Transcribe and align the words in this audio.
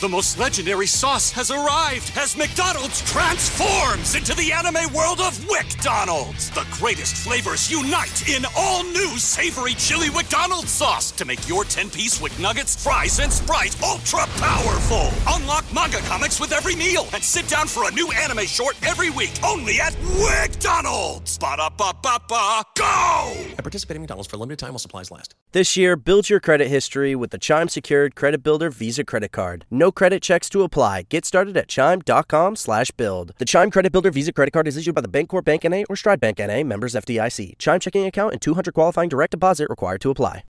The 0.00 0.08
most 0.08 0.40
legendary 0.40 0.88
sauce 0.88 1.30
has 1.30 1.52
arrived 1.52 2.10
as 2.16 2.36
McDonald's 2.36 3.00
transforms 3.02 4.16
into 4.16 4.34
the 4.34 4.50
anime 4.50 4.92
world 4.92 5.20
of 5.20 5.38
WickDonald's. 5.46 6.50
The 6.50 6.66
greatest 6.72 7.16
flavors 7.16 7.70
unite 7.70 8.28
in 8.28 8.44
all 8.56 8.82
new 8.82 9.16
savory 9.18 9.74
chili 9.74 10.10
McDonald's 10.10 10.72
sauce 10.72 11.12
to 11.12 11.24
make 11.24 11.48
your 11.48 11.62
10-piece 11.62 12.20
Wick 12.20 12.36
Nuggets, 12.40 12.82
fries, 12.82 13.20
and 13.20 13.32
Sprite 13.32 13.80
ultra 13.84 14.26
powerful. 14.36 15.10
Unlock 15.28 15.64
manga 15.72 15.98
comics 15.98 16.40
with 16.40 16.52
every 16.52 16.74
meal 16.74 17.06
and 17.14 17.22
sit 17.22 17.46
down 17.46 17.68
for 17.68 17.88
a 17.88 17.92
new 17.92 18.10
anime 18.12 18.46
short 18.46 18.76
every 18.84 19.10
week 19.10 19.32
only 19.44 19.80
at 19.80 19.92
WickDonald's. 19.92 21.38
Ba-da-ba-ba-ba, 21.38 22.62
go! 22.76 23.32
At 23.56 23.58
participating 23.58 24.00
in 24.00 24.02
McDonald's 24.02 24.28
for 24.28 24.36
a 24.36 24.40
limited 24.40 24.58
time 24.58 24.70
while 24.70 24.80
supplies 24.80 25.12
last. 25.12 25.36
This 25.52 25.76
year, 25.76 25.94
build 25.94 26.28
your 26.28 26.40
credit 26.40 26.66
history 26.66 27.14
with 27.14 27.30
the 27.30 27.38
Chime 27.38 27.68
Secured 27.68 28.16
Credit 28.16 28.42
Builder 28.42 28.70
Visa 28.70 29.04
Credit 29.04 29.30
Card. 29.30 29.64
No 29.70 29.83
credit 29.92 30.22
checks 30.22 30.48
to 30.50 30.62
apply. 30.62 31.02
Get 31.08 31.24
started 31.24 31.56
at 31.56 31.68
chime.com 31.68 32.56
slash 32.56 32.90
build. 32.90 33.32
The 33.38 33.44
Chime 33.44 33.70
Credit 33.70 33.90
Builder 33.90 34.10
Visa 34.10 34.32
Credit 34.32 34.52
Card 34.52 34.68
is 34.68 34.76
issued 34.76 34.94
by 34.94 35.00
the 35.00 35.08
Bancorp 35.08 35.44
Bank 35.44 35.64
N.A. 35.64 35.84
or 35.84 35.96
Stride 35.96 36.20
Bank 36.20 36.40
N.A. 36.40 36.62
members 36.64 36.94
FDIC. 36.94 37.58
Chime 37.58 37.80
checking 37.80 38.06
account 38.06 38.32
and 38.32 38.42
200 38.42 38.72
qualifying 38.74 39.08
direct 39.08 39.32
deposit 39.32 39.68
required 39.68 40.00
to 40.00 40.10
apply. 40.10 40.44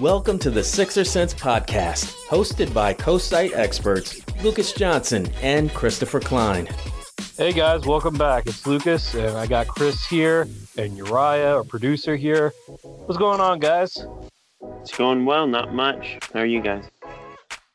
Welcome 0.00 0.38
to 0.38 0.50
the 0.50 0.64
Sixer 0.64 1.04
Sense 1.04 1.34
podcast, 1.34 2.14
hosted 2.28 2.72
by 2.72 2.94
co-site 2.94 3.52
experts 3.52 4.24
Lucas 4.42 4.72
Johnson 4.72 5.30
and 5.42 5.70
Christopher 5.74 6.20
Klein. 6.20 6.66
Hey 7.40 7.54
guys, 7.54 7.86
welcome 7.86 8.18
back. 8.18 8.46
It's 8.46 8.66
Lucas, 8.66 9.14
and 9.14 9.34
I 9.34 9.46
got 9.46 9.66
Chris 9.66 10.04
here 10.04 10.46
and 10.76 10.94
Uriah, 10.94 11.56
our 11.56 11.64
producer 11.64 12.14
here. 12.14 12.52
What's 12.82 13.16
going 13.16 13.40
on, 13.40 13.60
guys? 13.60 13.96
It's 14.82 14.94
going 14.94 15.24
well, 15.24 15.46
not 15.46 15.72
much. 15.72 16.18
How 16.34 16.40
are 16.40 16.44
you 16.44 16.60
guys? 16.60 16.90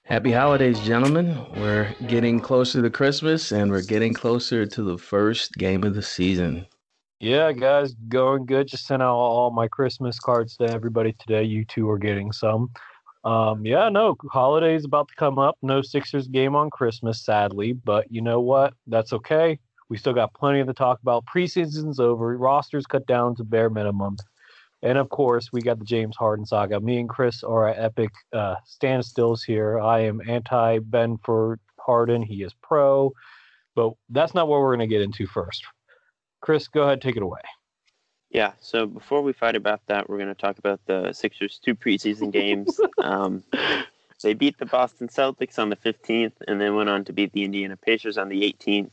Happy 0.03 0.31
holidays, 0.31 0.79
gentlemen. 0.81 1.35
We're 1.55 1.91
getting 2.05 2.39
closer 2.39 2.83
to 2.83 2.91
Christmas 2.91 3.51
and 3.51 3.71
we're 3.71 3.81
getting 3.81 4.13
closer 4.13 4.67
to 4.67 4.83
the 4.83 4.99
first 4.99 5.55
game 5.55 5.83
of 5.83 5.95
the 5.95 6.03
season. 6.03 6.67
Yeah, 7.19 7.51
guys, 7.51 7.95
going 8.07 8.45
good. 8.45 8.67
Just 8.67 8.85
sent 8.85 9.01
out 9.01 9.15
all 9.15 9.49
my 9.49 9.67
Christmas 9.67 10.19
cards 10.19 10.57
to 10.57 10.65
everybody 10.65 11.13
today. 11.13 11.41
You 11.41 11.65
two 11.65 11.89
are 11.89 11.97
getting 11.97 12.31
some. 12.31 12.69
Um, 13.25 13.65
yeah, 13.65 13.89
no, 13.89 14.15
holidays 14.31 14.85
about 14.85 15.07
to 15.07 15.15
come 15.15 15.39
up. 15.39 15.57
No 15.63 15.81
Sixers 15.81 16.27
game 16.27 16.55
on 16.55 16.69
Christmas, 16.69 17.25
sadly, 17.25 17.73
but 17.73 18.05
you 18.11 18.21
know 18.21 18.39
what? 18.39 18.75
That's 18.85 19.13
okay. 19.13 19.57
We 19.89 19.97
still 19.97 20.13
got 20.13 20.33
plenty 20.33 20.63
to 20.63 20.73
talk 20.73 21.01
about. 21.01 21.25
Preseason's 21.25 21.99
over. 21.99 22.37
Rosters 22.37 22.85
cut 22.85 23.05
down 23.05 23.35
to 23.35 23.43
bare 23.43 23.69
minimum. 23.69 24.17
And 24.81 24.97
of 24.97 25.09
course, 25.09 25.49
we 25.51 25.61
got 25.61 25.79
the 25.79 25.85
James 25.85 26.15
Harden 26.15 26.45
saga. 26.45 26.79
Me 26.79 26.99
and 26.99 27.09
Chris 27.09 27.43
are 27.43 27.69
at 27.69 27.79
epic 27.79 28.11
uh, 28.33 28.55
standstills 28.67 29.43
here. 29.45 29.79
I 29.79 30.01
am 30.01 30.21
anti 30.27 30.79
Ben 30.79 31.17
for 31.23 31.59
Harden. 31.79 32.21
He 32.21 32.43
is 32.43 32.53
pro. 32.61 33.11
But 33.75 33.93
that's 34.09 34.33
not 34.33 34.47
what 34.47 34.59
we're 34.59 34.75
going 34.75 34.87
to 34.87 34.93
get 34.93 35.01
into 35.01 35.27
first. 35.27 35.63
Chris, 36.41 36.67
go 36.67 36.83
ahead, 36.83 37.01
take 37.01 37.17
it 37.17 37.23
away. 37.23 37.41
Yeah, 38.29 38.51
so 38.59 38.85
before 38.85 39.21
we 39.21 39.33
fight 39.33 39.55
about 39.55 39.81
that, 39.87 40.09
we're 40.09 40.17
going 40.17 40.29
to 40.29 40.35
talk 40.35 40.57
about 40.57 40.79
the 40.85 41.13
Sixers' 41.13 41.59
two 41.63 41.75
preseason 41.75 42.31
games. 42.31 42.79
um, 42.97 43.43
they 44.21 44.33
beat 44.33 44.57
the 44.57 44.65
Boston 44.65 45.07
Celtics 45.07 45.59
on 45.59 45.69
the 45.69 45.75
15th 45.75 46.33
and 46.47 46.59
then 46.59 46.75
went 46.75 46.89
on 46.89 47.05
to 47.05 47.13
beat 47.13 47.31
the 47.33 47.43
Indiana 47.43 47.77
Pacers 47.77 48.17
on 48.17 48.29
the 48.29 48.41
18th. 48.41 48.91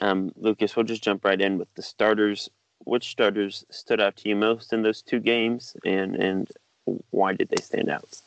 Um, 0.00 0.32
Lucas, 0.36 0.76
we'll 0.76 0.84
just 0.84 1.02
jump 1.02 1.24
right 1.24 1.40
in 1.40 1.58
with 1.58 1.72
the 1.74 1.82
starters. 1.82 2.48
Which 2.84 3.08
starters 3.08 3.64
stood 3.70 4.00
out 4.00 4.16
to 4.18 4.28
you 4.28 4.36
most 4.36 4.72
in 4.72 4.82
those 4.82 5.02
two 5.02 5.18
games, 5.18 5.74
and, 5.84 6.14
and 6.14 6.48
why 7.10 7.32
did 7.32 7.48
they 7.48 7.60
stand 7.60 7.90
out? 7.90 8.20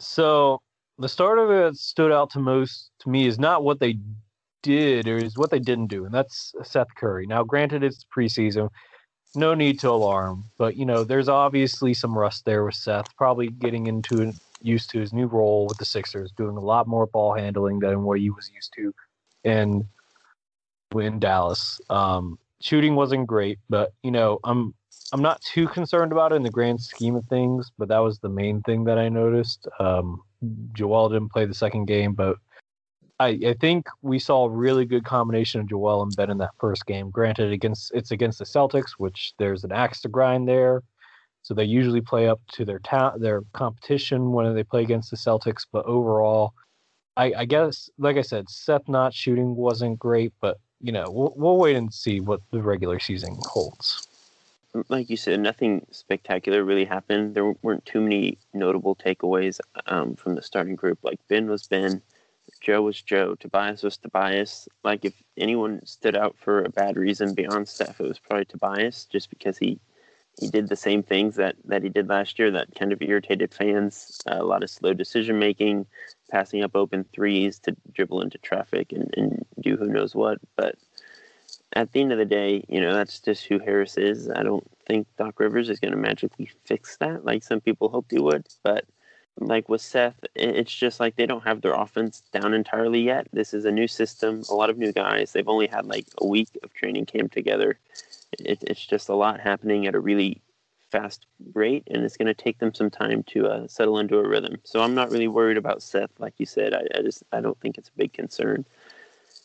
So 0.00 0.62
the 0.98 1.08
starter 1.08 1.46
that 1.46 1.76
stood 1.76 2.10
out 2.10 2.30
to 2.30 2.40
most 2.40 2.90
to 3.00 3.08
me 3.08 3.26
is 3.26 3.38
not 3.38 3.62
what 3.62 3.78
they 3.78 3.98
did 4.62 5.06
or 5.06 5.16
is 5.18 5.36
what 5.36 5.50
they 5.50 5.60
didn't 5.60 5.88
do, 5.88 6.06
and 6.06 6.14
that's 6.14 6.54
Seth 6.62 6.94
Curry. 6.96 7.26
Now, 7.26 7.44
granted, 7.44 7.84
it's 7.84 8.04
preseason, 8.04 8.70
no 9.36 9.54
need 9.54 9.78
to 9.80 9.90
alarm, 9.90 10.44
but 10.58 10.76
you 10.76 10.86
know, 10.86 11.04
there's 11.04 11.28
obviously 11.28 11.94
some 11.94 12.16
rust 12.16 12.44
there 12.44 12.64
with 12.64 12.74
Seth, 12.74 13.14
probably 13.16 13.48
getting 13.48 13.86
into 13.86 14.32
used 14.62 14.90
to 14.90 14.98
his 14.98 15.12
new 15.12 15.26
role 15.26 15.66
with 15.66 15.78
the 15.78 15.84
Sixers, 15.84 16.32
doing 16.32 16.56
a 16.56 16.60
lot 16.60 16.88
more 16.88 17.06
ball 17.06 17.34
handling 17.34 17.78
than 17.78 18.02
what 18.02 18.18
he 18.18 18.30
was 18.30 18.50
used 18.52 18.72
to 18.76 18.94
in 19.44 19.86
in 20.94 21.18
Dallas. 21.18 21.80
Um, 21.90 22.38
shooting 22.60 22.94
wasn't 22.94 23.26
great, 23.26 23.58
but 23.68 23.92
you 24.02 24.10
know, 24.10 24.38
I'm 24.44 24.74
I'm 25.12 25.22
not 25.22 25.40
too 25.42 25.68
concerned 25.68 26.12
about 26.12 26.32
it 26.32 26.36
in 26.36 26.42
the 26.42 26.50
grand 26.50 26.80
scheme 26.80 27.16
of 27.16 27.24
things. 27.26 27.70
But 27.78 27.88
that 27.88 27.98
was 27.98 28.18
the 28.18 28.28
main 28.28 28.62
thing 28.62 28.84
that 28.84 28.98
I 28.98 29.08
noticed. 29.08 29.68
Um, 29.80 30.22
Joel 30.72 31.08
didn't 31.08 31.32
play 31.32 31.46
the 31.46 31.54
second 31.54 31.86
game, 31.86 32.14
but 32.14 32.36
I, 33.20 33.38
I 33.46 33.54
think 33.60 33.86
we 34.02 34.18
saw 34.18 34.44
a 34.44 34.50
really 34.50 34.84
good 34.84 35.04
combination 35.04 35.60
of 35.60 35.68
Joel 35.68 36.02
and 36.02 36.14
Ben 36.16 36.30
in 36.30 36.38
that 36.38 36.50
first 36.58 36.86
game. 36.86 37.10
Granted, 37.10 37.52
against 37.52 37.92
it's 37.94 38.10
against 38.10 38.38
the 38.38 38.44
Celtics, 38.44 38.92
which 38.98 39.34
there's 39.38 39.64
an 39.64 39.72
axe 39.72 40.00
to 40.02 40.08
grind 40.08 40.48
there, 40.48 40.82
so 41.42 41.54
they 41.54 41.64
usually 41.64 42.00
play 42.00 42.28
up 42.28 42.40
to 42.52 42.64
their 42.64 42.80
ta- 42.80 43.16
their 43.16 43.42
competition 43.52 44.32
when 44.32 44.52
they 44.54 44.64
play 44.64 44.82
against 44.82 45.10
the 45.10 45.16
Celtics. 45.16 45.64
But 45.70 45.86
overall, 45.86 46.54
I, 47.16 47.32
I 47.38 47.44
guess, 47.44 47.88
like 47.98 48.16
I 48.16 48.22
said, 48.22 48.48
Seth 48.48 48.88
not 48.88 49.14
shooting 49.14 49.54
wasn't 49.54 49.98
great, 49.98 50.32
but 50.40 50.58
you 50.84 50.92
know 50.92 51.10
we'll, 51.10 51.32
we'll 51.34 51.56
wait 51.56 51.76
and 51.76 51.92
see 51.92 52.20
what 52.20 52.42
the 52.50 52.62
regular 52.62 53.00
season 53.00 53.36
holds. 53.40 54.06
Like 54.88 55.08
you 55.08 55.16
said, 55.16 55.40
nothing 55.40 55.86
spectacular 55.92 56.62
really 56.62 56.84
happened. 56.84 57.34
There 57.34 57.54
weren't 57.62 57.86
too 57.86 58.00
many 58.00 58.38
notable 58.52 58.94
takeaways 58.96 59.60
um, 59.86 60.14
from 60.16 60.34
the 60.34 60.42
starting 60.42 60.74
group. 60.74 60.98
Like 61.02 61.20
Ben 61.28 61.48
was 61.48 61.66
Ben. 61.66 62.02
Joe 62.60 62.82
was 62.82 63.00
Joe, 63.00 63.34
Tobias 63.36 63.82
was 63.82 63.96
Tobias. 63.96 64.68
Like 64.82 65.04
if 65.04 65.14
anyone 65.38 65.80
stood 65.86 66.16
out 66.16 66.36
for 66.36 66.62
a 66.62 66.70
bad 66.70 66.96
reason 66.96 67.34
beyond 67.34 67.68
Seth, 67.68 68.00
it 68.00 68.08
was 68.08 68.18
probably 68.18 68.44
Tobias, 68.44 69.06
just 69.06 69.30
because 69.30 69.56
he 69.56 69.78
he 70.38 70.48
did 70.48 70.68
the 70.68 70.76
same 70.76 71.02
things 71.02 71.36
that 71.36 71.56
that 71.64 71.82
he 71.82 71.88
did 71.88 72.08
last 72.08 72.38
year 72.38 72.50
that 72.50 72.74
kind 72.74 72.92
of 72.92 73.02
irritated 73.02 73.54
fans. 73.54 74.20
Uh, 74.30 74.38
a 74.40 74.44
lot 74.44 74.62
of 74.62 74.70
slow 74.70 74.92
decision 74.92 75.38
making, 75.38 75.86
passing 76.30 76.62
up 76.62 76.74
open 76.74 77.04
threes 77.14 77.58
to 77.60 77.76
dribble 77.92 78.20
into 78.20 78.38
traffic 78.38 78.92
and, 78.92 79.12
and 79.16 79.44
do 79.60 79.76
who 79.76 79.86
knows 79.86 80.14
what. 80.14 80.38
But 80.56 80.76
at 81.74 81.92
the 81.92 82.00
end 82.00 82.12
of 82.12 82.18
the 82.18 82.24
day, 82.24 82.64
you 82.68 82.80
know 82.80 82.92
that's 82.92 83.20
just 83.20 83.46
who 83.46 83.58
Harris 83.58 83.96
is. 83.96 84.28
I 84.30 84.42
don't 84.42 84.68
think 84.86 85.06
Doc 85.16 85.38
Rivers 85.38 85.70
is 85.70 85.80
going 85.80 85.92
to 85.92 85.98
magically 85.98 86.50
fix 86.64 86.96
that, 86.98 87.24
like 87.24 87.42
some 87.42 87.60
people 87.60 87.88
hoped 87.88 88.12
he 88.12 88.18
would, 88.18 88.46
but 88.62 88.84
like 89.38 89.68
with 89.68 89.80
Seth, 89.80 90.24
it's 90.36 90.72
just 90.72 91.00
like 91.00 91.16
they 91.16 91.26
don't 91.26 91.44
have 91.44 91.60
their 91.60 91.74
offense 91.74 92.22
down 92.32 92.54
entirely 92.54 93.00
yet. 93.00 93.26
This 93.32 93.52
is 93.52 93.64
a 93.64 93.72
new 93.72 93.88
system, 93.88 94.42
a 94.48 94.54
lot 94.54 94.70
of 94.70 94.78
new 94.78 94.92
guys. 94.92 95.32
They've 95.32 95.48
only 95.48 95.66
had 95.66 95.86
like 95.86 96.06
a 96.18 96.26
week 96.26 96.48
of 96.62 96.72
training 96.72 97.06
camp 97.06 97.32
together. 97.32 97.78
It, 98.40 98.62
it's 98.62 98.84
just 98.84 99.08
a 99.08 99.14
lot 99.14 99.40
happening 99.40 99.86
at 99.86 99.94
a 99.94 100.00
really 100.00 100.42
fast 100.90 101.26
rate, 101.54 101.82
and 101.90 102.04
it's 102.04 102.16
going 102.16 102.26
to 102.26 102.34
take 102.34 102.58
them 102.58 102.72
some 102.72 102.90
time 102.90 103.24
to 103.24 103.48
uh, 103.48 103.66
settle 103.66 103.98
into 103.98 104.16
a 104.16 104.28
rhythm. 104.28 104.58
So 104.62 104.80
I'm 104.80 104.94
not 104.94 105.10
really 105.10 105.26
worried 105.26 105.56
about 105.56 105.82
Seth, 105.82 106.10
like 106.20 106.34
you 106.38 106.46
said. 106.46 106.72
I, 106.72 106.82
I 106.96 107.02
just 107.02 107.24
I 107.32 107.40
don't 107.40 107.58
think 107.60 107.78
it's 107.78 107.88
a 107.88 107.98
big 107.98 108.12
concern. 108.12 108.64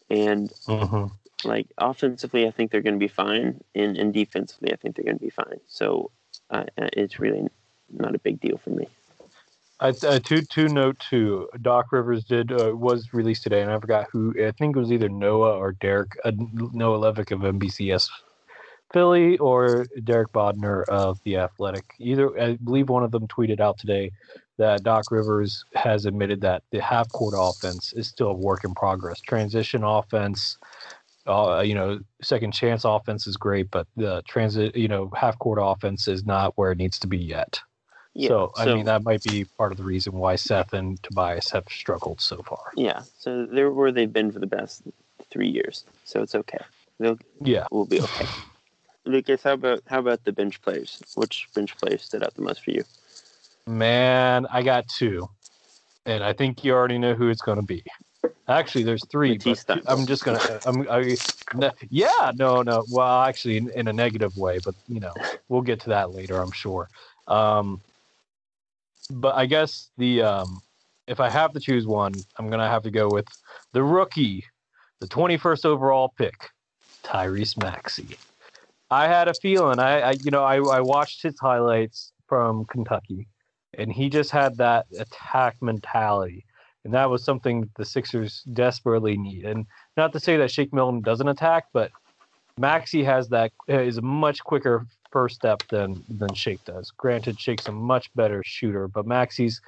And 0.10 0.52
uh-huh. 0.68 1.08
like 1.44 1.68
offensively, 1.78 2.48
I 2.48 2.52
think 2.52 2.72
they're 2.72 2.82
going 2.82 3.00
to 3.00 3.00
be 3.00 3.08
fine, 3.08 3.62
and, 3.74 3.98
and 3.98 4.14
defensively, 4.14 4.72
I 4.72 4.76
think 4.76 4.96
they're 4.96 5.06
going 5.06 5.18
to 5.18 5.24
be 5.24 5.32
fine. 5.32 5.60
So 5.68 6.12
uh, 6.52 6.66
it's 6.78 7.20
really 7.20 7.48
not 7.90 8.14
a 8.14 8.20
big 8.20 8.40
deal 8.40 8.58
for 8.58 8.70
me. 8.70 8.88
I, 9.80 9.90
uh, 9.90 10.20
two 10.20 10.42
two 10.42 10.68
note 10.68 11.00
two. 11.00 11.50
Doc 11.62 11.92
Rivers 11.92 12.26
did 12.26 12.52
uh, 12.52 12.76
was 12.76 13.14
released 13.14 13.44
today, 13.44 13.62
and 13.62 13.72
I 13.72 13.80
forgot 13.80 14.08
who. 14.12 14.36
I 14.46 14.52
think 14.52 14.76
it 14.76 14.80
was 14.80 14.92
either 14.92 15.10
Noah 15.10 15.58
or 15.58 15.72
Derek 15.72 16.18
uh, 16.26 16.32
Noah 16.36 17.00
Levick 17.00 17.32
of 17.32 17.40
NBCS 17.40 18.10
Philly 18.92 19.38
or 19.38 19.86
Derek 20.04 20.32
Bodner 20.32 20.84
of 20.90 21.22
the 21.24 21.38
Athletic. 21.38 21.94
Either 22.00 22.40
I 22.40 22.56
believe 22.56 22.90
one 22.90 23.04
of 23.04 23.12
them 23.12 23.28
tweeted 23.28 23.60
out 23.60 23.78
today 23.78 24.12
that 24.58 24.84
Doc 24.84 25.06
Rivers 25.12 25.64
has 25.76 26.06
admitted 26.06 26.42
that 26.42 26.64
the 26.72 26.82
half 26.82 27.10
court 27.10 27.34
offense 27.38 27.94
is 27.94 28.08
still 28.08 28.30
a 28.30 28.34
work 28.34 28.64
in 28.64 28.74
progress. 28.74 29.20
Transition 29.22 29.84
offense, 29.84 30.58
uh, 31.28 31.62
you 31.66 31.76
know, 31.76 32.00
second 32.22 32.52
chance 32.52 32.84
offense 32.84 33.28
is 33.28 33.38
great, 33.38 33.70
but 33.72 33.88
the 33.96 34.22
transit, 34.28 34.76
you 34.76 34.88
know, 34.88 35.12
half 35.16 35.38
court 35.40 35.60
offense 35.62 36.08
is 36.08 36.26
not 36.26 36.58
where 36.58 36.72
it 36.72 36.78
needs 36.78 37.00
to 37.00 37.08
be 37.08 37.18
yet. 37.18 37.60
Yeah, 38.16 38.30
so, 38.30 38.52
I 38.58 38.66
so- 38.66 38.76
mean, 38.76 38.86
that 38.86 39.04
might 39.04 39.24
be 39.24 39.46
part 39.46 39.72
of 39.72 39.78
the 39.78 39.84
reason 39.84 40.14
why 40.14 40.36
Seth 40.36 40.74
and 40.74 41.02
Tobias 41.04 41.52
have 41.52 41.66
struggled 41.70 42.20
so 42.20 42.42
far. 42.42 42.72
Yeah, 42.76 43.04
so 43.18 43.46
they're 43.46 43.72
where 43.72 43.92
they've 43.92 44.12
been 44.12 44.32
for 44.32 44.40
the 44.40 44.48
past 44.48 44.82
three 45.30 45.48
years. 45.48 45.86
So 46.06 46.22
it's 46.22 46.36
okay. 46.36 46.58
They'll 47.00 47.20
Yeah. 47.42 47.68
we'll 47.72 47.86
be 47.86 48.02
okay. 48.02 48.26
Lucas, 49.10 49.44
how 49.44 49.54
about 49.54 49.82
how 49.88 50.00
about 50.00 50.24
the 50.24 50.32
bench 50.32 50.62
players? 50.62 51.02
Which 51.16 51.48
bench 51.54 51.76
players 51.78 52.04
stood 52.04 52.24
out 52.24 52.34
the 52.36 52.42
most 52.42 52.64
for 52.64 52.72
you? 52.72 52.84
Man, 53.68 54.46
I 54.52 54.62
got 54.64 54.88
two. 54.88 55.30
And 56.06 56.24
I 56.24 56.34
think 56.34 56.64
you 56.64 56.74
already 56.74 56.98
know 56.98 57.14
who 57.14 57.30
it's 57.30 57.42
going 57.42 57.60
to 57.60 57.66
be. 57.66 57.84
Actually, 58.48 58.84
there's 58.84 59.06
three. 59.06 59.38
But 59.38 59.64
I'm 59.86 60.06
just 60.06 60.26
gonna. 60.26 60.60
I'm. 60.66 60.90
I, 60.90 61.16
no, 61.54 61.72
yeah. 61.90 62.32
No. 62.36 62.62
No. 62.64 62.84
Well, 62.90 63.22
actually, 63.22 63.58
in, 63.58 63.70
in, 63.72 63.88
a 63.88 63.94
negative 63.94 64.36
way, 64.38 64.60
but 64.64 64.74
you 64.88 65.00
know, 65.00 65.14
we'll 65.50 65.62
get 65.62 65.80
to 65.82 65.90
that 65.90 66.12
later. 66.12 66.42
I'm 66.42 66.52
sure. 66.52 66.90
Um, 67.28 67.80
but 69.12 69.36
I 69.36 69.46
guess 69.46 69.92
the 69.98 70.24
um, 70.24 70.62
if 71.08 71.20
I 71.20 71.30
have 71.30 71.54
to 71.54 71.60
choose 71.60 71.86
one, 71.86 72.14
I'm 72.38 72.50
gonna 72.50 72.68
have 72.68 72.84
to 72.84 72.92
go 72.92 73.08
with 73.08 73.28
the 73.74 73.84
rookie, 73.84 74.44
the 75.00 75.08
21st 75.08 75.66
overall 75.66 76.12
pick, 76.18 76.50
Tyrese 77.04 77.62
Maxey. 77.62 78.18
I 78.92 79.08
had 79.08 79.28
a 79.28 79.34
feeling. 79.34 79.80
I, 79.80 80.00
I 80.00 80.12
you 80.24 80.32
know, 80.32 80.44
I, 80.44 80.58
I 80.58 80.82
watched 80.82 81.24
his 81.24 81.36
highlights 81.40 82.12
from 82.28 82.66
Kentucky, 82.66 83.28
and 83.78 83.92
he 83.92 84.10
just 84.10 84.32
had 84.32 84.58
that 84.58 84.88
attack 84.98 85.58
mentality 85.62 86.46
and 86.86 86.94
that 86.94 87.10
was 87.10 87.24
something 87.24 87.70
the 87.78 87.86
Sixers 87.86 88.44
desperately 88.54 89.18
need. 89.18 89.46
And 89.46 89.66
not 89.98 90.14
to 90.14 90.20
say 90.20 90.38
that 90.38 90.52
Shake 90.52 90.74
Milton 90.74 91.02
doesn't 91.02 91.28
attack, 91.28 91.66
but 91.74 91.92
Maxey 92.58 93.04
has 93.04 93.30
that 93.30 93.52
is 93.68 93.98
a 93.98 94.02
much 94.02 94.44
quicker 94.44 94.86
first 95.12 95.36
step 95.36 95.62
than 95.70 96.04
than 96.10 96.34
Shake 96.34 96.64
does. 96.66 96.92
Granted, 96.92 97.40
Shake's 97.40 97.68
a 97.68 97.72
much 97.72 98.14
better 98.16 98.42
shooter, 98.46 98.88
but 98.88 99.06
Maxey's 99.06 99.62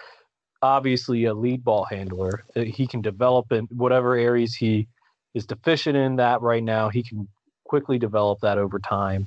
obviously 0.61 1.25
a 1.25 1.33
lead 1.33 1.63
ball 1.63 1.85
handler. 1.85 2.43
Uh, 2.55 2.61
he 2.61 2.87
can 2.87 3.01
develop 3.01 3.51
in 3.51 3.65
whatever 3.71 4.15
areas 4.15 4.55
he 4.55 4.87
is 5.33 5.45
deficient 5.45 5.97
in 5.97 6.17
that 6.17 6.41
right 6.41 6.63
now. 6.63 6.89
He 6.89 7.03
can 7.03 7.27
quickly 7.71 7.97
develop 7.97 8.41
that 8.41 8.57
over 8.57 8.79
time. 8.79 9.25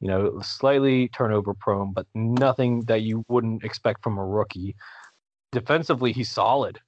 You 0.00 0.08
know, 0.08 0.40
slightly 0.42 1.06
turnover 1.16 1.54
prone, 1.54 1.92
but 1.92 2.06
nothing 2.12 2.80
that 2.86 3.02
you 3.02 3.24
wouldn't 3.28 3.62
expect 3.62 4.02
from 4.02 4.18
a 4.18 4.26
rookie. 4.26 4.74
Defensively, 5.52 6.12
he's 6.12 6.28
solid. 6.28 6.80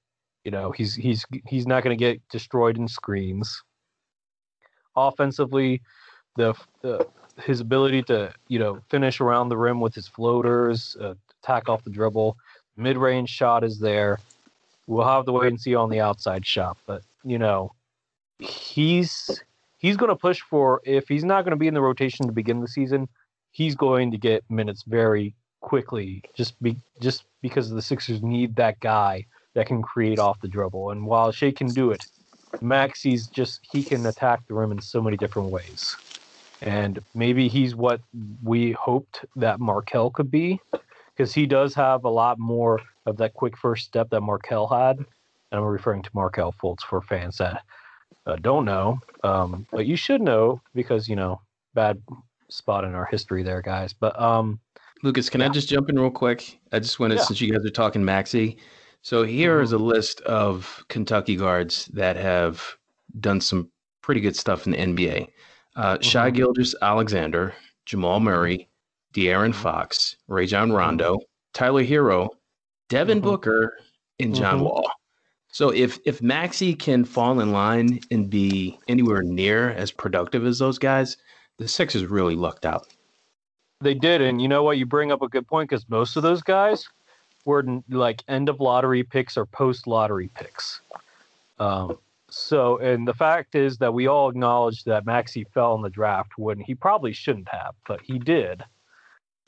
You 0.45 0.51
know, 0.51 0.73
he's 0.73 0.97
he's 0.97 1.25
he's 1.47 1.65
not 1.65 1.85
going 1.85 1.97
to 1.97 2.05
get 2.05 2.21
destroyed 2.29 2.77
in 2.77 2.89
screens. 2.89 3.63
Offensively, 4.97 5.81
the, 6.37 6.55
the 6.83 7.07
his 7.45 7.61
ability 7.61 8.03
to 8.05 8.33
you 8.49 8.59
know 8.59 8.81
finish 8.89 9.21
around 9.21 9.49
the 9.49 9.57
rim 9.57 9.81
with 9.81 9.95
his 9.95 10.09
floaters, 10.09 10.97
uh, 11.01 11.15
attack 11.41 11.69
off 11.69 11.85
the 11.85 11.91
dribble, 11.91 12.37
mid 12.77 12.97
range 12.97 13.31
shot 13.31 13.63
is 13.63 13.79
there. 13.79 14.19
We'll 14.89 15.07
have 15.07 15.25
to 15.27 15.33
wait 15.33 15.53
and 15.53 15.61
see 15.61 15.77
on 15.77 15.89
the 15.89 16.01
outside 16.01 16.45
shot, 16.45 16.79
but 16.85 17.03
you 17.23 17.39
know, 17.39 17.73
he's 18.41 19.41
he's 19.81 19.97
going 19.97 20.11
to 20.11 20.17
push 20.17 20.41
for 20.41 20.81
if 20.85 21.09
he's 21.09 21.25
not 21.25 21.43
going 21.45 21.51
to 21.51 21.57
be 21.57 21.67
in 21.67 21.75
the 21.75 21.81
rotation 21.81 22.27
to 22.27 22.33
begin 22.33 22.61
the 22.61 22.69
season, 22.69 23.09
he's 23.51 23.75
going 23.75 24.13
to 24.13 24.19
get 24.19 24.45
minutes 24.49 24.85
very 24.87 25.35
quickly 25.61 26.23
just 26.35 26.61
be 26.63 26.77
just 27.01 27.25
because 27.43 27.69
the 27.71 27.83
Sixers 27.83 28.23
need 28.23 28.55
that 28.57 28.79
guy 28.81 29.27
that 29.55 29.67
can 29.67 29.83
create 29.83 30.19
off 30.19 30.41
the 30.41 30.49
dribble. 30.49 30.91
And 30.91 31.05
while 31.07 31.33
Shea 31.33 31.51
can 31.51 31.67
do 31.69 31.91
it, 31.91 32.07
Maxey's 32.61 33.27
just 33.27 33.61
he 33.73 33.83
can 33.83 34.07
attack 34.07 34.47
the 34.47 34.55
rim 34.55 34.71
in 34.71 34.81
so 34.81 35.03
many 35.03 35.17
different 35.17 35.51
ways. 35.51 35.97
And 36.63 36.99
maybe 37.15 37.49
he's 37.49 37.75
what 37.75 38.01
we 38.43 38.73
hoped 38.73 39.25
that 39.37 39.61
Markelle 39.61 40.11
could 40.11 40.31
be, 40.31 40.61
because 41.17 41.33
he 41.33 41.47
does 41.47 41.75
have 41.75 42.05
a 42.05 42.11
lot 42.11 42.39
more 42.39 42.81
of 43.07 43.17
that 43.17 43.33
quick 43.33 43.57
first 43.57 43.87
step 43.87 44.11
that 44.11 44.21
Markelle 44.21 44.69
had. 44.69 44.99
And 44.99 45.07
I'm 45.53 45.65
referring 45.65 46.03
to 46.03 46.11
Markelle 46.13 46.55
Fultz 46.63 46.83
for 46.83 47.01
fans 47.01 47.39
that 47.39 47.63
uh, 48.31 48.37
don't 48.37 48.65
know, 48.65 49.01
um, 49.25 49.67
but 49.71 49.87
you 49.87 49.97
should 49.97 50.21
know 50.21 50.61
because 50.75 51.09
you 51.09 51.17
know 51.17 51.41
bad 51.75 52.01
spot 52.49 52.85
in 52.85 52.95
our 52.95 53.07
history 53.07 53.43
there, 53.43 53.63
guys. 53.63 53.93
But 53.93 54.19
um, 54.21 54.61
Lucas, 55.03 55.29
can 55.29 55.41
yeah. 55.41 55.47
I 55.47 55.51
just 55.51 55.69
jump 55.69 55.89
in 55.89 55.99
real 55.99 56.11
quick? 56.11 56.59
I 56.73 56.79
just 56.79 57.01
wanted, 57.01 57.19
yeah. 57.19 57.25
since 57.25 57.41
you 57.41 57.53
guys 57.53 57.65
are 57.65 57.71
talking 57.71 58.05
Maxey, 58.05 58.59
so 59.03 59.23
here 59.25 59.61
is 59.61 59.73
a 59.73 59.77
mm-hmm. 59.77 59.87
list 59.87 60.21
of 60.23 60.85
Kentucky 60.89 61.37
guards 61.37 61.87
that 61.87 62.17
have 62.17 62.77
done 63.19 63.41
some 63.41 63.71
pretty 64.03 64.21
good 64.21 64.37
stuff 64.37 64.67
in 64.67 64.73
the 64.73 64.79
NBA. 64.79 65.29
Uh, 65.77 65.99
mm-hmm. 65.99 66.35
Gilgeous-Alexander, 66.35 67.55
Jamal 67.87 68.21
Murray, 68.21 68.69
De'Aaron 69.15 69.51
mm-hmm. 69.51 69.63
Fox, 69.63 70.17
Rajon 70.29 70.69
mm-hmm. 70.69 70.77
Rondo, 70.77 71.19
Tyler 71.55 71.85
Herro, 71.85 72.29
Devin 72.89 73.19
mm-hmm. 73.19 73.29
Booker, 73.29 73.79
and 74.19 74.35
John 74.35 74.57
mm-hmm. 74.57 74.65
Wall. 74.65 74.91
So 75.53 75.71
if 75.71 75.99
if 76.05 76.23
Maxey 76.23 76.75
can 76.75 77.05
fall 77.05 77.41
in 77.41 77.53
line 77.53 78.01
and 78.11 78.31
be 78.31 78.79
anywhere 78.89 79.23
near 79.23 79.71
as 79.71 79.91
productive 79.91 80.47
as 80.47 80.59
those 80.59 80.79
guys, 80.79 81.17
the 81.59 81.69
Sixers 81.69 82.07
really 82.07 82.37
lucked 82.37 82.65
out. 82.65 82.89
They 83.81 83.95
did, 83.95 84.21
and 84.21 84.41
you 84.41 84.49
know 84.49 84.63
what? 84.63 84.79
You 84.79 84.87
bring 84.87 85.11
up 85.11 85.23
a 85.23 85.29
good 85.29 85.47
point 85.47 85.71
because 85.71 85.89
most 85.89 86.17
of 86.17 86.23
those 86.23 86.43
guys 86.43 86.89
were 87.45 87.65
like 87.89 88.23
end 88.29 88.49
of 88.49 88.61
lottery 88.61 89.03
picks 89.03 89.37
or 89.37 89.47
post 89.47 89.87
lottery 89.87 90.31
picks. 90.35 90.81
Um, 91.59 91.99
so, 92.29 92.79
and 92.79 93.07
the 93.07 93.15
fact 93.15 93.55
is 93.55 93.79
that 93.79 93.93
we 93.93 94.07
all 94.07 94.29
acknowledge 94.29 94.85
that 94.85 95.05
Maxey 95.05 95.45
fell 95.53 95.75
in 95.75 95.83
the 95.83 95.91
draft 95.91 96.39
when 96.39 96.61
he 96.61 96.75
probably 96.75 97.13
shouldn't 97.13 97.49
have, 97.49 97.75
but 97.87 98.01
he 98.03 98.19
did. 98.19 98.63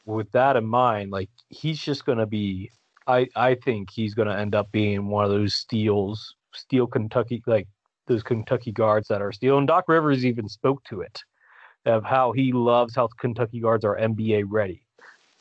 With 0.04 0.30
that 0.32 0.56
in 0.56 0.64
mind, 0.64 1.12
like 1.12 1.30
he's 1.48 1.80
just 1.80 2.04
going 2.04 2.18
to 2.18 2.26
be, 2.26 2.70
I 3.06 3.28
I 3.36 3.54
think 3.54 3.90
he's 3.90 4.14
going 4.14 4.28
to 4.28 4.38
end 4.38 4.54
up 4.54 4.70
being 4.72 5.08
one 5.08 5.24
of 5.24 5.30
those 5.30 5.54
steals, 5.54 6.34
steel 6.52 6.86
Kentucky, 6.86 7.42
like 7.46 7.68
those 8.06 8.22
Kentucky 8.22 8.72
guards 8.72 9.08
that 9.08 9.22
are 9.22 9.32
steel. 9.32 9.58
And 9.58 9.66
Doc 9.66 9.84
Rivers 9.88 10.24
even 10.24 10.48
spoke 10.48 10.82
to 10.84 11.00
it 11.00 11.22
of 11.84 12.04
how 12.04 12.32
he 12.32 12.52
loves 12.52 12.94
how 12.94 13.08
Kentucky 13.18 13.60
guards 13.60 13.84
are 13.84 13.96
NBA 13.96 14.44
ready, 14.48 14.82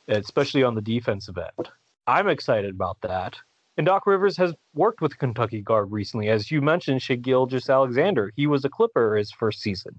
especially 0.07 0.63
on 0.63 0.75
the 0.75 0.81
defensive 0.81 1.37
end. 1.37 1.69
I'm 2.07 2.27
excited 2.27 2.71
about 2.71 2.97
that. 3.01 3.37
And 3.77 3.85
Doc 3.85 4.05
Rivers 4.05 4.35
has 4.37 4.53
worked 4.73 5.01
with 5.01 5.17
Kentucky 5.17 5.61
guard 5.61 5.91
recently. 5.91 6.29
As 6.29 6.51
you 6.51 6.61
mentioned, 6.61 7.01
Shai 7.01 7.15
Gilgeous-Alexander. 7.15 8.31
He 8.35 8.47
was 8.47 8.65
a 8.65 8.69
Clipper 8.69 9.15
his 9.15 9.31
first 9.31 9.61
season. 9.61 9.97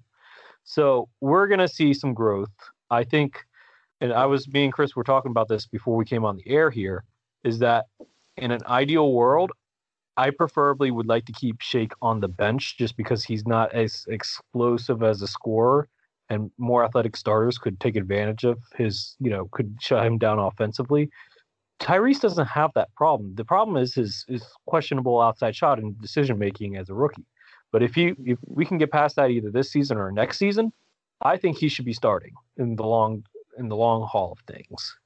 So 0.65 1.09
we're 1.21 1.47
going 1.47 1.61
to 1.61 1.69
see 1.69 1.95
some 1.95 2.13
growth. 2.13 2.53
I 2.91 3.05
think, 3.05 3.39
and 4.01 4.13
I 4.13 4.27
was, 4.27 4.47
me 4.49 4.65
and 4.65 4.73
Chris 4.73 4.95
were 4.95 5.05
talking 5.05 5.31
about 5.31 5.49
this 5.49 5.67
before 5.67 5.97
we 5.97 6.05
came 6.05 6.25
on 6.25 6.37
the 6.37 6.47
air 6.47 6.71
here, 6.71 7.05
is 7.45 7.59
that 7.61 7.87
in 8.37 8.51
an 8.51 8.61
ideal 8.67 9.13
world, 9.13 9.53
I 10.17 10.31
preferably 10.31 10.91
would 10.91 11.07
like 11.07 11.25
to 11.27 11.33
keep 11.33 11.61
Shake 11.61 11.93
on 12.03 12.21
the 12.21 12.29
bench 12.29 12.77
just 12.77 12.97
because 12.97 13.25
he's 13.25 13.47
not 13.47 13.73
as 13.73 14.05
explosive 14.09 15.03
as 15.03 15.23
a 15.23 15.27
scorer 15.27 15.89
and 16.29 16.51
more 16.59 16.85
athletic 16.85 17.17
starters 17.17 17.59
could 17.59 17.81
take 17.81 17.97
advantage 17.97 18.45
of 18.45 18.59
his, 18.77 19.17
you 19.21 19.31
know, 19.31 19.49
could 19.53 19.77
shut 19.81 20.07
him 20.07 20.19
down 20.19 20.39
offensively. 20.39 21.11
Tyrese 21.81 22.21
doesn't 22.21 22.47
have 22.47 22.71
that 22.75 22.95
problem. 22.95 23.35
The 23.35 23.45
problem 23.45 23.77
is 23.77 23.95
his, 23.95 24.25
his 24.29 24.45
questionable 24.67 25.21
outside 25.21 25.57
shot 25.57 25.79
and 25.79 26.01
decision 26.01 26.39
making 26.39 26.77
as 26.77 26.89
a 26.89 26.95
rookie. 26.95 27.27
But 27.73 27.83
if 27.83 27.97
you 27.97 28.15
if 28.25 28.39
we 28.47 28.65
can 28.65 28.79
get 28.79 28.93
past 28.93 29.17
that 29.17 29.31
either 29.31 29.51
this 29.51 29.73
season 29.73 29.97
or 29.97 30.13
next 30.13 30.39
season, 30.39 30.73
I 31.23 31.39
think 31.39 31.57
he 31.59 31.69
should 31.69 31.87
be 31.87 31.95
starting 31.95 32.35
in 32.59 32.77
the 32.77 32.85
long 32.85 33.25
in 33.59 33.69
the 33.69 33.77
long 33.77 34.07
haul 34.07 34.33
of 34.33 34.39
things. 34.47 34.97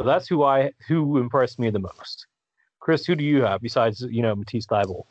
So 0.00 0.06
that's 0.06 0.26
who 0.26 0.44
I 0.44 0.72
who 0.88 1.18
impressed 1.18 1.58
me 1.58 1.68
the 1.68 1.78
most. 1.78 2.26
Chris, 2.78 3.04
who 3.04 3.14
do 3.14 3.22
you 3.22 3.42
have 3.42 3.60
besides 3.60 4.00
you 4.00 4.22
know 4.22 4.34
Matisse 4.34 4.66
Thybulle? 4.66 5.04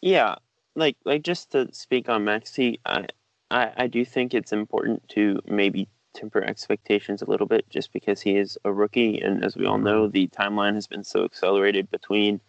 Yeah, 0.00 0.34
like 0.74 0.96
like 1.04 1.22
just 1.22 1.52
to 1.52 1.72
speak 1.72 2.08
on 2.08 2.24
Maxey, 2.24 2.80
I, 2.84 3.06
I 3.52 3.72
I 3.76 3.86
do 3.86 4.04
think 4.04 4.34
it's 4.34 4.52
important 4.52 5.08
to 5.10 5.38
maybe 5.46 5.88
temper 6.14 6.42
expectations 6.42 7.22
a 7.22 7.30
little 7.30 7.46
bit 7.46 7.70
just 7.70 7.92
because 7.92 8.20
he 8.20 8.36
is 8.36 8.58
a 8.64 8.72
rookie. 8.72 9.20
And 9.20 9.44
as 9.44 9.56
we 9.56 9.66
all 9.66 9.78
know, 9.78 10.08
the 10.08 10.26
timeline 10.26 10.74
has 10.74 10.88
been 10.88 11.04
so 11.04 11.24
accelerated 11.24 11.88
between 11.92 12.40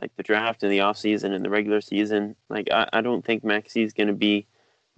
like 0.00 0.16
the 0.16 0.22
draft 0.22 0.62
and 0.62 0.72
the 0.72 0.78
offseason 0.78 1.34
and 1.34 1.44
the 1.44 1.50
regular 1.50 1.82
season. 1.82 2.34
Like, 2.48 2.70
I, 2.72 2.88
I 2.94 3.02
don't 3.02 3.26
think 3.26 3.44
Maxey 3.44 3.82
is 3.82 3.92
going 3.92 4.06
to 4.06 4.14
be 4.14 4.46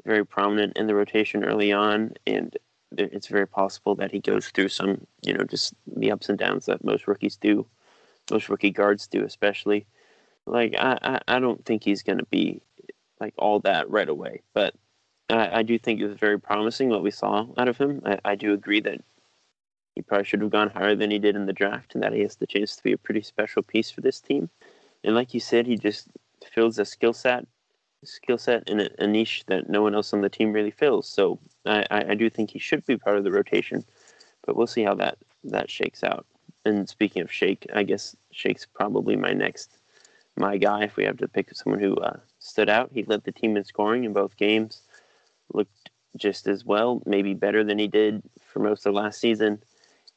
very 0.04 0.24
prominent 0.24 0.76
in 0.76 0.86
the 0.86 0.94
rotation 0.94 1.42
early 1.42 1.72
on. 1.72 2.12
And 2.28 2.56
it's 2.99 3.26
very 3.26 3.46
possible 3.46 3.94
that 3.96 4.12
he 4.12 4.20
goes 4.20 4.49
through 4.49 4.68
some, 4.68 5.06
you 5.25 5.34
know, 5.34 5.44
just 5.44 5.75
the 5.87 6.11
ups 6.11 6.28
and 6.28 6.38
downs 6.38 6.66
that 6.66 6.84
most 6.84 7.06
rookies 7.06 7.37
do, 7.37 7.66
most 8.30 8.49
rookie 8.49 8.70
guards 8.70 9.06
do, 9.06 9.25
especially. 9.25 9.87
Like, 10.46 10.75
I, 10.78 10.99
I, 11.02 11.37
I 11.37 11.38
don't 11.38 11.64
think 11.64 11.84
he's 11.84 12.02
going 12.02 12.18
to 12.18 12.26
be 12.26 12.61
like 13.20 13.34
all 13.38 13.61
that 13.61 13.88
right 13.90 14.08
away. 14.08 14.42
But 14.54 14.75
I, 15.30 15.61
I 15.61 15.62
do 15.62 15.78
think 15.78 16.00
it 16.00 16.06
was 16.06 16.18
very 16.18 16.38
promising 16.38 16.88
what 16.88 17.02
we 17.02 17.11
saw 17.11 17.46
out 17.56 17.68
of 17.68 17.78
him. 17.78 18.02
I, 18.04 18.18
I 18.25 18.34
do 18.34 18.52
agree 18.52 18.80
that 18.80 19.00
he 19.94 20.02
probably 20.02 20.25
should 20.25 20.40
have 20.40 20.50
gone 20.50 20.70
higher 20.70 20.96
than 20.96 21.11
he 21.11 21.18
did 21.18 21.37
in 21.37 21.46
the 21.46 21.52
draft, 21.52 21.94
and 21.94 22.02
that 22.02 22.12
he 22.12 22.20
has 22.20 22.37
the 22.37 22.46
chance 22.46 22.76
to 22.76 22.82
be 22.82 22.92
a 22.92 22.99
pretty 22.99 23.22
special 23.22 23.62
piece 23.62 23.90
for 23.90 24.00
this 24.00 24.20
team. 24.20 24.49
And 25.04 25.14
like 25.14 25.34
you 25.34 25.40
said, 25.40 25.66
he 25.66 25.76
just 25.76 26.08
fills 26.50 26.78
a 26.78 26.84
skill 26.84 27.12
set, 27.12 27.46
skill 28.04 28.38
set 28.38 28.68
in 28.68 28.80
a, 28.80 28.88
a, 28.99 29.06
niche 29.06 29.44
that 29.47 29.68
no 29.68 29.82
one 29.82 29.94
else 29.94 30.12
on 30.12 30.21
the 30.21 30.28
team 30.28 30.52
really 30.52 30.71
fills. 30.71 31.06
So 31.09 31.38
I, 31.66 31.87
I 31.90 32.14
do 32.14 32.28
think 32.28 32.50
he 32.50 32.59
should 32.59 32.85
be 32.87 32.97
part 32.97 33.16
of 33.16 33.25
the 33.25 33.30
rotation, 33.30 33.85
but 34.44 34.56
we'll 34.56 34.66
see 34.66 34.82
how 34.82 34.94
that 34.97 35.18
that 35.44 35.71
shakes 35.71 36.02
out. 36.02 36.26
And 36.64 36.88
speaking 36.88 37.23
of 37.23 37.32
Shake, 37.32 37.66
I 37.75 37.82
guess 37.82 38.16
Shake's 38.30 38.66
probably 38.66 39.16
my 39.16 39.32
next 39.32 39.78
my 40.37 40.56
guy 40.56 40.85
if 40.85 40.97
we 40.97 41.04
have 41.04 41.18
to 41.18 41.28
pick 41.28 41.54
someone 41.54 41.80
who 41.80 41.94
uh, 41.97 42.16
stood 42.38 42.68
out. 42.68 42.90
He 42.92 43.02
led 43.04 43.25
the 43.25 43.32
team 43.32 43.56
in 43.56 43.64
scoring 43.64 44.04
in 44.04 44.12
both 44.12 44.37
games 44.37 44.82
looked 45.54 45.90
just 46.16 46.47
as 46.47 46.64
well, 46.64 47.02
maybe 47.06 47.35
better 47.35 47.64
than 47.64 47.78
he 47.78 47.88
did 47.88 48.23
for 48.40 48.59
most 48.59 48.87
of 48.87 48.94
last 48.94 49.21
season, 49.21 49.62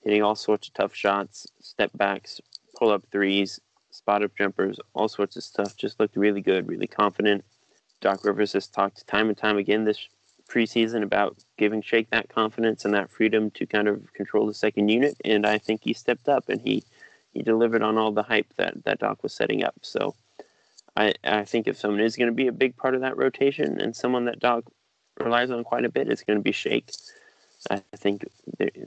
hitting 0.02 0.22
all 0.22 0.36
sorts 0.36 0.68
of 0.68 0.74
tough 0.74 0.94
shots, 0.94 1.48
step 1.62 1.92
backs, 1.96 2.42
pull 2.78 2.92
up 2.92 3.04
threes, 3.12 3.60
spot 3.92 4.24
up 4.24 4.36
jumpers, 4.38 4.78
all 4.94 5.08
sorts 5.08 5.38
of 5.38 5.44
stuff. 5.44 5.76
Just 5.78 6.00
looked 6.00 6.18
really 6.18 6.42
good, 6.42 6.68
really 6.68 6.88
confident. 6.88 7.44
Doc 8.02 8.24
Rivers 8.24 8.54
has 8.54 8.68
talked 8.68 9.06
time 9.08 9.30
and 9.30 9.38
time 9.38 9.58
again 9.58 9.84
this 9.84 10.08
preseason 10.48 11.04
about 11.04 11.38
giving 11.58 11.82
Shake 11.82 12.10
that 12.12 12.30
confidence 12.30 12.86
and 12.86 12.94
that 12.94 13.10
freedom 13.10 13.50
to 13.52 13.66
kind 13.66 13.88
of 13.88 14.14
control 14.14 14.48
the 14.48 14.54
second 14.54 14.90
unit, 14.90 15.16
and 15.26 15.46
I 15.46 15.58
think 15.58 15.82
he 15.84 15.94
stepped 15.94 16.30
up 16.30 16.50
and 16.50 16.62
he 16.62 16.84
he 17.34 17.42
delivered 17.42 17.82
on 17.82 17.98
all 17.98 18.12
the 18.12 18.24
hype 18.24 18.54
that 18.58 18.84
that 18.86 19.00
Doc 19.00 19.24
was 19.24 19.34
setting 19.34 19.64
up. 19.64 19.76
So 19.82 20.16
I 20.96 21.14
I 21.24 21.46
think 21.46 21.68
if 21.68 21.78
someone 21.78 22.02
is 22.02 22.16
going 22.16 22.30
to 22.30 22.36
be 22.36 22.48
a 22.48 22.52
big 22.52 22.78
part 22.78 22.96
of 22.96 23.02
that 23.02 23.18
rotation 23.18 23.82
and 23.82 23.96
someone 23.96 24.26
that 24.26 24.40
Doc 24.40 24.66
relies 25.20 25.52
on 25.52 25.64
quite 25.64 25.86
a 25.86 25.90
bit, 25.90 26.10
it's 26.10 26.24
going 26.24 26.40
to 26.40 26.44
be 26.44 26.52
Shake. 26.52 26.92
I 27.70 27.82
think 27.96 28.26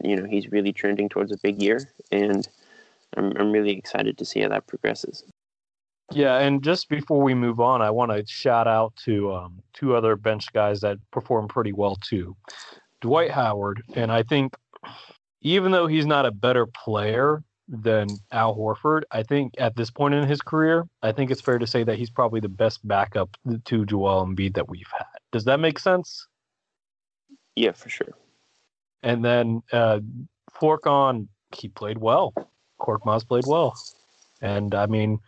you 0.05 0.17
know 0.17 0.25
he's 0.25 0.53
really 0.53 0.73
trending 0.73 1.09
towards 1.09 1.33
a 1.33 1.39
big 1.39 1.61
year, 1.61 1.81
and 2.13 2.47
I'm 3.17 3.37
I'm 3.37 3.53
really 3.53 3.77
excited 3.77 4.19
to 4.19 4.25
see 4.25 4.41
how 4.41 4.49
that 4.51 4.67
progresses. 4.67 5.25
Yeah, 6.11 6.39
and 6.39 6.63
just 6.63 6.89
before 6.89 7.23
we 7.23 7.35
move 7.35 7.61
on, 7.61 7.83
I 7.83 7.91
want 7.91 8.13
to 8.13 8.25
shout 8.27 8.67
out 8.67 8.95
to 9.05 9.33
um, 9.35 9.63
two 9.75 9.95
other 9.95 10.17
bench 10.17 10.51
guys 10.53 10.81
that 10.81 10.99
perform 11.11 11.49
pretty 11.49 11.73
well 11.73 11.97
too. 11.97 12.35
Dwight 13.01 13.31
Howard, 13.31 13.83
and 13.95 14.11
I 14.11 14.23
think 14.23 14.55
even 15.43 15.71
though 15.71 15.87
he's 15.87 16.07
not 16.07 16.27
a 16.27 16.31
better 16.31 16.67
player 16.67 17.43
than 17.69 18.09
Al 18.33 18.57
Horford, 18.57 19.03
I 19.11 19.23
think 19.23 19.55
at 19.59 19.77
this 19.77 19.91
point 19.91 20.15
in 20.15 20.27
his 20.27 20.41
career, 20.41 20.85
I 21.03 21.13
think 21.13 21.31
it's 21.31 21.43
fair 21.43 21.59
to 21.59 21.67
say 21.67 21.85
that 21.85 21.99
he's 21.99 22.11
probably 22.11 22.41
the 22.41 22.49
best 22.49 22.87
backup 22.89 23.37
to 23.67 23.85
Joel 23.85 24.27
Embiid 24.27 24.55
that 24.55 24.69
we've 24.69 24.91
had. 24.97 25.07
Does 25.31 25.45
that 25.45 25.61
make 25.61 25.79
sense? 25.79 26.27
Yeah, 27.55 27.73
for 27.73 27.91
sure. 27.91 28.15
And 29.03 29.25
then 29.25 29.63
uh, 29.73 30.01
Furkan, 30.61 31.29
he 31.55 31.69
played 31.69 31.99
well. 31.99 32.33
Korkmaz 32.81 33.27
played 33.27 33.45
well. 33.47 33.77
And 34.41 34.75
I 34.75 34.87
mean, 34.87 35.19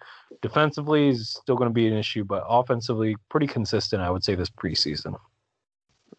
defensively 0.42 1.08
is 1.08 1.30
still 1.30 1.56
going 1.56 1.68
to 1.68 1.74
be 1.74 1.86
an 1.86 1.94
issue, 1.94 2.24
but 2.24 2.44
offensively, 2.48 3.16
pretty 3.28 3.46
consistent, 3.46 4.02
I 4.02 4.10
would 4.10 4.24
say, 4.24 4.34
this 4.34 4.50
preseason. 4.50 5.16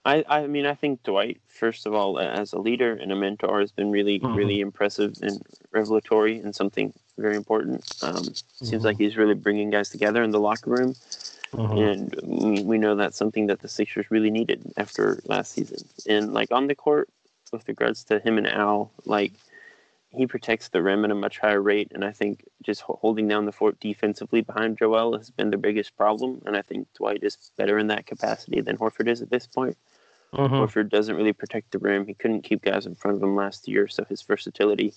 I, 0.04 0.24
I 0.28 0.48
mean, 0.48 0.66
I 0.66 0.74
think 0.74 1.04
Dwight, 1.04 1.42
first 1.48 1.86
of 1.86 1.94
all, 1.94 2.18
as 2.18 2.54
a 2.54 2.60
leader 2.60 2.94
and 2.94 3.12
a 3.12 3.16
mentor, 3.16 3.60
has 3.60 3.72
been 3.72 3.92
really, 3.92 4.20
mm-hmm. 4.20 4.34
really 4.34 4.60
impressive 4.60 5.14
and 5.22 5.40
revelatory 5.72 6.40
and 6.40 6.56
something 6.56 6.92
very 7.18 7.36
important. 7.36 7.86
Um, 8.02 8.16
mm-hmm. 8.16 8.66
Seems 8.66 8.84
like 8.84 8.98
he's 8.98 9.18
really 9.18 9.36
bringing 9.36 9.70
guys 9.70 9.90
together 9.90 10.24
in 10.24 10.32
the 10.32 10.40
locker 10.40 10.72
room. 10.72 10.96
Mm-hmm. 11.54 11.78
And 11.78 12.16
we, 12.24 12.64
we 12.64 12.78
know 12.78 12.96
that's 12.96 13.18
something 13.18 13.48
that 13.48 13.60
the 13.60 13.68
Sixers 13.68 14.10
really 14.10 14.32
needed 14.32 14.74
after 14.78 15.20
last 15.26 15.52
season. 15.52 15.80
And 16.08 16.34
like 16.34 16.52
on 16.52 16.68
the 16.68 16.76
court, 16.76 17.10
with 17.52 17.68
regards 17.68 18.04
to 18.06 18.20
him 18.20 18.38
and 18.38 18.48
Al, 18.48 18.92
like 19.06 19.34
he 20.14 20.28
protects 20.28 20.70
the 20.70 20.82
rim 20.82 21.06
at 21.06 21.12
a 21.12 21.16
much 21.16 21.40
higher 21.40 21.62
rate, 21.62 21.92
and 21.94 22.04
I 22.04 22.12
think 22.12 22.46
just 22.64 22.82
holding 22.82 23.28
down 23.28 23.46
the 23.46 23.52
fort 23.52 23.80
defensively 23.80 24.42
behind 24.42 24.78
Joel 24.78 25.18
has 25.18 25.30
been 25.30 25.52
the 25.52 25.58
biggest 25.58 25.96
problem. 25.96 26.42
And 26.46 26.58
I 26.58 26.62
think 26.62 26.88
Dwight 26.96 27.24
is 27.24 27.52
better 27.58 27.78
in 27.78 27.88
that 27.88 28.06
capacity 28.06 28.62
than 28.62 28.78
Horford 28.78 29.08
is 29.08 29.22
at 29.22 29.30
this 29.30 29.48
point. 29.48 29.78
Mm-hmm. 30.34 30.56
Horford 30.56 30.90
doesn't 30.90 31.16
really 31.16 31.34
protect 31.34 31.72
the 31.72 31.80
rim. 31.80 32.06
He 32.06 32.14
couldn't 32.14 32.44
keep 32.44 32.62
guys 32.62 32.86
in 32.86 32.96
front 32.96 33.18
of 33.18 33.24
him 33.24 33.36
last 33.36 33.68
year, 33.68 33.88
so 33.88 34.04
his 34.06 34.22
versatility 34.22 34.94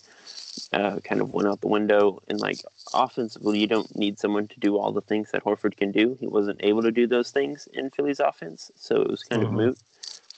uh, 0.73 0.99
kind 1.00 1.21
of 1.21 1.33
went 1.33 1.49
out 1.49 1.61
the 1.61 1.68
window. 1.68 2.21
And 2.28 2.40
like 2.40 2.59
offensively, 2.92 3.61
you 3.61 3.66
don't 3.66 3.97
need 3.97 4.18
someone 4.18 4.49
to 4.49 4.61
do 4.61 4.78
all 4.78 4.92
the 4.92 5.00
things 5.00 5.30
that 5.30 5.44
Horford 5.44 5.76
can 5.76 5.92
do. 5.92 6.16
He 6.21 6.26
wasn't 6.26 6.61
able 6.62 6.83
to 6.83 6.92
do 6.92 7.06
those 7.06 7.30
things 7.30 7.68
in 7.73 7.90
Philly's 7.90 8.21
offense, 8.21 8.71
so 8.75 9.00
it 9.00 9.11
was 9.11 9.23
kind 9.23 9.42
mm-hmm. 9.42 9.59
of 9.59 9.66
moot 9.66 9.78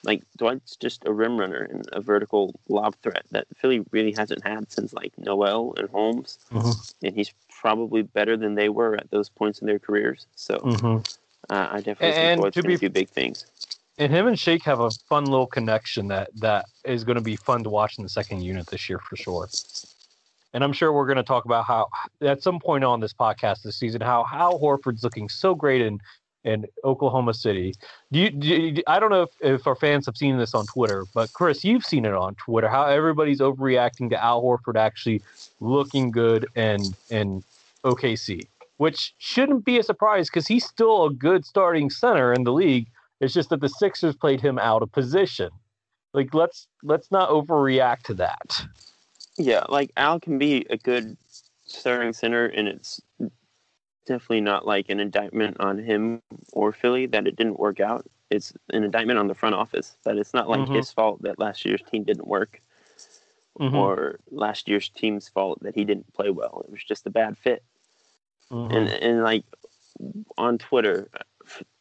like 0.07 0.23
Dwight's 0.37 0.77
just 0.77 1.05
a 1.05 1.11
rim 1.11 1.37
runner 1.37 1.67
and 1.69 1.87
a 1.91 2.01
vertical 2.01 2.57
lob 2.69 2.95
threat 3.03 3.25
that 3.31 3.45
Philly 3.57 3.81
really 3.91 4.13
hasn't 4.13 4.43
had 4.47 4.71
since 4.71 4.93
like 4.93 5.11
Noel 5.17 5.73
and 5.77 5.89
Holmes, 5.89 6.39
mm-hmm. 6.51 7.05
and 7.05 7.13
he's 7.13 7.33
probably 7.49 8.01
better 8.01 8.37
than 8.37 8.55
they 8.55 8.69
were 8.69 8.95
at 8.95 9.11
those 9.11 9.27
points 9.27 9.59
in 9.59 9.67
their 9.67 9.79
careers. 9.79 10.25
So 10.35 10.57
mm-hmm. 10.57 10.97
uh, 11.53 11.67
I 11.71 11.77
definitely 11.77 12.07
and, 12.07 12.41
think 12.41 12.41
Dwight's 12.41 12.61
going 12.61 12.77
to 12.77 12.77
do 12.77 12.89
big 12.89 13.09
things. 13.09 13.45
And 13.99 14.11
him 14.11 14.27
and 14.27 14.39
Shake 14.39 14.63
have 14.63 14.79
a 14.79 14.89
fun 15.09 15.25
little 15.25 15.47
connection 15.47 16.07
that 16.07 16.29
that 16.35 16.65
is 16.85 17.03
going 17.03 17.17
to 17.17 17.21
be 17.21 17.35
fun 17.35 17.63
to 17.63 17.69
watch 17.69 17.97
in 17.97 18.03
the 18.03 18.09
second 18.09 18.41
unit 18.43 18.67
this 18.67 18.87
year 18.87 18.99
for 18.99 19.17
sure. 19.17 19.49
And 20.53 20.63
I'm 20.63 20.71
sure 20.71 20.93
we're 20.93 21.05
going 21.05 21.17
to 21.17 21.23
talk 21.23 21.45
about 21.45 21.65
how 21.65 21.89
at 22.21 22.41
some 22.41 22.59
point 22.59 22.83
on 22.83 23.01
this 23.01 23.13
podcast 23.13 23.63
this 23.63 23.75
season 23.75 23.99
how 23.99 24.23
how 24.23 24.53
Horford's 24.53 25.03
looking 25.03 25.27
so 25.27 25.53
great 25.53 25.81
in 25.81 25.99
in 26.47 26.65
Oklahoma 26.85 27.33
City. 27.33 27.75
Do 28.13 28.19
you, 28.19 28.29
do 28.29 28.47
you, 28.47 28.83
I 28.87 28.99
don't 29.01 29.11
know 29.11 29.23
if, 29.23 29.29
if 29.41 29.67
our 29.67 29.75
fans 29.75 30.05
have 30.05 30.15
seen 30.15 30.37
this 30.37 30.55
on 30.55 30.65
Twitter, 30.65 31.05
but 31.13 31.33
Chris, 31.33 31.65
you've 31.65 31.85
seen 31.85 32.05
it 32.05 32.13
on 32.13 32.35
Twitter. 32.35 32.69
How 32.69 32.85
everybody's 32.85 33.41
overreacting 33.41 34.09
to 34.11 34.23
Al 34.23 34.41
Horford 34.41 34.77
actually 34.77 35.21
looking 35.59 36.09
good 36.09 36.47
and 36.55 36.95
and 37.11 37.43
OKC, 37.83 38.47
which 38.77 39.13
shouldn't 39.17 39.65
be 39.65 39.77
a 39.77 39.83
surprise 39.83 40.29
because 40.29 40.47
he's 40.47 40.65
still 40.65 41.05
a 41.05 41.13
good 41.13 41.45
starting 41.45 41.89
center 41.89 42.31
in 42.31 42.45
the 42.45 42.53
league. 42.53 42.87
It's 43.19 43.33
just 43.33 43.49
that 43.49 43.59
the 43.59 43.69
Sixers 43.69 44.15
played 44.15 44.39
him 44.39 44.57
out 44.57 44.81
of 44.81 44.91
position. 44.93 45.49
Like 46.13 46.33
let's 46.33 46.67
let's 46.81 47.11
not 47.11 47.29
overreact 47.29 48.03
to 48.03 48.13
that. 48.15 48.65
Yeah, 49.37 49.65
like 49.67 49.91
Al 49.97 50.21
can 50.21 50.37
be 50.37 50.65
a 50.69 50.77
good 50.77 51.17
starting 51.65 52.13
center, 52.13 52.45
and 52.45 52.69
it's 52.69 53.01
definitely 54.07 54.41
not 54.41 54.65
like 54.65 54.89
an 54.89 54.99
indictment 54.99 55.57
on 55.59 55.77
him 55.77 56.21
or 56.53 56.71
Philly 56.71 57.05
that 57.07 57.27
it 57.27 57.35
didn't 57.35 57.59
work 57.59 57.79
out. 57.79 58.05
It's 58.29 58.53
an 58.71 58.83
indictment 58.83 59.19
on 59.19 59.27
the 59.27 59.35
front 59.35 59.55
office 59.55 59.95
that 60.03 60.17
it's 60.17 60.33
not 60.33 60.49
like 60.49 60.61
mm-hmm. 60.61 60.75
his 60.75 60.91
fault 60.91 61.21
that 61.21 61.39
last 61.39 61.65
year's 61.65 61.81
team 61.81 62.03
didn't 62.03 62.27
work 62.27 62.61
mm-hmm. 63.59 63.75
or 63.75 64.19
last 64.31 64.67
year's 64.67 64.89
team's 64.89 65.29
fault 65.29 65.61
that 65.61 65.75
he 65.75 65.85
didn't 65.85 66.11
play 66.13 66.29
well. 66.29 66.63
It 66.65 66.71
was 66.71 66.83
just 66.83 67.05
a 67.05 67.11
bad 67.11 67.37
fit. 67.37 67.63
Mm-hmm. 68.51 68.75
And 68.75 68.89
and 68.89 69.23
like 69.23 69.45
on 70.37 70.57
Twitter 70.57 71.09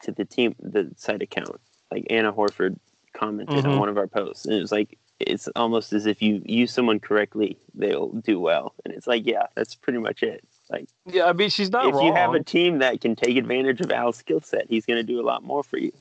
to 0.02 0.12
the 0.12 0.24
team 0.24 0.54
the 0.60 0.92
site 0.96 1.22
account, 1.22 1.60
like 1.90 2.06
Anna 2.10 2.32
Horford 2.32 2.78
commented 3.12 3.56
on 3.56 3.64
mm-hmm. 3.64 3.78
one 3.78 3.88
of 3.88 3.96
our 3.96 4.06
posts 4.06 4.44
and 4.44 4.54
it 4.54 4.60
was 4.60 4.72
like 4.72 4.98
it's 5.20 5.48
almost 5.56 5.92
as 5.92 6.06
if 6.06 6.20
you 6.20 6.42
use 6.44 6.72
someone 6.72 7.00
correctly, 7.00 7.58
they'll 7.74 8.10
do 8.12 8.38
well. 8.38 8.74
And 8.84 8.92
it's 8.92 9.06
like, 9.06 9.26
yeah, 9.26 9.46
that's 9.54 9.74
pretty 9.74 9.98
much 9.98 10.22
it. 10.22 10.44
Like, 10.70 10.88
yeah, 11.06 11.26
I 11.26 11.32
mean, 11.32 11.50
she's 11.50 11.70
not. 11.70 11.86
If 11.86 11.94
wrong. 11.94 12.06
you 12.06 12.12
have 12.12 12.34
a 12.34 12.42
team 12.42 12.78
that 12.78 13.00
can 13.00 13.14
take 13.14 13.36
advantage 13.36 13.80
of 13.80 13.90
Al's 13.92 14.16
skill 14.16 14.40
set, 14.40 14.66
he's 14.68 14.84
going 14.84 14.96
to 14.96 15.04
do 15.04 15.20
a 15.20 15.22
lot 15.22 15.44
more 15.44 15.62
for 15.62 15.78
you. 15.78 15.92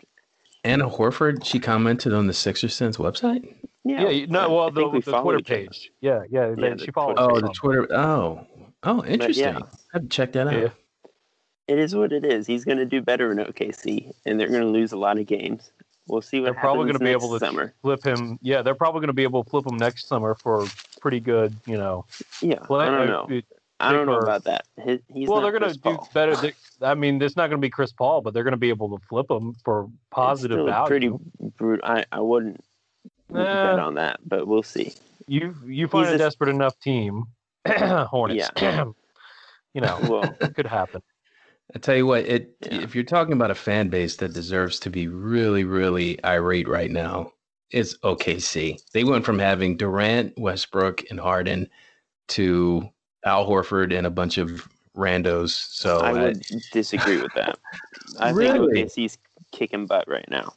Anna 0.63 0.89
Horford, 0.89 1.45
she 1.45 1.59
commented 1.59 2.13
on 2.13 2.25
the 2.25 2.33
Sixer 2.33 2.67
Sense 2.67 2.97
website. 2.97 3.53
Yeah, 3.83 4.09
yeah 4.09 4.25
no, 4.27 4.49
well, 4.51 4.71
the, 4.71 4.87
we 4.87 5.01
the 5.01 5.21
Twitter 5.21 5.39
page. 5.39 5.91
Yeah, 6.01 6.23
yeah, 6.29 6.55
yeah 6.57 6.75
she 6.77 6.89
followed. 6.91 7.17
Oh, 7.19 7.39
the 7.39 7.49
Twitter. 7.49 7.87
Oh, 7.93 8.47
oh, 8.81 9.05
interesting. 9.05 9.45
Yeah. 9.45 9.59
I 9.59 9.93
have 9.93 10.01
to 10.01 10.07
check 10.09 10.31
that 10.33 10.47
out. 10.47 10.53
Yeah. 10.53 10.69
It 11.67 11.77
is 11.77 11.95
what 11.95 12.11
it 12.11 12.25
is. 12.25 12.47
He's 12.47 12.65
going 12.65 12.79
to 12.79 12.85
do 12.85 13.01
better 13.01 13.31
in 13.31 13.37
OKC, 13.37 14.11
and 14.25 14.39
they're 14.39 14.49
going 14.49 14.61
to 14.61 14.67
lose 14.67 14.91
a 14.91 14.97
lot 14.97 15.19
of 15.19 15.27
games. 15.27 15.71
We'll 16.07 16.21
see 16.21 16.39
what 16.39 16.45
they're 16.45 16.53
probably 16.53 16.85
going 16.85 16.99
to 16.99 17.03
be 17.03 17.09
able 17.09 17.31
to 17.33 17.39
summer. 17.39 17.73
flip 17.81 18.03
him. 18.03 18.37
Yeah, 18.41 18.61
they're 18.61 18.75
probably 18.75 18.99
going 18.99 19.07
to 19.07 19.13
be 19.13 19.23
able 19.23 19.43
to 19.43 19.49
flip 19.49 19.65
him 19.65 19.77
next 19.77 20.07
summer 20.07 20.35
for 20.35 20.65
pretty 20.99 21.19
good. 21.19 21.55
You 21.65 21.77
know. 21.77 22.05
Yeah, 22.41 22.59
play, 22.59 22.85
I 22.85 22.89
don't 22.89 23.07
know. 23.07 23.41
I 23.79 23.91
don't 23.91 24.05
know 24.05 24.19
about 24.19 24.45
that. 24.45 24.65
he's 24.83 25.27
well, 25.27 25.41
they're 25.41 25.57
going 25.57 25.73
to 25.73 25.77
do 25.77 25.97
better. 26.13 26.35
They, 26.35 26.53
I 26.81 26.95
mean, 26.95 27.21
it's 27.21 27.35
not 27.35 27.47
going 27.49 27.59
to 27.59 27.65
be 27.65 27.69
Chris 27.69 27.91
Paul, 27.91 28.21
but 28.21 28.33
they're 28.33 28.43
going 28.43 28.51
to 28.51 28.57
be 28.57 28.69
able 28.69 28.97
to 28.97 29.05
flip 29.05 29.29
him 29.29 29.53
for 29.65 29.89
positive 30.11 30.65
value. 30.65 30.87
Pretty 30.87 31.11
brutal. 31.57 31.87
I, 31.87 32.05
I 32.11 32.21
wouldn't 32.21 32.63
eh, 33.31 33.33
bet 33.33 33.79
on 33.79 33.95
that, 33.95 34.19
but 34.25 34.47
we'll 34.47 34.63
see. 34.63 34.93
You 35.27 35.55
you 35.65 35.87
find 35.87 36.05
he's 36.05 36.13
a, 36.13 36.15
a 36.15 36.17
desperate 36.17 36.49
enough 36.49 36.79
team, 36.79 37.25
Hornets. 37.67 38.49
Yeah. 38.61 38.85
you 39.73 39.81
know, 39.81 39.99
well, 40.03 40.35
it 40.39 40.55
could 40.55 40.67
happen. 40.67 41.01
I 41.73 41.79
tell 41.79 41.95
you 41.95 42.05
what, 42.05 42.25
it 42.25 42.55
yeah. 42.61 42.81
if 42.81 42.95
you're 42.95 43.03
talking 43.03 43.33
about 43.33 43.51
a 43.51 43.55
fan 43.55 43.89
base 43.89 44.15
that 44.17 44.33
deserves 44.33 44.79
to 44.81 44.89
be 44.89 45.07
really, 45.07 45.63
really 45.63 46.23
irate 46.23 46.67
right 46.67 46.91
now, 46.91 47.31
it's 47.71 47.97
OKC. 47.97 48.79
They 48.93 49.03
went 49.03 49.25
from 49.25 49.39
having 49.39 49.75
Durant, 49.75 50.37
Westbrook, 50.37 51.03
and 51.09 51.19
Harden 51.19 51.67
to 52.29 52.89
Al 53.25 53.47
Horford 53.47 53.95
and 53.95 54.07
a 54.07 54.11
bunch 54.11 54.37
of 54.37 54.67
randos. 54.95 55.49
So 55.49 55.99
I 55.99 56.13
would 56.13 56.45
disagree 56.71 57.21
with 57.21 57.33
that. 57.35 57.57
I 58.19 58.29
really? 58.29 58.73
think 58.73 58.89
OKC's 58.89 59.17
kicking 59.51 59.85
butt 59.85 60.07
right 60.07 60.29
now. 60.29 60.53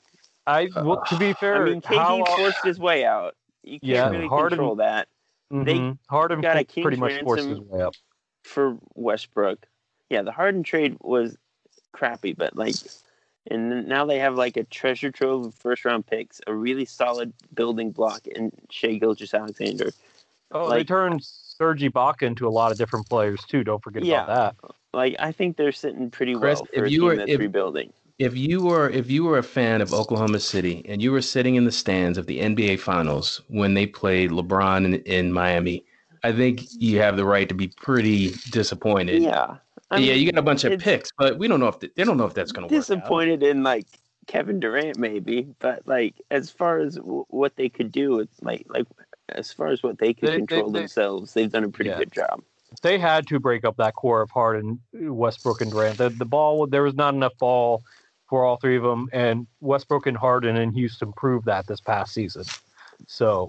I 0.46 0.68
well, 0.76 1.02
to 1.08 1.18
be 1.18 1.34
fair, 1.34 1.66
I 1.66 1.70
mean, 1.70 1.82
KD 1.82 1.96
how, 1.96 2.24
forced 2.36 2.64
his 2.64 2.78
way 2.78 3.04
out. 3.04 3.34
You 3.62 3.80
can't 3.80 3.82
yeah, 3.82 4.08
really 4.08 4.26
Harden, 4.26 4.58
control 4.58 4.76
that. 4.76 5.08
Mm-hmm. 5.52 5.64
They 5.64 5.94
Harden 6.08 6.40
got 6.40 6.56
a 6.56 6.64
pretty 6.64 6.96
much 6.96 7.20
forced 7.20 7.48
his 7.48 7.60
way 7.60 7.82
up 7.82 7.94
for 8.44 8.78
Westbrook. 8.94 9.66
Yeah, 10.08 10.22
the 10.22 10.32
Harden 10.32 10.62
trade 10.62 10.96
was 11.00 11.36
crappy, 11.92 12.32
but 12.32 12.56
like, 12.56 12.76
and 13.50 13.86
now 13.86 14.06
they 14.06 14.18
have 14.18 14.36
like 14.36 14.56
a 14.56 14.64
treasure 14.64 15.10
trove 15.10 15.46
of 15.46 15.54
first 15.54 15.84
round 15.84 16.06
picks, 16.06 16.40
a 16.46 16.54
really 16.54 16.86
solid 16.86 17.32
building 17.52 17.90
block 17.90 18.26
in 18.26 18.50
Shai 18.70 18.94
Gilgeous-Alexander. 18.94 19.90
Oh, 20.52 20.64
like, 20.64 20.78
they 20.78 20.84
turned 20.84 21.26
Serge 21.58 21.82
Ibaka 21.82 22.22
into 22.22 22.46
a 22.46 22.50
lot 22.50 22.70
of 22.70 22.78
different 22.78 23.08
players 23.08 23.44
too. 23.44 23.64
Don't 23.64 23.82
forget 23.82 24.04
yeah, 24.04 24.24
about 24.24 24.56
that. 24.62 24.70
Like 24.94 25.16
I 25.18 25.32
think 25.32 25.56
they're 25.56 25.72
sitting 25.72 26.10
pretty 26.10 26.34
Chris, 26.34 26.60
well 26.60 26.68
for 26.72 26.84
if 26.84 26.92
you 26.92 27.04
were, 27.04 27.14
if, 27.14 27.38
rebuilding. 27.38 27.92
If 28.18 28.36
you 28.36 28.62
were 28.62 28.88
if 28.90 29.10
you 29.10 29.24
were 29.24 29.38
a 29.38 29.42
fan 29.42 29.80
of 29.80 29.92
Oklahoma 29.92 30.38
City 30.38 30.84
and 30.88 31.02
you 31.02 31.12
were 31.12 31.20
sitting 31.20 31.56
in 31.56 31.64
the 31.64 31.72
stands 31.72 32.16
of 32.16 32.26
the 32.26 32.38
NBA 32.38 32.78
Finals 32.78 33.42
when 33.48 33.74
they 33.74 33.86
played 33.86 34.30
LeBron 34.30 34.84
in, 34.84 34.94
in 35.02 35.32
Miami, 35.32 35.84
I 36.22 36.32
think 36.32 36.62
you 36.78 37.00
have 37.00 37.16
the 37.16 37.24
right 37.24 37.48
to 37.48 37.54
be 37.54 37.68
pretty 37.68 38.34
disappointed. 38.50 39.22
Yeah. 39.22 39.56
I 39.90 39.98
yeah, 39.98 40.12
mean, 40.12 40.22
you 40.22 40.32
got 40.32 40.38
a 40.38 40.42
bunch 40.42 40.64
of 40.64 40.78
picks, 40.80 41.10
but 41.16 41.38
we 41.38 41.48
don't 41.48 41.60
know 41.60 41.68
if 41.68 41.80
th- 41.80 41.92
they 41.96 42.04
don't 42.04 42.18
know 42.18 42.26
if 42.26 42.34
that's 42.34 42.52
going 42.52 42.68
to 42.68 42.74
work. 42.74 42.78
out. 42.78 42.86
disappointed 42.86 43.42
in 43.42 43.62
like 43.62 43.86
Kevin 44.26 44.60
Durant 44.60 44.98
maybe, 44.98 45.48
but 45.58 45.86
like 45.86 46.14
as 46.30 46.50
far 46.50 46.78
as 46.78 46.96
w- 46.96 47.24
what 47.28 47.56
they 47.56 47.70
could 47.70 47.90
do, 47.90 48.20
it's 48.20 48.42
like 48.42 48.66
like 48.68 48.86
as 49.30 49.52
far 49.52 49.68
as 49.68 49.82
what 49.82 49.98
they 49.98 50.14
can 50.14 50.26
They- 50.26 50.32
they- 50.32 50.38
control 50.38 50.70
they- 50.70 50.80
themselves, 50.80 51.34
they've 51.34 51.50
done 51.50 51.64
a 51.64 51.68
pretty 51.68 51.90
Yeah. 51.90 51.98
good 51.98 52.12
job. 52.12 52.42
they 52.82 52.98
had 52.98 53.26
to 53.26 53.40
break 53.40 53.64
up 53.64 53.76
that 53.78 53.94
core 53.94 54.20
of 54.20 54.30
Harden, 54.30 54.78
Westbrook, 54.92 55.62
and 55.62 55.70
Durant. 55.70 55.96
The, 55.96 56.10
the 56.10 56.26
ball, 56.26 56.66
there 56.66 56.82
was 56.82 56.94
not 56.94 57.14
enough 57.14 57.32
ball 57.38 57.82
for 58.28 58.44
all 58.44 58.58
three 58.58 58.76
of 58.76 58.82
them, 58.82 59.08
and 59.14 59.46
Westbrook 59.62 60.06
and 60.06 60.14
Harden 60.16 60.54
in 60.56 60.72
Houston 60.72 61.10
proved 61.14 61.46
that 61.46 61.66
this 61.66 61.80
past 61.80 62.12
season. 62.12 62.44
So, 63.06 63.48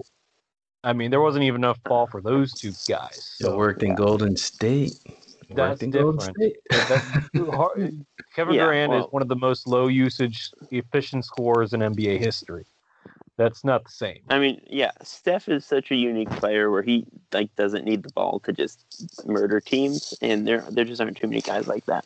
I 0.84 0.94
mean, 0.94 1.10
there 1.10 1.20
wasn't 1.20 1.44
even 1.44 1.60
enough 1.60 1.82
ball 1.84 2.06
for 2.06 2.22
those 2.22 2.54
two 2.54 2.72
guys. 2.88 3.36
It 3.40 3.44
So 3.44 3.56
worked 3.58 3.82
in 3.82 3.94
Golden 3.94 4.36
State. 4.38 4.92
It 5.04 5.54
That's 5.54 5.82
worked 5.82 5.82
in 5.82 5.90
different. 5.90 6.36
State. 6.36 6.56
Kevin 8.34 8.54
Yeah, 8.54 8.64
Durant 8.64 8.90
well- 8.92 9.06
is 9.06 9.12
one 9.12 9.20
of 9.20 9.28
the 9.28 9.36
most 9.36 9.66
low 9.66 9.88
usage, 9.88 10.50
efficient 10.70 11.26
scorers 11.26 11.74
in 11.74 11.80
NBA 11.82 12.18
history. 12.18 12.64
That's 13.40 13.64
not 13.64 13.84
the 13.84 13.90
same. 13.90 14.18
I 14.28 14.38
mean, 14.38 14.60
yeah, 14.68 14.90
Steph 15.02 15.48
is 15.48 15.64
such 15.64 15.90
a 15.90 15.94
unique 15.94 16.28
player 16.28 16.70
where 16.70 16.82
he 16.82 17.06
like 17.32 17.56
doesn't 17.56 17.86
need 17.86 18.02
the 18.02 18.10
ball 18.10 18.38
to 18.40 18.52
just 18.52 18.84
murder 19.26 19.62
teams, 19.62 20.12
and 20.20 20.46
there 20.46 20.62
there 20.70 20.84
just 20.84 21.00
aren't 21.00 21.16
too 21.16 21.26
many 21.26 21.40
guys 21.40 21.66
like 21.66 21.86
that. 21.86 22.04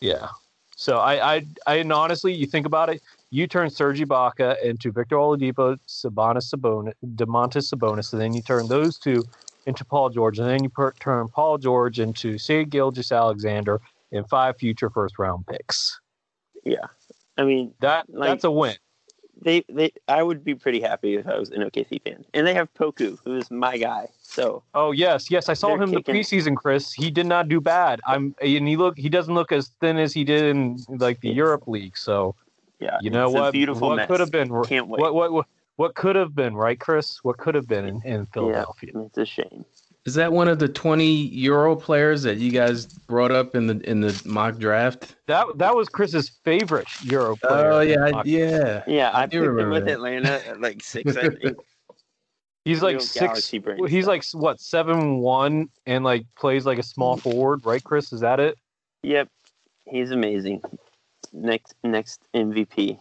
Yeah. 0.00 0.28
So 0.76 0.98
I, 0.98 1.36
I, 1.36 1.46
I 1.66 1.74
and 1.76 1.90
honestly, 1.90 2.34
you 2.34 2.44
think 2.44 2.66
about 2.66 2.90
it, 2.90 3.00
you 3.30 3.46
turn 3.46 3.70
Serge 3.70 3.98
Ibaka 4.00 4.62
into 4.62 4.92
Victor 4.92 5.16
Oladipo, 5.16 5.78
Sabonis 5.88 6.54
Sabonis, 6.54 6.92
Domantas 7.14 7.72
Sabonis, 7.72 8.12
and 8.12 8.20
then 8.20 8.34
you 8.34 8.42
turn 8.42 8.68
those 8.68 8.98
two 8.98 9.24
into 9.64 9.86
Paul 9.86 10.10
George, 10.10 10.38
and 10.38 10.46
then 10.46 10.62
you 10.62 10.68
per, 10.68 10.92
turn 11.00 11.28
Paul 11.28 11.56
George 11.56 11.98
into 11.98 12.36
Shai 12.36 12.64
Gilgeous-Alexander 12.64 13.80
and 14.12 14.28
five 14.28 14.58
future 14.58 14.90
first 14.90 15.18
round 15.18 15.46
picks. 15.46 15.98
Yeah, 16.62 16.88
I 17.38 17.44
mean, 17.44 17.72
That 17.80 18.04
Like- 18.10 18.28
that's 18.28 18.44
a 18.44 18.50
win. 18.50 18.76
They 19.42 19.64
they 19.68 19.92
I 20.08 20.22
would 20.22 20.44
be 20.44 20.54
pretty 20.54 20.80
happy 20.80 21.16
if 21.16 21.26
I 21.26 21.38
was 21.38 21.50
an 21.50 21.62
OKC 21.62 22.02
fan, 22.02 22.24
and 22.34 22.46
they 22.46 22.54
have 22.54 22.72
Poku, 22.74 23.18
who 23.24 23.36
is 23.36 23.50
my 23.50 23.76
guy. 23.76 24.08
So 24.22 24.62
Oh 24.74 24.92
yes, 24.92 25.30
yes, 25.30 25.48
I 25.48 25.54
saw 25.54 25.76
him 25.76 25.90
the 25.90 26.02
preseason, 26.02 26.56
Chris. 26.56 26.92
He 26.92 27.10
did 27.10 27.26
not 27.26 27.48
do 27.48 27.60
bad. 27.60 28.00
I'm 28.06 28.34
and 28.40 28.68
he 28.68 28.76
look 28.76 28.98
he 28.98 29.08
doesn't 29.08 29.34
look 29.34 29.52
as 29.52 29.68
thin 29.80 29.98
as 29.98 30.12
he 30.12 30.24
did 30.24 30.44
in 30.44 30.78
like 30.88 31.20
the 31.20 31.30
Europe 31.30 31.66
League. 31.66 31.96
So 31.96 32.34
yeah, 32.80 32.98
you 33.00 33.10
know 33.10 33.26
it's 33.26 33.34
a 33.34 33.42
what? 33.42 33.52
beautiful 33.52 33.88
what 33.88 33.96
mess. 33.96 34.06
could 34.08 34.20
have 34.20 34.30
been? 34.30 34.48
Can't 34.64 34.88
wait. 34.88 35.00
What 35.00 35.14
what 35.14 35.32
what 35.32 35.46
what 35.76 35.94
could 35.94 36.16
have 36.16 36.34
been? 36.34 36.54
Right, 36.54 36.78
Chris? 36.78 37.22
What 37.24 37.38
could 37.38 37.54
have 37.54 37.66
been 37.66 37.84
in, 37.84 38.02
in 38.04 38.26
Philadelphia? 38.26 38.92
It's 38.94 39.18
a 39.18 39.26
shame. 39.26 39.64
Is 40.06 40.14
that 40.14 40.32
one 40.32 40.48
of 40.48 40.58
the 40.58 40.68
20 40.68 41.06
Euro 41.06 41.74
players 41.74 42.22
that 42.24 42.36
you 42.36 42.50
guys 42.50 42.86
brought 42.86 43.30
up 43.30 43.54
in 43.54 43.66
the 43.66 43.80
in 43.88 44.00
the 44.00 44.20
mock 44.26 44.58
draft? 44.58 45.16
That 45.26 45.46
that 45.56 45.74
was 45.74 45.88
Chris's 45.88 46.28
favorite 46.44 46.86
Euro 47.04 47.32
oh, 47.32 47.36
player. 47.36 47.70
Oh 47.70 47.80
yeah, 47.80 48.10
Mock- 48.10 48.26
yeah. 48.26 48.82
Yeah, 48.86 49.10
I, 49.10 49.22
I 49.22 49.26
do 49.26 49.38
picked 49.38 49.44
him 49.44 49.54
remember 49.54 49.70
with 49.72 49.84
that. 49.86 49.92
Atlanta 49.92 50.46
at 50.46 50.60
like 50.60 50.82
six. 50.82 51.16
I 51.16 51.28
think. 51.42 51.56
He's 52.66 52.82
like 52.82 52.96
Real 52.96 53.00
six. 53.00 53.50
brain 53.50 53.86
He's 53.86 54.04
stuff. 54.04 54.08
like 54.08 54.24
what 54.32 54.60
seven 54.60 55.18
one 55.18 55.68
and 55.86 56.04
like 56.04 56.26
plays 56.36 56.66
like 56.66 56.78
a 56.78 56.82
small 56.82 57.16
forward, 57.16 57.64
right? 57.64 57.82
Chris, 57.82 58.12
is 58.12 58.20
that 58.20 58.40
it? 58.40 58.58
Yep, 59.02 59.28
he's 59.86 60.10
amazing. 60.10 60.62
Next 61.32 61.74
next 61.82 62.20
MVP, 62.34 62.98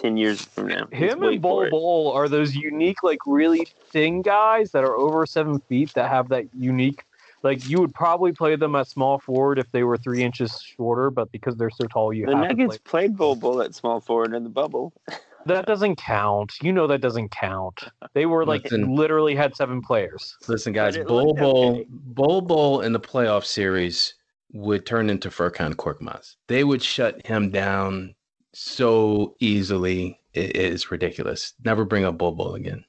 ten 0.00 0.16
years 0.16 0.44
from 0.44 0.68
now. 0.68 0.86
Him 0.92 1.22
and 1.22 1.42
for 1.42 1.68
Bol. 1.68 1.70
Bol 1.70 2.12
are 2.12 2.28
those 2.28 2.54
unique, 2.54 3.02
like 3.02 3.18
really 3.26 3.66
thin 3.92 4.22
guys 4.22 4.72
that 4.72 4.84
are 4.84 4.96
over 4.96 5.26
seven 5.26 5.60
feet 5.60 5.92
that 5.94 6.10
have 6.10 6.28
that 6.30 6.46
unique. 6.56 7.04
Like 7.42 7.68
you 7.68 7.80
would 7.80 7.94
probably 7.94 8.32
play 8.32 8.56
them 8.56 8.74
at 8.76 8.86
small 8.88 9.18
forward 9.18 9.58
if 9.58 9.70
they 9.72 9.82
were 9.82 9.96
three 9.96 10.22
inches 10.22 10.60
shorter, 10.60 11.10
but 11.10 11.32
because 11.32 11.56
they're 11.56 11.70
so 11.70 11.84
tall, 11.86 12.12
you 12.12 12.26
The 12.26 12.36
have 12.36 12.48
to 12.50 12.54
Nuggets 12.54 12.78
play. 12.78 12.90
played 13.08 13.16
Bol 13.16 13.34
Bol 13.36 13.62
at 13.62 13.74
small 13.74 14.00
forward 14.00 14.34
in 14.34 14.44
the 14.44 14.50
bubble. 14.50 14.92
That 15.46 15.64
doesn't 15.64 15.96
count. 15.96 16.52
You 16.60 16.70
know 16.70 16.86
that 16.86 17.00
doesn't 17.00 17.30
count. 17.30 17.84
They 18.12 18.26
were 18.26 18.44
like 18.44 18.64
Listen. 18.64 18.94
literally 18.94 19.34
had 19.34 19.56
seven 19.56 19.80
players. 19.80 20.36
Listen, 20.48 20.74
guys, 20.74 20.96
it 20.96 21.08
Bol 21.08 21.28
looked 21.28 21.40
Bol, 21.40 21.70
okay. 21.76 21.86
Bol 21.88 22.40
Bol 22.42 22.80
in 22.82 22.92
the 22.92 23.00
playoff 23.00 23.46
series 23.46 24.12
would 24.52 24.84
turn 24.84 25.08
into 25.08 25.30
Furkan 25.30 25.72
Korkmaz. 25.76 26.36
They 26.48 26.62
would 26.62 26.82
shut 26.82 27.24
him 27.26 27.48
down 27.50 28.14
so 28.52 29.36
easily. 29.40 30.20
It 30.34 30.56
is 30.56 30.90
ridiculous. 30.90 31.54
Never 31.64 31.84
bring 31.84 32.04
up 32.04 32.18
Bol 32.18 32.32
Bol 32.32 32.54
again. 32.54 32.84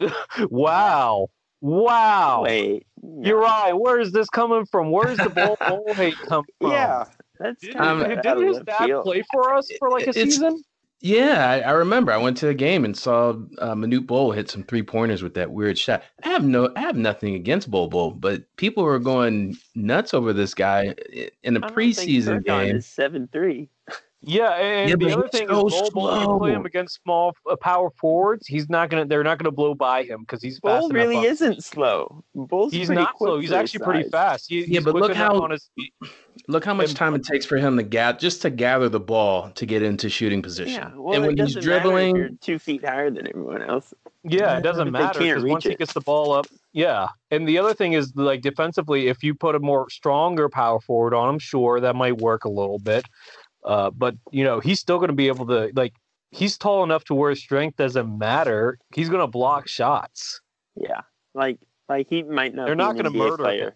Wow. 0.50 1.28
Wow. 1.60 2.42
Wait, 2.44 2.86
no. 3.02 3.26
You're 3.28 3.40
right. 3.40 3.72
Where 3.72 3.98
is 4.00 4.12
this 4.12 4.28
coming 4.28 4.66
from? 4.66 4.90
Where's 4.90 5.16
the 5.18 5.30
Bol, 5.30 5.56
Bol 5.66 5.94
hate 5.94 6.16
come 6.26 6.44
from? 6.60 6.70
Yeah, 6.72 7.04
that's 7.38 7.60
Didn't, 7.62 7.76
kind 7.78 8.00
of 8.02 8.06
Um, 8.10 8.18
out 8.18 8.22
didn't 8.22 8.42
of 8.48 8.54
his 8.56 8.64
dad 8.64 8.84
field. 8.86 9.04
play 9.04 9.22
for 9.32 9.54
us 9.54 9.68
for 9.78 9.90
like 9.90 10.06
a 10.06 10.10
It's- 10.10 10.24
season? 10.24 10.62
Yeah, 11.00 11.50
I, 11.50 11.60
I 11.60 11.70
remember. 11.72 12.12
I 12.12 12.16
went 12.16 12.38
to 12.38 12.48
a 12.48 12.54
game 12.54 12.86
and 12.86 12.96
saw 12.96 13.30
uh, 13.58 13.74
Manute 13.74 14.06
Bol 14.06 14.32
hit 14.32 14.48
some 14.50 14.62
three 14.62 14.82
pointers 14.82 15.22
with 15.22 15.34
that 15.34 15.50
weird 15.50 15.76
shot. 15.76 16.02
I 16.22 16.28
have 16.28 16.44
no, 16.44 16.70
I 16.76 16.80
have 16.80 16.96
nothing 16.96 17.34
against 17.34 17.70
Bol 17.70 17.88
Bol, 17.88 18.12
but 18.12 18.42
people 18.56 18.84
were 18.84 18.98
going 18.98 19.54
nuts 19.74 20.14
over 20.14 20.32
this 20.32 20.54
guy 20.54 20.94
in 21.42 21.56
a 21.56 21.58
I 21.58 21.60
don't 21.60 21.60
think 21.60 21.72
preseason 21.76 22.42
game. 22.44 22.76
is 22.76 22.86
seven 22.86 23.28
three. 23.32 23.68
Yeah, 24.26 24.50
and 24.54 24.90
Yeah, 24.90 24.96
the 24.96 25.12
other 25.16 25.28
thing 25.28 25.48
so 25.48 25.66
is, 25.66 25.74
Bol, 25.74 25.90
Bol, 25.90 26.20
you 26.20 26.38
play 26.38 26.52
him 26.52 26.66
against 26.66 27.00
small 27.02 27.34
uh, 27.50 27.56
power 27.56 27.90
forwards. 27.90 28.46
He's 28.46 28.68
not 28.68 28.90
gonna. 28.90 29.04
They're 29.04 29.24
not 29.24 29.38
gonna 29.38 29.50
blow 29.50 29.74
by 29.74 30.04
him 30.04 30.20
because 30.20 30.42
he's 30.42 30.60
Bol 30.60 30.86
enough 30.86 30.92
really 30.92 31.16
up. 31.18 31.24
isn't 31.24 31.62
slow. 31.62 32.24
Bol's 32.34 32.72
He's 32.72 32.90
not 32.90 33.16
slow. 33.18 33.38
He's 33.38 33.50
for 33.50 33.56
his 33.56 33.60
actually 33.74 33.84
pretty 33.84 34.08
fast. 34.10 34.46
He, 34.48 34.64
Yeah, 34.64 34.80
but 34.84 34.94
look 34.94 35.14
how- 35.14 35.40
on 35.40 35.50
his. 35.50 35.70
Look 36.48 36.64
how 36.64 36.74
much 36.74 36.88
And- 36.88 36.96
time 36.96 37.14
it 37.14 37.22
takes 37.22 37.46
for 37.46 37.56
him 37.58 37.76
to 37.76 37.82
gap 37.84 38.18
just 38.18 38.42
to 38.42 38.50
gather 38.50 38.88
the 38.88 38.98
ball 38.98 39.50
to 39.50 39.64
get 39.66 39.82
into 39.82 40.08
shooting 40.10 40.42
position. 40.42 40.74
Yeah, 40.82 40.90
well, 40.96 41.14
and 41.14 41.24
it 41.24 41.28
when 41.28 41.36
he's 41.36 41.54
doesn't 41.54 41.70
matter 41.70 41.80
dribbling, 41.82 42.16
you're 42.16 42.28
two 42.40 42.58
feet 42.58 42.84
higher 42.84 43.08
than 43.10 43.28
everyone 43.28 43.62
else. 43.62 43.94
Yeah, 44.24 44.58
it 44.58 44.62
doesn't 44.62 44.90
matter 44.90 45.20
because 45.20 45.42
reach 45.42 45.50
once 45.52 45.64
he 45.64 45.74
gets 45.76 45.92
the 45.92 46.00
ball 46.00 46.32
up, 46.32 46.46
yeah. 46.72 47.06
And 47.30 47.46
the 47.46 47.58
other 47.58 47.72
thing 47.72 47.92
is 47.92 48.14
like 48.16 48.40
defensively, 48.42 49.06
if 49.08 49.22
you 49.22 49.34
put 49.34 49.54
a 49.54 49.60
more 49.60 49.88
stronger 49.90 50.48
power 50.48 50.80
forward 50.80 51.14
on 51.14 51.28
him, 51.34 51.38
sure 51.38 51.78
that 51.80 51.94
might 51.94 52.18
work 52.18 52.44
a 52.44 52.48
little 52.50 52.78
bit. 52.78 53.04
Uh, 53.64 53.90
but 53.90 54.14
you 54.30 54.44
know 54.44 54.60
he's 54.60 54.80
still 54.80 54.98
going 54.98 55.08
to 55.08 55.14
be 55.14 55.28
able 55.28 55.46
to 55.46 55.70
like 55.74 55.94
he's 56.30 56.58
tall 56.58 56.84
enough 56.84 57.04
to 57.04 57.14
where 57.14 57.34
strength 57.34 57.76
doesn't 57.76 58.18
matter. 58.18 58.78
He's 58.94 59.08
going 59.08 59.20
to 59.20 59.26
block 59.26 59.68
shots. 59.68 60.40
Yeah, 60.76 61.00
like 61.34 61.58
like 61.88 62.08
he 62.08 62.22
might 62.22 62.54
not. 62.54 62.66
They're 62.66 62.74
be 62.74 62.82
not 62.82 62.96
gonna 62.96 63.10
murder 63.10 63.36
player. 63.36 63.68
him. 63.68 63.72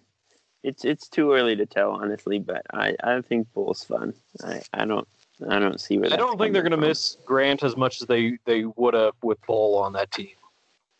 It's 0.64 0.84
it's 0.84 1.08
too 1.08 1.32
early 1.32 1.56
to 1.56 1.66
tell, 1.66 1.92
honestly. 1.92 2.38
But 2.38 2.66
I 2.72 2.96
I 3.02 3.20
think 3.22 3.48
Bol's 3.54 3.84
fun. 3.84 4.14
I 4.44 4.60
I 4.74 4.84
don't 4.84 5.06
I 5.48 5.58
don't 5.58 5.80
see 5.80 5.98
where. 5.98 6.12
I 6.12 6.16
don't 6.16 6.38
think 6.38 6.52
they're 6.52 6.62
going 6.62 6.72
to 6.72 6.76
miss 6.76 7.16
Grant 7.24 7.62
as 7.62 7.76
much 7.76 8.00
as 8.00 8.08
they 8.08 8.38
they 8.44 8.64
would 8.64 8.94
have 8.94 9.14
with 9.22 9.38
Bol 9.46 9.76
on 9.76 9.92
that 9.92 10.10
team. 10.10 10.30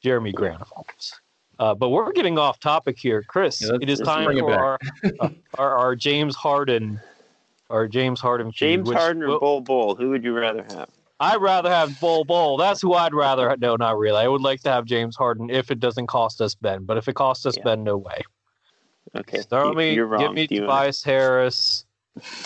Jerami 0.05 0.33
Grant, 0.33 0.61
of 0.61 0.70
course. 0.70 1.20
Uh, 1.59 1.74
but 1.74 1.88
we're 1.88 2.12
getting 2.12 2.38
off 2.38 2.61
topic 2.61 2.96
here, 2.98 3.24
Chris. 3.24 3.61
Yeah, 3.61 3.79
it 3.81 3.90
is 3.90 3.98
time 3.98 4.27
bring 4.27 4.38
it 4.38 4.42
for 4.42 4.55
our, 4.55 4.79
uh, 5.20 5.29
our 5.59 5.77
our 5.77 5.96
James 5.96 6.37
Harden, 6.37 7.01
our 7.70 7.87
James 7.88 8.20
Harden. 8.20 8.46
feud, 8.52 8.57
James 8.59 8.88
which 8.88 8.98
Harden 8.98 9.22
or 9.22 9.28
will- 9.28 9.40
Bol 9.40 9.61
Bol. 9.61 9.94
Who 9.94 10.11
would 10.11 10.24
you 10.24 10.33
rather 10.33 10.64
have? 10.70 10.88
I'd 11.20 11.40
rather 11.40 11.68
have 11.68 11.98
Bol 12.00 12.24
Bol. 12.24 12.57
That's 12.57 12.81
who 12.81 12.94
I'd 12.94 13.12
rather. 13.12 13.57
No, 13.59 13.74
not 13.76 13.98
really. 13.98 14.18
I 14.18 14.28
would 14.28 14.40
like 14.42 14.61
to 14.62 14.70
have 14.70 14.85
James 14.85 15.16
Harden 15.16 15.50
if 15.50 15.70
it 15.70 15.81
doesn't 15.81 16.07
cost 16.07 16.40
us 16.40 16.54
Ben. 16.54 16.85
But 16.85 16.96
if 16.96 17.09
it 17.09 17.14
costs 17.14 17.44
us 17.44 17.57
Yeah. 17.57 17.64
Ben, 17.64 17.83
no 17.85 17.96
way. 17.96 18.22
Okay, 19.16 19.42
Throw 19.42 19.70
you- 19.70 19.76
me, 19.76 19.94
You're 19.94 20.07
wrong. 20.07 20.20
give 20.20 20.33
me 20.35 20.46
Do 20.46 20.54
you 20.54 20.61
wanna- 20.62 20.72
Tobias 20.81 21.02
Harris, 21.02 21.85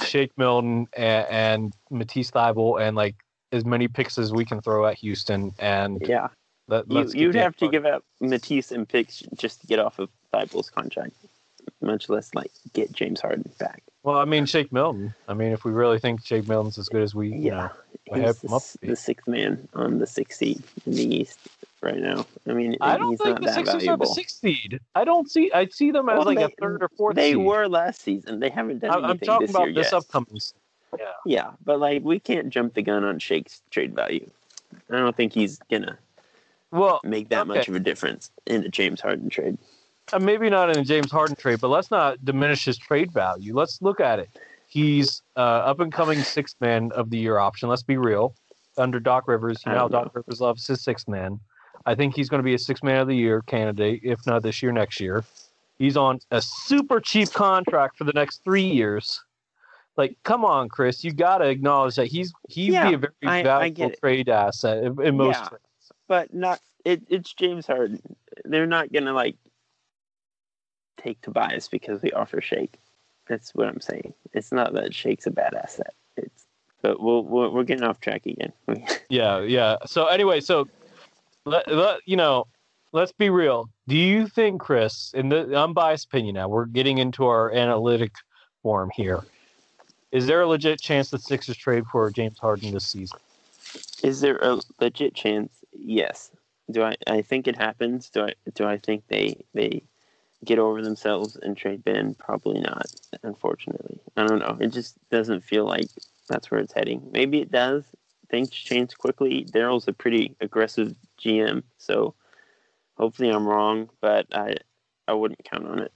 Shake 0.04 0.36
Milton, 0.38 0.86
and, 0.96 1.26
and 1.28 1.72
Matisse 1.90 2.30
Thybulle, 2.30 2.80
and 2.80 2.96
like 2.96 3.16
as 3.52 3.64
many 3.64 3.88
picks 3.88 4.16
as 4.18 4.32
we 4.32 4.44
can 4.44 4.60
throw 4.62 4.86
at 4.86 4.96
Houston. 4.98 5.52
And 5.58 5.98
Yeah, 6.06 6.28
let, 6.68 6.90
you, 6.90 7.06
you'd 7.14 7.34
have 7.34 7.56
to 7.56 7.68
give 7.68 7.84
up 7.84 8.04
Matisse 8.20 8.70
and 8.72 8.88
picks 8.88 9.20
just 9.36 9.60
to 9.60 9.66
get 9.66 9.78
off 9.80 9.98
of 9.98 10.08
Thybulle's 10.32 10.70
contract, 10.70 11.12
much 11.80 12.08
less 12.08 12.34
like 12.34 12.50
get 12.72 12.92
James 12.92 13.20
Harden 13.20 13.50
back. 13.58 13.82
Well, 14.02 14.16
I 14.16 14.24
mean 14.24 14.46
Shake 14.46 14.72
Milton. 14.72 15.14
I 15.28 15.34
mean, 15.34 15.52
if 15.52 15.64
we 15.64 15.70
really 15.72 15.98
think 15.98 16.24
Shake 16.24 16.48
Milton's 16.48 16.78
as 16.78 16.88
good 16.88 17.02
as 17.02 17.14
we, 17.14 17.28
you 17.28 17.50
know, 17.50 17.70
I 18.12 18.16
he's 18.16 18.24
have 18.26 18.40
the, 18.40 18.48
him 18.48 18.54
up 18.54 18.62
s- 18.62 18.72
to 18.72 18.78
be. 18.78 18.86
the 18.88 18.96
sixth 18.96 19.28
man 19.28 19.68
on 19.74 19.98
the 19.98 20.06
sixth 20.06 20.38
seed 20.38 20.62
in 20.86 20.92
the 20.94 21.14
East 21.16 21.38
right 21.82 21.98
now. 21.98 22.26
I 22.48 22.52
mean, 22.52 22.76
I 22.80 22.96
don't 22.96 23.10
he's 23.10 23.20
think 23.20 23.40
not 23.40 23.46
the 23.46 23.52
Sixers 23.52 23.68
have 23.74 23.82
a 23.82 23.84
valuable. 23.84 24.06
six 24.06 24.34
seed. 24.34 24.80
I 24.96 25.04
don't 25.04 25.30
see. 25.30 25.52
I 25.52 25.66
see 25.68 25.90
them 25.92 26.08
as 26.08 26.18
Well, 26.18 26.26
like 26.34 26.38
a 26.40 26.50
third 26.60 26.82
or 26.82 26.88
fourth. 26.96 27.14
They 27.16 27.32
seed. 27.34 27.44
were 27.44 27.68
last 27.68 28.02
season. 28.02 28.40
They 28.40 28.50
haven't 28.50 28.80
done 28.80 28.90
I- 28.90 28.94
anything 28.94 29.10
I'm 29.10 29.18
talking 29.18 29.46
this 29.46 29.54
about 29.54 29.64
year 29.66 29.74
this 29.74 29.92
yet. 29.92 29.94
upcoming. 29.94 30.40
se- 30.40 30.54
Yeah. 30.98 31.12
Yeah, 31.24 31.50
but 31.64 31.78
like 31.78 32.02
we 32.02 32.18
can't 32.18 32.50
jump 32.50 32.74
the 32.74 32.82
gun 32.82 33.04
on 33.04 33.18
Shake's 33.20 33.62
trade 33.70 33.94
value. 33.94 34.28
I 34.90 34.96
don't 34.96 35.16
think 35.16 35.32
he's 35.32 35.58
gonna 35.70 35.96
Well, 36.72 37.00
make 37.04 37.28
that 37.28 37.42
Okay. 37.46 37.48
much 37.58 37.68
of 37.68 37.74
a 37.76 37.80
difference 37.80 38.30
in 38.46 38.62
the 38.62 38.68
James 38.68 39.00
Harden 39.00 39.28
trade. 39.28 39.58
Uh, 40.12 40.18
maybe 40.18 40.50
not 40.50 40.70
in 40.70 40.78
a 40.78 40.84
James 40.84 41.10
Harden 41.10 41.36
trade, 41.36 41.60
but 41.60 41.68
let's 41.68 41.90
not 41.90 42.24
diminish 42.24 42.64
his 42.64 42.78
trade 42.78 43.12
value. 43.12 43.54
Let's 43.56 43.80
look 43.82 44.00
at 44.00 44.18
it. 44.18 44.28
He's 44.68 45.22
uh, 45.36 45.40
up 45.40 45.80
and 45.80 45.92
coming 45.92 46.22
sixth 46.22 46.56
man 46.60 46.90
of 46.92 47.10
the 47.10 47.18
year 47.18 47.38
option. 47.38 47.68
Let's 47.68 47.82
be 47.82 47.96
real. 47.98 48.34
Under 48.78 48.98
Doc 49.00 49.28
Rivers, 49.28 49.62
you 49.66 49.72
know 49.72 49.88
Doc 49.88 50.14
Rivers 50.14 50.40
loves 50.40 50.66
his 50.66 50.82
sixth 50.82 51.06
man. 51.08 51.38
I 51.84 51.94
think 51.94 52.14
he's 52.14 52.28
going 52.30 52.38
to 52.38 52.44
be 52.44 52.54
a 52.54 52.58
sixth 52.58 52.82
man 52.82 53.00
of 53.00 53.08
the 53.08 53.14
year 53.16 53.42
candidate, 53.42 54.00
if 54.02 54.24
not 54.26 54.42
this 54.42 54.62
year, 54.62 54.72
next 54.72 54.98
year. 55.00 55.24
He's 55.78 55.96
on 55.96 56.20
a 56.30 56.40
super 56.40 57.00
cheap 57.00 57.30
contract 57.32 57.98
for 57.98 58.04
the 58.04 58.12
next 58.14 58.42
three 58.44 58.62
years. 58.62 59.22
Like, 59.96 60.16
come 60.22 60.42
on, 60.44 60.68
Chris, 60.70 61.04
you 61.04 61.12
got 61.12 61.38
to 61.38 61.48
acknowledge 61.48 61.96
that 61.96 62.06
he's 62.06 62.32
he'd 62.48 62.72
Yeah, 62.72 62.88
be 62.88 62.94
a 62.94 62.98
very 62.98 63.12
I- 63.24 63.40
I 63.40 63.42
valuable 63.42 63.88
it. 63.90 63.98
trade 64.00 64.28
asset 64.30 64.84
in, 64.84 65.02
in 65.02 65.16
most 65.18 65.38
Yeah. 65.40 65.58
but 66.08 66.32
not 66.32 66.60
it, 66.86 67.02
it's 67.08 67.34
James 67.34 67.66
Harden. 67.66 68.00
They're 68.46 68.66
not 68.66 68.90
gonna 68.90 69.12
like 69.12 69.36
take 70.96 71.20
Tobias 71.20 71.68
because 71.68 72.02
we 72.02 72.12
offer 72.12 72.40
Shake. 72.40 72.78
That's 73.28 73.54
what 73.54 73.68
I'm 73.68 73.80
saying. 73.80 74.14
It's 74.32 74.52
not 74.52 74.74
that 74.74 74.94
Shake's 74.94 75.26
a 75.26 75.30
bad 75.30 75.54
asset. 75.54 75.94
It's 76.16 76.46
but 76.82 77.00
we'll, 77.00 77.22
we're 77.22 77.48
we're 77.48 77.64
getting 77.64 77.84
off 77.84 78.00
track 78.00 78.26
again. 78.26 78.52
Yeah, 79.08 79.40
yeah. 79.40 79.76
So 79.84 80.06
anyway, 80.06 80.40
so 80.40 80.68
let, 81.44 81.70
let 81.70 82.00
you 82.06 82.16
know, 82.16 82.46
let's 82.92 83.12
be 83.12 83.28
real. 83.28 83.68
Do 83.86 83.94
you 83.94 84.26
think, 84.26 84.58
Chris, 84.58 85.12
in 85.14 85.28
the 85.28 85.54
unbiased 85.54 86.06
opinion 86.06 86.36
now, 86.36 86.48
we're 86.48 86.64
getting 86.64 86.96
into 86.96 87.26
our 87.26 87.52
analytic 87.52 88.12
form 88.62 88.90
here. 88.94 89.22
Is 90.12 90.26
there 90.26 90.40
a 90.40 90.46
legit 90.46 90.80
chance 90.80 91.10
that 91.10 91.20
Sixers 91.22 91.58
trade 91.58 91.84
for 91.90 92.10
James 92.10 92.38
Harden 92.38 92.72
this 92.72 92.86
season? 92.86 93.18
Is 94.02 94.20
there 94.20 94.38
a 94.38 94.58
legit 94.80 95.14
chance? 95.14 95.52
Yes. 95.72 96.30
Do 96.70 96.82
I? 96.82 96.96
I 97.06 97.22
think 97.22 97.48
it 97.48 97.56
happens. 97.56 98.08
Do 98.08 98.22
I? 98.24 98.34
Do 98.54 98.64
I 98.64 98.78
think 98.78 99.04
they 99.08 99.44
they 99.52 99.82
get 100.44 100.58
over 100.58 100.82
themselves 100.82 101.36
and 101.36 101.56
trade 101.56 101.84
Ben? 101.84 102.14
Probably 102.14 102.60
not. 102.60 102.86
Unfortunately, 103.22 104.00
I 104.16 104.26
don't 104.26 104.38
know. 104.38 104.56
It 104.60 104.68
just 104.68 104.96
doesn't 105.10 105.44
feel 105.44 105.64
like 105.64 105.88
that's 106.28 106.50
where 106.50 106.60
it's 106.60 106.72
heading. 106.72 107.08
Maybe 107.12 107.40
it 107.40 107.50
does. 107.50 107.84
Things 108.30 108.50
change 108.50 108.96
quickly. 108.96 109.44
Daryl's 109.44 109.88
a 109.88 109.92
pretty 109.92 110.34
aggressive 110.40 110.94
GM, 111.20 111.62
so 111.76 112.14
hopefully 112.96 113.30
I'm 113.30 113.46
wrong, 113.46 113.90
but 114.00 114.26
I 114.32 114.54
I 115.06 115.12
wouldn't 115.12 115.44
count 115.44 115.66
on 115.66 115.80
it. 115.80 115.92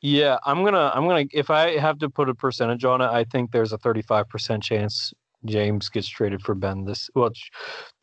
Yeah, 0.00 0.38
I'm 0.44 0.64
gonna 0.64 0.92
I'm 0.94 1.06
gonna 1.08 1.24
if 1.32 1.50
I 1.50 1.78
have 1.78 1.98
to 1.98 2.08
put 2.08 2.28
a 2.28 2.34
percentage 2.34 2.84
on 2.84 3.00
it, 3.00 3.08
I 3.08 3.24
think 3.24 3.50
there's 3.50 3.72
a 3.72 3.78
35% 3.78 4.62
chance 4.62 5.12
James 5.44 5.88
gets 5.88 6.08
traded 6.08 6.42
for 6.42 6.54
Ben 6.54 6.84
this 6.84 7.10
well 7.14 7.30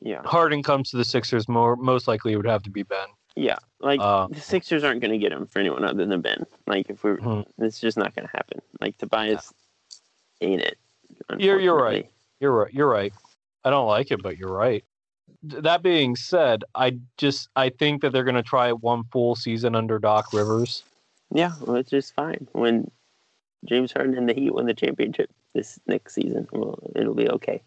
Yeah, 0.02 0.22
Harden 0.26 0.62
comes 0.62 0.90
to 0.92 0.98
the 0.98 1.06
Sixers 1.06 1.48
more 1.48 1.76
most 1.76 2.08
likely 2.08 2.34
it 2.34 2.38
would 2.38 2.48
have 2.48 2.64
to 2.64 2.70
be 2.70 2.84
Ben. 2.84 3.08
Yeah. 3.36 3.58
Like 3.80 4.00
Uh, 4.02 4.28
the 4.28 4.40
Sixers 4.42 4.84
aren't 4.84 5.02
going 5.02 5.12
to 5.12 5.18
get 5.18 5.32
him 5.32 5.46
for 5.48 5.60
anyone 5.60 5.84
other 5.84 6.06
than 6.06 6.22
Ben. 6.22 6.46
Like 6.68 6.90
if 6.90 7.04
we're, 7.04 7.18
Hmm. 7.18 7.42
it's 7.60 7.80
just 7.80 7.98
not 7.98 8.16
going 8.16 8.28
to 8.28 8.32
happen. 8.36 8.62
Like 8.82 8.98
Tobias 8.98 9.54
ain't 10.42 10.62
it. 10.62 10.78
You're- 11.38 11.64
you're 11.64 11.76
right. 11.82 12.10
You're 12.40 12.52
right. 12.52 12.74
You're 12.74 12.90
right. 12.90 13.14
I 13.64 13.70
don't 13.70 13.88
like 13.88 14.12
it, 14.12 14.22
but 14.22 14.38
you're 14.38 14.52
right. 14.54 14.84
That 15.44 15.84
being 15.84 16.16
said, 16.16 16.64
I 16.74 16.98
just 17.18 17.50
I 17.56 17.70
think 17.70 18.02
that 18.02 18.12
they're 18.12 18.24
going 18.24 18.36
to 18.36 18.44
try 18.44 18.72
one 18.72 19.04
full 19.06 19.36
season 19.36 19.76
under 19.76 20.00
Doc 20.00 20.34
Rivers. 20.34 20.84
Yeah, 21.32 21.54
well, 21.62 21.76
it's 21.78 21.90
just 21.90 22.14
fine. 22.16 22.48
When 22.54 22.90
James 23.66 23.92
Harden 23.92 24.18
and 24.18 24.28
the 24.30 24.34
Heat 24.34 24.54
win 24.54 24.66
the 24.68 24.74
championship 24.74 25.30
this 25.54 25.80
next 25.88 26.14
season, 26.14 26.48
well, 26.52 26.80
it'll 26.96 27.14
be 27.16 27.30
okay. 27.30 27.62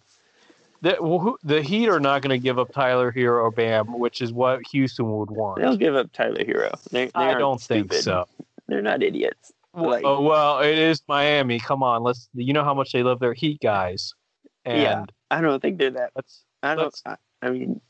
The, 0.80 1.34
the 1.42 1.60
Heat 1.62 1.88
are 1.88 1.98
not 2.00 2.22
going 2.22 2.30
to 2.30 2.42
give 2.42 2.58
up 2.58 2.72
Tyler 2.72 3.10
Herro 3.12 3.42
or 3.42 3.50
Bam, 3.50 3.98
which 3.98 4.22
is 4.22 4.32
what 4.32 4.60
Houston 4.70 5.10
would 5.18 5.30
want. 5.30 5.60
They'll 5.60 5.76
give 5.76 5.96
up 5.96 6.12
Tyler 6.12 6.44
Herro. 6.44 6.80
They, 6.90 7.06
they 7.06 7.10
I 7.14 7.26
aren't 7.28 7.38
don't 7.40 7.60
think 7.60 7.92
so. 7.92 8.26
They're 8.68 8.82
not 8.82 9.02
idiots. 9.02 9.52
Like, 9.74 10.04
oh, 10.04 10.20
well, 10.22 10.60
it 10.60 10.78
is 10.78 11.02
Miami. 11.08 11.58
Come 11.60 11.82
on, 11.82 12.02
let's. 12.02 12.28
You 12.34 12.52
know 12.52 12.64
how 12.64 12.74
much 12.74 12.92
they 12.92 13.02
love 13.02 13.20
their 13.20 13.32
Heat 13.34 13.60
guys, 13.60 14.12
and 14.64 14.82
Yeah. 14.82 15.04
I 15.30 15.40
don't 15.40 15.60
think 15.60 15.78
they're 15.78 15.90
that. 15.90 16.10
that's. 16.14 16.44
I 16.62 16.74
don't. 16.74 16.84
Let's- 16.84 17.02
I, 17.06 17.16
I 17.42 17.50
mean, 17.50 17.80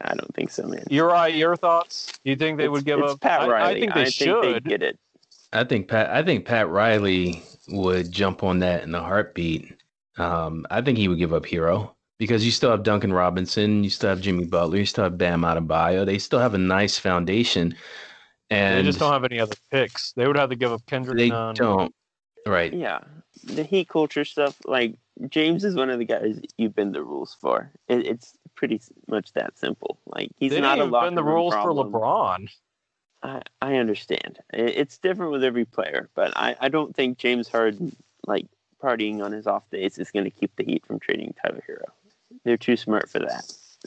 I 0.00 0.14
don't 0.14 0.32
think 0.34 0.50
so, 0.50 0.66
man. 0.66 0.84
You're 0.90 1.08
right. 1.08 1.34
Your 1.34 1.56
thoughts? 1.56 2.12
Do 2.24 2.30
you 2.30 2.36
think 2.36 2.58
they 2.58 2.64
It's- 2.64 2.72
would 2.72 2.84
give 2.84 2.98
it's 3.00 3.12
up? 3.12 3.20
Pat 3.20 3.48
Riley. 3.48 3.76
I, 3.76 3.80
think 3.80 3.94
they 3.94 4.10
should. 4.10 4.64
get 4.64 4.82
it. 4.82 4.98
I 5.52 5.64
think 5.64 5.88
Pat. 5.88 6.10
I 6.10 6.22
think 6.22 6.44
Pat 6.44 6.68
Riley 6.68 7.42
would 7.68 8.10
jump 8.12 8.42
on 8.42 8.60
that 8.60 8.82
in 8.84 8.94
a 8.94 9.00
heartbeat. 9.00 9.74
Um, 10.18 10.66
I 10.70 10.80
think 10.82 10.98
he 10.98 11.08
would 11.08 11.18
give 11.18 11.32
up 11.32 11.44
Herro 11.44 11.92
because 12.18 12.44
you 12.44 12.50
still 12.50 12.70
have 12.70 12.82
Duncan 12.82 13.12
Robinson, 13.12 13.84
you 13.84 13.90
still 13.90 14.10
have 14.10 14.20
Jimmy 14.20 14.44
Butler, 14.44 14.78
you 14.78 14.86
still 14.86 15.04
have 15.04 15.18
Bam 15.18 15.42
Adebayo. 15.42 16.06
They 16.06 16.18
still 16.18 16.38
have 16.38 16.54
a 16.54 16.58
nice 16.58 16.98
foundation, 16.98 17.74
and 18.50 18.78
they 18.78 18.82
just 18.82 18.98
don't 18.98 19.12
have 19.12 19.24
any 19.24 19.40
other 19.40 19.56
picks. 19.70 20.12
They 20.12 20.26
would 20.26 20.36
have 20.36 20.50
to 20.50 20.56
give 20.56 20.72
up 20.72 20.84
Kendrick 20.86 21.18
They 21.18 21.30
Nunn. 21.30 21.54
don't. 21.54 21.94
Right. 22.46 22.72
Yeah, 22.72 23.00
the 23.44 23.62
Heat 23.64 23.88
culture 23.88 24.24
stuff. 24.24 24.56
Like 24.66 24.94
James 25.28 25.64
is 25.64 25.74
one 25.74 25.90
of 25.90 25.98
the 25.98 26.04
guys 26.04 26.40
you 26.56 26.68
bend 26.68 26.94
the 26.94 27.02
rules 27.02 27.36
for. 27.40 27.70
It, 27.88 28.06
it's 28.06 28.36
pretty 28.54 28.80
much 29.08 29.32
that 29.32 29.58
simple. 29.58 29.98
Like 30.06 30.30
he's 30.36 30.52
They 30.52 30.60
not 30.60 30.78
a 30.78 30.82
even 30.82 30.90
locker 30.90 31.06
bend 31.06 31.16
the 31.18 31.24
rules 31.24 31.52
problem. 31.54 31.92
for 31.92 32.00
LeBron. 32.00 32.48
I, 33.22 33.42
I 33.60 33.76
understand. 33.76 34.40
It, 34.52 34.76
it's 34.76 34.98
different 34.98 35.32
with 35.32 35.44
every 35.44 35.64
player, 35.64 36.08
but 36.14 36.32
I, 36.36 36.56
I 36.60 36.68
don't 36.68 36.94
think 36.94 37.18
James 37.18 37.48
Harden 37.48 37.94
like 38.26 38.46
partying 38.82 39.22
on 39.22 39.32
his 39.32 39.46
off 39.46 39.68
days 39.70 39.98
is 39.98 40.10
going 40.10 40.24
to 40.24 40.30
keep 40.30 40.54
the 40.56 40.64
Heat 40.64 40.84
from 40.84 40.98
trading 40.98 41.34
Tyler 41.40 41.62
Herro. 41.68 41.92
They're 42.44 42.56
too 42.56 42.76
smart 42.76 43.08
for 43.10 43.18
that. 43.20 43.44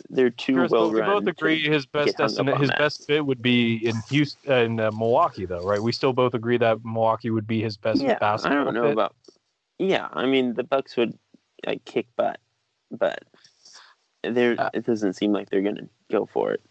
They're 0.10 0.30
too 0.30 0.56
Chris, 0.56 0.72
well 0.72 0.90
we 0.92 1.00
run. 1.00 1.24
both 1.24 1.28
agree 1.28 1.64
his 1.70 1.86
best 1.86 2.16
hung 2.18 2.26
up 2.26 2.32
destina- 2.38 2.54
on 2.56 2.60
his 2.62 2.70
that. 2.70 2.78
best 2.78 3.06
fit 3.08 3.26
would 3.26 3.42
be 3.42 3.78
in 3.88 4.02
Houston, 4.10 4.52
uh, 4.52 4.56
in 4.58 4.80
uh, 4.80 4.92
Milwaukee, 4.92 5.46
though, 5.46 5.62
right? 5.62 5.82
We 5.82 5.92
still 5.94 6.12
both 6.14 6.34
agree 6.34 6.58
that 6.58 6.84
Milwaukee 6.84 7.30
would 7.30 7.48
be 7.48 7.62
his 7.62 7.78
best 7.78 8.02
Yeah, 8.02 8.18
I 8.22 8.50
don't 8.50 8.74
know 8.74 8.84
fit. 8.84 8.92
about. 8.94 9.16
Yeah, 9.80 10.08
I 10.12 10.26
mean 10.26 10.54
the 10.54 10.64
Bucks 10.64 10.96
would 10.98 11.18
like 11.66 11.84
kick 11.86 12.08
butt, 12.18 12.40
but 12.92 13.24
there 14.24 14.56
Uh, 14.60 14.70
it 14.74 14.86
doesn't 14.86 15.14
seem 15.14 15.32
like 15.32 15.50
they're 15.50 15.62
going 15.62 15.76
to 15.78 15.90
go 16.12 16.26
for 16.26 16.52
it. 16.52 16.62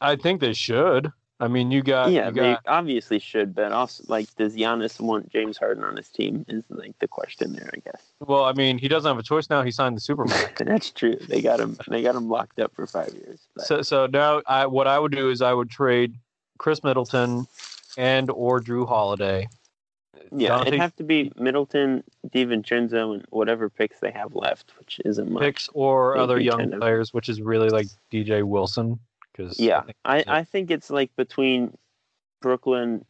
I 0.00 0.16
think 0.16 0.40
they 0.40 0.52
should. 0.52 1.12
I 1.40 1.46
mean, 1.46 1.70
you 1.70 1.82
got 1.82 2.10
yeah, 2.10 2.28
you 2.28 2.34
they 2.34 2.56
obviously 2.66 3.20
should, 3.20 3.54
but 3.54 3.70
also 3.70 4.02
like, 4.08 4.34
does 4.34 4.56
Giannis 4.56 4.98
want 5.00 5.30
James 5.30 5.56
Harden 5.56 5.84
on 5.84 5.96
his 5.96 6.08
team? 6.08 6.44
Is 6.48 6.64
like 6.68 6.98
the 6.98 7.06
question 7.06 7.52
there, 7.52 7.70
I 7.72 7.78
guess. 7.78 8.02
well, 8.20 8.44
I 8.44 8.52
mean, 8.52 8.76
he 8.76 8.88
doesn't 8.88 9.08
have 9.08 9.18
a 9.18 9.22
choice 9.22 9.48
now. 9.48 9.62
He 9.62 9.70
signed 9.70 9.96
the 9.96 10.00
supermax. 10.00 10.56
That's 10.66 10.90
true. 10.90 11.16
They 11.28 11.40
got 11.40 11.60
him. 11.60 11.78
They 11.86 12.02
got 12.02 12.16
him 12.16 12.28
locked 12.28 12.58
up 12.58 12.74
for 12.74 12.86
five 12.86 13.14
years. 13.14 13.46
But. 13.54 13.66
so 13.66 13.82
so 13.82 14.06
now 14.06 14.42
I 14.46 14.66
what 14.66 14.88
I 14.88 14.98
would 14.98 15.12
do 15.12 15.30
is 15.30 15.40
I 15.40 15.52
would 15.52 15.70
trade 15.70 16.14
Khris 16.58 16.82
Middleton 16.82 17.46
and 17.96 18.30
or 18.30 18.60
Jrue 18.60 18.88
Holiday. 18.88 19.48
Yeah, 20.32 20.48
Dante- 20.48 20.68
it'd 20.68 20.80
have 20.80 20.96
to 20.96 21.04
be 21.04 21.32
Middleton, 21.36 22.02
DiVincenzo, 22.28 23.14
and 23.14 23.26
whatever 23.30 23.70
picks 23.70 24.00
they 24.00 24.10
have 24.10 24.34
left, 24.34 24.72
which 24.78 25.00
isn't 25.04 25.30
much. 25.30 25.42
picks 25.42 25.68
or 25.72 26.14
Maybe 26.14 26.22
other 26.22 26.40
young 26.40 26.72
of. 26.72 26.80
players, 26.80 27.14
which 27.14 27.28
is 27.28 27.40
really 27.40 27.70
like 27.70 27.86
DJ 28.12 28.42
Wilson. 28.42 28.98
Because 29.38 29.58
Yeah, 29.60 29.84
I, 30.04 30.18
yeah. 30.18 30.24
I 30.26 30.44
think 30.44 30.70
it's 30.70 30.90
like 30.90 31.14
between 31.16 31.76
Brooklyn, 32.42 33.04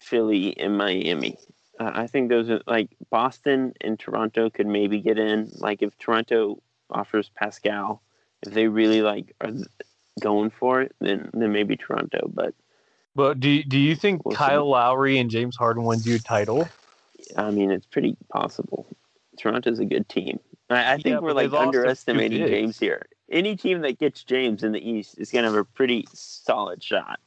Philly, 0.00 0.58
and 0.58 0.78
Miami. 0.78 1.36
Uh, 1.78 1.90
I 1.94 2.06
think 2.06 2.30
those 2.30 2.48
are 2.48 2.62
like 2.66 2.88
Boston 3.10 3.74
and 3.80 3.98
Toronto 3.98 4.48
could 4.48 4.66
maybe 4.66 5.00
get 5.00 5.18
in. 5.18 5.50
Like 5.58 5.82
if 5.82 5.96
Toronto 5.98 6.62
offers 6.90 7.30
Pascal, 7.34 8.02
if 8.42 8.54
they 8.54 8.66
really 8.68 9.02
like 9.02 9.34
are 9.40 9.52
going 10.20 10.50
for 10.50 10.80
it, 10.80 10.94
then 11.00 11.30
then 11.34 11.52
maybe 11.52 11.76
Toronto. 11.76 12.30
But 12.32 12.54
But 13.14 13.40
do 13.40 13.62
do 13.62 13.78
you 13.78 13.94
think 13.94 14.24
We'll 14.24 14.34
see. 14.34 14.38
Kyle 14.38 14.68
Lowry 14.68 15.18
and 15.18 15.30
James 15.30 15.56
Harden 15.56 15.84
win 15.84 16.00
you 16.02 16.16
a 16.16 16.18
title? 16.18 16.68
I 17.36 17.50
mean, 17.50 17.70
it's 17.70 17.86
pretty 17.86 18.16
possible. 18.30 18.86
Toronto's 19.38 19.80
a 19.80 19.84
good 19.84 20.08
team. 20.08 20.38
I, 20.70 20.92
I 20.92 20.94
think 20.94 21.06
Yeah, 21.06 21.18
we're 21.18 21.32
like 21.32 21.50
lost 21.50 21.54
a 21.54 21.72
few 21.74 21.80
underestimating. 21.80 22.46
James 22.46 22.78
here. 22.78 23.06
Any 23.30 23.56
team 23.56 23.80
that 23.82 23.98
gets 23.98 24.22
James 24.22 24.62
in 24.62 24.72
the 24.72 24.86
East 24.86 25.16
is 25.18 25.30
going 25.30 25.44
to 25.44 25.50
have 25.50 25.58
a 25.58 25.64
pretty 25.64 26.06
solid 26.12 26.82
shot. 26.82 27.20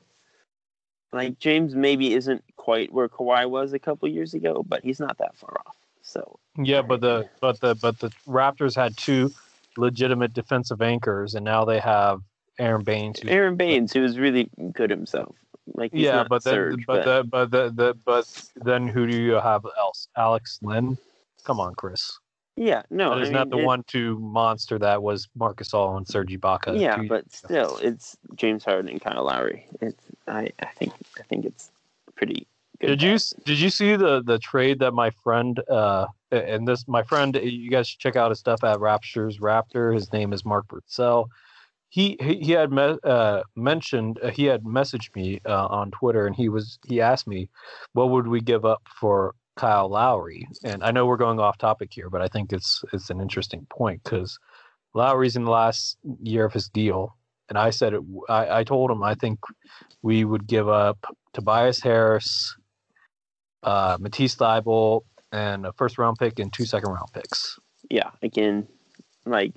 Like 1.12 1.40
James 1.40 1.74
maybe 1.74 2.14
isn't 2.14 2.44
quite 2.58 2.92
where 2.92 3.08
Kawhi 3.08 3.50
was 3.50 3.74
a 3.74 3.80
couple 3.80 4.08
years 4.10 4.34
ago, 4.34 4.64
but 4.68 4.84
he's 4.84 5.00
not 5.00 5.18
that 5.20 5.36
far 5.36 5.56
off. 5.66 5.76
So 6.02 6.40
Yeah, 6.58 6.82
but 6.82 7.02
the 7.02 7.28
but 7.42 7.60
the 7.60 7.76
but 7.76 8.00
the 8.00 8.12
Raptors 8.28 8.76
had 8.76 8.96
two 8.98 9.32
legitimate 9.78 10.34
defensive 10.34 10.82
anchors, 10.82 11.36
and 11.36 11.44
now 11.46 11.66
they 11.66 11.80
have 11.80 12.22
Aron 12.60 12.84
Baynes. 12.84 13.20
who's- 13.20 13.32
Aron 13.34 13.56
Baynes, 13.56 13.94
who 13.94 14.02
was 14.02 14.18
really 14.20 14.50
good 14.74 14.90
himself, 14.90 15.36
like 15.76 15.92
he's 15.94 16.04
yeah, 16.04 16.26
but 16.28 16.44
then 16.44 16.54
Serge, 16.54 16.86
but 16.86 17.06
the, 17.06 17.24
but 17.24 17.52
the, 17.52 17.70
the 17.70 17.98
but 18.06 18.50
then 18.56 18.88
who 18.88 19.08
do 19.08 19.16
you 19.18 19.34
have 19.34 19.66
else? 19.78 20.08
Alex 20.18 20.60
Len. 20.62 20.98
Come 21.44 21.60
on, 21.60 21.74
Chris. 21.76 22.20
Yeah, 22.60 22.82
no, 22.90 23.12
That 23.12 23.20
I 23.20 23.22
is 23.22 23.30
not 23.30 23.50
the 23.52 23.60
it- 23.60 23.66
one-two 23.66 24.18
monster 24.20 24.80
that 24.80 25.04
was 25.04 25.30
Marc 25.36 25.58
Gasol 25.58 25.96
and 25.96 26.08
Serge 26.08 26.32
Ibaka. 26.34 26.78
Yeah, 26.80 26.96
two 26.98 27.08
but 27.08 27.22
ago. 27.22 27.28
still, 27.30 27.78
it's 27.78 28.18
James 28.36 28.66
Harden 28.66 28.90
and 28.90 29.00
Kyle 29.00 29.24
Lowry. 29.24 29.68
It's 29.80 30.04
I, 30.28 30.50
I 30.60 30.66
think 30.76 30.92
I 31.20 31.24
think 31.24 31.46
it's 31.46 31.72
pretty 32.16 32.48
good. 32.82 32.88
Did 32.88 33.02
you 33.04 33.18
did 33.46 33.60
you 33.60 33.70
see 33.70 33.96
the 33.96 34.24
the 34.24 34.40
trade 34.40 34.80
that 34.80 34.94
my 34.94 35.12
friend 35.24 35.60
uh 35.70 36.08
and 36.32 36.68
this 36.68 36.88
my 36.88 37.04
friend 37.04 37.36
you 37.42 37.70
guys 37.70 37.88
should 37.90 38.00
check 38.00 38.16
out 38.16 38.32
his 38.32 38.40
stuff 38.40 38.64
at 38.64 38.80
Raptures 38.80 39.38
Raptor. 39.38 39.94
His 39.94 40.12
name 40.12 40.34
is 40.34 40.44
Mark 40.44 40.68
Purcell. 40.68 41.30
He 41.90 42.18
he, 42.20 42.36
he 42.42 42.52
had 42.54 42.72
me, 42.72 42.98
uh, 43.04 43.44
mentioned 43.56 44.20
uh, 44.24 44.30
he 44.30 44.46
had 44.46 44.64
messaged 44.64 45.16
me 45.16 45.40
uh, 45.46 45.68
on 45.68 45.92
Twitter 45.92 46.26
and 46.26 46.36
he 46.36 46.50
was 46.50 46.80
he 46.88 47.00
asked 47.02 47.28
me 47.28 47.50
what 47.94 48.10
would 48.10 48.28
we 48.28 48.42
give 48.42 48.66
up 48.66 48.82
for 49.00 49.36
Kyle 49.58 49.90
Lowry 49.90 50.48
and 50.64 50.84
I 50.84 50.92
know 50.92 51.06
we're 51.06 51.18
going 51.18 51.40
off 51.40 51.58
topic 51.58 51.90
here 51.92 52.10
but 52.10 52.22
I 52.22 52.28
think 52.28 52.54
it's 52.54 52.84
it's 52.94 53.10
an 53.10 53.20
interesting 53.20 53.66
point 53.70 54.04
because 54.04 54.40
Lowry's 54.94 55.36
in 55.36 55.44
the 55.44 55.52
last 55.52 55.98
year 56.22 56.46
of 56.46 56.54
his 56.54 56.70
deal 56.70 57.18
and 57.50 57.58
I 57.58 57.70
said 57.70 57.94
it. 57.94 58.02
I, 58.30 58.60
I 58.60 58.64
told 58.64 58.92
him 58.92 59.04
I 59.04 59.16
think 59.16 59.40
we 60.02 60.26
would 60.26 60.48
give 60.48 60.68
up 60.68 60.98
Tobias 61.34 61.82
Harris, 61.82 62.56
uh, 63.64 63.98
Matisse 64.00 64.36
Thybulle, 64.36 65.02
and 65.32 65.66
a 65.66 65.74
first 65.74 65.98
round 65.98 66.18
pick 66.18 66.40
and 66.40 66.52
two 66.52 66.66
second 66.66 66.92
round 66.92 67.10
picks. 67.14 67.58
Yeah, 67.90 68.12
again, 68.22 68.68
like 69.26 69.54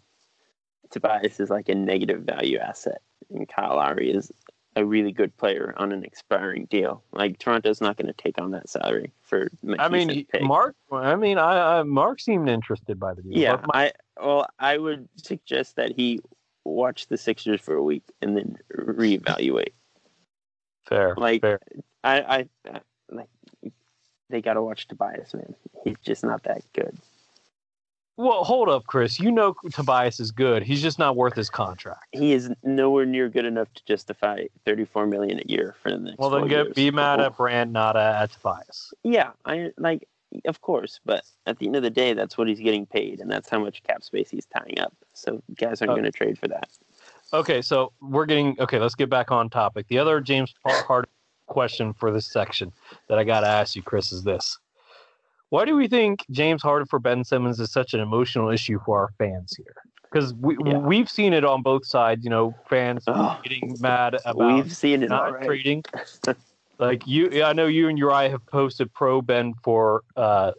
Tobias 0.91 1.41
is 1.41 1.51
like 1.51 1.69
a 1.69 1.75
negative 1.75 2.23
value 2.23 2.59
asset, 2.59 3.01
and 3.31 3.49
Kyle 3.49 3.77
Lowry 3.77 4.11
is 4.11 4.31
a 4.77 4.85
really 4.85 5.13
good 5.13 5.37
player 5.37 5.75
on 5.77 5.93
an 5.93 6.05
expiring 6.05 6.67
deal. 6.67 7.03
Like 7.13 7.39
Toronto's 7.39 7.81
not 7.81 7.97
going 7.97 8.07
to 8.07 8.13
take 8.13 8.41
on 8.41 8.53
that 8.53 8.69
salary 8.69 9.13
for. 9.23 9.51
I 9.79 9.89
mean, 9.89 10.07
Matisse's 10.09 10.15
he- 10.15 10.25
pick. 10.25 10.43
Mark. 10.43 10.77
I 10.93 11.17
mean, 11.17 11.39
I, 11.39 11.79
I 11.79 11.83
Mark 11.83 12.21
seemed 12.21 12.49
interested 12.49 12.99
by 12.99 13.15
the 13.15 13.23
deal. 13.23 13.33
Yeah, 13.37 13.61
my- 13.73 13.87
I 13.87 13.93
well, 14.25 14.47
I 14.59 14.79
would 14.79 15.09
suggest 15.17 15.77
that 15.77 15.93
he 15.93 16.21
watch 16.65 17.07
the 17.09 17.17
Sixers 17.17 17.61
for 17.61 17.75
a 17.75 17.83
week 17.83 18.05
and 18.21 18.37
then 18.37 18.59
reevaluate. 18.77 19.73
fair. 20.87 21.15
like- 21.17 21.41
fair. 21.41 21.59
I, 22.03 22.21
I, 22.21 22.49
I 22.73 22.81
like 23.11 23.29
they 24.31 24.41
got 24.41 24.55
to 24.55 24.63
watch 24.63 24.89
Tobias, 24.89 25.35
man. 25.35 25.55
He's 25.85 25.99
just 26.03 26.25
not 26.25 26.45
that 26.45 26.63
good. 26.73 26.97
Well, 28.21 28.45
hold 28.45 28.69
up, 28.69 28.85
Chris. 28.85 29.19
You 29.19 29.33
know 29.33 29.55
Tobias 29.73 30.21
is 30.21 30.31
good. 30.31 30.63
He's 30.63 30.83
just 30.83 30.99
not 30.99 31.17
worth 31.17 31.35
his 31.35 31.49
contract. 31.49 32.05
He 32.13 32.35
is 32.35 32.51
nowhere 32.63 33.07
near 33.07 33.31
good 33.31 33.47
enough 33.47 33.73
to 33.73 33.85
justify 33.87 34.45
thirty-four 34.67 35.07
million 35.07 35.39
a 35.39 35.45
year 35.47 35.75
for 35.83 35.91
the 35.91 35.97
next. 35.97 36.19
Well, 36.19 36.29
then 36.29 36.47
get 36.47 36.67
years. 36.67 36.75
be 36.75 36.91
mad 36.91 37.19
at 37.21 37.35
Brand, 37.39 37.73
not 37.73 37.97
at 37.97 38.31
Tobias. 38.33 38.93
Yeah, 39.05 39.31
I 39.47 39.71
like, 39.79 40.07
of 40.45 40.61
course, 40.61 41.01
but 41.07 41.25
at 41.47 41.59
the 41.59 41.67
end 41.67 41.77
of 41.77 41.83
the 41.83 41.89
day, 41.89 42.13
that's 42.13 42.37
what 42.37 42.47
he's 42.47 42.61
getting 42.61 42.85
paid, 42.85 43.21
and 43.21 43.31
that's 43.31 43.49
how 43.49 43.59
much 43.59 43.83
cap 43.85 44.03
space 44.03 44.29
he's 44.29 44.45
tying 44.45 44.79
up. 44.81 44.93
So 45.15 45.43
guys 45.59 45.81
aren't 45.81 45.93
Uh, 45.93 45.95
going 45.95 46.05
to 46.05 46.13
trade 46.13 46.39
for 46.39 46.49
that. 46.49 46.69
Okay, 47.33 47.63
so 47.63 47.95
we're 48.03 48.27
getting 48.27 48.55
okay. 48.61 48.79
Let's 48.79 48.95
get 48.95 49.09
back 49.09 49.31
on 49.31 49.49
topic. 49.49 49.89
The 49.89 49.97
other 49.97 50.21
James 50.21 50.55
Harden 50.67 51.11
question 51.47 51.95
for 51.95 52.13
this 52.13 52.31
section 52.31 52.71
that 53.09 53.19
I 53.19 53.25
got 53.25 53.41
to 53.41 53.47
ask 53.47 53.75
you, 53.75 53.83
Chris, 53.83 54.13
is 54.13 54.25
this: 54.25 54.59
Why 55.51 55.65
do 55.65 55.77
we 55.77 55.89
think 55.89 56.25
James 56.31 56.63
Harden 56.63 56.87
for 56.87 56.99
Ben 56.99 57.25
Simmons 57.25 57.61
is 57.61 57.73
such 57.73 57.93
an 57.93 58.01
emotional 58.01 58.51
issue 58.51 58.79
for 58.87 58.99
our 59.01 59.11
fans 59.19 59.55
here? 59.57 59.75
Because 60.11 60.33
we 60.35 60.57
Yeah. 60.65 60.79
we've 60.79 61.11
seen 61.11 61.33
it 61.33 61.45
on 61.45 61.63
both 61.63 61.85
sides. 61.85 62.25
You 62.25 62.31
know, 62.31 62.55
fans 62.69 63.05
Oh, 63.07 63.39
getting 63.43 63.77
mad 63.81 64.17
about 64.25 64.55
we've 64.55 64.75
seen 64.75 65.03
it 65.03 65.11
not 65.11 65.29
already. 65.29 65.47
trading. 65.47 65.85
like 66.79 67.07
you, 67.07 67.29
yeah, 67.33 67.49
I 67.49 67.53
know 67.53 67.67
you 67.67 67.89
and 67.89 67.99
your 67.99 68.11
Uriah 68.11 68.31
have 68.31 68.47
posted 68.47 68.93
pro 68.95 69.21
Ben 69.23 69.55
for 69.63 70.03
uh, 70.17 70.53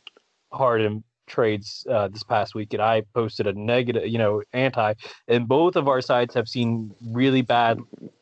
Harden 0.51 1.03
trades 1.25 1.87
uh, 1.89 2.09
this 2.09 2.23
past 2.23 2.53
week, 2.53 2.73
and 2.73 2.81
I 2.81 3.01
posted 3.13 3.47
a 3.47 3.53
negative, 3.53 4.07
you 4.07 4.17
know, 4.17 4.41
anti, 4.51 4.93
and 5.29 5.47
both 5.47 5.77
of 5.77 5.87
our 5.87 6.01
sides 6.01 6.35
have 6.35 6.49
seen 6.49 6.93
really 7.07 7.41
bad 7.41 7.79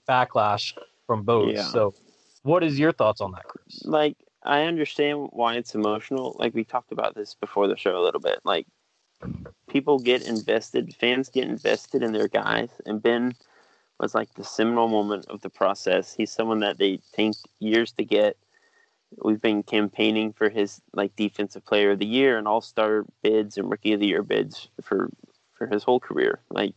backlash 0.08 0.78
from 1.08 1.24
both. 1.24 1.54
Yeah. 1.56 1.64
So, 1.64 1.96
what 2.44 2.64
is 2.64 2.78
your 2.78 2.92
thoughts 2.92 3.22
on 3.22 3.32
that, 3.32 3.46
Chris? 3.46 3.82
like 3.86 4.16
I 4.44 4.64
understand 4.64 5.30
why 5.32 5.56
it's 5.56 5.76
emotional. 5.76 6.36
Like 6.40 6.54
we 6.54 6.64
talked 6.64 6.92
about 6.92 7.16
this 7.16 7.34
before 7.34 7.68
the 7.68 7.78
show 7.78 7.98
a 7.98 8.04
little 8.04 8.22
bit. 8.22 8.40
Like 8.44 8.68
people 9.70 10.00
get 10.00 10.28
invested, 10.28 10.96
fans 10.96 11.30
get 11.30 11.48
invested 11.48 12.04
in 12.04 12.14
their 12.14 12.28
guys, 12.28 12.70
and 12.86 13.02
Ben 13.02 13.36
was 14.00 14.16
like 14.16 14.34
the 14.34 14.44
seminal 14.44 14.88
moment 14.88 15.26
of 15.28 15.42
the 15.42 15.50
process. 15.50 16.14
He's 16.14 16.32
someone 16.32 16.62
that 16.62 16.78
they 16.78 16.98
think 16.98 17.36
years 17.60 17.92
to 17.94 18.06
get. 18.06 18.38
We've 19.24 19.42
been 19.42 19.64
campaigning 19.64 20.34
for 20.34 20.50
his 20.50 20.80
like 20.94 21.16
defensive 21.16 21.66
player 21.66 21.92
of 21.92 22.00
the 22.00 22.06
year 22.06 22.38
and 22.38 22.48
all 22.48 22.62
star 22.62 23.06
bids 23.24 23.58
and 23.58 23.70
rookie 23.70 23.94
of 23.94 24.00
the 24.00 24.08
year 24.08 24.24
bids 24.24 24.70
for 24.82 25.10
for 25.54 25.68
his 25.68 25.84
whole 25.84 26.00
career. 26.00 26.40
Like 26.50 26.74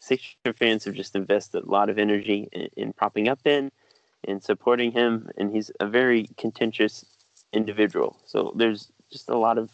Sixer 0.00 0.52
fans 0.58 0.84
have 0.84 0.94
just 0.94 1.14
invested 1.14 1.62
a 1.62 1.70
lot 1.70 1.88
of 1.88 1.96
energy 1.96 2.48
in, 2.50 2.68
in 2.76 2.92
propping 2.92 3.28
up 3.28 3.40
Ben 3.44 3.70
and 4.26 4.42
supporting 4.42 4.92
him, 4.92 5.30
and 5.36 5.52
he's 5.52 5.70
a 5.80 5.86
very 5.86 6.28
contentious 6.36 7.04
individual. 7.52 8.16
So 8.26 8.52
there's 8.56 8.90
just 9.10 9.28
a 9.28 9.36
lot 9.36 9.58
of 9.58 9.70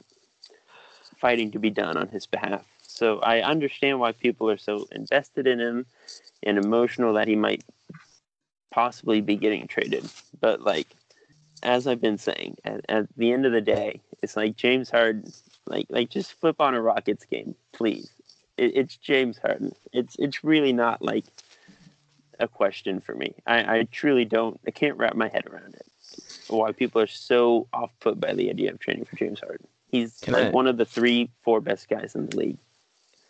fighting 1.17 1.51
to 1.53 1.59
be 1.59 1.71
done 1.71 1.97
on 1.97 2.09
his 2.09 2.27
behalf. 2.27 2.65
So 2.83 3.21
I 3.21 3.43
understand 3.43 4.01
why 4.01 4.13
people 4.13 4.51
are 4.51 4.59
so 4.59 4.89
invested 4.93 5.47
in 5.47 5.61
him 5.61 5.87
and 6.43 6.59
emotional 6.59 7.15
that 7.15 7.29
he 7.29 7.37
might 7.37 7.63
possibly 8.71 9.21
be 9.21 9.37
getting 9.37 9.67
traded. 9.67 10.09
But 10.41 10.63
like, 10.63 10.89
as 11.63 11.87
I've 11.87 12.01
been 12.01 12.19
saying, 12.19 12.59
at, 12.65 12.85
at 12.89 13.07
the 13.17 13.33
end 13.33 13.47
of 13.47 13.53
the 13.53 13.61
day, 13.61 14.01
it's 14.23 14.37
like 14.37 14.57
James 14.57 14.91
Harden. 14.91 15.33
Like, 15.67 15.87
like 15.91 16.11
just 16.11 16.33
flip 16.33 16.61
on 16.61 16.75
a 16.75 16.81
Rockets 16.81 17.25
game, 17.25 17.55
please. 17.73 18.11
It, 18.57 18.77
it's 18.77 18.97
James 18.97 19.39
Harden. 19.39 19.73
It's 19.93 20.17
it's 20.19 20.43
really 20.43 20.73
not 20.73 21.03
like 21.03 21.25
a 22.41 22.49
question 22.49 23.01
for 23.01 23.15
me. 23.15 23.35
I, 23.47 23.79
I 23.79 23.83
truly 23.91 24.25
don't. 24.25 24.61
I 24.67 24.71
can't 24.71 24.97
wrap 24.97 25.15
my 25.15 25.29
head 25.29 25.47
around 25.47 25.75
it. 25.75 25.87
Why 26.49 26.73
people 26.73 27.01
are 27.03 27.07
so 27.07 27.69
off 27.73 27.91
put 28.01 28.21
by 28.21 28.35
the 28.35 28.51
idea 28.51 28.71
of 28.73 28.79
training 28.79 29.05
for 29.05 29.17
James 29.17 29.41
Harden? 29.41 29.67
He's 29.91 30.19
Can 30.21 30.35
like 30.35 30.47
I- 30.47 30.51
one 30.51 30.67
of 30.67 30.77
the 30.77 30.85
three, 30.85 31.31
four 31.43 31.61
best 31.61 31.89
guys 31.89 32.15
in 32.15 32.27
the 32.27 32.37
league. 32.37 32.59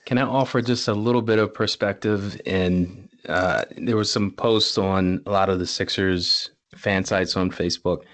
Can 0.04 0.16
I 0.18 0.22
offer 0.22 0.62
just 0.62 0.88
a 0.88 0.94
little 0.94 1.20
bit 1.20 1.38
of 1.38 1.52
perspective? 1.52 2.40
And 2.46 3.08
uh, 3.28 3.64
there 3.76 3.96
was 3.96 4.10
some 4.10 4.30
posts 4.30 4.78
on 4.78 5.22
a 5.26 5.30
lot 5.30 5.50
of 5.50 5.58
the 5.58 5.66
Sixers 5.66 6.50
fan 6.74 7.04
sites 7.04 7.36
on 7.36 7.50
Facebook. 7.50 8.04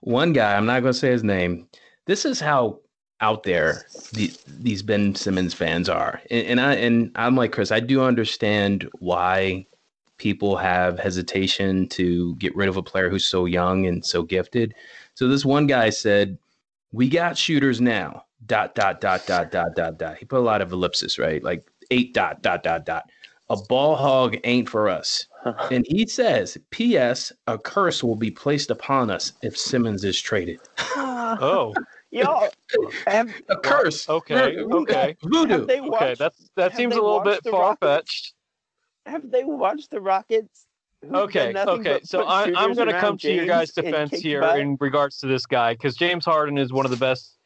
One 0.00 0.32
guy, 0.32 0.56
I'm 0.56 0.64
not 0.64 0.80
going 0.80 0.94
to 0.94 0.98
say 0.98 1.10
his 1.10 1.22
name. 1.22 1.68
This 2.06 2.24
is 2.24 2.40
how 2.40 2.80
out 3.20 3.42
there 3.42 3.84
the, 4.14 4.32
these 4.48 4.82
Ben 4.82 5.14
Simmons 5.14 5.52
fans 5.54 5.88
are, 5.88 6.20
and, 6.30 6.46
and 6.46 6.60
I 6.60 6.74
and 6.74 7.12
I'm 7.14 7.36
like 7.36 7.52
Chris. 7.52 7.70
I 7.70 7.80
do 7.80 8.02
understand 8.02 8.88
why 8.98 9.66
people 10.22 10.56
have 10.56 11.00
hesitation 11.00 11.88
to 11.88 12.36
get 12.36 12.54
rid 12.54 12.68
of 12.68 12.76
a 12.76 12.82
player 12.82 13.10
who's 13.10 13.24
so 13.24 13.44
young 13.44 13.86
and 13.86 14.06
so 14.06 14.22
gifted. 14.22 14.72
So 15.14 15.26
this 15.26 15.44
one 15.44 15.66
guy 15.66 15.90
said, 15.90 16.38
"We 16.92 17.08
got 17.08 17.36
shooters 17.36 17.80
now." 17.80 18.24
Dot 18.46 18.74
dot 18.76 19.00
dot 19.00 19.26
dot 19.26 19.50
dot 19.50 19.74
dot 19.74 19.98
dot. 19.98 20.16
He 20.18 20.24
put 20.24 20.38
a 20.38 20.42
lot 20.52 20.62
of 20.62 20.72
ellipsis, 20.72 21.18
right? 21.18 21.42
Like 21.42 21.68
eight 21.90 22.14
dot 22.14 22.40
dot 22.42 22.62
dot 22.62 22.86
dot. 22.86 23.10
A 23.50 23.56
ball 23.68 23.96
hog 23.96 24.36
ain't 24.44 24.68
for 24.68 24.88
us. 24.88 25.26
And 25.72 25.84
he 25.88 26.06
says, 26.06 26.56
P.S. 26.70 27.32
A 27.48 27.58
curse 27.58 28.02
will 28.04 28.14
be 28.14 28.30
placed 28.30 28.70
upon 28.70 29.10
us 29.10 29.32
if 29.42 29.58
Simmons 29.58 30.04
is 30.04 30.20
traded. 30.20 30.60
Ah. 30.96 31.38
Oh, 31.40 31.74
Yo, 32.12 32.46
have, 33.06 33.30
A 33.48 33.56
curse. 33.56 34.06
okay, 34.08 34.58
okay, 34.58 35.16
Voodoo. 35.22 35.48
have 35.52 35.66
they 35.66 35.80
okay. 35.80 36.14
That's 36.18 36.50
that 36.56 36.72
have 36.72 36.78
seems 36.78 36.94
a 36.94 37.00
little 37.00 37.20
bit 37.20 37.40
far 37.50 37.70
Rockets? 37.70 37.80
fetched. 37.80 38.34
Have 39.06 39.30
they 39.30 39.44
watched 39.44 39.90
the 39.90 40.00
Rockets? 40.00 40.66
Okay, 41.12 41.52
okay. 41.56 42.00
So 42.04 42.24
I, 42.24 42.52
I'm 42.54 42.74
going 42.74 42.88
to 42.88 43.00
come 43.00 43.18
to 43.18 43.32
your 43.32 43.46
guys' 43.46 43.72
defense 43.72 44.12
here 44.12 44.40
butt? 44.40 44.60
in 44.60 44.76
regards 44.78 45.18
to 45.18 45.26
this 45.26 45.46
guy 45.46 45.74
because 45.74 45.96
James 45.96 46.24
Harden 46.24 46.58
is 46.58 46.72
one 46.72 46.84
of 46.84 46.92
the 46.92 46.96
best 46.96 47.38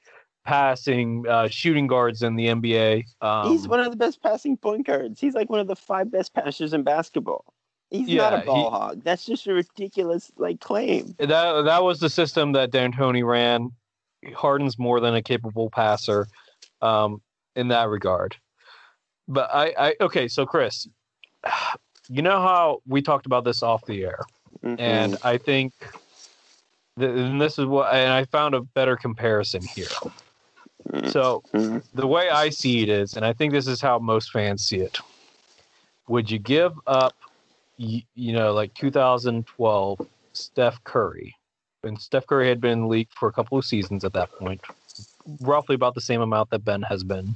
passing 0.45 1.25
uh, 1.27 1.49
shooting 1.49 1.87
guards 1.87 2.23
in 2.23 2.37
the 2.37 2.47
NBA. 2.47 3.05
Um, 3.23 3.51
He's 3.51 3.67
one 3.67 3.81
of 3.81 3.91
the 3.91 3.97
best 3.97 4.23
passing 4.23 4.57
point 4.59 4.87
guards. 4.87 5.21
He's 5.21 5.35
like 5.35 5.49
one 5.49 5.61
of 5.61 5.69
the 5.69 5.77
five 5.77 6.11
best 6.11 6.35
passers 6.35 6.75
in 6.75 6.83
basketball. 6.83 7.45
He's 7.91 8.09
not 8.09 8.35
a 8.35 8.45
ball 8.45 8.71
he- 8.71 8.77
hog. 8.77 9.05
That's 9.05 9.25
just 9.25 9.47
a 9.47 9.55
ridiculous 9.55 10.33
like 10.37 10.61
claim. 10.61 11.15
that 11.19 11.29
that 11.29 11.83
was 11.83 12.01
the 12.01 12.11
system 12.11 12.53
that 12.53 12.71
D'Antoni 12.71 13.25
ran. 13.25 13.73
Harden's 14.35 14.79
more 14.79 14.99
than 14.99 15.15
a 15.15 15.23
capable 15.23 15.71
passer 15.71 16.27
um, 16.83 17.23
in 17.55 17.69
that 17.69 17.89
regard. 17.89 18.37
But 19.29 19.51
I, 19.53 19.75
I 19.79 19.95
okay, 20.01 20.29
so 20.29 20.47
Chris, 20.47 20.89
you 22.09 22.23
know 22.23 22.39
how 22.41 22.81
we 22.87 23.03
talked 23.03 23.27
about 23.27 23.45
this 23.45 23.63
off 23.63 23.85
the 23.87 24.05
air, 24.05 24.21
Mhm. 24.63 24.77
and 24.81 25.17
I 25.23 25.39
think, 25.39 25.73
th- 26.99 27.11
and 27.11 27.41
this 27.41 27.59
is 27.59 27.67
what, 27.67 27.93
and 27.93 28.13
I 28.13 28.25
found 28.25 28.55
a 28.55 28.61
better 28.61 28.97
comparison 28.97 29.63
here. 29.63 29.89
Mhm. 30.93 31.11
So 31.11 31.43
the 31.95 32.07
way 32.07 32.31
I 32.31 32.51
see 32.51 32.83
it 32.83 32.89
is, 32.89 33.17
and 33.17 33.25
I 33.25 33.33
think 33.33 33.53
this 33.53 33.67
is 33.67 33.81
how 33.81 33.99
most 33.99 34.31
fans 34.31 34.65
see 34.65 34.79
it. 34.79 34.99
Would 36.09 36.31
you 36.31 36.39
give 36.39 36.73
up, 36.87 37.17
you, 37.77 38.03
you 38.15 38.33
know, 38.33 38.53
like 38.53 38.73
2012 38.75 40.01
Steph 40.33 40.83
Curry? 40.85 41.35
And 41.83 42.01
Steph 42.01 42.27
Curry 42.27 42.49
had 42.49 42.61
been 42.61 42.89
leaked 42.89 43.15
for 43.19 43.29
a 43.29 43.33
couple 43.33 43.59
of 43.59 43.65
seasons 43.65 44.05
at 44.05 44.13
that 44.13 44.31
point, 44.33 44.61
roughly 45.41 45.75
about 45.75 45.95
the 45.95 46.01
same 46.01 46.21
amount 46.21 46.51
that 46.51 46.65
Ben 46.65 46.83
has 46.83 47.05
been. 47.05 47.35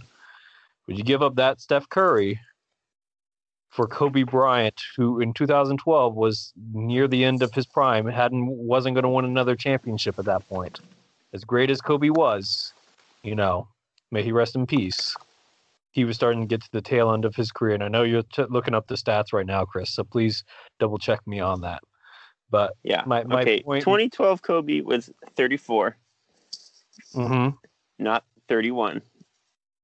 Would 0.86 0.98
you 0.98 1.04
give 1.04 1.22
up 1.22 1.34
that 1.36 1.60
Steph 1.60 1.88
Curry 1.88 2.40
for 3.70 3.86
Kobe 3.86 4.24
Bryant, 4.24 4.80
who 4.96 5.20
in 5.20 5.32
2012 5.32 6.14
was 6.14 6.52
near 6.72 7.06
the 7.06 7.24
end 7.24 7.42
of 7.42 7.54
his 7.54 7.66
prime, 7.66 8.06
hadn't 8.06 8.46
wasn't 8.46 8.94
going 8.96 9.04
to 9.04 9.08
win 9.08 9.24
another 9.24 9.54
championship 9.56 10.18
at 10.18 10.24
that 10.26 10.46
point? 10.48 10.80
As 11.32 11.44
great 11.44 11.70
as 11.70 11.80
Kobe 11.80 12.10
was, 12.10 12.72
you 13.22 13.36
know, 13.36 13.68
may 14.10 14.22
he 14.22 14.32
rest 14.32 14.56
in 14.56 14.66
peace. 14.66 15.14
He 15.92 16.04
was 16.04 16.16
starting 16.16 16.40
to 16.40 16.46
get 16.46 16.62
to 16.62 16.68
the 16.72 16.82
tail 16.82 17.12
end 17.12 17.24
of 17.24 17.34
his 17.36 17.52
career, 17.52 17.74
and 17.74 17.82
I 17.82 17.88
know 17.88 18.02
you're 18.02 18.22
t- 18.22 18.44
looking 18.48 18.74
up 18.74 18.88
the 18.88 18.96
stats 18.96 19.32
right 19.32 19.46
now, 19.46 19.64
Chris. 19.64 19.90
So 19.94 20.04
please 20.04 20.44
double 20.78 20.98
check 20.98 21.20
me 21.26 21.40
on 21.40 21.60
that. 21.62 21.80
But 22.50 22.74
Yeah. 22.82 23.04
my 23.06 23.22
my 23.24 23.42
okay. 23.42 23.62
point. 23.62 23.82
2012 23.82 24.42
Kobe 24.42 24.80
was 24.80 25.10
34, 25.36 25.96
Mhm. 27.14 27.56
not 27.98 28.24
31. 28.48 29.02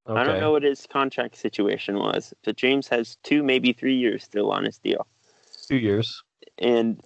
Okay. 0.08 0.20
I 0.20 0.24
don't 0.24 0.40
know 0.40 0.52
what 0.52 0.62
his 0.62 0.86
contract 0.86 1.36
situation 1.36 1.98
was, 1.98 2.32
but 2.44 2.56
James 2.56 2.86
has 2.88 3.16
two, 3.24 3.42
maybe 3.42 3.72
three 3.72 3.96
years 3.96 4.22
still 4.22 4.52
on 4.52 4.64
his 4.64 4.78
deal. 4.78 5.06
Two 5.66 5.76
years. 5.76 6.22
and 6.58 7.00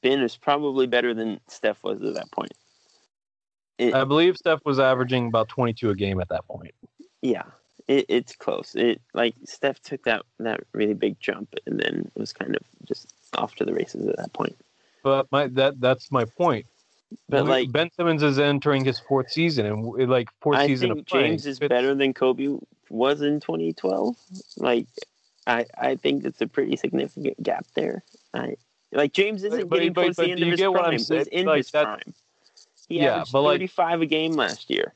Ben 0.00 0.20
is 0.20 0.36
probably 0.36 0.86
better 0.86 1.14
than 1.14 1.40
Steph 1.48 1.82
was 1.82 2.02
at 2.02 2.14
that 2.14 2.30
point. 2.30 2.52
It, 3.78 3.94
I 3.94 4.04
believe 4.04 4.36
Steph 4.36 4.60
was 4.64 4.78
averaging 4.78 5.26
about 5.26 5.48
22 5.48 5.90
a 5.90 5.94
game 5.94 6.20
at 6.20 6.28
that 6.28 6.46
point. 6.46 6.74
yeah, 7.22 7.42
it, 7.88 8.06
it's 8.08 8.36
close. 8.36 8.74
It 8.74 9.00
like 9.14 9.34
Steph 9.44 9.80
took 9.80 10.04
that 10.04 10.22
that 10.38 10.60
really 10.72 10.94
big 10.94 11.18
jump 11.20 11.54
and 11.66 11.80
then 11.80 12.10
was 12.14 12.32
kind 12.32 12.54
of 12.54 12.62
just 12.86 13.12
off 13.34 13.54
to 13.56 13.64
the 13.64 13.74
races 13.74 14.06
at 14.06 14.16
that 14.16 14.32
point. 14.32 14.56
But 15.02 15.26
my 15.32 15.48
that 15.48 15.80
that's 15.80 16.12
my 16.12 16.24
point. 16.24 16.66
But 17.28 17.46
like 17.46 17.70
Ben 17.72 17.90
Simmons 17.96 18.22
is 18.22 18.38
entering 18.38 18.84
his 18.84 18.98
fourth 18.98 19.30
season, 19.30 19.66
and 19.66 20.08
like 20.10 20.28
fourth 20.40 20.58
I 20.58 20.66
season 20.66 20.90
think 20.90 21.00
of 21.00 21.06
playing. 21.06 21.26
James 21.32 21.46
is 21.46 21.58
Fitz- 21.58 21.68
better 21.68 21.94
than 21.94 22.12
Kobe 22.14 22.56
was 22.90 23.22
in 23.22 23.40
2012. 23.40 24.16
Like, 24.58 24.86
I 25.46 25.66
I 25.78 25.96
think 25.96 26.24
it's 26.24 26.40
a 26.40 26.46
pretty 26.46 26.76
significant 26.76 27.42
gap 27.42 27.66
there. 27.74 28.04
I 28.32 28.56
like 28.92 29.12
James 29.12 29.42
isn't 29.44 29.68
but- 29.68 29.76
getting 29.76 29.92
but- 29.92 30.02
towards 30.02 30.16
but 30.16 30.26
the 30.26 30.32
end 30.32 30.42
of 30.42 30.48
his 30.48 30.60
get 30.60 30.70
what 30.72 30.80
I'm 30.80 30.84
prime. 30.84 30.92
He's 30.98 31.10
in 31.10 31.46
Like, 31.46 31.56
his 31.58 31.70
prime. 31.70 32.14
He 32.88 32.98
Yeah, 32.98 33.12
averaged 33.14 33.32
but, 33.32 33.40
like- 33.42 33.54
35 33.60 34.02
a 34.02 34.06
game 34.06 34.32
last 34.32 34.68
year. 34.70 34.94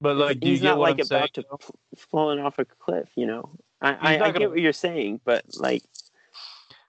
But 0.00 0.16
like, 0.18 0.40
do 0.40 0.48
you 0.48 0.52
he's 0.52 0.60
get 0.62 0.68
not 0.70 0.78
like 0.78 0.98
I'm 1.00 1.04
saying? 1.06 1.20
about 1.22 1.34
to 1.34 1.44
though? 1.50 1.58
falling 1.96 2.38
off 2.38 2.58
a 2.58 2.66
cliff. 2.66 3.08
You 3.16 3.26
know, 3.26 3.50
I 3.80 3.92
I, 3.92 4.14
I 4.14 4.18
gonna- 4.18 4.38
get 4.38 4.50
what 4.50 4.60
you're 4.60 4.72
saying, 4.74 5.20
but 5.24 5.44
like 5.56 5.82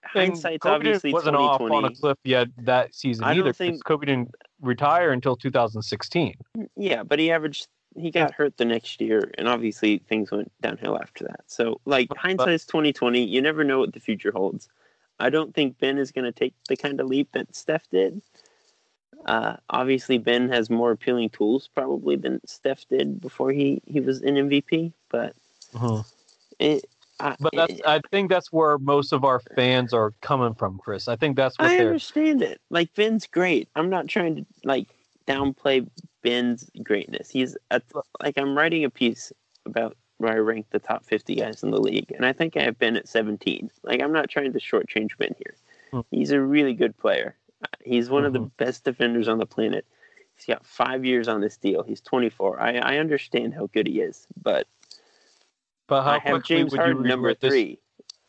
hindsight's 0.04 0.62
Kobe 0.62 0.74
obviously 0.76 1.12
wasn't 1.12 1.36
off 1.36 1.60
on 1.60 1.84
a 1.84 1.90
cliff 1.94 2.18
yet 2.24 2.48
that 2.58 2.94
season 2.94 3.24
I 3.24 3.34
don't 3.34 3.40
either. 3.44 3.52
think- 3.52 3.84
Kobe 3.84 4.06
didn't 4.06 4.34
retire 4.60 5.10
until 5.10 5.36
2016. 5.36 6.34
Yeah, 6.76 7.02
but 7.02 7.18
he 7.18 7.30
averaged. 7.30 7.68
He 7.96 8.10
got 8.10 8.32
hurt 8.32 8.56
the 8.58 8.64
next 8.64 9.00
year, 9.00 9.30
and 9.38 9.48
obviously 9.48 9.98
things 10.08 10.30
went 10.30 10.52
downhill 10.60 10.98
after 11.00 11.24
that. 11.24 11.40
So, 11.46 11.80
like 11.84 12.08
But- 12.08 12.18
hindsight's 12.18 12.66
twenty 12.66 12.92
twenty. 12.92 13.24
You 13.24 13.40
never 13.42 13.64
know 13.64 13.78
what 13.80 13.92
the 13.92 14.00
future 14.00 14.30
holds. 14.30 14.68
I 15.18 15.30
don't 15.30 15.52
think 15.54 15.78
Ben 15.78 15.98
is 15.98 16.12
going 16.12 16.26
to 16.26 16.32
take 16.32 16.54
the 16.68 16.76
kind 16.76 17.00
of 17.00 17.08
leap 17.08 17.32
that 17.32 17.56
Steph 17.56 17.88
did. 17.90 18.22
Uh, 19.26 19.56
obviously, 19.70 20.18
Ben 20.18 20.48
has 20.48 20.70
more 20.70 20.92
appealing 20.92 21.30
tools 21.30 21.68
probably 21.74 22.14
than 22.14 22.40
Steph 22.46 22.86
did 22.88 23.20
before 23.20 23.50
he 23.50 23.82
he 23.86 24.00
was 24.00 24.22
an 24.22 24.36
MVP. 24.36 24.92
But 25.08 25.34
it. 26.60 26.84
I, 27.20 27.36
But 27.40 27.52
that's 27.54 27.80
I 27.86 28.00
think 28.10 28.30
that's 28.30 28.52
where 28.52 28.78
most 28.78 29.12
of 29.12 29.24
our 29.24 29.40
fans 29.56 29.92
are 29.92 30.12
coming 30.20 30.54
from, 30.54 30.78
Chris. 30.78 31.08
I 31.08 31.16
think 31.16 31.36
that's 31.36 31.58
what 31.58 31.68
I 31.68 31.76
they're. 31.76 31.86
understand 31.86 32.42
it. 32.42 32.60
Like 32.70 32.94
Ben's 32.94 33.26
great. 33.26 33.68
I'm 33.74 33.90
not 33.90 34.08
trying 34.08 34.36
to 34.36 34.46
like 34.64 34.88
downplay 35.26 35.88
Ben's 36.22 36.68
greatness. 36.82 37.30
He's 37.30 37.56
at, 37.70 37.82
like 38.22 38.38
I'm 38.38 38.56
writing 38.56 38.84
a 38.84 38.90
piece 38.90 39.32
about 39.66 39.96
where 40.18 40.32
I 40.32 40.38
rank 40.38 40.66
the 40.70 40.78
top 40.78 41.04
50 41.04 41.36
guys 41.36 41.62
in 41.62 41.70
the 41.70 41.80
league, 41.80 42.12
and 42.12 42.26
I 42.26 42.32
think 42.32 42.56
I 42.56 42.62
have 42.62 42.78
Ben 42.78 42.96
at 42.96 43.08
17. 43.08 43.70
Like 43.82 44.00
I'm 44.00 44.12
not 44.12 44.28
trying 44.28 44.52
to 44.52 44.58
shortchange 44.58 45.16
Ben 45.18 45.34
here. 45.38 45.54
Hmm. 45.90 46.00
He's 46.10 46.30
a 46.30 46.40
really 46.40 46.74
good 46.74 46.96
player. 46.96 47.36
He's 47.84 48.10
one 48.10 48.24
of 48.24 48.32
the 48.32 48.40
best 48.40 48.84
defenders 48.84 49.26
on 49.26 49.38
the 49.38 49.46
planet. 49.46 49.84
He's 50.36 50.46
got 50.46 50.64
five 50.64 51.04
years 51.04 51.26
on 51.26 51.40
this 51.40 51.56
deal. 51.56 51.82
He's 51.82 52.00
24. 52.00 52.60
I, 52.60 52.76
I 52.76 52.98
understand 52.98 53.54
how 53.54 53.66
good 53.66 53.88
he 53.88 54.00
is, 54.00 54.26
but 54.40 54.68
But 55.88 56.02
how 56.04 56.10
I 56.10 56.18
have 56.18 56.22
quickly 56.42 56.56
James 56.56 56.70
would 56.72 56.78
you 56.78 56.82
Harden 56.84 57.02
number 57.08 57.28
regret 57.28 57.40
this? 57.40 57.50
three. 57.50 57.78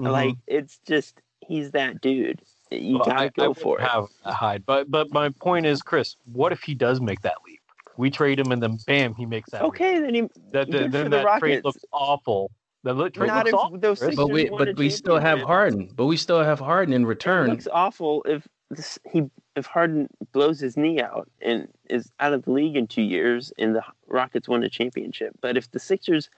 Mhm. 0.02 0.12
Like 0.12 0.36
it's 0.48 0.80
just 0.88 1.22
he's 1.42 1.72
that 1.72 2.02
dude. 2.02 2.42
You 2.72 2.96
Well, 2.98 3.06
gotta 3.06 3.20
I, 3.20 3.28
go 3.30 3.52
I 3.52 3.54
for 3.54 3.80
it. 3.80 3.88
Have 3.88 4.06
a 4.26 4.34
hide, 4.34 4.66
but 4.66 4.90
but 4.90 5.12
my 5.12 5.30
point 5.42 5.66
is, 5.66 5.82
Chris, 5.82 6.16
what 6.32 6.52
if 6.52 6.62
he 6.62 6.74
does 6.74 7.02
make 7.02 7.22
that 7.22 7.36
leap? 7.46 7.60
We 7.98 8.10
trade 8.10 8.40
him, 8.40 8.52
and 8.54 8.64
then 8.64 8.78
bam, 8.88 9.14
he 9.16 9.26
makes 9.26 9.50
that. 9.50 9.62
leap. 9.62 9.68
Okay, 9.70 10.00
then 10.00 10.14
he 10.16 10.22
that, 10.52 10.72
good 10.72 10.72
that 10.72 10.84
for 10.86 10.90
then 10.90 11.10
the 11.12 11.18
that 11.24 11.40
trade 11.40 11.66
looks 11.66 11.84
awful. 11.92 12.52
That 12.84 12.94
li- 12.94 13.10
trade 13.10 13.28
not 13.28 13.40
looks 13.46 13.50
if 13.50 13.56
awful. 13.56 13.78
those 13.80 14.00
Chris. 14.00 14.16
But 14.16 14.28
we 14.30 14.50
but 14.50 14.78
we 14.78 14.90
still 14.90 15.20
have. 15.20 15.42
Harden. 15.42 15.92
But 15.96 16.06
we 16.06 16.16
still 16.16 16.42
have 16.42 16.60
Harden 16.62 16.94
in 16.94 17.02
It 17.04 17.08
return. 17.08 17.50
looks 17.50 17.68
awful 17.70 18.24
if 18.26 18.48
this, 18.70 18.98
he 19.12 19.24
if 19.58 19.66
Harden 19.66 20.08
blows 20.32 20.62
his 20.62 20.78
knee 20.78 21.02
out 21.02 21.28
and 21.42 21.68
is 21.90 22.10
out 22.22 22.32
of 22.32 22.44
the 22.46 22.52
league 22.52 22.78
in 22.78 22.88
two 22.88 23.02
years, 23.02 23.52
and 23.58 23.76
the 23.76 23.84
Rockets 24.08 24.48
win 24.48 24.64
a 24.64 24.70
championship. 24.70 25.34
But 25.42 25.58
if 25.58 25.70
the 25.72 25.80
Sixers 25.80 26.30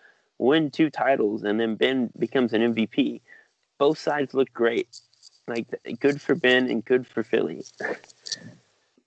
win 0.42 0.72
two 0.72 0.90
titles 0.90 1.44
and 1.44 1.60
then 1.60 1.76
Ben 1.76 2.10
becomes 2.18 2.54
an 2.54 2.74
MVP, 2.74 3.22
both 3.78 3.98
sides 3.98 4.34
look 4.34 4.52
great. 4.54 5.00
Like 5.48 5.68
good 6.00 6.22
for 6.22 6.36
Ben 6.36 6.70
and 6.70 6.84
good 6.84 7.06
for 7.06 7.24
Philly. 7.24 7.64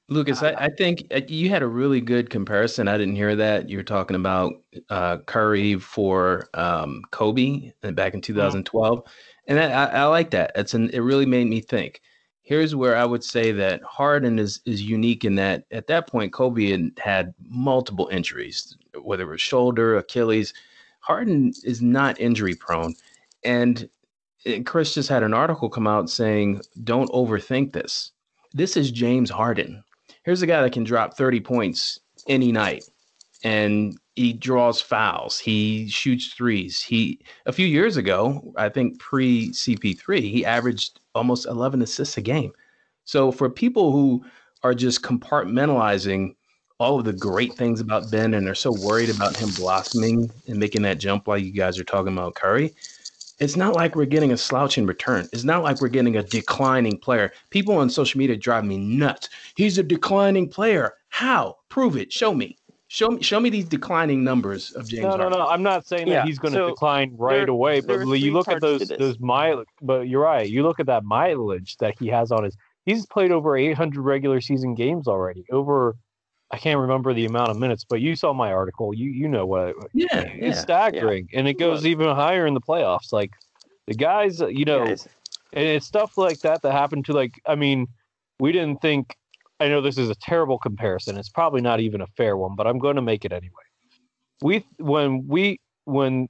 Lucas, 0.09 0.42
I, 0.42 0.53
I 0.53 0.68
think 0.68 1.07
uh, 1.14 1.20
you 1.29 1.49
had 1.49 1.62
a 1.62 1.66
really 1.66 2.01
good 2.01 2.29
comparison. 2.29 2.88
I 2.88 2.99
didn't 2.99 3.16
hear 3.16 3.35
that. 3.37 3.70
You 3.70 3.79
were 3.79 3.85
talking 3.85 4.16
about 4.16 4.53
uh, 4.90 5.18
Curry 5.18 5.77
for 5.77 6.49
um, 6.55 7.03
Kobe 7.11 7.73
back 7.81 8.12
in 8.12 8.20
2012, 8.20 9.03
and 9.47 9.59
that, 9.59 9.73
I, 9.73 10.01
I 10.01 10.05
like 10.05 10.31
that. 10.33 10.53
It's 10.57 10.75
an, 10.75 10.90
it 10.90 10.99
really 10.99 11.25
made 11.25 11.47
me 11.47 11.61
think. 11.61 12.03
Here's 12.42 12.75
where 12.75 12.97
I 12.97 13.07
would 13.07 13.25
say 13.25 13.51
that 13.53 13.83
Harden 13.83 14.38
is 14.38 14.61
is 14.66 14.83
unique 14.83 15.25
in 15.25 15.37
that 15.37 15.64
at 15.70 15.87
that 15.87 16.07
point 16.07 16.35
Kobe 16.35 16.70
had, 16.70 16.90
had 16.99 17.35
multiple 17.49 18.09
injuries, 18.12 18.77
whether 19.01 19.23
it 19.23 19.31
was 19.31 19.40
shoulder, 19.40 19.97
Achilles. 19.97 20.53
Harden 21.07 21.53
is 21.64 21.83
not 21.83 22.21
injury 22.21 22.55
prone, 22.55 22.95
and 23.45 23.88
and 24.47 24.64
Chris 24.67 24.95
just 24.95 25.09
had 25.09 25.23
an 25.23 25.35
article 25.35 25.69
come 25.69 25.87
out 25.87 26.11
saying, 26.11 26.62
"Don't 26.83 27.11
overthink 27.11 27.73
this." 27.73 28.12
This 28.53 28.77
is 28.77 28.90
James 28.90 29.31
Harden. 29.31 29.85
Here's 30.25 30.43
a 30.43 30.47
guy 30.47 30.62
that 30.62 30.73
can 30.73 30.85
drop 30.85 31.17
30 31.17 31.40
points 31.40 32.01
any 32.29 32.53
night 32.53 32.85
and 33.43 33.99
he 34.17 34.33
draws 34.33 34.81
fouls. 34.81 35.38
He 35.38 35.88
shoots 35.88 36.33
threes. 36.33 36.83
He 36.83 37.21
a 37.47 37.53
few 37.53 37.67
years 37.67 37.97
ago 37.97 38.53
i 38.57 38.69
think 38.69 38.99
pre 38.99 39.51
cp3 39.51 40.21
he 40.21 40.45
averaged 40.47 41.01
almost 41.14 41.47
11 41.47 41.83
assists 41.83 42.17
a 42.17 42.23
game. 42.23 42.53
So 43.05 43.31
for 43.31 43.51
people 43.51 43.93
who 43.93 44.25
are 44.62 44.75
just 44.75 45.03
compartmentalizing 45.03 46.35
all 46.85 46.99
of 46.99 47.05
the 47.07 47.12
great 47.12 47.55
things 47.55 47.81
about 47.81 48.11
ben 48.11 48.35
and 48.35 48.47
they're 48.47 48.55
so 48.55 48.73
worried 48.73 49.09
about 49.09 49.35
him 49.37 49.49
blossoming 49.57 50.31
and 50.49 50.59
making 50.59 50.83
that 50.83 50.99
jump 50.99 51.27
like 51.27 51.42
you 51.42 51.51
guys 51.53 51.79
are 51.81 51.85
talking 51.85 52.12
about 52.12 52.35
curry 52.35 52.73
it's 53.40 53.57
not 53.57 53.75
like 53.75 53.97
we're 53.97 54.05
getting 54.05 54.31
a 54.31 54.37
slouch 54.37 54.79
in 54.79 54.87
return. 54.87 55.29
It's 55.33 55.42
not 55.42 55.64
like 55.64 55.81
we're 55.81 55.88
getting 55.88 56.16
a 56.16 56.23
declining 56.23 56.97
player. 56.99 57.33
People 57.51 57.75
on 57.77 57.90
social 57.90 58.16
media 58.16 58.37
drive 58.37 58.64
me 58.64 58.79
nuts. 58.79 59.29
He's 59.57 59.77
a 59.77 59.83
declining 59.83 60.49
player. 60.49 60.94
How? 61.09 61.57
Prove 61.68 61.97
it. 61.97 62.12
Show 62.12 62.33
me. 62.33 62.57
Show 62.87 63.09
me. 63.11 63.23
Show 63.25 63.40
me 63.40 63.51
these 63.51 63.64
declining 63.64 64.23
numbers 64.23 64.70
of 64.77 64.88
James. 64.88 65.03
No, 65.03 65.11
no, 65.16 65.23
Harden. 65.25 65.38
no. 65.40 65.49
I'm 65.49 65.64
not 65.64 65.85
saying 65.85 66.07
Yeah, 66.07 66.20
that 66.20 66.27
he's 66.27 66.38
going 66.38 66.55
to 66.55 66.61
so 66.61 66.68
decline 66.70 67.12
right 67.18 67.38
there- 67.38 67.51
away. 67.51 67.81
But 67.81 68.07
you 68.07 68.33
look 68.33 68.47
at 68.47 68.61
those 68.61 68.87
this. 68.87 68.97
those 69.01 69.18
mileage. 69.18 69.66
But 69.83 70.07
you're 70.07 70.23
right. 70.23 70.49
You 70.49 70.62
look 70.62 70.79
at 70.79 70.87
that 70.87 71.03
mileage 71.03 71.77
that 71.79 71.99
he 71.99 72.07
has 72.11 72.31
on 72.31 72.44
his. 72.44 72.57
He's 72.87 73.05
played 73.05 73.33
over 73.33 73.57
800 73.57 74.01
regular 74.01 74.40
season 74.40 74.77
games 74.77 75.09
already. 75.09 75.44
Over, 75.51 75.97
I 76.55 76.59
can't 76.59 76.79
remember 76.79 77.12
the 77.12 77.25
amount 77.25 77.51
of 77.51 77.57
minutes, 77.59 77.85
but 77.88 78.01
you 78.01 78.17
saw 78.17 78.33
my 78.33 78.53
article. 78.53 78.95
You 78.95 79.11
you 79.11 79.29
know 79.29 79.47
what? 79.47 79.75
Yeah, 79.93 80.21
It's 80.21 80.57
yeah. 80.57 80.61
staggering, 80.61 81.29
and 81.35 81.49
it 81.49 81.59
goes 81.59 81.85
even 81.85 82.07
higher 82.14 82.47
in 82.47 82.55
the 82.55 82.61
playoffs. 82.61 83.12
Like 83.12 83.31
the 83.87 83.95
guys, 83.95 84.40
you 84.40 84.64
know, 84.64 84.87
Guys, 84.87 85.09
and 85.55 85.64
it's 85.64 85.87
stuff 85.87 86.19
like 86.19 86.40
that 86.40 86.62
that 86.62 86.73
happened 86.73 87.05
to 87.07 87.12
like 87.12 87.40
i 87.47 87.55
mean 87.55 87.87
we 88.40 88.53
didn't 88.53 88.83
think 88.83 89.17
i 89.61 89.69
know 89.69 89.81
this 89.81 89.97
is 89.97 90.11
a 90.11 90.14
terrible 90.17 90.59
comparison 90.59 91.17
it's 91.17 91.29
probably 91.29 91.61
not 91.61 91.81
even 91.81 92.01
a 92.01 92.07
fair 92.09 92.37
one 92.37 92.55
but 92.57 92.67
i'm 92.67 92.79
going 92.79 92.97
to 92.97 93.03
make 93.03 93.25
it 93.25 93.33
anyway 93.33 93.62
we 94.43 94.64
when 94.79 95.27
we 95.27 95.59
when 95.85 96.29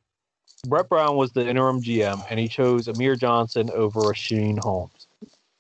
brett 0.67 0.89
brown 0.89 1.17
was 1.17 1.33
the 1.33 1.47
interim 1.47 1.83
gm 1.83 2.23
and 2.31 2.39
he 2.39 2.47
chose 2.47 2.87
amir 2.87 3.17
johnson 3.17 3.71
over 3.75 4.01
rasheed 4.01 4.59
holmes 4.59 5.09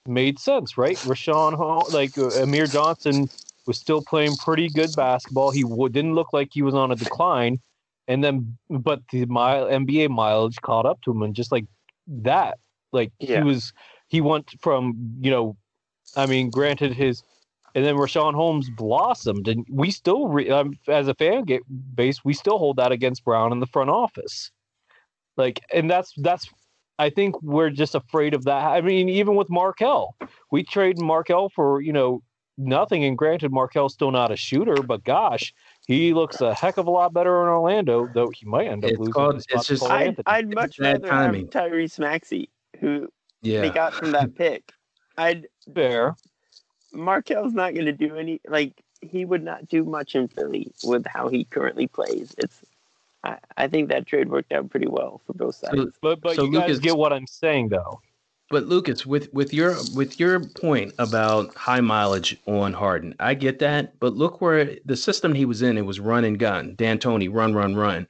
made 0.06 0.38
sense 0.38 0.76
right 0.76 0.98
richaun 0.98 1.54
holmes 1.54 1.92
like 1.92 2.16
uh, 2.18 2.28
amir 2.42 2.66
johnson 2.66 3.28
was 3.66 3.78
still 3.78 4.02
playing 4.02 4.34
pretty 4.36 4.68
good 4.68 4.90
basketball 4.96 5.50
he 5.50 5.62
w- 5.62 5.88
didn't 5.88 6.14
look 6.14 6.32
like 6.32 6.48
he 6.52 6.62
was 6.62 6.74
on 6.74 6.90
a 6.92 6.96
decline 6.96 7.60
and 8.08 8.22
then 8.22 8.56
but 8.70 9.00
the 9.12 9.24
mile 9.26 9.66
nba 9.66 10.08
mileage 10.08 10.60
caught 10.62 10.86
up 10.86 11.00
to 11.02 11.10
him 11.10 11.22
and 11.22 11.34
just 11.34 11.52
like 11.52 11.64
that 12.06 12.58
like 12.92 13.12
Yeah. 13.18 13.38
he 13.38 13.44
was 13.44 13.72
he 14.08 14.20
went 14.20 14.50
from 14.60 15.16
you 15.20 15.30
know 15.30 15.56
i 16.16 16.26
mean 16.26 16.50
granted 16.50 16.92
his 16.92 17.22
and 17.74 17.84
then 17.84 17.96
Richaun 17.96 18.34
Holmes 18.34 18.70
blossomed, 18.70 19.48
and 19.48 19.66
we 19.68 19.90
still, 19.90 20.28
re, 20.28 20.48
um, 20.48 20.78
as 20.86 21.08
a 21.08 21.14
fan 21.14 21.42
ga- 21.44 21.58
base, 21.96 22.24
we 22.24 22.32
still 22.32 22.58
hold 22.58 22.76
that 22.76 22.92
against 22.92 23.24
Brown 23.24 23.50
in 23.50 23.58
the 23.58 23.66
front 23.66 23.90
office. 23.90 24.52
Like, 25.36 25.60
and 25.72 25.90
that's 25.90 26.12
that's, 26.18 26.48
I 27.00 27.10
think 27.10 27.42
we're 27.42 27.70
just 27.70 27.96
afraid 27.96 28.32
of 28.34 28.44
that. 28.44 28.62
I 28.64 28.80
mean, 28.80 29.08
even 29.08 29.34
with 29.34 29.50
Markelle, 29.50 30.14
we 30.52 30.62
trade 30.62 30.98
Markelle 31.00 31.48
for 31.48 31.80
you 31.80 31.92
know 31.92 32.22
nothing, 32.56 33.04
and 33.04 33.16
granted, 33.18 33.52
Markelle's 33.52 33.94
still 33.94 34.10
not 34.10 34.30
a 34.30 34.36
shooter, 34.36 34.74
but 34.82 35.04
gosh, 35.04 35.52
he 35.86 36.14
looks 36.14 36.40
a 36.40 36.54
heck 36.54 36.76
of 36.76 36.86
a 36.86 36.90
lot 36.90 37.12
better 37.12 37.42
in 37.42 37.48
Orlando, 37.48 38.08
though 38.14 38.30
he 38.30 38.46
might 38.46 38.66
end 38.68 38.84
up 38.84 38.90
It's 38.90 38.98
losing. 38.98 39.12
called- 39.12 39.44
it's 39.48 39.66
just- 39.66 39.82
I'd, 39.84 40.20
I'd 40.26 40.54
much 40.54 40.78
bad 40.78 41.02
rather 41.02 41.08
timing. 41.08 41.42
have 41.52 41.70
Tyrese 41.70 41.98
Maxey, 41.98 42.48
who 42.80 43.08
they 43.42 43.70
got 43.70 43.94
from 43.94 44.12
that 44.12 44.34
pick. 44.36 44.72
I'd 45.16 45.46
fair. 45.74 46.16
Markelle's 46.92 47.54
not 47.54 47.74
going 47.74 47.86
to 47.86 47.92
do 47.92 48.16
any 48.16 48.40
like 48.48 48.82
he 49.00 49.24
would 49.24 49.42
not 49.42 49.68
do 49.68 49.84
much 49.84 50.14
in 50.14 50.28
Philly 50.28 50.72
with 50.84 51.04
how 51.06 51.28
he 51.28 51.44
currently 51.44 51.86
plays. 51.88 52.34
It's 52.38 52.60
I, 53.22 53.38
I 53.56 53.68
think 53.68 53.88
that 53.88 54.06
trade 54.06 54.28
worked 54.30 54.52
out 54.52 54.70
pretty 54.70 54.86
well 54.86 55.20
for 55.26 55.32
both 55.34 55.56
sides. 55.56 55.76
So, 55.76 55.90
But 56.00 56.20
but 56.20 56.36
So 56.36 56.44
you 56.44 56.52
guys 56.52 56.78
get 56.78 56.96
what 56.96 57.12
I'm 57.12 57.26
saying, 57.26 57.68
though. 57.70 58.00
But 58.54 58.68
Lucas, 58.68 59.04
with 59.04 59.34
with 59.34 59.52
your 59.52 59.74
with 59.96 60.20
your 60.20 60.38
point 60.38 60.94
about 61.00 61.52
high 61.56 61.80
mileage 61.80 62.40
on 62.46 62.72
Harden, 62.72 63.12
I 63.18 63.34
get 63.34 63.58
that. 63.58 63.98
But 63.98 64.14
look 64.14 64.40
where 64.40 64.76
the 64.84 64.96
system 64.96 65.34
he 65.34 65.44
was 65.44 65.60
in, 65.60 65.76
it 65.76 65.84
was 65.84 65.98
run 65.98 66.24
and 66.24 66.38
gun. 66.38 66.76
D'Antoni, 66.76 67.28
run, 67.28 67.52
run, 67.52 67.74
run. 67.74 68.06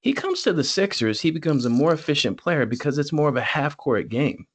He 0.00 0.14
comes 0.14 0.40
to 0.40 0.54
the 0.54 0.64
Sixers, 0.64 1.20
he 1.20 1.30
becomes 1.30 1.66
a 1.66 1.68
more 1.68 1.92
efficient 1.92 2.38
player 2.38 2.64
because 2.64 2.96
it's 2.96 3.12
more 3.12 3.28
of 3.28 3.36
a 3.36 3.42
half 3.42 3.76
court 3.76 4.08
game. 4.08 4.46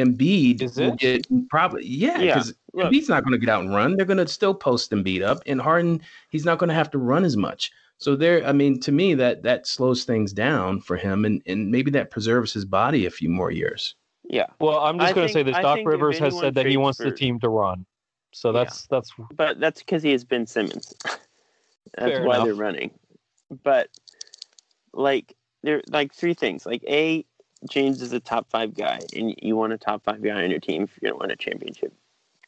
Embiid 0.00 0.60
Is 0.60 0.76
will 0.76 0.96
get 0.96 1.24
probably 1.50 1.86
yeah, 1.86 2.18
Yeah, 2.18 2.34
because 2.34 2.52
look. 2.72 2.90
Embiid's 2.90 3.08
not 3.08 3.22
going 3.22 3.38
to 3.38 3.46
get 3.46 3.50
out 3.50 3.62
and 3.62 3.72
run. 3.72 3.94
They're 3.94 4.04
going 4.04 4.16
to 4.16 4.26
still 4.26 4.54
post 4.54 4.90
Embiid 4.90 5.22
up, 5.22 5.38
and 5.46 5.60
Harden 5.60 6.02
he's 6.30 6.44
not 6.44 6.58
going 6.58 6.70
to 6.70 6.74
have 6.74 6.90
to 6.90 6.98
run 6.98 7.24
as 7.24 7.36
much. 7.36 7.70
So 7.98 8.16
there, 8.16 8.44
I 8.44 8.50
mean, 8.50 8.80
to 8.80 8.90
me 8.90 9.14
that 9.14 9.44
that 9.44 9.68
slows 9.68 10.02
things 10.02 10.32
down 10.32 10.80
for 10.80 10.96
him, 10.96 11.24
and 11.24 11.42
and 11.46 11.70
maybe 11.70 11.92
that 11.92 12.10
preserves 12.10 12.52
his 12.52 12.64
body 12.64 13.06
a 13.06 13.10
few 13.12 13.28
more 13.28 13.52
years. 13.52 13.94
Yeah, 14.26 14.46
Well, 14.58 14.78
I'm 14.80 14.98
just 14.98 15.14
going 15.14 15.26
to 15.26 15.32
say 15.32 15.42
this. 15.42 15.54
I 15.56 15.62
Doc 15.62 15.80
Rivers 15.84 16.18
has 16.18 16.38
said 16.38 16.54
that 16.54 16.66
he 16.66 16.76
wants 16.76 16.98
the 16.98 17.10
team 17.10 17.38
to 17.40 17.48
run. 17.48 17.84
So 18.32 18.50
Yeah. 18.50 18.64
that's 18.64 18.86
that's 18.88 19.12
but 19.34 19.60
that's 19.60 19.80
because 19.80 20.02
he 20.02 20.10
has 20.12 20.24
Ben 20.24 20.46
Simmons. 20.46 20.92
that's 21.04 21.18
Fair 21.96 22.24
why 22.24 22.36
enough. 22.36 22.46
they're 22.46 22.54
running. 22.54 22.90
But 23.62 23.88
like 24.92 25.34
there 25.62 25.82
like 25.88 26.12
three 26.12 26.34
things. 26.34 26.66
Like 26.66 26.82
A, 26.88 27.24
James 27.68 28.02
is 28.02 28.12
a 28.12 28.20
top 28.20 28.50
five 28.50 28.74
guy, 28.74 29.00
and 29.14 29.34
you 29.40 29.56
want 29.56 29.72
a 29.72 29.78
top 29.78 30.04
five 30.04 30.22
guy 30.22 30.42
on 30.42 30.50
your 30.50 30.58
team 30.60 30.82
if 30.84 30.98
you're 31.00 31.12
gonna 31.12 31.20
win 31.20 31.30
a 31.30 31.36
championship. 31.36 31.92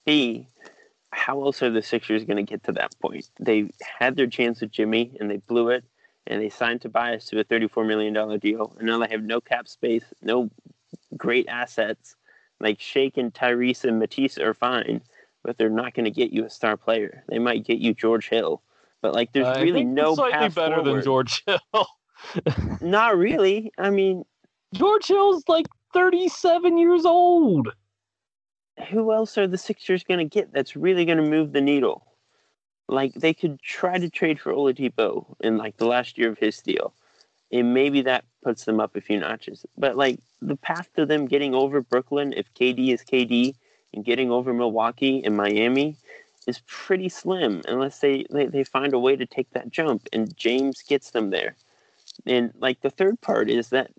B, 0.05 0.49
how 1.12 1.43
else 1.45 1.62
are 1.62 1.70
the 1.70 1.83
Sixers 1.83 2.24
gonna 2.24 2.43
get 2.43 2.64
to 2.64 2.72
that 2.72 2.99
point? 3.01 3.29
They 3.39 3.70
had 3.81 4.16
their 4.16 4.27
chance 4.27 4.61
with 4.61 4.70
Jimmy 4.72 5.16
and 5.20 5.31
they 5.31 5.37
blew 5.39 5.68
it, 5.70 5.85
and 6.27 6.41
they 6.43 6.49
signed 6.51 6.81
Tobias 6.83 7.27
to 7.27 7.39
a 7.41 7.45
thirty-four 7.45 7.85
million 7.85 8.12
dollar 8.12 8.39
deal, 8.39 8.74
and 8.79 8.87
now 8.87 8.99
they 8.99 9.09
have 9.09 9.22
no 9.22 9.41
cap 9.41 9.68
space, 9.68 10.05
no 10.22 10.51
great 11.16 11.46
assets. 11.48 12.16
Like 12.61 12.80
Shake 12.80 13.16
and 13.18 13.32
Tyrese 13.34 13.84
and 13.84 13.98
Matisse 13.98 14.38
are 14.38 14.54
fine, 14.54 15.02
but 15.44 15.59
they're 15.59 15.68
not 15.68 15.94
going 15.94 16.04
to 16.04 16.11
get 16.11 16.32
you 16.32 16.44
a 16.44 16.50
star 16.50 16.76
player. 16.76 17.22
They 17.28 17.38
might 17.38 17.64
get 17.66 17.78
you 17.78 17.92
George 17.94 18.28
Hill, 18.28 18.62
but 19.02 19.14
like 19.14 19.32
there's 19.32 19.46
I 19.46 19.61
really 19.62 19.84
no 19.84 20.14
slightly 20.14 20.48
better 20.48 20.76
forward. 20.76 20.96
than 20.96 21.02
George 21.02 21.44
Hill. 21.46 21.86
Not 22.80 23.16
really. 23.18 23.72
I 23.78 23.90
mean, 23.90 24.24
George 24.74 25.07
Hill's 25.09 25.44
like 25.48 25.66
37 25.92 26.78
years 26.78 27.04
old. 27.04 27.68
who 28.90 29.12
else 29.12 29.36
are 29.38 29.46
the 29.46 29.59
Sixers 29.59 30.04
going 30.04 30.18
to 30.18 30.24
get 30.24 30.52
that's 30.52 30.76
really 30.76 31.04
going 31.04 31.18
to 31.18 31.24
move 31.24 31.52
the 31.52 31.61
needle? 31.61 32.07
Like 32.88 33.14
they 33.14 33.34
could 33.34 33.61
try 33.62 33.98
to 33.98 34.09
trade 34.11 34.40
for 34.40 34.52
Oladipo 34.52 35.34
in 35.40 35.57
like 35.57 35.76
the 35.76 35.86
last 35.86 36.18
year 36.18 36.30
of 36.30 36.38
his 36.38 36.61
deal, 36.62 36.94
and 37.53 37.74
maybe 37.74 38.03
that 38.03 38.24
puts 38.42 38.64
them 38.64 38.80
up 38.80 38.97
a 38.97 39.01
few 39.01 39.18
notches. 39.18 39.64
But 39.76 39.97
like 39.97 40.20
the 40.42 40.57
path 40.57 40.88
to 40.97 41.07
them 41.07 41.26
getting 41.26 41.55
over 41.55 41.80
Brooklyn, 41.80 42.32
if 42.36 42.53
KD 42.55 42.92
is 42.92 43.03
KD, 43.03 43.55
and 43.94 44.05
getting 44.05 44.30
over 44.30 44.53
Milwaukee 44.53 45.22
and 45.24 45.36
Miami, 45.36 45.97
is 46.47 46.61
pretty 46.66 47.09
slim 47.09 47.62
unless 47.66 47.99
they, 48.01 48.24
they 48.30 48.47
they 48.47 48.64
find 48.64 48.92
a 48.92 48.99
way 48.99 49.16
to 49.16 49.26
take 49.26 49.51
that 49.51 49.70
jump, 49.70 50.09
and 50.12 50.36
James 50.36 50.82
gets 50.82 51.11
them 51.11 51.30
there. 51.30 51.57
And 52.24 52.53
like 52.59 52.80
the 52.80 52.90
third 52.90 53.20
part 53.20 53.51
is 53.51 53.70
that 53.70 53.90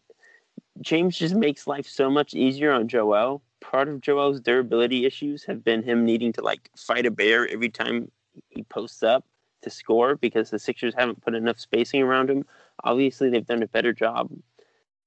James 0.81 1.17
just 1.17 1.35
makes 1.35 1.67
life 1.67 1.87
so 1.87 2.09
much 2.09 2.33
easier 2.33 2.71
on 2.71 2.87
Joel. 2.87 3.41
Part 3.59 3.89
of 3.89 4.01
Joel's 4.01 4.39
durability 4.39 5.05
issues 5.05 5.43
have 5.45 5.63
been 5.63 5.83
him 5.83 6.05
needing 6.05 6.31
to 6.33 6.41
like 6.41 6.69
fight 6.77 7.05
a 7.05 7.11
bear 7.11 7.47
every 7.47 7.69
time 7.69 8.11
he 8.49 8.63
posts 8.63 9.03
up 9.03 9.25
to 9.63 9.69
score 9.69 10.15
because 10.15 10.49
the 10.49 10.59
Sixers 10.59 10.93
haven't 10.95 11.21
put 11.21 11.33
enough 11.33 11.59
spacing 11.59 12.01
around 12.01 12.29
him. 12.29 12.45
Obviously, 12.83 13.29
they've 13.29 13.45
done 13.45 13.63
a 13.63 13.67
better 13.67 13.93
job 13.93 14.31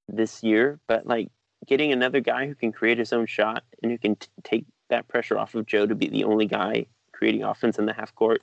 this 0.08 0.42
year, 0.42 0.80
but 0.86 1.06
like 1.06 1.28
getting 1.66 1.92
another 1.92 2.20
guy 2.20 2.46
who 2.46 2.54
can 2.54 2.72
create 2.72 2.98
his 2.98 3.12
own 3.12 3.26
shot 3.26 3.64
and 3.82 3.92
who 3.92 3.98
can 3.98 4.16
t- 4.16 4.28
take 4.42 4.64
that 4.88 5.08
pressure 5.08 5.38
off 5.38 5.54
of 5.54 5.66
Joe 5.66 5.86
to 5.86 5.94
be 5.94 6.08
the 6.08 6.24
only 6.24 6.46
guy 6.46 6.86
creating 7.12 7.44
offense 7.44 7.78
in 7.78 7.86
the 7.86 7.92
half 7.92 8.14
court, 8.14 8.42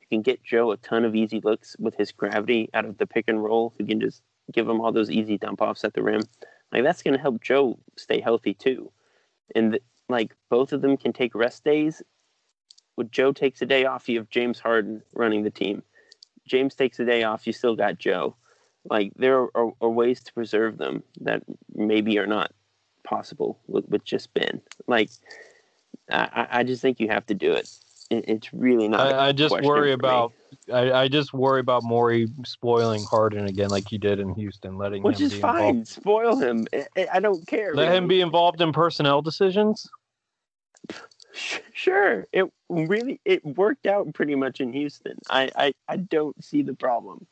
who 0.00 0.06
can 0.06 0.22
get 0.22 0.44
Joe 0.44 0.70
a 0.72 0.76
ton 0.76 1.04
of 1.04 1.16
easy 1.16 1.40
looks 1.40 1.76
with 1.78 1.96
his 1.96 2.12
gravity 2.12 2.68
out 2.74 2.84
of 2.84 2.98
the 2.98 3.06
pick 3.06 3.24
and 3.28 3.42
roll, 3.42 3.74
who 3.78 3.86
can 3.86 4.00
just 4.00 4.22
give 4.52 4.68
him 4.68 4.80
all 4.80 4.92
those 4.92 5.10
easy 5.10 5.38
dump 5.38 5.60
offs 5.60 5.84
at 5.84 5.94
the 5.94 6.02
rim. 6.02 6.22
Like 6.72 6.84
that's 6.84 7.02
going 7.02 7.14
to 7.14 7.20
help 7.20 7.40
Joe 7.42 7.78
stay 7.96 8.20
healthy 8.20 8.54
too. 8.54 8.92
And 9.54 9.72
th- 9.72 9.82
like 10.08 10.34
both 10.50 10.72
of 10.72 10.82
them 10.82 10.96
can 10.96 11.12
take 11.12 11.34
rest 11.34 11.64
days. 11.64 12.02
When 12.94 13.10
Joe 13.10 13.32
takes 13.32 13.62
a 13.62 13.66
day 13.66 13.84
off, 13.84 14.08
you 14.08 14.18
have 14.18 14.28
James 14.28 14.58
Harden 14.58 15.02
running 15.14 15.42
the 15.42 15.50
team. 15.50 15.82
James 16.46 16.74
takes 16.74 16.98
a 16.98 17.04
day 17.04 17.22
off, 17.22 17.46
you 17.46 17.52
still 17.52 17.76
got 17.76 17.98
Joe. 17.98 18.36
Like 18.88 19.12
there 19.16 19.48
are, 19.54 19.72
are 19.80 19.88
ways 19.90 20.22
to 20.24 20.32
preserve 20.32 20.78
them 20.78 21.02
that 21.20 21.42
maybe 21.74 22.18
are 22.18 22.26
not 22.26 22.52
possible 23.04 23.58
with, 23.66 23.88
with 23.88 24.04
just 24.04 24.32
Ben. 24.34 24.60
Like 24.86 25.10
I, 26.10 26.46
I- 26.50 26.64
just 26.64 26.82
think 26.82 27.00
you 27.00 27.08
have 27.08 27.26
to 27.26 27.34
do 27.34 27.52
it. 27.52 27.70
it 28.10 28.24
it's 28.28 28.52
really 28.52 28.88
not. 28.88 29.00
a 29.12 29.14
I, 29.14 29.28
I 29.28 29.32
just 29.32 29.60
worry 29.60 29.92
about 29.92 30.32
I, 30.72 30.92
I 30.92 31.08
just 31.08 31.32
worry 31.34 31.60
about 31.60 31.82
Maury 31.82 32.28
spoiling 32.44 33.04
Harden 33.04 33.46
again, 33.46 33.68
like 33.70 33.88
he 33.88 33.98
did 33.98 34.18
in 34.20 34.34
Houston, 34.34 34.78
letting 34.78 35.02
which 35.02 35.20
him 35.20 35.26
is 35.26 35.34
be 35.34 35.40
fine. 35.40 35.68
involved. 35.68 35.88
Spoil 35.88 36.36
him. 36.36 36.66
I, 36.96 37.08
I- 37.14 37.20
don't 37.20 37.46
care. 37.46 37.74
Let 37.74 37.94
him 37.94 38.08
be 38.08 38.20
involved 38.20 38.60
in 38.60 38.72
personnel 38.72 39.22
decisions. 39.22 39.88
Sure, 41.72 42.26
it 42.32 42.46
really 42.68 43.20
it 43.24 43.44
worked 43.44 43.86
out 43.86 44.12
pretty 44.14 44.34
much 44.34 44.60
in 44.60 44.72
Houston. 44.72 45.18
I, 45.30 45.50
I 45.54 45.74
I 45.86 45.96
don't 45.96 46.42
see 46.42 46.62
the 46.62 46.74
problem. 46.74 47.26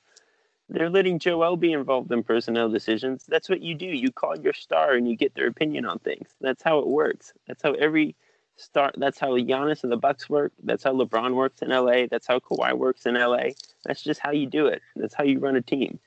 They're 0.69 0.91
letting 0.91 1.19
Joel 1.19 1.57
be 1.57 1.73
involved 1.73 2.11
in 2.11 2.25
personnel 2.25 2.69
decisions. 2.69 3.25
That's 3.29 3.49
what 3.49 3.63
you 3.63 3.75
do. 3.75 3.87
You 3.87 4.11
call 4.11 4.37
your 4.39 4.53
star 4.53 4.95
and 4.95 5.09
you 5.09 5.17
get 5.17 5.35
their 5.35 5.47
opinion 5.47 5.87
on 5.87 6.01
things. 6.01 6.29
That's 6.41 6.63
how 6.63 6.79
it 6.81 6.89
works. 6.89 7.33
That's 7.47 7.63
how 7.63 7.73
every 7.75 8.17
star. 8.57 8.93
That's 8.97 9.19
how 9.19 9.31
Giannis 9.37 9.85
and 9.85 9.93
the 9.93 9.97
Bucks 9.97 10.29
work. 10.29 10.53
That's 10.65 10.83
how 10.83 10.93
LeBron 10.93 11.35
works 11.35 11.63
in 11.63 11.69
LA. 11.69 12.07
That's 12.11 12.27
how 12.27 12.41
Kawhi 12.41 12.77
works 12.77 13.07
in 13.07 13.15
LA. 13.15 13.51
That's 13.85 14.03
just 14.03 14.21
how 14.21 14.33
you 14.33 14.47
do 14.47 14.67
it. 14.67 14.83
That's 14.97 15.15
how 15.15 15.25
you 15.25 15.39
run 15.39 15.57
a 15.57 15.63
team. 15.63 16.01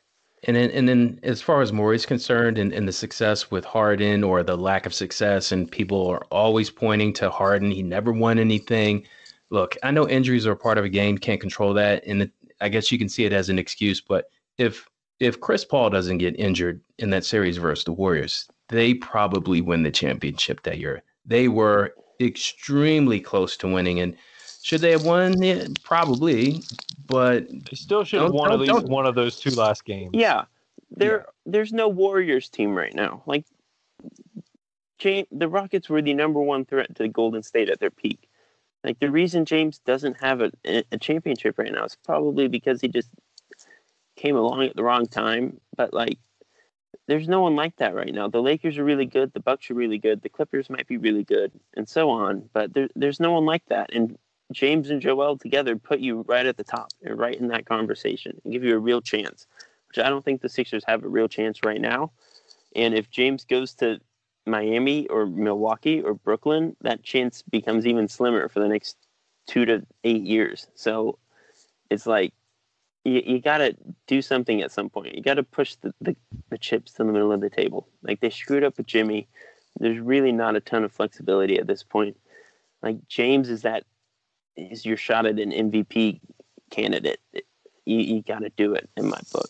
And 0.43 0.55
then, 0.55 0.71
and 0.71 0.87
then 0.87 1.19
as 1.23 1.41
far 1.41 1.61
as 1.61 1.73
Maury's 1.73 2.05
concerned 2.05 2.57
and, 2.57 2.71
and 2.73 2.87
the 2.87 2.93
success 2.93 3.51
with 3.51 3.65
Harden 3.65 4.23
or 4.23 4.41
the 4.41 4.57
lack 4.57 4.85
of 4.85 4.93
success, 4.93 5.51
and 5.51 5.69
people 5.69 6.07
are 6.07 6.25
always 6.31 6.69
pointing 6.69 7.11
to 7.13 7.29
Harden, 7.29 7.71
he 7.71 7.83
never 7.83 8.13
won 8.13 8.39
anything. 8.39 9.05
Look, 9.49 9.75
I 9.83 9.91
know 9.91 10.07
injuries 10.07 10.47
are 10.47 10.55
part 10.55 10.77
of 10.77 10.85
a 10.85 10.89
game, 10.89 11.17
can't 11.17 11.41
control 11.41 11.73
that. 11.73 12.03
And 12.05 12.31
I 12.61 12.69
guess 12.69 12.91
you 12.91 12.97
can 12.97 13.09
see 13.09 13.25
it 13.25 13.33
as 13.33 13.49
an 13.49 13.59
excuse. 13.59 13.99
But 13.99 14.29
if 14.59 14.87
if 15.19 15.39
Chris 15.41 15.65
Paul 15.65 15.89
doesn't 15.89 16.19
get 16.19 16.39
injured 16.39 16.81
in 16.99 17.09
that 17.09 17.25
series 17.25 17.57
versus 17.57 17.85
the 17.85 17.91
Warriors, 17.91 18.47
they 18.69 18.93
probably 18.93 19.61
win 19.61 19.83
the 19.83 19.91
championship 19.91 20.61
that 20.63 20.77
year. 20.77 21.01
They 21.25 21.47
were 21.47 21.93
extremely 22.21 23.19
close 23.19 23.57
to 23.57 23.67
winning. 23.67 23.99
And 23.99 24.15
should 24.61 24.81
they 24.81 24.91
have 24.91 25.05
won? 25.05 25.41
Yeah, 25.41 25.65
probably. 25.83 26.61
But 27.07 27.49
They 27.49 27.75
still 27.75 28.03
should 28.03 28.21
have 28.21 28.31
won 28.31 28.51
at 28.51 28.59
least 28.59 28.85
one 28.85 29.05
of 29.05 29.15
those 29.15 29.39
two 29.39 29.51
last 29.51 29.83
games. 29.83 30.11
Yeah, 30.13 30.45
there 30.91 31.25
there's 31.45 31.73
no 31.73 31.87
Warriors 31.87 32.49
team 32.49 32.75
right 32.75 32.93
now. 32.93 33.23
Like, 33.25 33.45
James, 34.99 35.27
the 35.31 35.49
Rockets 35.49 35.89
were 35.89 36.01
the 36.01 36.13
number 36.13 36.41
one 36.41 36.65
threat 36.65 36.95
to 36.95 37.07
Golden 37.07 37.41
State 37.43 37.69
at 37.69 37.79
their 37.79 37.91
peak. 37.91 38.29
Like 38.83 38.99
the 38.99 39.11
reason 39.11 39.43
James 39.43 39.79
doesn't 39.79 40.21
have 40.21 40.41
a, 40.41 40.51
a 40.65 40.97
championship 40.97 41.57
right 41.57 41.71
now 41.71 41.83
is 41.83 41.97
probably 42.05 42.47
because 42.47 42.79
he 42.79 42.87
just 42.87 43.09
came 44.19 44.35
along 44.35 44.63
at 44.63 44.75
the 44.75 44.83
wrong 44.83 45.07
time. 45.07 45.59
But 45.75 45.93
like, 45.93 46.19
there's 47.07 47.27
no 47.27 47.41
one 47.41 47.55
like 47.55 47.75
that 47.77 47.95
right 47.95 48.13
now. 48.13 48.27
The 48.27 48.41
Lakers 48.41 48.77
are 48.77 48.83
really 48.83 49.05
good. 49.05 49.33
The 49.33 49.39
Bucks 49.39 49.71
are 49.71 49.75
really 49.75 49.97
good. 49.97 50.21
The 50.21 50.29
Clippers 50.29 50.69
might 50.69 50.87
be 50.87 50.97
really 50.97 51.23
good, 51.23 51.51
and 51.75 51.87
so 51.87 52.09
on. 52.09 52.49
But 52.53 52.73
there, 52.73 52.89
there's 52.95 53.19
no 53.19 53.31
one 53.31 53.45
like 53.45 53.65
that. 53.67 53.93
And 53.93 54.17
James 54.51 54.89
and 54.89 55.01
Joel 55.01 55.37
together 55.37 55.75
put 55.75 55.99
you 55.99 56.21
right 56.27 56.45
at 56.45 56.57
the 56.57 56.63
top 56.63 56.89
right 57.03 57.39
in 57.39 57.47
that 57.49 57.65
conversation 57.65 58.39
and 58.43 58.53
give 58.53 58.63
you 58.63 58.75
a 58.75 58.79
real 58.79 59.01
chance 59.01 59.47
which 59.89 59.99
I 60.03 60.09
don't 60.09 60.23
think 60.23 60.41
the 60.41 60.49
Sixers 60.49 60.83
have 60.85 61.03
a 61.03 61.09
real 61.09 61.27
chance 61.27 61.63
right 61.65 61.81
now. 61.81 62.11
And 62.75 62.93
if 62.93 63.09
James 63.09 63.43
goes 63.43 63.73
to 63.75 63.99
Miami 64.45 65.07
or 65.07 65.25
Milwaukee 65.25 66.01
or 66.01 66.13
Brooklyn, 66.13 66.75
that 66.81 67.03
chance 67.03 67.41
becomes 67.41 67.85
even 67.85 68.07
slimmer 68.07 68.47
for 68.49 68.59
the 68.59 68.67
next 68.67 68.97
two 69.47 69.65
to 69.65 69.85
eight 70.03 70.21
years. 70.21 70.67
So 70.75 71.17
it's 71.89 72.05
like 72.05 72.33
you, 73.05 73.21
you 73.25 73.41
got 73.41 73.59
to 73.59 73.75
do 74.07 74.21
something 74.21 74.61
at 74.61 74.71
some 74.71 74.89
point. 74.89 75.15
You 75.15 75.21
got 75.21 75.35
to 75.35 75.43
push 75.43 75.75
the, 75.75 75.93
the, 76.01 76.15
the 76.49 76.57
chips 76.57 76.93
to 76.93 77.03
the 77.03 77.11
middle 77.11 77.31
of 77.31 77.41
the 77.41 77.49
table. 77.49 77.87
Like 78.03 78.19
they 78.19 78.29
screwed 78.29 78.63
up 78.63 78.77
with 78.77 78.87
Jimmy. 78.87 79.27
There's 79.79 79.99
really 79.99 80.31
not 80.31 80.55
a 80.55 80.59
ton 80.59 80.83
of 80.83 80.91
flexibility 80.91 81.57
at 81.57 81.67
this 81.67 81.83
point. 81.83 82.17
Like 82.81 83.07
James 83.07 83.49
is 83.49 83.61
that 83.61 83.83
is 84.57 84.85
your 84.85 84.97
shot 84.97 85.25
at 85.25 85.39
an 85.39 85.51
MVP 85.51 86.19
candidate. 86.69 87.19
You, 87.85 87.97
you 87.97 88.21
got 88.21 88.39
to 88.39 88.49
do 88.57 88.73
it 88.73 88.89
in 88.97 89.07
my 89.07 89.19
book. 89.31 89.49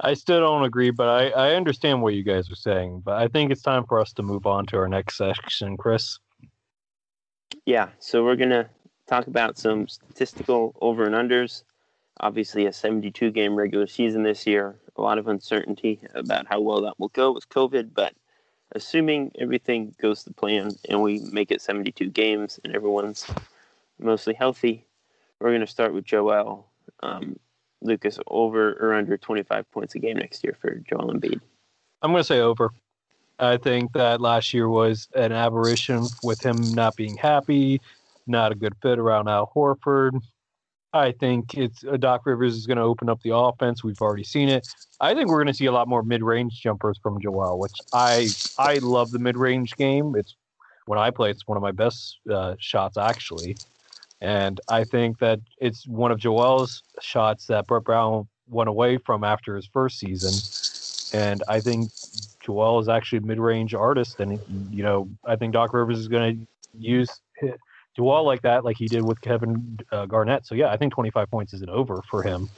I 0.00 0.14
still 0.14 0.40
don't 0.40 0.64
agree, 0.64 0.90
but 0.90 1.08
I, 1.08 1.28
I 1.30 1.54
understand 1.54 2.02
what 2.02 2.14
you 2.14 2.22
guys 2.22 2.50
are 2.50 2.56
saying. 2.56 3.02
But 3.04 3.16
I 3.16 3.28
think 3.28 3.50
it's 3.50 3.62
time 3.62 3.86
for 3.86 3.98
us 3.98 4.12
to 4.14 4.22
move 4.22 4.46
on 4.46 4.66
to 4.66 4.76
our 4.76 4.88
next 4.88 5.16
section, 5.16 5.76
Chris. 5.76 6.18
Yeah, 7.64 7.88
so 7.98 8.22
we're 8.22 8.36
gonna 8.36 8.68
talk 9.08 9.26
about 9.26 9.56
some 9.56 9.88
statistical 9.88 10.76
over 10.80 11.04
and 11.04 11.14
unders. 11.14 11.62
Obviously, 12.20 12.66
a 12.66 12.72
72 12.72 13.30
game 13.30 13.54
regular 13.54 13.86
season 13.86 14.22
this 14.22 14.46
year. 14.46 14.76
A 14.96 15.02
lot 15.02 15.18
of 15.18 15.28
uncertainty 15.28 16.00
about 16.14 16.46
how 16.46 16.60
well 16.60 16.80
that 16.82 16.98
will 16.98 17.08
go 17.08 17.32
with 17.32 17.48
COVID, 17.50 17.90
but 17.94 18.14
assuming 18.72 19.30
everything 19.38 19.94
goes 20.00 20.24
to 20.24 20.32
plan 20.32 20.70
and 20.88 21.02
we 21.02 21.20
make 21.30 21.50
it 21.50 21.60
72 21.60 22.08
games 22.10 22.58
and 22.64 22.74
everyone's 22.74 23.26
mostly 23.98 24.34
healthy, 24.34 24.86
we're 25.40 25.50
going 25.50 25.60
to 25.60 25.66
start 25.66 25.92
with 25.92 26.04
Joel. 26.04 26.66
Um, 27.02 27.38
Lucas, 27.82 28.18
over 28.28 28.72
or 28.74 28.94
under 28.94 29.16
25 29.16 29.70
points 29.70 29.94
a 29.94 29.98
game 29.98 30.16
next 30.16 30.42
year 30.42 30.56
for 30.58 30.76
Joel 30.88 31.12
Embiid? 31.12 31.40
I'm 32.02 32.10
going 32.10 32.20
to 32.20 32.24
say 32.24 32.40
over. 32.40 32.70
I 33.38 33.58
think 33.58 33.92
that 33.92 34.20
last 34.20 34.54
year 34.54 34.68
was 34.68 35.08
an 35.14 35.32
aberration 35.32 36.06
with 36.22 36.44
him 36.44 36.56
not 36.72 36.96
being 36.96 37.16
happy, 37.16 37.80
not 38.26 38.50
a 38.50 38.54
good 38.54 38.74
fit 38.80 38.98
around 38.98 39.28
Al 39.28 39.52
Horford. 39.54 40.20
I 40.96 41.12
think 41.12 41.54
it's 41.54 41.84
uh, 41.84 41.96
Doc 41.96 42.26
Rivers 42.26 42.56
is 42.56 42.66
going 42.66 42.78
to 42.78 42.82
open 42.82 43.08
up 43.08 43.20
the 43.22 43.34
offense. 43.34 43.84
We've 43.84 44.00
already 44.00 44.24
seen 44.24 44.48
it. 44.48 44.66
I 45.00 45.14
think 45.14 45.28
we're 45.28 45.36
going 45.36 45.46
to 45.48 45.54
see 45.54 45.66
a 45.66 45.72
lot 45.72 45.88
more 45.88 46.02
mid-range 46.02 46.60
jumpers 46.60 46.98
from 47.02 47.20
Joel, 47.20 47.58
which 47.58 47.78
I 47.92 48.28
I 48.58 48.78
love 48.78 49.10
the 49.10 49.18
mid-range 49.18 49.76
game. 49.76 50.14
It's 50.16 50.34
when 50.86 50.98
I 50.98 51.10
play, 51.10 51.30
it's 51.30 51.46
one 51.46 51.56
of 51.56 51.62
my 51.62 51.72
best 51.72 52.18
uh, 52.32 52.54
shots 52.58 52.96
actually, 52.96 53.56
and 54.20 54.60
I 54.68 54.84
think 54.84 55.18
that 55.18 55.40
it's 55.58 55.86
one 55.86 56.10
of 56.12 56.18
Joel's 56.18 56.82
shots 57.00 57.46
that 57.46 57.66
Brett 57.66 57.84
Brown 57.84 58.28
went 58.48 58.68
away 58.68 58.96
from 58.98 59.24
after 59.24 59.56
his 59.56 59.66
first 59.66 59.98
season, 59.98 60.32
and 61.12 61.42
I 61.48 61.60
think 61.60 61.90
Joel 62.40 62.80
is 62.80 62.88
actually 62.88 63.18
a 63.18 63.22
mid-range 63.22 63.74
artist, 63.74 64.20
and 64.20 64.40
you 64.70 64.82
know 64.82 65.08
I 65.24 65.36
think 65.36 65.52
Doc 65.52 65.74
Rivers 65.74 65.98
is 65.98 66.08
going 66.08 66.38
to 66.38 66.46
use 66.78 67.10
Joel 67.96 68.24
like 68.24 68.42
that, 68.42 68.64
like 68.64 68.76
he 68.76 68.86
did 68.86 69.02
with 69.02 69.20
Kevin 69.22 69.78
uh, 69.90 70.06
Garnett. 70.06 70.46
So 70.46 70.54
yeah, 70.54 70.70
I 70.70 70.76
think 70.76 70.92
25 70.92 71.30
points 71.30 71.54
is 71.54 71.62
an 71.62 71.70
over 71.70 72.02
for 72.10 72.22
him. 72.22 72.48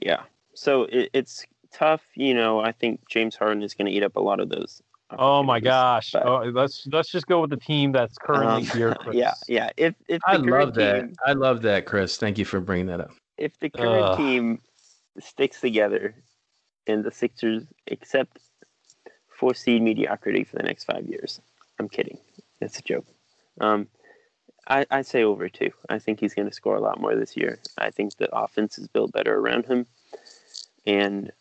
Yeah. 0.00 0.22
So 0.54 0.82
it, 0.84 1.10
it's 1.12 1.46
tough. 1.72 2.02
You 2.14 2.34
know, 2.34 2.60
I 2.60 2.72
think 2.72 3.00
James 3.08 3.34
Harden 3.34 3.62
is 3.62 3.74
going 3.74 3.86
to 3.86 3.92
eat 3.92 4.02
up 4.02 4.16
a 4.16 4.20
lot 4.20 4.40
of 4.40 4.50
those. 4.50 4.82
Oh 5.10 5.42
my 5.42 5.60
gosh! 5.60 6.12
But, 6.12 6.26
oh, 6.26 6.42
let's 6.52 6.88
let's 6.90 7.10
just 7.10 7.26
go 7.26 7.40
with 7.40 7.50
the 7.50 7.58
team 7.58 7.92
that's 7.92 8.16
currently 8.18 8.62
um, 8.62 8.76
here. 8.76 8.94
Chris. 9.00 9.14
Yeah, 9.14 9.34
yeah. 9.46 9.70
If 9.76 9.94
if 10.08 10.20
I 10.26 10.36
love 10.36 10.74
that, 10.74 11.02
team, 11.02 11.14
I 11.24 11.34
love 11.34 11.62
that, 11.62 11.84
Chris. 11.86 12.16
Thank 12.16 12.38
you 12.38 12.44
for 12.44 12.58
bringing 12.58 12.86
that 12.86 13.00
up. 13.00 13.10
If 13.36 13.58
the 13.60 13.68
current 13.68 14.04
uh, 14.04 14.16
team 14.16 14.60
sticks 15.20 15.60
together, 15.60 16.14
and 16.86 17.04
the 17.04 17.10
Sixers 17.10 17.64
accept 17.90 18.38
four 19.28 19.54
seed 19.54 19.82
mediocrity 19.82 20.42
for 20.42 20.56
the 20.56 20.62
next 20.62 20.84
five 20.84 21.06
years, 21.06 21.40
I'm 21.78 21.88
kidding. 21.88 22.18
That's 22.60 22.78
a 22.78 22.82
joke. 22.82 23.06
Um, 23.60 23.88
I, 24.66 24.86
I 24.90 25.02
say 25.02 25.24
over 25.24 25.48
two. 25.48 25.70
I 25.88 25.98
think 25.98 26.20
he's 26.20 26.34
going 26.34 26.48
to 26.48 26.54
score 26.54 26.76
a 26.76 26.80
lot 26.80 27.00
more 27.00 27.14
this 27.14 27.36
year. 27.36 27.58
I 27.78 27.90
think 27.90 28.16
the 28.16 28.34
offense 28.34 28.78
is 28.78 28.88
built 28.88 29.12
better 29.12 29.36
around 29.36 29.66
him. 29.66 29.86
And 30.86 31.32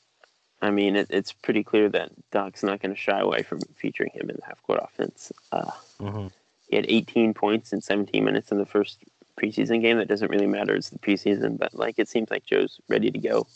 I 0.61 0.71
mean, 0.71 0.95
it, 0.95 1.07
it's 1.09 1.33
pretty 1.33 1.63
clear 1.63 1.89
that 1.89 2.11
Doc's 2.31 2.63
not 2.63 2.81
going 2.81 2.93
to 2.93 2.99
shy 2.99 3.19
away 3.19 3.43
from 3.43 3.59
featuring 3.75 4.11
him 4.13 4.29
in 4.29 4.37
the 4.37 4.45
half 4.45 4.61
court 4.63 4.79
offense. 4.81 5.31
Uh, 5.51 5.71
mm-hmm. 5.99 6.27
He 6.69 6.75
had 6.75 6.85
18 6.87 7.33
points 7.33 7.73
in 7.73 7.81
17 7.81 8.23
minutes 8.23 8.51
in 8.51 8.57
the 8.57 8.65
first 8.65 9.03
preseason 9.39 9.81
game. 9.81 9.97
That 9.97 10.07
doesn't 10.07 10.31
really 10.31 10.47
matter. 10.47 10.75
It's 10.75 10.89
the 10.89 10.99
preseason, 10.99 11.57
but 11.57 11.73
like 11.73 11.95
it 11.97 12.09
seems 12.09 12.31
like 12.31 12.45
Joe's 12.45 12.79
ready 12.89 13.11
to 13.11 13.19
go. 13.19 13.47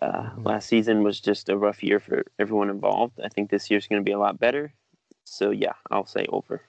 Uh, 0.00 0.22
mm-hmm. 0.22 0.42
Last 0.44 0.68
season 0.68 1.02
was 1.02 1.20
just 1.20 1.48
a 1.48 1.56
rough 1.56 1.82
year 1.82 2.00
for 2.00 2.24
everyone 2.38 2.70
involved. 2.70 3.20
I 3.22 3.28
think 3.28 3.50
this 3.50 3.70
year's 3.70 3.86
going 3.86 4.00
to 4.00 4.04
be 4.04 4.12
a 4.12 4.18
lot 4.18 4.38
better. 4.38 4.72
So 5.24 5.50
yeah, 5.50 5.74
I'll 5.90 6.06
say 6.06 6.26
over. 6.28 6.62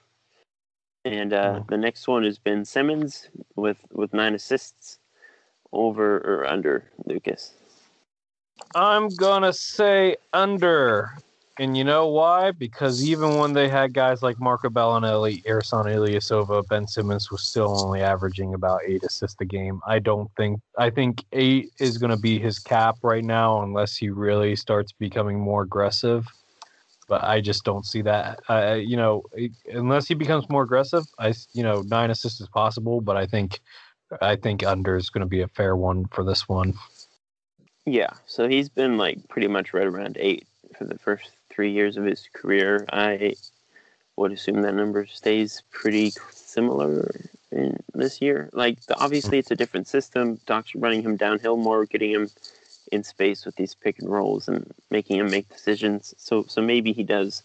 And 1.04 1.32
uh, 1.32 1.54
mm-hmm. 1.54 1.68
the 1.68 1.78
next 1.78 2.06
one 2.06 2.24
is 2.24 2.38
Ben 2.38 2.64
Simmons 2.64 3.28
with 3.56 3.78
with 3.92 4.12
nine 4.12 4.34
assists. 4.34 4.98
Over 5.72 6.16
or 6.18 6.48
under, 6.48 6.90
Lucas? 7.06 7.54
I'm 8.74 9.08
gonna 9.08 9.52
say 9.52 10.16
under. 10.32 11.12
And 11.60 11.76
you 11.76 11.84
know 11.84 12.08
why? 12.08 12.52
Because 12.52 13.04
even 13.04 13.36
when 13.36 13.52
they 13.52 13.68
had 13.68 13.92
guys 13.92 14.22
like 14.22 14.40
Marco 14.40 14.68
Belinelli, 14.68 15.44
Ersan 15.44 15.84
Ilyasova, 15.84 16.66
Ben 16.68 16.88
Simmons 16.88 17.30
was 17.30 17.42
still 17.42 17.84
only 17.84 18.00
averaging 18.00 18.54
about 18.54 18.80
eight 18.86 19.04
assists 19.04 19.40
a 19.40 19.44
game. 19.44 19.80
I 19.86 19.98
don't 19.98 20.30
think 20.36 20.60
I 20.76 20.90
think 20.90 21.24
eight 21.32 21.70
is 21.78 21.98
gonna 21.98 22.16
be 22.16 22.40
his 22.40 22.58
cap 22.58 22.96
right 23.02 23.24
now 23.24 23.62
unless 23.62 23.96
he 23.96 24.10
really 24.10 24.56
starts 24.56 24.90
becoming 24.90 25.38
more 25.38 25.62
aggressive 25.62 26.26
but 27.10 27.24
I 27.24 27.40
just 27.40 27.64
don't 27.64 27.84
see 27.84 28.02
that. 28.02 28.38
Uh, 28.48 28.78
you 28.80 28.96
know, 28.96 29.24
unless 29.68 30.06
he 30.06 30.14
becomes 30.14 30.48
more 30.48 30.62
aggressive, 30.62 31.04
I 31.18 31.34
you 31.52 31.64
know 31.64 31.82
nine 31.82 32.10
assists 32.10 32.40
is 32.40 32.48
possible, 32.48 33.00
but 33.00 33.16
I 33.16 33.26
think 33.26 33.60
I 34.22 34.36
think 34.36 34.64
under 34.64 34.96
is 34.96 35.10
going 35.10 35.22
to 35.22 35.26
be 35.26 35.42
a 35.42 35.48
fair 35.48 35.76
one 35.76 36.06
for 36.06 36.24
this 36.24 36.48
one. 36.48 36.74
Yeah, 37.84 38.10
so 38.26 38.48
he's 38.48 38.68
been 38.68 38.96
like 38.96 39.28
pretty 39.28 39.48
much 39.48 39.74
right 39.74 39.86
around 39.86 40.18
eight 40.20 40.46
for 40.78 40.84
the 40.84 40.98
first 40.98 41.30
three 41.50 41.72
years 41.72 41.96
of 41.96 42.04
his 42.04 42.28
career. 42.32 42.86
I 42.92 43.34
would 44.16 44.30
assume 44.30 44.62
that 44.62 44.74
number 44.74 45.04
stays 45.06 45.64
pretty 45.72 46.12
similar 46.30 47.10
in 47.50 47.76
this 47.92 48.22
year. 48.22 48.50
Like 48.52 48.78
obviously, 48.96 49.38
it's 49.38 49.50
a 49.50 49.56
different 49.56 49.88
system. 49.88 50.38
Doc's 50.46 50.76
running 50.76 51.02
him 51.02 51.16
downhill 51.16 51.56
more, 51.56 51.86
getting 51.86 52.12
him 52.12 52.30
in 52.92 53.04
space 53.04 53.44
with 53.44 53.56
these 53.56 53.74
pick 53.74 53.98
and 53.98 54.10
rolls 54.10 54.48
and 54.48 54.72
making 54.90 55.18
him 55.18 55.30
make 55.30 55.48
decisions. 55.48 56.14
So 56.18 56.44
so 56.48 56.60
maybe 56.60 56.92
he 56.92 57.02
does 57.02 57.42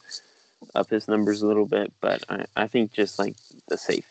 up 0.74 0.90
his 0.90 1.08
numbers 1.08 1.42
a 1.42 1.48
little 1.48 1.68
bit, 1.68 1.94
but 2.02 2.24
I, 2.30 2.46
I 2.56 2.68
think 2.68 2.92
just 2.92 3.20
like 3.20 3.36
the 3.68 3.78
safe 3.78 4.08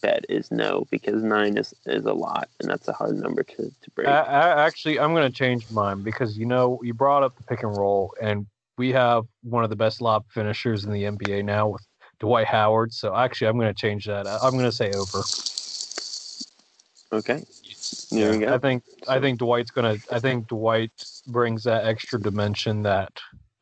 bet 0.00 0.24
is 0.28 0.50
no 0.50 0.86
because 0.90 1.22
nine 1.22 1.56
is, 1.58 1.74
is 1.86 2.04
a 2.04 2.12
lot 2.12 2.48
and 2.60 2.70
that's 2.70 2.88
a 2.88 2.92
hard 2.92 3.16
number 3.16 3.42
to, 3.42 3.56
to 3.56 3.90
break. 3.94 4.06
I, 4.06 4.20
I, 4.20 4.66
actually, 4.66 4.98
I'm 4.98 5.12
going 5.12 5.30
to 5.30 5.36
change 5.36 5.70
mine 5.70 6.02
because 6.02 6.38
you 6.38 6.46
know 6.46 6.78
you 6.82 6.94
brought 6.94 7.22
up 7.22 7.36
the 7.36 7.42
pick 7.44 7.62
and 7.62 7.76
roll 7.76 8.14
and 8.20 8.46
we 8.76 8.92
have 8.92 9.24
one 9.42 9.64
of 9.64 9.70
the 9.70 9.76
best 9.76 10.00
lob 10.00 10.24
finishers 10.30 10.84
in 10.84 10.92
the 10.92 11.02
NBA 11.02 11.44
now 11.44 11.68
with 11.68 11.84
Dwight 12.20 12.46
Howard. 12.46 12.92
So 12.92 13.14
actually, 13.14 13.48
I'm 13.48 13.58
going 13.58 13.74
to 13.74 13.78
change 13.78 14.06
that. 14.06 14.26
I'm 14.26 14.52
going 14.52 14.64
to 14.64 14.72
say 14.72 14.92
over. 14.92 15.22
Okay. 17.12 17.44
There 18.10 18.42
yeah, 18.42 18.54
I 18.54 18.58
think 18.58 18.82
so. 19.04 19.12
I 19.12 19.20
think 19.20 19.38
Dwight's 19.38 19.70
gonna. 19.70 19.96
I 20.10 20.18
think 20.18 20.48
Dwight 20.48 20.92
brings 21.26 21.64
that 21.64 21.84
extra 21.86 22.20
dimension 22.20 22.82
that 22.82 23.12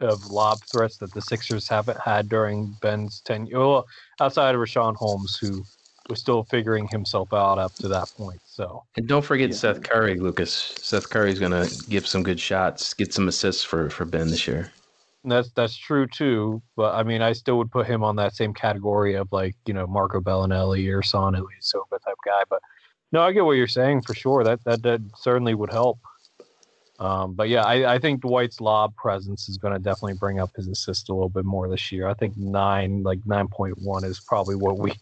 of 0.00 0.26
lob 0.26 0.58
threats 0.64 0.98
that 0.98 1.12
the 1.14 1.22
Sixers 1.22 1.68
haven't 1.68 1.98
had 2.00 2.28
during 2.28 2.76
Ben's 2.82 3.20
tenure. 3.20 3.58
Well, 3.58 3.86
outside 4.20 4.54
of 4.54 4.60
Richaun 4.60 4.94
Holmes, 4.94 5.36
who 5.38 5.64
was 6.08 6.20
still 6.20 6.44
figuring 6.44 6.88
himself 6.88 7.32
out 7.32 7.58
up 7.58 7.74
to 7.76 7.88
that 7.88 8.12
point. 8.16 8.40
So 8.46 8.82
and 8.96 9.06
don't 9.06 9.24
forget 9.24 9.50
yeah. 9.50 9.56
Seth 9.56 9.82
Curry, 9.82 10.18
Lucas. 10.18 10.52
Seth 10.80 11.10
Curry's 11.10 11.38
gonna 11.38 11.66
give 11.88 12.06
some 12.06 12.22
good 12.22 12.40
shots, 12.40 12.94
get 12.94 13.12
some 13.12 13.28
assists 13.28 13.64
for 13.64 13.90
for 13.90 14.04
Ben 14.04 14.28
this 14.28 14.46
year. 14.46 14.70
that's 15.24 15.50
that's 15.52 15.76
true 15.76 16.06
too. 16.06 16.62
But 16.76 16.94
I 16.94 17.02
mean, 17.02 17.22
I 17.22 17.32
still 17.32 17.58
would 17.58 17.70
put 17.70 17.86
him 17.86 18.04
on 18.04 18.16
that 18.16 18.34
same 18.34 18.54
category 18.54 19.14
of 19.14 19.30
like 19.32 19.56
you 19.66 19.74
know 19.74 19.86
Marco 19.86 20.20
Belinelli 20.20 20.92
or 20.94 21.02
Son 21.02 21.34
Ilyasova 21.34 22.02
type 22.04 22.16
guy. 22.24 22.42
But 22.48 22.60
no, 23.12 23.22
I 23.22 23.32
get 23.32 23.44
what 23.44 23.52
you're 23.52 23.66
saying 23.66 24.02
for 24.02 24.14
sure. 24.14 24.44
That 24.44 24.64
that, 24.64 24.82
that 24.82 25.00
certainly 25.16 25.54
would 25.54 25.70
help. 25.70 25.98
Um, 26.98 27.34
but 27.34 27.48
yeah, 27.48 27.62
I, 27.62 27.94
I 27.94 27.98
think 27.98 28.22
Dwight's 28.22 28.60
lob 28.60 28.96
presence 28.96 29.48
is 29.48 29.58
going 29.58 29.74
to 29.74 29.78
definitely 29.78 30.14
bring 30.14 30.40
up 30.40 30.56
his 30.56 30.66
assist 30.66 31.10
a 31.10 31.12
little 31.12 31.28
bit 31.28 31.44
more 31.44 31.68
this 31.68 31.92
year. 31.92 32.08
I 32.08 32.14
think 32.14 32.36
nine, 32.38 33.02
like 33.02 33.18
nine 33.26 33.48
point 33.48 33.78
one, 33.82 34.02
is 34.04 34.18
probably 34.18 34.56
what 34.56 34.78
we 34.78 34.92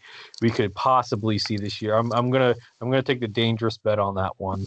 we 0.41 0.49
could 0.49 0.75
possibly 0.75 1.37
see 1.37 1.57
this 1.57 1.81
year. 1.81 1.95
I'm 1.95 2.11
I'm 2.11 2.31
gonna 2.31 2.55
I'm 2.81 2.89
gonna 2.89 3.01
take 3.01 3.21
the 3.21 3.27
dangerous 3.27 3.77
bet 3.77 3.97
on 3.97 4.15
that 4.15 4.33
one. 4.37 4.65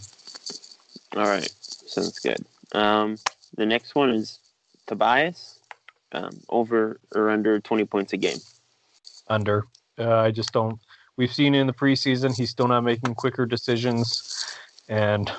All 1.15 1.27
right, 1.27 1.49
sounds 1.61 2.17
good. 2.19 2.43
Um, 2.71 3.17
the 3.55 3.65
next 3.65 3.93
one 3.93 4.09
is 4.09 4.39
Tobias, 4.87 5.59
um, 6.11 6.39
over 6.49 6.99
or 7.13 7.29
under 7.29 7.59
twenty 7.59 7.85
points 7.85 8.13
a 8.13 8.17
game. 8.17 8.39
Under. 9.27 9.65
Uh, 9.99 10.17
I 10.17 10.31
just 10.31 10.51
don't 10.51 10.79
we've 11.19 11.33
seen 11.33 11.53
in 11.53 11.67
the 11.67 11.73
preseason 11.73 12.35
he's 12.35 12.49
still 12.49 12.69
not 12.69 12.81
making 12.81 13.13
quicker 13.13 13.45
decisions 13.45 14.57
and 14.87 15.29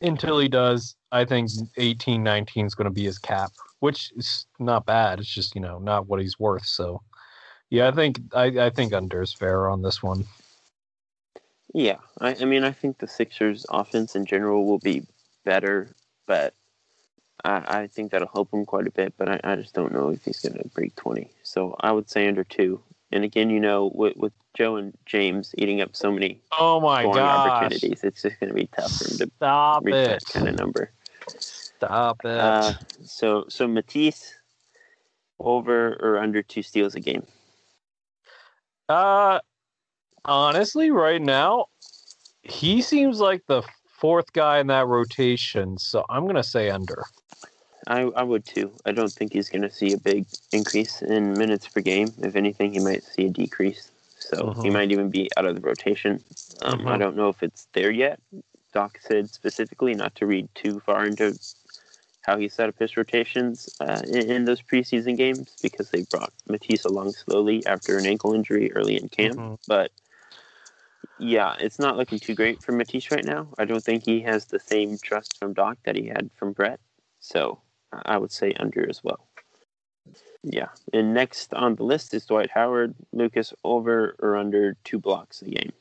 until 0.00 0.38
he 0.38 0.48
does 0.48 0.94
i 1.10 1.24
think 1.24 1.50
18 1.76 2.22
19 2.22 2.64
is 2.64 2.74
going 2.76 2.84
to 2.84 2.94
be 2.94 3.04
his 3.04 3.18
cap 3.18 3.50
which 3.80 4.12
is 4.16 4.46
not 4.60 4.86
bad 4.86 5.18
it's 5.18 5.28
just 5.28 5.54
you 5.56 5.60
know 5.60 5.78
not 5.80 6.06
what 6.06 6.20
he's 6.20 6.38
worth 6.38 6.64
so 6.64 7.02
yeah 7.70 7.88
i 7.88 7.90
think 7.90 8.20
i, 8.32 8.44
I 8.44 8.70
think 8.70 8.94
under 8.94 9.20
is 9.20 9.34
fair 9.34 9.68
on 9.68 9.82
this 9.82 10.00
one 10.00 10.24
yeah 11.74 11.96
I, 12.20 12.36
I 12.40 12.44
mean 12.44 12.62
i 12.62 12.70
think 12.70 12.98
the 12.98 13.08
sixers 13.08 13.66
offense 13.68 14.14
in 14.14 14.26
general 14.26 14.64
will 14.64 14.78
be 14.78 15.04
better 15.44 15.88
but 16.26 16.54
I, 17.44 17.82
I 17.82 17.86
think 17.88 18.12
that'll 18.12 18.28
help 18.28 18.52
him 18.52 18.66
quite 18.66 18.88
a 18.88 18.90
bit, 18.90 19.14
but 19.16 19.28
I, 19.28 19.40
I 19.44 19.54
just 19.54 19.72
don't 19.72 19.92
know 19.92 20.08
if 20.10 20.24
he's 20.24 20.40
going 20.40 20.60
to 20.60 20.68
break 20.70 20.96
20. 20.96 21.30
So 21.44 21.76
I 21.78 21.92
would 21.92 22.10
say 22.10 22.26
under 22.26 22.42
two. 22.42 22.82
And 23.10 23.24
again, 23.24 23.50
you 23.50 23.60
know, 23.60 23.90
with, 23.94 24.16
with 24.16 24.32
Joe 24.54 24.76
and 24.76 24.96
James 25.06 25.54
eating 25.56 25.80
up 25.80 25.96
so 25.96 26.12
many 26.12 26.40
oh 26.58 26.80
my 26.80 27.04
god 27.04 27.16
opportunities, 27.16 28.04
it's 28.04 28.22
just 28.22 28.38
going 28.40 28.48
to 28.48 28.54
be 28.54 28.68
tough 28.76 28.92
for 28.92 29.10
him 29.10 29.18
to 29.18 29.30
Stop 29.36 29.84
reach 29.84 29.94
it. 29.94 30.08
that 30.08 30.24
kind 30.26 30.48
of 30.48 30.58
number. 30.58 30.92
Stop 31.38 32.24
it. 32.24 32.38
Uh, 32.38 32.74
so 33.04 33.44
so 33.48 33.66
Matisse 33.66 34.34
over 35.38 35.94
or 36.00 36.18
under 36.18 36.42
two 36.42 36.62
steals 36.62 36.94
a 36.94 37.00
game. 37.00 37.24
Uh, 38.88 39.38
honestly, 40.24 40.90
right 40.90 41.22
now, 41.22 41.66
he 42.42 42.82
seems 42.82 43.20
like 43.20 43.42
the 43.46 43.62
fourth 43.86 44.32
guy 44.32 44.58
in 44.58 44.66
that 44.68 44.86
rotation. 44.86 45.78
So 45.78 46.04
I'm 46.08 46.24
going 46.24 46.36
to 46.36 46.42
say 46.42 46.70
under. 46.70 47.04
I, 47.88 48.02
I 48.02 48.22
would 48.22 48.44
too. 48.44 48.70
I 48.84 48.92
don't 48.92 49.12
think 49.12 49.32
he's 49.32 49.48
going 49.48 49.62
to 49.62 49.70
see 49.70 49.94
a 49.94 49.98
big 49.98 50.26
increase 50.52 51.00
in 51.00 51.38
minutes 51.38 51.68
per 51.68 51.80
game. 51.80 52.12
If 52.18 52.36
anything, 52.36 52.72
he 52.72 52.80
might 52.80 53.02
see 53.02 53.24
a 53.26 53.30
decrease. 53.30 53.90
So 54.18 54.54
he 54.62 54.68
Mhm. 54.68 54.72
might 54.74 54.92
even 54.92 55.08
be 55.10 55.30
out 55.38 55.46
of 55.46 55.54
the 55.54 55.62
rotation. 55.62 56.22
Um, 56.62 56.86
I 56.86 56.96
Mhm. 56.96 56.98
don't 56.98 57.16
know 57.16 57.30
if 57.30 57.42
it's 57.42 57.66
there 57.72 57.90
yet. 57.90 58.20
Doc 58.74 58.98
said 59.00 59.30
specifically 59.30 59.94
not 59.94 60.14
to 60.16 60.26
read 60.26 60.48
too 60.54 60.80
far 60.80 61.06
into 61.06 61.38
how 62.20 62.36
he 62.36 62.48
set 62.48 62.68
up 62.68 62.78
his 62.78 62.96
rotations 62.98 63.70
uh, 63.80 64.02
in, 64.06 64.30
in 64.30 64.44
those 64.44 64.60
preseason 64.60 65.16
games 65.16 65.56
because 65.62 65.90
they 65.90 66.02
brought 66.02 66.32
Matisse 66.46 66.84
along 66.84 67.14
slowly 67.14 67.64
after 67.66 67.96
an 67.96 68.04
ankle 68.04 68.34
injury 68.34 68.70
early 68.72 68.96
in 68.96 69.08
camp. 69.08 69.38
Mhm. 69.38 69.58
But 69.66 69.92
yeah, 71.18 71.56
it's 71.58 71.78
not 71.78 71.96
looking 71.96 72.18
too 72.18 72.34
great 72.34 72.62
for 72.62 72.72
Matisse 72.72 73.10
right 73.10 73.24
now. 73.24 73.48
I 73.56 73.64
don't 73.64 73.82
think 73.82 74.04
he 74.04 74.20
has 74.22 74.44
the 74.44 74.60
same 74.60 74.98
trust 74.98 75.38
from 75.38 75.54
Doc 75.54 75.78
that 75.84 75.96
he 75.96 76.06
had 76.06 76.30
from 76.36 76.52
Brett. 76.52 76.80
So 77.20 77.62
I 77.92 78.18
would 78.18 78.32
say 78.32 78.52
under 78.54 78.88
as 78.88 79.02
well. 79.02 79.28
Yeah. 80.42 80.68
And 80.92 81.14
next 81.14 81.52
on 81.54 81.74
the 81.74 81.84
list 81.84 82.14
is 82.14 82.26
Dwight 82.26 82.50
Howard. 82.50 82.94
Lucas, 83.12 83.52
over 83.64 84.16
or 84.20 84.36
under 84.36 84.76
two 84.84 84.98
blocks 84.98 85.42
a 85.42 85.46
game? 85.46 85.72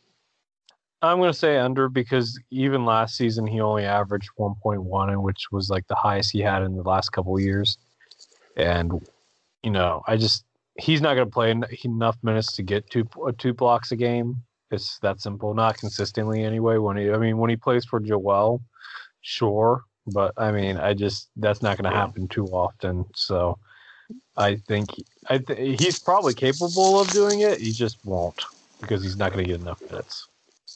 I'm 1.02 1.20
going 1.20 1.32
to 1.32 1.38
say 1.38 1.58
under 1.58 1.90
because 1.90 2.40
even 2.50 2.86
last 2.86 3.16
season 3.16 3.46
he 3.46 3.62
only 3.62 3.86
averaged 3.86 4.32
1.1, 4.40 5.22
which 5.22 5.52
was 5.52 5.70
like 5.70 5.86
the 5.88 5.96
highest 5.96 6.32
he 6.32 6.40
had 6.40 6.64
in 6.64 6.76
the 6.76 6.82
last 6.82 7.10
couple 7.12 7.40
years. 7.40 7.78
And 8.56 9.08
you 9.64 9.72
know, 9.72 10.02
I 10.08 10.18
just 10.18 10.44
he's 10.78 11.02
not 11.02 11.16
going 11.16 11.28
to 11.28 11.34
play 11.34 11.54
enough 11.84 12.18
minutes 12.24 12.54
to 12.54 12.64
get 12.64 12.90
two 12.90 13.08
uh, 13.26 13.32
two 13.38 13.54
blocks 13.54 13.92
a 13.92 13.96
game. 13.96 14.38
It's 14.72 15.00
that 15.00 15.22
simple. 15.22 15.54
Not 15.54 15.78
consistently 15.78 16.44
anyway. 16.44 16.78
When 16.78 16.98
he, 16.98 17.12
I 17.12 17.18
mean, 17.18 17.38
when 17.38 17.50
he 17.50 17.56
plays 17.56 17.86
for 17.86 18.00
Joel, 18.00 18.62
sure, 19.22 19.84
but 20.08 20.34
I 20.38 20.52
mean, 20.52 20.78
I 20.78 20.94
just 20.94 21.30
that's 21.36 21.62
not 21.62 21.78
going 21.78 21.92
to 21.92 21.98
happen 21.98 22.28
too 22.28 22.46
often. 22.48 23.06
So 23.16 23.60
I 24.36 24.56
think 24.56 24.90
I 25.28 25.40
th- 25.40 25.80
he's 25.80 26.00
probably 26.00 26.34
capable 26.34 27.00
of 27.00 27.12
doing 27.12 27.42
it. 27.42 27.60
He 27.60 27.72
just 27.72 27.98
won't 28.06 28.44
because 28.80 29.04
he's 29.04 29.18
not 29.18 29.34
going 29.34 29.46
to 29.46 29.52
get 29.52 29.62
enough 29.62 29.82
minutes. 29.90 30.28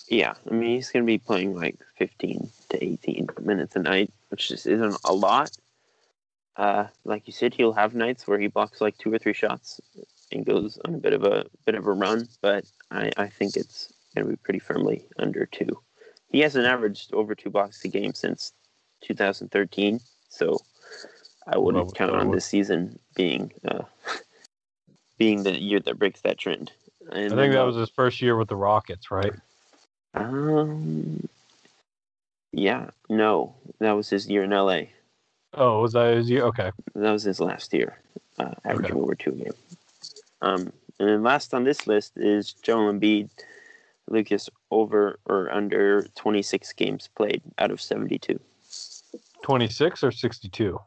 Yeah. 0.09 0.33
I 0.49 0.53
mean, 0.53 0.75
he's 0.75 0.89
going 0.89 1.03
to 1.03 1.07
be 1.07 1.17
playing 1.17 1.55
like 1.55 1.77
15 1.97 2.49
to 2.69 2.83
18 2.83 3.29
minutes 3.41 3.75
a 3.75 3.79
night, 3.79 4.11
which 4.29 4.49
just 4.49 4.67
isn't 4.67 4.97
a 5.05 5.13
lot. 5.13 5.51
Uh, 6.57 6.87
like 7.05 7.27
you 7.27 7.33
said, 7.33 7.53
he'll 7.53 7.73
have 7.73 7.95
nights 7.95 8.27
where 8.27 8.39
he 8.39 8.47
blocks 8.47 8.81
like 8.81 8.97
two 8.97 9.13
or 9.13 9.17
three 9.17 9.33
shots 9.33 9.79
and 10.31 10.45
goes 10.45 10.77
on 10.85 10.95
a 10.95 10.97
bit 10.97 11.13
of 11.13 11.23
a 11.23 11.45
bit 11.65 11.75
of 11.75 11.87
a 11.87 11.91
run, 11.91 12.27
but 12.41 12.65
I, 12.91 13.11
I 13.17 13.27
think 13.27 13.55
it's 13.55 13.91
going 14.13 14.27
to 14.27 14.31
be 14.31 14.37
pretty 14.37 14.59
firmly 14.59 15.05
under 15.17 15.45
two. 15.45 15.81
He 16.29 16.39
hasn't 16.39 16.65
averaged 16.65 17.13
over 17.13 17.35
two 17.35 17.49
blocks 17.49 17.83
a 17.85 17.87
game 17.87 18.13
since 18.13 18.53
2013, 19.01 19.99
so 20.29 20.59
I 21.47 21.57
wouldn't 21.57 21.85
Well, 21.85 21.93
count 21.93 22.11
on 22.15 22.31
this 22.31 22.45
season 22.45 22.99
being 23.15 23.51
uh, 23.67 23.83
being 25.17 25.43
the 25.43 25.59
year 25.59 25.79
that 25.81 25.99
breaks 25.99 26.21
that 26.21 26.37
trend. 26.37 26.71
And 27.11 27.33
I 27.33 27.35
think 27.35 27.53
that 27.53 27.61
uh, 27.61 27.65
was 27.65 27.75
his 27.75 27.89
first 27.89 28.21
year 28.21 28.35
with 28.37 28.47
the 28.47 28.55
Rockets, 28.55 29.11
right? 29.11 29.33
um, 30.13 31.27
yeah, 32.51 32.89
no, 33.09 33.55
that 33.79 33.93
was 33.93 34.09
his 34.09 34.27
year 34.27 34.43
in 34.43 34.51
LA. 34.51 34.81
Oh, 35.53 35.81
was 35.81 35.93
that 35.93 36.15
his 36.15 36.29
year? 36.29 36.43
Okay. 36.45 36.71
That 36.95 37.11
was 37.11 37.23
his 37.23 37.39
last 37.39 37.73
year, 37.73 37.97
uh, 38.39 38.53
averaging 38.63 38.95
Okay. 38.95 39.01
over 39.01 39.15
two 39.15 39.31
a 39.31 39.35
game. 39.35 39.53
Um, 40.41 40.73
and 40.99 41.09
then 41.09 41.23
last 41.23 41.53
on 41.53 41.63
this 41.63 41.87
list 41.87 42.13
is 42.17 42.53
Joel 42.53 42.91
Embiid. 42.93 43.29
Lucas 44.09 44.49
over 44.71 45.19
or 45.25 45.49
under 45.51 46.03
26 46.15 46.73
games 46.73 47.09
played 47.15 47.41
out 47.59 47.71
of 47.71 47.79
72. 47.81 48.39
26 49.43 50.03
or 50.03 50.11
62? 50.11 50.79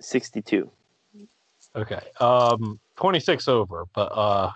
62. 0.00 0.70
Okay. 1.76 2.00
Um 2.20 2.78
26 2.96 3.48
over, 3.48 3.84
but 3.94 4.06
uh 4.06 4.50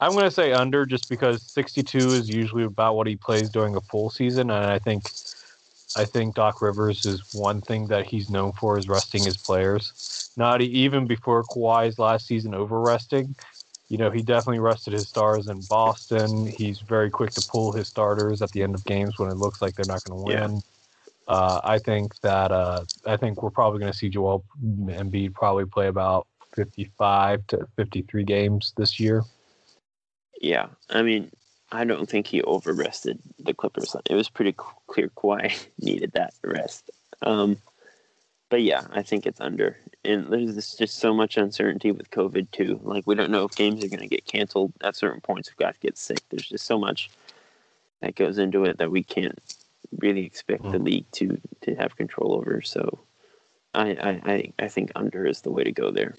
I'm 0.00 0.12
going 0.12 0.24
to 0.24 0.32
say 0.32 0.52
under 0.52 0.84
just 0.84 1.08
because 1.08 1.44
62 1.52 2.14
is 2.14 2.28
usually 2.28 2.64
about 2.64 2.96
what 2.96 3.06
he 3.06 3.14
plays 3.14 3.50
during 3.50 3.76
a 3.76 3.80
full 3.82 4.10
season 4.10 4.50
and 4.50 4.66
I 4.66 4.78
think 4.80 5.04
I 5.94 6.04
think 6.04 6.34
Doc 6.34 6.62
Rivers 6.62 7.04
is 7.04 7.22
one 7.32 7.60
thing 7.60 7.86
that 7.88 8.06
he's 8.06 8.30
known 8.30 8.52
for 8.52 8.78
is 8.78 8.88
resting 8.88 9.24
his 9.24 9.36
players. 9.36 10.32
Not 10.36 10.62
even 10.62 11.06
before 11.06 11.44
Kawhi's 11.44 11.98
last 11.98 12.26
season 12.26 12.54
over 12.54 12.80
resting. 12.80 13.34
You 13.90 13.98
know, 13.98 14.10
he 14.10 14.22
definitely 14.22 14.60
rested 14.60 14.94
his 14.94 15.08
stars 15.08 15.48
in 15.48 15.60
Boston. 15.62 16.46
He's 16.46 16.80
very 16.80 17.10
quick 17.10 17.30
to 17.32 17.42
pull 17.42 17.72
his 17.72 17.88
starters 17.88 18.40
at 18.40 18.50
the 18.52 18.62
end 18.62 18.74
of 18.74 18.82
games 18.84 19.18
when 19.18 19.28
it 19.28 19.36
looks 19.36 19.60
like 19.60 19.74
they're 19.74 19.84
not 19.84 20.02
going 20.04 20.24
to 20.24 20.32
Yeah. 20.32 20.71
Uh, 21.28 21.60
I 21.62 21.78
think 21.78 22.18
that 22.20 22.50
uh, 22.50 22.84
I 23.06 23.16
think 23.16 23.42
we're 23.42 23.50
probably 23.50 23.80
going 23.80 23.92
to 23.92 23.96
see 23.96 24.08
Joel 24.08 24.44
Embiid 24.62 25.34
probably 25.34 25.66
play 25.66 25.86
about 25.86 26.26
55 26.54 27.46
to 27.48 27.66
53 27.76 28.24
games 28.24 28.74
this 28.76 28.98
year. 28.98 29.22
Yeah, 30.40 30.66
I 30.90 31.02
mean, 31.02 31.30
I 31.70 31.84
don't 31.84 32.08
think 32.08 32.26
he 32.26 32.42
over 32.42 32.72
rested 32.72 33.18
the 33.38 33.54
Clippers. 33.54 33.94
It 34.10 34.14
was 34.14 34.28
pretty 34.28 34.54
clear 34.88 35.08
Kawhi 35.16 35.66
needed 35.78 36.12
that 36.12 36.34
rest. 36.42 36.90
Um, 37.22 37.56
but 38.50 38.62
yeah, 38.62 38.82
I 38.90 39.02
think 39.02 39.24
it's 39.24 39.40
under. 39.40 39.78
And 40.04 40.30
there's 40.30 40.74
just 40.74 40.98
so 40.98 41.14
much 41.14 41.38
uncertainty 41.38 41.92
with 41.92 42.10
COVID 42.10 42.50
too. 42.50 42.80
Like 42.82 43.06
we 43.06 43.14
don't 43.14 43.30
know 43.30 43.44
if 43.44 43.56
games 43.56 43.82
are 43.82 43.88
going 43.88 44.00
to 44.00 44.08
get 44.08 44.26
canceled 44.26 44.72
at 44.82 44.96
certain 44.96 45.22
points. 45.22 45.48
If 45.48 45.56
guys 45.56 45.76
get 45.80 45.96
sick, 45.96 46.20
there's 46.28 46.48
just 46.48 46.66
so 46.66 46.78
much 46.78 47.08
that 48.00 48.16
goes 48.16 48.36
into 48.36 48.64
it 48.64 48.76
that 48.78 48.90
we 48.90 49.02
can't 49.04 49.38
really 49.98 50.24
expect 50.24 50.62
the 50.64 50.78
Mm. 50.78 50.84
league 50.84 51.10
to 51.12 51.40
to 51.62 51.74
have 51.74 51.96
control 51.96 52.34
over. 52.34 52.62
So 52.62 52.98
I 53.74 53.90
I, 53.92 54.32
I, 54.32 54.52
I 54.58 54.68
think 54.68 54.92
under 54.96 55.26
is 55.26 55.40
the 55.42 55.50
way 55.50 55.64
to 55.64 55.72
go 55.72 55.90
there. 55.90 56.14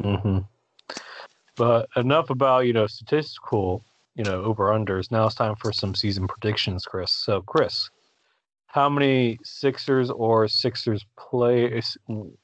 Mm-hmm. 0.00 0.38
But 1.56 1.88
enough 1.96 2.30
about 2.30 2.66
you 2.66 2.72
know 2.72 2.86
statistical 2.86 3.84
you 4.14 4.24
know 4.24 4.42
over 4.42 4.66
unders. 4.66 5.10
Now 5.10 5.26
it's 5.26 5.34
time 5.34 5.56
for 5.56 5.72
some 5.72 5.94
season 5.94 6.26
predictions, 6.26 6.84
Chris. 6.84 7.12
So 7.12 7.42
Chris, 7.42 7.90
how 8.66 8.88
many 8.88 9.38
Sixers 9.44 10.10
or 10.10 10.48
Sixers 10.48 11.04
play 11.16 11.80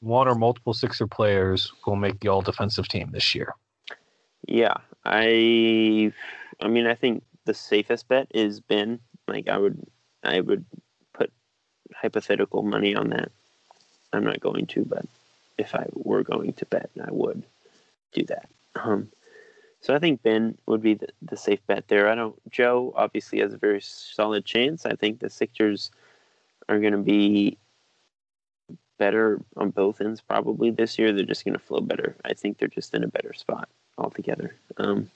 one 0.00 0.28
or 0.28 0.34
multiple 0.34 0.74
Sixer 0.74 1.06
players, 1.06 1.72
will 1.86 1.96
make 1.96 2.20
the 2.20 2.28
All 2.28 2.42
Defensive 2.42 2.88
Team 2.88 3.10
this 3.12 3.34
year? 3.34 3.54
Yeah, 4.46 4.74
I 5.04 6.12
I 6.60 6.68
mean 6.68 6.86
I 6.86 6.94
think 6.94 7.24
the 7.46 7.54
safest 7.54 8.08
bet 8.08 8.28
is 8.32 8.60
Ben. 8.60 9.00
Like 9.26 9.48
I 9.48 9.58
would 9.58 9.84
I 10.22 10.40
would 10.40 10.64
put 11.12 11.32
hypothetical 11.94 12.62
money 12.62 12.94
on 12.94 13.10
that. 13.10 13.30
I'm 14.12 14.24
not 14.24 14.40
going 14.40 14.66
to, 14.66 14.84
but 14.84 15.06
if 15.58 15.74
I 15.74 15.86
were 15.92 16.22
going 16.22 16.52
to 16.54 16.66
bet, 16.66 16.90
I 17.02 17.10
would 17.10 17.42
do 18.12 18.24
that. 18.24 18.48
Um, 18.74 19.08
so 19.80 19.94
I 19.94 19.98
think 19.98 20.22
Ben 20.22 20.58
would 20.66 20.82
be 20.82 20.94
the, 20.94 21.08
the 21.22 21.36
safe 21.36 21.60
bet 21.66 21.88
there. 21.88 22.08
I 22.08 22.14
don't. 22.14 22.36
Joe 22.50 22.92
obviously 22.96 23.40
has 23.40 23.52
a 23.52 23.58
very 23.58 23.80
solid 23.80 24.44
chance. 24.44 24.84
I 24.84 24.94
think 24.94 25.20
the 25.20 25.30
Sixers 25.30 25.90
are 26.68 26.78
going 26.78 26.92
to 26.92 26.98
be 26.98 27.56
better 28.98 29.40
on 29.56 29.70
both 29.70 30.00
ends 30.00 30.20
probably 30.20 30.70
this 30.70 30.98
year. 30.98 31.12
They're 31.12 31.24
just 31.24 31.44
going 31.44 31.54
to 31.54 31.58
flow 31.58 31.80
better. 31.80 32.14
I 32.24 32.34
think 32.34 32.58
they're 32.58 32.68
just 32.68 32.94
in 32.94 33.04
a 33.04 33.08
better 33.08 33.32
spot 33.32 33.68
altogether. 33.96 34.54
Um, 34.76 35.10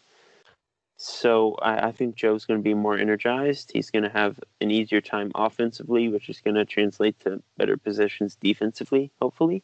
so 0.97 1.55
I, 1.61 1.89
I 1.89 1.93
think 1.93 2.15
Joe's 2.15 2.45
going 2.45 2.61
to 2.61 2.65
be 2.65 2.75
more 2.75 2.97
energized. 2.97 3.71
He's 3.73 3.91
going 3.91 4.05
to 4.05 4.09
have 4.11 4.39
an 4.61 4.71
easier 4.71 5.01
time 5.01 5.33
offensively, 5.35 6.09
which 6.09 6.29
is 6.29 6.41
going 6.41 6.55
to 6.55 6.65
translate 6.65 7.19
to 7.21 7.43
better 7.57 7.77
positions 7.77 8.37
defensively, 8.37 9.11
hopefully. 9.21 9.63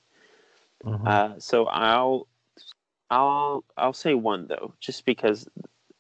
Mhm. 0.85 1.07
Uh, 1.07 1.39
so 1.39 1.67
I'll 1.67 2.27
I'll 3.11 3.65
I'll 3.77 3.93
say 3.93 4.15
one 4.15 4.47
though, 4.49 4.75
just 4.81 5.05
because 5.05 5.49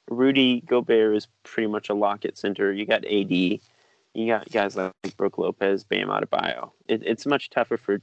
Rudy 0.08 0.62
Gobert 0.62 1.16
is 1.16 1.28
pretty 1.44 1.68
much 1.68 1.88
a 1.88 1.94
lock 1.94 2.24
at 2.24 2.38
center. 2.38 2.72
You 2.72 2.86
got 2.86 3.04
AD, 3.04 3.30
you 3.30 3.60
got 4.26 4.50
guys 4.50 4.76
like 4.76 4.92
Brook 5.16 5.38
Lopez, 5.38 5.84
Bam 5.84 6.08
Adebayo. 6.08 6.70
It, 6.88 7.02
it's 7.04 7.26
much 7.26 7.50
tougher 7.50 7.76
for 7.76 8.00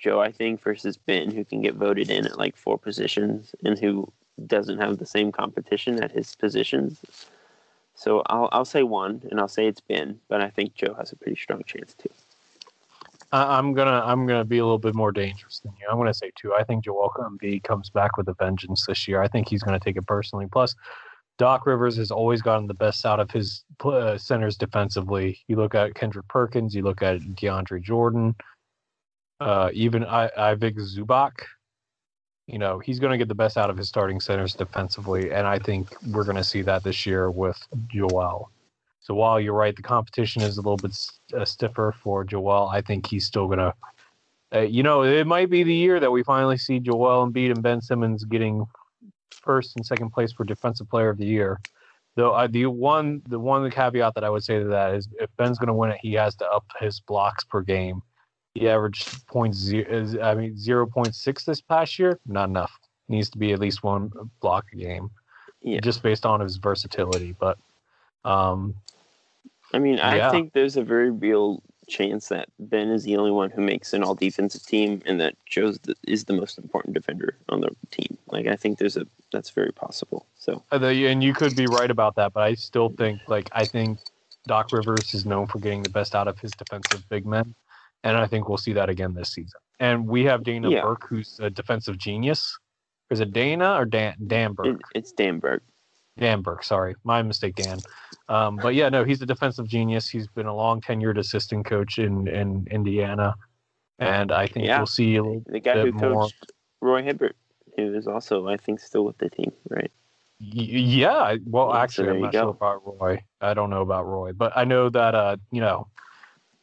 Joe, 0.00 0.20
I 0.20 0.32
think, 0.32 0.60
versus 0.62 0.96
Ben, 0.96 1.30
who 1.30 1.44
can 1.44 1.62
get 1.62 1.74
voted 1.74 2.10
in 2.10 2.26
at 2.26 2.38
like 2.38 2.56
four 2.56 2.78
positions 2.78 3.54
and 3.64 3.78
who 3.78 4.10
doesn't 4.46 4.78
have 4.78 4.98
the 4.98 5.06
same 5.06 5.32
competition 5.32 6.02
at 6.02 6.12
his 6.12 6.34
positions. 6.34 7.00
So 7.94 8.22
I'll 8.26 8.48
I'll 8.52 8.64
say 8.64 8.82
one, 8.82 9.22
and 9.30 9.40
I'll 9.40 9.48
say 9.48 9.66
it's 9.66 9.80
Ben, 9.80 10.18
but 10.28 10.40
I 10.40 10.50
think 10.50 10.74
Joe 10.74 10.94
has 10.94 11.12
a 11.12 11.16
pretty 11.16 11.36
strong 11.36 11.62
chance 11.64 11.94
too. 11.94 12.10
I'm 13.32 13.72
gonna 13.72 14.02
I'm 14.04 14.26
gonna 14.26 14.44
be 14.44 14.58
a 14.58 14.64
little 14.64 14.78
bit 14.78 14.94
more 14.94 15.12
dangerous 15.12 15.60
than 15.60 15.72
you. 15.80 15.86
I'm 15.90 15.98
gonna 15.98 16.14
say 16.14 16.30
two. 16.36 16.54
I 16.54 16.64
think 16.64 16.84
Joel 16.84 17.12
Embiid 17.18 17.64
comes 17.64 17.90
back 17.90 18.16
with 18.16 18.28
a 18.28 18.34
vengeance 18.34 18.86
this 18.86 19.08
year. 19.08 19.22
I 19.22 19.28
think 19.28 19.48
he's 19.48 19.62
gonna 19.62 19.80
take 19.80 19.96
it 19.96 20.06
personally. 20.06 20.46
Plus, 20.50 20.74
Doc 21.36 21.66
Rivers 21.66 21.96
has 21.96 22.10
always 22.10 22.42
gotten 22.42 22.66
the 22.66 22.74
best 22.74 23.04
out 23.04 23.18
of 23.18 23.30
his 23.30 23.64
uh, 23.84 24.16
centers 24.18 24.56
defensively. 24.56 25.40
You 25.48 25.56
look 25.56 25.74
at 25.74 25.94
Kendrick 25.94 26.28
Perkins, 26.28 26.74
you 26.74 26.82
look 26.82 27.02
at 27.02 27.20
DeAndre 27.20 27.82
Jordan, 27.82 28.36
uh, 29.40 29.70
even 29.72 30.04
I, 30.04 30.28
Zubac. 30.54 31.32
You 32.46 32.58
know 32.58 32.78
he's 32.78 33.00
going 33.00 33.12
to 33.12 33.18
get 33.18 33.28
the 33.28 33.34
best 33.34 33.56
out 33.56 33.70
of 33.70 33.76
his 33.76 33.88
starting 33.88 34.20
centers 34.20 34.54
defensively, 34.54 35.32
and 35.32 35.46
I 35.46 35.58
think 35.58 35.94
we're 36.12 36.24
going 36.24 36.36
to 36.36 36.44
see 36.44 36.62
that 36.62 36.84
this 36.84 37.06
year 37.06 37.30
with 37.30 37.60
Joel. 37.88 38.50
So 39.00 39.14
while 39.14 39.40
you're 39.40 39.54
right, 39.54 39.76
the 39.76 39.82
competition 39.82 40.42
is 40.42 40.56
a 40.56 40.60
little 40.60 40.76
bit 40.76 40.96
uh, 41.34 41.44
stiffer 41.44 41.94
for 42.02 42.24
Joel. 42.24 42.68
I 42.68 42.80
think 42.80 43.06
he's 43.06 43.26
still 43.26 43.46
going 43.46 43.58
to 43.58 43.74
Uh, 44.54 44.60
you 44.60 44.82
know, 44.82 45.02
it 45.02 45.26
might 45.26 45.50
be 45.50 45.64
the 45.64 45.74
year 45.74 45.98
that 45.98 46.12
we 46.12 46.22
finally 46.22 46.56
see 46.56 46.78
Joel 46.78 47.26
Embiid 47.26 47.50
and 47.50 47.62
Ben 47.62 47.80
Simmons 47.80 48.24
getting 48.24 48.66
first 49.30 49.76
and 49.76 49.84
second 49.84 50.10
place 50.10 50.32
for 50.32 50.44
Defensive 50.44 50.88
Player 50.88 51.08
of 51.10 51.18
the 51.18 51.26
Year. 51.26 51.58
Though 52.14 52.46
the 52.46 52.66
one 52.66 53.22
the 53.28 53.40
one 53.40 53.68
caveat 53.70 54.14
that 54.14 54.22
I 54.22 54.30
would 54.30 54.44
say 54.44 54.60
to 54.60 54.66
that 54.66 54.94
is 54.94 55.08
if 55.18 55.28
Ben's 55.36 55.58
going 55.58 55.68
to 55.68 55.74
win 55.74 55.90
it, 55.90 55.98
he 56.00 56.12
has 56.12 56.36
to 56.36 56.46
up 56.46 56.64
his 56.78 57.00
blocks 57.00 57.42
per 57.42 57.62
game. 57.62 58.00
He 58.54 58.68
averaged 58.68 59.26
points 59.26 59.58
zero, 59.58 60.22
I 60.22 60.34
mean 60.34 60.56
zero 60.56 60.86
point 60.86 61.14
six 61.14 61.44
this 61.44 61.60
past 61.60 61.98
year. 61.98 62.18
Not 62.26 62.48
enough. 62.48 62.72
Needs 63.08 63.28
to 63.30 63.38
be 63.38 63.52
at 63.52 63.58
least 63.58 63.82
one 63.82 64.10
block 64.40 64.66
a 64.72 64.76
game, 64.76 65.10
Yeah. 65.60 65.80
just 65.80 66.02
based 66.02 66.24
on 66.24 66.40
his 66.40 66.56
versatility. 66.56 67.34
But 67.38 67.58
um, 68.24 68.74
I 69.72 69.78
mean, 69.78 69.96
Yeah. 69.96 70.28
I 70.28 70.30
think 70.30 70.52
there's 70.52 70.76
a 70.76 70.82
very 70.82 71.10
real 71.10 71.62
chance 71.86 72.28
that 72.28 72.48
Ben 72.58 72.88
is 72.90 73.02
the 73.02 73.16
only 73.16 73.30
one 73.30 73.50
who 73.50 73.60
makes 73.60 73.92
an 73.92 74.02
all 74.02 74.14
defensive 74.14 74.64
team, 74.64 75.02
and 75.04 75.20
that 75.20 75.34
Joe's 75.44 75.78
the, 75.80 75.94
is 76.06 76.24
the 76.24 76.32
most 76.32 76.56
important 76.56 76.94
defender 76.94 77.36
on 77.50 77.60
the 77.60 77.70
team. 77.90 78.16
Like, 78.28 78.46
I 78.46 78.56
think 78.56 78.78
there's 78.78 78.96
a 78.96 79.06
that's 79.32 79.50
very 79.50 79.72
possible. 79.72 80.26
So 80.36 80.62
Uh, 80.70 80.78
And 80.78 81.22
you 81.22 81.34
could 81.34 81.56
be 81.56 81.66
right 81.66 81.90
about 81.90 82.14
that, 82.14 82.32
but 82.32 82.44
I 82.44 82.54
still 82.54 82.88
think 82.90 83.20
like 83.26 83.50
I 83.52 83.64
think 83.64 83.98
Doc 84.46 84.72
Rivers 84.72 85.12
is 85.12 85.26
known 85.26 85.46
for 85.48 85.58
getting 85.58 85.82
the 85.82 85.90
best 85.90 86.14
out 86.14 86.28
of 86.28 86.38
his 86.38 86.52
defensive 86.52 87.06
big 87.08 87.26
men, 87.26 87.54
and 88.04 88.16
I 88.16 88.26
think 88.26 88.48
we'll 88.48 88.58
see 88.58 88.72
that 88.74 88.88
again 88.88 89.14
this 89.14 89.30
season. 89.32 89.58
And 89.80 90.06
we 90.06 90.24
have 90.24 90.44
Dana 90.44 90.70
Yeah. 90.70 90.82
Burke, 90.82 91.06
who's 91.08 91.40
a 91.40 91.50
defensive 91.50 91.98
genius. 91.98 92.56
Is 93.10 93.18
it 93.20 93.32
Dana 93.32 93.74
or 93.74 93.84
Dan 93.84 94.14
Dan 94.26 94.52
Burke? 94.52 94.76
it, 94.76 94.82
it's 94.94 95.12
Dan 95.12 95.40
Burke. 95.40 95.64
Dan 96.16 96.42
Burke, 96.42 96.62
sorry, 96.62 96.94
my 97.02 97.22
mistake, 97.22 97.56
Dan. 97.56 97.78
Um, 98.28 98.56
but 98.56 98.74
yeah, 98.76 98.88
no, 98.88 99.02
he's 99.02 99.20
a 99.20 99.26
defensive 99.26 99.66
genius. 99.66 100.08
He's 100.08 100.28
been 100.28 100.46
a 100.46 100.54
long 100.54 100.80
tenured 100.80 101.18
assistant 101.18 101.66
coach 101.66 101.98
in 101.98 102.28
in 102.28 102.66
Indiana, 102.70 103.34
and 103.98 104.30
I 104.30 104.46
think 104.46 104.66
Yeah. 104.66 104.78
we'll 104.78 104.86
see 104.86 105.16
a 105.16 105.22
little 105.24 105.42
The 105.46 105.58
guy 105.60 105.74
bit 105.74 105.86
who 105.86 105.92
more. 105.92 106.22
coached 106.22 106.52
Roy 106.80 107.02
Hibbert, 107.02 107.34
who 107.76 107.94
is 107.94 108.06
also, 108.06 108.46
I 108.46 108.56
think, 108.56 108.78
still 108.80 109.04
with 109.04 109.18
the 109.18 109.28
team, 109.28 109.52
right? 109.68 109.90
Yeah, 110.38 111.36
well, 111.46 111.68
Yeah, 111.68 111.72
so 111.74 111.78
actually, 111.82 112.04
there 112.06 112.14
I'm 112.14 112.20
not 112.22 112.32
go. 112.32 112.40
sure 112.42 112.50
about 112.50 113.00
Roy. 113.00 113.24
I 113.40 113.54
don't 113.54 113.70
know 113.70 113.82
about 113.82 114.06
Roy, 114.06 114.32
but 114.32 114.52
I 114.56 114.64
know 114.64 114.88
that 114.90 115.14
uh, 115.14 115.36
you 115.50 115.60
know, 115.60 115.88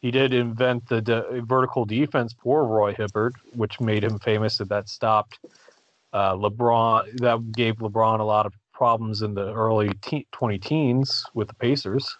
he 0.01 0.09
did 0.09 0.33
invent 0.33 0.87
the 0.89 1.01
de- 1.01 1.41
vertical 1.41 1.85
defense 1.85 2.35
for 2.41 2.65
Roy 2.65 2.93
Hibbert, 2.93 3.33
which 3.53 3.79
made 3.79 4.03
him 4.03 4.17
famous. 4.19 4.57
That 4.57 4.69
that 4.69 4.89
stopped 4.89 5.39
uh, 6.11 6.33
LeBron. 6.33 7.19
That 7.19 7.51
gave 7.51 7.75
LeBron 7.75 8.19
a 8.19 8.23
lot 8.23 8.45
of 8.45 8.53
problems 8.73 9.21
in 9.21 9.35
the 9.35 9.53
early 9.53 9.91
te- 10.01 10.27
20 10.31 10.57
teens 10.57 11.23
with 11.35 11.47
the 11.47 11.53
Pacers. 11.53 12.17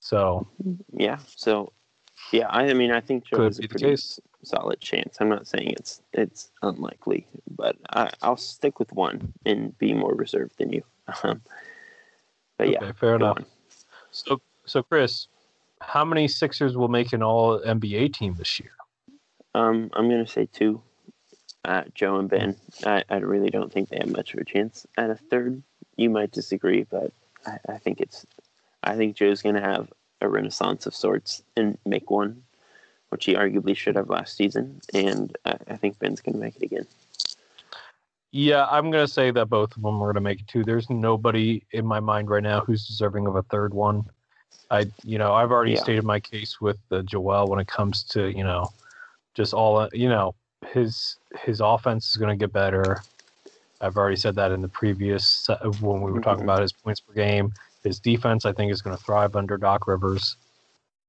So 0.00 0.48
Yeah. 0.92 1.18
So, 1.36 1.72
yeah, 2.32 2.48
I, 2.48 2.64
I 2.64 2.74
mean, 2.74 2.90
I 2.90 3.00
think 3.00 3.26
Joe 3.26 3.44
has 3.44 3.60
a 3.60 3.68
pretty 3.68 3.96
solid 4.42 4.80
chance. 4.80 5.18
I'm 5.20 5.28
not 5.28 5.46
saying 5.46 5.74
it's 5.78 6.02
it's 6.12 6.50
unlikely, 6.62 7.28
but 7.48 7.76
I, 7.90 8.10
I'll 8.22 8.36
stick 8.36 8.80
with 8.80 8.92
one 8.92 9.32
and 9.46 9.76
be 9.78 9.94
more 9.94 10.14
reserved 10.14 10.58
than 10.58 10.72
you. 10.72 10.82
Um, 11.24 11.42
but 12.56 12.68
yeah, 12.68 12.92
fair 12.92 13.16
enough. 13.16 13.38
on. 13.38 13.46
So 14.10 14.40
so 14.66 14.82
Chris, 14.82 15.28
how 15.80 16.04
many 16.04 16.28
Sixers 16.28 16.76
will 16.76 16.88
make 16.88 17.12
an 17.12 17.22
All 17.22 17.60
NBA 17.60 18.14
team 18.14 18.34
this 18.36 18.60
year? 18.60 18.72
Um, 19.54 19.90
I'm 19.94 20.08
gonna 20.08 20.26
say 20.26 20.48
two. 20.52 20.82
Uh, 21.64 21.84
Joe 21.94 22.16
and 22.16 22.28
Ben. 22.28 22.56
I, 22.86 23.04
I 23.10 23.16
really 23.16 23.50
don't 23.50 23.72
think 23.72 23.88
they 23.88 23.98
have 23.98 24.10
much 24.10 24.32
of 24.32 24.40
a 24.40 24.44
chance 24.44 24.86
at 24.96 25.10
a 25.10 25.16
third. 25.16 25.62
You 25.96 26.08
might 26.08 26.30
disagree, 26.30 26.84
but 26.84 27.12
I, 27.46 27.58
I 27.68 27.78
think 27.78 28.00
it's. 28.00 28.26
I 28.82 28.96
think 28.96 29.16
Joe's 29.16 29.42
gonna 29.42 29.60
have 29.60 29.92
a 30.20 30.28
renaissance 30.28 30.86
of 30.86 30.94
sorts 30.94 31.42
and 31.56 31.76
make 31.84 32.10
one, 32.10 32.42
which 33.08 33.24
he 33.24 33.34
arguably 33.34 33.76
should 33.76 33.96
have 33.96 34.08
last 34.08 34.36
season, 34.36 34.80
and 34.94 35.36
I, 35.44 35.56
I 35.68 35.76
think 35.76 35.98
Ben's 35.98 36.20
gonna 36.20 36.38
make 36.38 36.56
it 36.56 36.62
again. 36.62 36.86
Yeah, 38.32 38.66
I'm 38.70 38.90
gonna 38.90 39.08
say 39.08 39.32
that 39.32 39.46
both 39.46 39.76
of 39.76 39.82
them 39.82 40.00
are 40.00 40.12
gonna 40.12 40.20
make 40.20 40.40
it 40.40 40.48
too. 40.48 40.62
There's 40.62 40.88
nobody 40.88 41.64
in 41.72 41.84
my 41.84 42.00
mind 42.00 42.30
right 42.30 42.42
now 42.42 42.60
who's 42.60 42.86
deserving 42.86 43.26
of 43.26 43.36
a 43.36 43.42
third 43.42 43.74
one. 43.74 44.08
I, 44.70 44.86
you 45.04 45.18
know, 45.18 45.32
I've 45.34 45.50
already 45.50 45.72
Yeah. 45.72 45.82
stated 45.82 46.04
my 46.04 46.20
case 46.20 46.60
with 46.60 46.78
uh, 46.90 47.02
Joel 47.02 47.48
when 47.48 47.58
it 47.60 47.66
comes 47.66 48.02
to 48.04 48.28
you 48.30 48.44
know, 48.44 48.70
just 49.34 49.52
all 49.54 49.78
uh, 49.78 49.88
you 49.92 50.08
know, 50.08 50.34
his 50.66 51.16
his 51.44 51.60
offense 51.60 52.08
is 52.10 52.16
gonna 52.16 52.36
get 52.36 52.52
better. 52.52 53.02
I've 53.80 53.96
already 53.96 54.16
said 54.16 54.34
that 54.36 54.52
in 54.52 54.60
the 54.60 54.68
previous 54.68 55.26
se- 55.26 55.56
when 55.80 56.02
we 56.02 56.12
were 56.12 56.20
talking 56.20 56.40
Mhm. 56.42 56.44
about 56.44 56.60
his 56.62 56.72
points 56.72 57.00
per 57.00 57.14
game. 57.14 57.52
His 57.82 57.98
defense, 57.98 58.44
I 58.44 58.52
think, 58.52 58.70
is 58.70 58.82
going 58.82 58.94
to 58.94 59.02
thrive 59.02 59.36
under 59.36 59.56
Doc 59.56 59.86
Rivers 59.86 60.36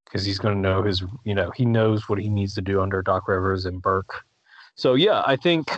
because 0.05 0.24
he's 0.24 0.39
going 0.39 0.55
to 0.55 0.62
know 0.62 0.82
his, 0.84 1.03
you 1.26 1.36
know, 1.36 1.51
he 1.51 1.66
knows 1.66 2.07
what 2.07 2.18
he 2.18 2.30
needs 2.30 2.55
to 2.55 2.62
do 2.62 2.80
under 2.82 3.01
Doc 3.01 3.28
Rivers 3.28 3.66
and 3.66 3.82
Burke. 3.82 4.24
So 4.76 4.93
yeah, 4.93 5.22
I 5.26 5.36
think, 5.36 5.70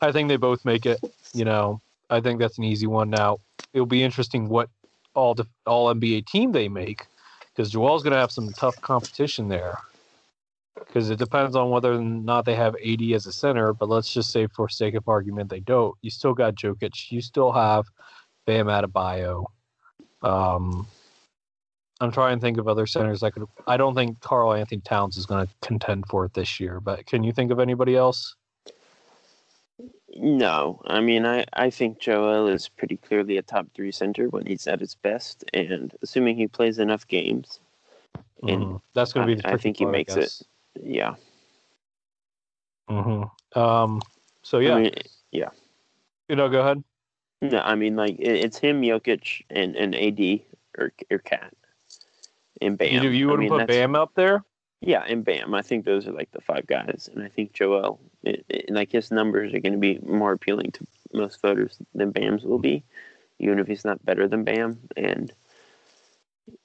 I 0.00 0.10
think 0.10 0.28
they 0.28 0.36
both 0.38 0.64
make 0.64 0.86
it. 0.86 1.00
You 1.34 1.44
know, 1.44 1.82
I 2.08 2.20
think 2.22 2.38
that's 2.40 2.56
an 2.56 2.64
easy 2.64 2.86
one. 2.86 3.10
Now 3.10 3.40
it'll 3.74 3.84
be 3.84 4.02
interesting 4.02 4.48
what 4.48 4.70
all 5.14 5.36
all 5.66 5.94
NBA 5.94 6.26
team 6.26 6.52
they 6.52 6.68
make 6.68 7.06
because 7.54 7.70
Joel's 7.70 8.02
going 8.02 8.12
to 8.12 8.18
have 8.18 8.32
some 8.32 8.52
tough 8.52 8.80
competition 8.80 9.48
there. 9.48 9.78
Because 10.76 11.08
it 11.10 11.18
depends 11.18 11.54
on 11.54 11.70
whether 11.70 11.92
or 11.92 12.00
not 12.00 12.44
they 12.44 12.56
have 12.56 12.74
AD 12.84 13.02
as 13.14 13.26
a 13.26 13.32
center, 13.32 13.72
but 13.72 13.88
let's 13.88 14.12
just 14.12 14.30
say 14.30 14.48
for 14.48 14.68
sake 14.68 14.94
of 14.94 15.08
argument 15.08 15.48
they 15.48 15.60
don't. 15.60 15.96
You 16.02 16.10
still 16.10 16.34
got 16.34 16.56
Jokic. 16.56 17.10
You 17.10 17.20
still 17.20 17.52
have 17.52 17.86
Bam 18.46 18.66
Adebayo. 18.66 19.46
Um, 20.22 20.86
I'm 22.00 22.10
trying 22.10 22.38
to 22.38 22.40
think 22.40 22.58
of 22.58 22.66
other 22.66 22.86
centers 22.86 23.22
I 23.22 23.30
could. 23.30 23.44
I 23.66 23.76
don't 23.76 23.94
think 23.94 24.20
Karl 24.20 24.52
Anthony 24.52 24.80
Towns 24.80 25.16
is 25.16 25.26
going 25.26 25.46
to 25.46 25.52
contend 25.62 26.06
for 26.08 26.24
it 26.24 26.34
this 26.34 26.58
year, 26.58 26.80
but 26.80 27.06
can 27.06 27.22
you 27.22 27.32
think 27.32 27.52
of 27.52 27.60
anybody 27.60 27.96
else? 27.96 28.34
No, 30.16 30.80
I 30.86 31.00
mean, 31.00 31.26
I, 31.26 31.44
I 31.54 31.70
think 31.70 31.98
Joel 31.98 32.48
is 32.48 32.68
pretty 32.68 32.96
clearly 32.96 33.36
a 33.36 33.42
top 33.42 33.66
three 33.74 33.90
center 33.92 34.28
when 34.28 34.46
he's 34.46 34.66
at 34.66 34.80
his 34.80 34.94
best, 34.94 35.44
and 35.52 35.92
assuming 36.02 36.36
he 36.36 36.46
plays 36.46 36.78
enough 36.78 37.06
games, 37.06 37.60
And 38.48 38.62
Mhm. 38.62 38.80
That's 38.94 39.12
going 39.12 39.26
to 39.26 39.34
be 39.34 39.40
the 39.40 39.48
I, 39.48 39.52
I 39.52 39.56
think 39.56 39.78
he 39.78 39.84
part, 39.84 39.92
makes 39.92 40.16
it. 40.16 40.32
Yeah. 40.82 41.14
hmm 42.88 43.24
Um. 43.54 44.02
So 44.42 44.58
yeah, 44.58 44.74
I 44.76 44.80
mean, 44.82 44.92
yeah. 45.32 45.50
you 46.28 46.36
know, 46.36 46.48
go 46.48 46.60
ahead. 46.60 46.84
No, 47.42 47.58
I 47.60 47.74
mean, 47.74 47.96
like 47.96 48.18
it, 48.18 48.36
it's 48.44 48.58
him, 48.58 48.82
Jokic, 48.82 49.42
and, 49.50 49.76
and 49.76 49.94
AD 49.94 50.42
or 50.78 50.92
or 51.10 51.18
KAT, 51.18 51.54
and 52.60 52.78
Bam. 52.78 53.02
you 53.02 53.10
you 53.10 53.26
I 53.26 53.30
wouldn't 53.30 53.48
mean, 53.48 53.50
put 53.50 53.66
Bam 53.66 53.94
up 53.96 54.12
there? 54.14 54.44
Yeah, 54.86 55.02
and 55.08 55.24
Bam. 55.24 55.54
I 55.54 55.62
think 55.62 55.86
those 55.86 56.06
are 56.06 56.12
like 56.12 56.30
the 56.32 56.42
five 56.42 56.66
guys, 56.66 57.08
and 57.12 57.24
I 57.24 57.28
think 57.28 57.54
Joel, 57.54 57.98
it, 58.22 58.44
it- 58.50 58.70
like 58.70 58.92
his 58.92 59.10
numbers 59.10 59.54
are 59.54 59.60
going 59.60 59.72
to 59.72 59.78
be 59.78 59.98
more 60.04 60.32
appealing 60.32 60.72
to 60.72 60.86
most 61.14 61.40
voters 61.40 61.78
than 61.94 62.10
Bam's 62.10 62.44
will 62.44 62.58
be, 62.58 62.84
even 63.38 63.58
if 63.58 63.66
he's 63.66 63.84
not 63.84 64.04
better 64.04 64.28
than 64.28 64.44
Bam. 64.44 64.78
And 64.96 65.32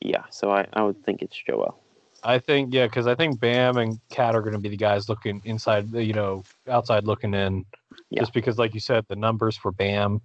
yeah, 0.02 0.24
so 0.32 0.52
I, 0.52 0.68
I 0.74 0.84
would 0.84 1.02
think 1.06 1.22
it's 1.22 1.38
Joel. 1.48 1.80
I 2.22 2.40
think 2.40 2.74
yeah, 2.74 2.88
because 2.88 3.08
I 3.08 3.16
think 3.16 3.40
Bam 3.40 3.78
and 3.78 4.00
KAT 4.10 4.36
are 4.36 4.42
going 4.42 4.54
to 4.54 4.60
be 4.60 4.70
the 4.70 4.76
guys 4.76 5.08
looking 5.08 5.42
inside, 5.46 5.94
you 5.94 6.14
know, 6.14 6.44
outside 6.68 7.06
looking 7.06 7.34
in. 7.34 7.66
Yeah. 8.10 8.20
Just 8.22 8.34
because, 8.34 8.58
like 8.58 8.74
you 8.74 8.82
said, 8.82 9.06
the 9.08 9.16
numbers 9.16 9.56
for 9.56 9.72
Bam 9.72 10.20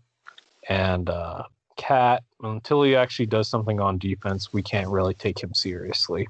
and 0.69 1.09
uh, 1.09 1.45
KAT, 1.77 2.25
until 2.43 2.83
he 2.83 2.97
actually 2.97 3.27
does 3.27 3.47
something 3.47 3.79
on 3.79 3.99
defense, 3.99 4.53
we 4.53 4.63
can't 4.63 4.89
really 4.89 5.15
take 5.15 5.41
him 5.41 5.55
seriously 5.55 6.27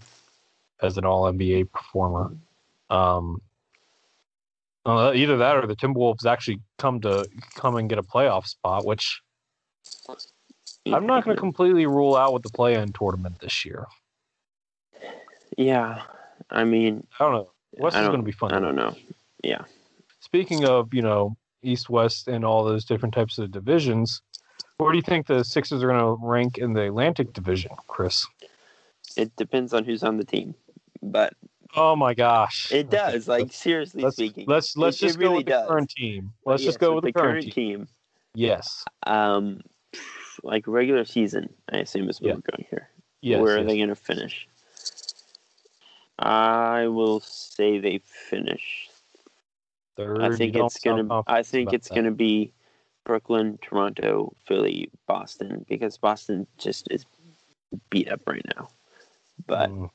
as 0.85 0.99
an 0.99 1.05
All 1.05 1.31
NBA 1.33 1.71
performer. 1.73 2.33
Um, 2.91 3.41
uh, 4.87 5.13
either 5.15 5.39
that 5.39 5.57
or 5.57 5.67
the 5.67 5.77
Timberwolves 5.77 6.27
actually 6.27 6.61
come 6.79 7.01
to 7.01 7.27
come 7.55 7.77
and 7.77 7.89
get 7.89 7.99
a 7.99 8.03
playoff 8.03 8.47
spot, 8.47 8.85
which 8.85 9.23
I'm 10.87 11.07
not 11.07 11.25
going 11.25 11.35
to 11.35 11.41
completely 11.41 11.87
rule 11.87 12.17
out 12.17 12.35
with 12.35 12.43
the 12.43 12.51
play-in 12.51 12.93
tournament 12.93 13.39
this 13.41 13.65
year. 13.65 13.87
Yeah, 15.57 16.03
I 16.51 16.65
mean, 16.65 17.07
I 17.19 17.25
don't 17.25 17.33
know. 17.33 17.51
West 17.79 17.97
I 17.97 18.03
is 18.03 18.09
going 18.09 18.21
to 18.21 18.25
be 18.25 18.33
fun. 18.33 18.53
I 18.53 18.61
don't 18.61 18.77
know. 18.77 18.95
Yeah, 19.43 19.65
Speaking 20.25 20.65
of, 20.65 20.95
you 20.95 21.03
know, 21.03 21.37
East 21.63 21.91
West 21.91 22.29
and 22.29 22.47
all 22.47 22.65
those 22.65 22.87
different 22.87 23.15
types 23.15 23.37
of 23.37 23.51
divisions, 23.51 24.23
where 24.79 24.91
do 24.91 24.97
you 24.97 25.03
think 25.03 25.27
the 25.27 25.45
Sixers 25.45 25.83
are 25.83 25.87
going 25.87 26.01
to 26.01 26.17
rank 26.27 26.57
in 26.57 26.73
the 26.73 26.87
Atlantic 26.87 27.35
Division, 27.35 27.73
Chris? 27.89 28.27
it 29.19 29.37
depends 29.37 29.75
on 29.75 29.85
who's 29.85 30.03
on 30.03 30.17
the 30.17 30.25
team, 30.25 30.55
but 31.11 31.35
Oh 31.77 31.97
my 31.97 32.15
gosh, 32.15 32.71
it 32.71 32.89
does. 32.91 33.27
Like 33.27 33.53
seriously 33.53 34.03
let's 34.05 34.17
speaking, 34.17 34.45
let's 34.47 34.77
let's 34.77 34.97
it 34.99 35.07
just 35.07 35.19
go 35.19 35.27
really 35.31 35.37
with 35.39 35.47
the 35.47 35.53
does. 35.53 35.69
current 35.69 35.91
team. 35.91 36.33
Let's 36.47 36.63
Yes, 36.63 36.67
just 36.69 36.81
go 36.81 36.95
with 36.95 37.05
the 37.05 37.13
current, 37.13 37.43
team. 37.43 37.53
team. 37.53 37.89
Yes, 38.35 38.85
Um, 39.07 39.61
like 40.43 40.67
regular 40.67 41.05
season, 41.05 41.53
I 41.73 41.79
assume 41.79 42.09
is 42.09 42.21
where 42.21 42.31
Yeah. 42.31 42.35
we're 42.37 42.57
going 42.57 42.67
here. 42.71 42.89
yes. 43.23 43.41
Where 43.41 43.55
are 43.57 43.59
yes. 43.61 43.67
they 43.67 43.77
going 43.77 43.89
to 43.89 43.95
finish? 43.95 44.49
I 46.19 46.87
will 46.89 47.21
say 47.21 47.79
they 47.79 47.99
finish. 47.99 48.89
Third, 49.97 50.21
I 50.23 50.37
think 50.37 50.57
it's 50.57 50.79
gonna. 50.81 51.23
I 51.27 51.43
think 51.43 51.73
it's 51.73 51.89
that. 51.89 51.95
gonna 51.95 52.11
be 52.11 52.53
Brooklyn, 53.05 53.59
Toronto, 53.63 54.33
Philly, 54.47 54.91
Boston 55.07 55.65
because 55.69 55.97
Boston 55.99 56.47
just 56.59 56.89
is 56.91 57.05
beat 57.91 58.09
up 58.11 58.21
right 58.27 58.45
now. 58.57 58.69
But 59.47 59.71
Mm, 59.71 59.91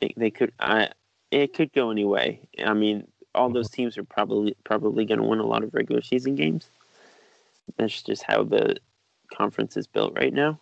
they, 0.00 0.14
they 0.16 0.30
could. 0.30 0.52
I. 0.60 0.90
It 1.30 1.52
could 1.52 1.72
go 1.74 1.90
any 1.90 2.06
way. 2.06 2.40
I 2.64 2.72
mean, 2.72 3.06
all 3.34 3.50
those 3.50 3.68
teams 3.68 3.98
are 3.98 4.04
probably 4.04 4.56
probably 4.64 5.04
going 5.04 5.20
to 5.20 5.26
win 5.26 5.40
a 5.40 5.46
lot 5.46 5.62
of 5.62 5.74
regular 5.74 6.00
season 6.00 6.36
games. 6.36 6.68
That's 7.76 8.02
just 8.02 8.22
how 8.22 8.44
the 8.44 8.76
conference 9.34 9.76
is 9.76 9.86
built 9.86 10.14
right 10.16 10.32
now. 10.32 10.58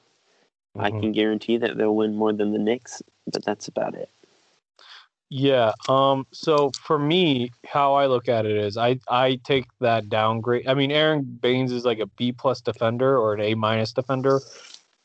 I 0.76 0.90
Mhm. 0.90 1.00
can 1.00 1.12
guarantee 1.12 1.56
that 1.58 1.76
they'll 1.76 1.94
win 1.94 2.16
more 2.16 2.32
than 2.32 2.52
the 2.52 2.58
Knicks, 2.58 3.00
but 3.32 3.44
that's 3.44 3.68
about 3.68 3.94
it. 3.94 4.10
Yeah. 5.28 5.72
Um. 5.88 6.26
So 6.32 6.70
for 6.82 6.98
me, 6.98 7.50
how 7.64 7.94
I 7.94 8.06
look 8.06 8.28
at 8.28 8.46
it 8.46 8.56
is, 8.56 8.76
I 8.76 8.98
I 9.08 9.40
take 9.44 9.66
that 9.80 10.08
downgrade. 10.08 10.68
I 10.68 10.74
mean, 10.74 10.92
Aron 10.92 11.22
Baynes 11.22 11.72
is 11.72 11.84
like 11.84 11.98
a 11.98 12.06
B 12.06 12.32
plus 12.32 12.60
defender 12.60 13.18
or 13.18 13.34
an 13.34 13.40
A 13.40 13.54
minus 13.54 13.92
defender 13.92 14.40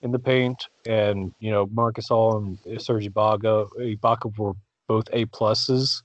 in 0.02 0.12
the 0.12 0.20
paint, 0.20 0.68
and 0.86 1.34
you 1.39 1.52
know 1.52 1.68
Marc 1.72 1.97
Gasol 1.97 2.38
and 2.38 2.78
uh, 2.78 2.80
Serge 2.80 3.08
Ibaka 3.08 3.70
Ibaka 3.80 4.38
were 4.38 4.54
both 4.88 5.06
A 5.14 5.26
pluses, 5.26 6.02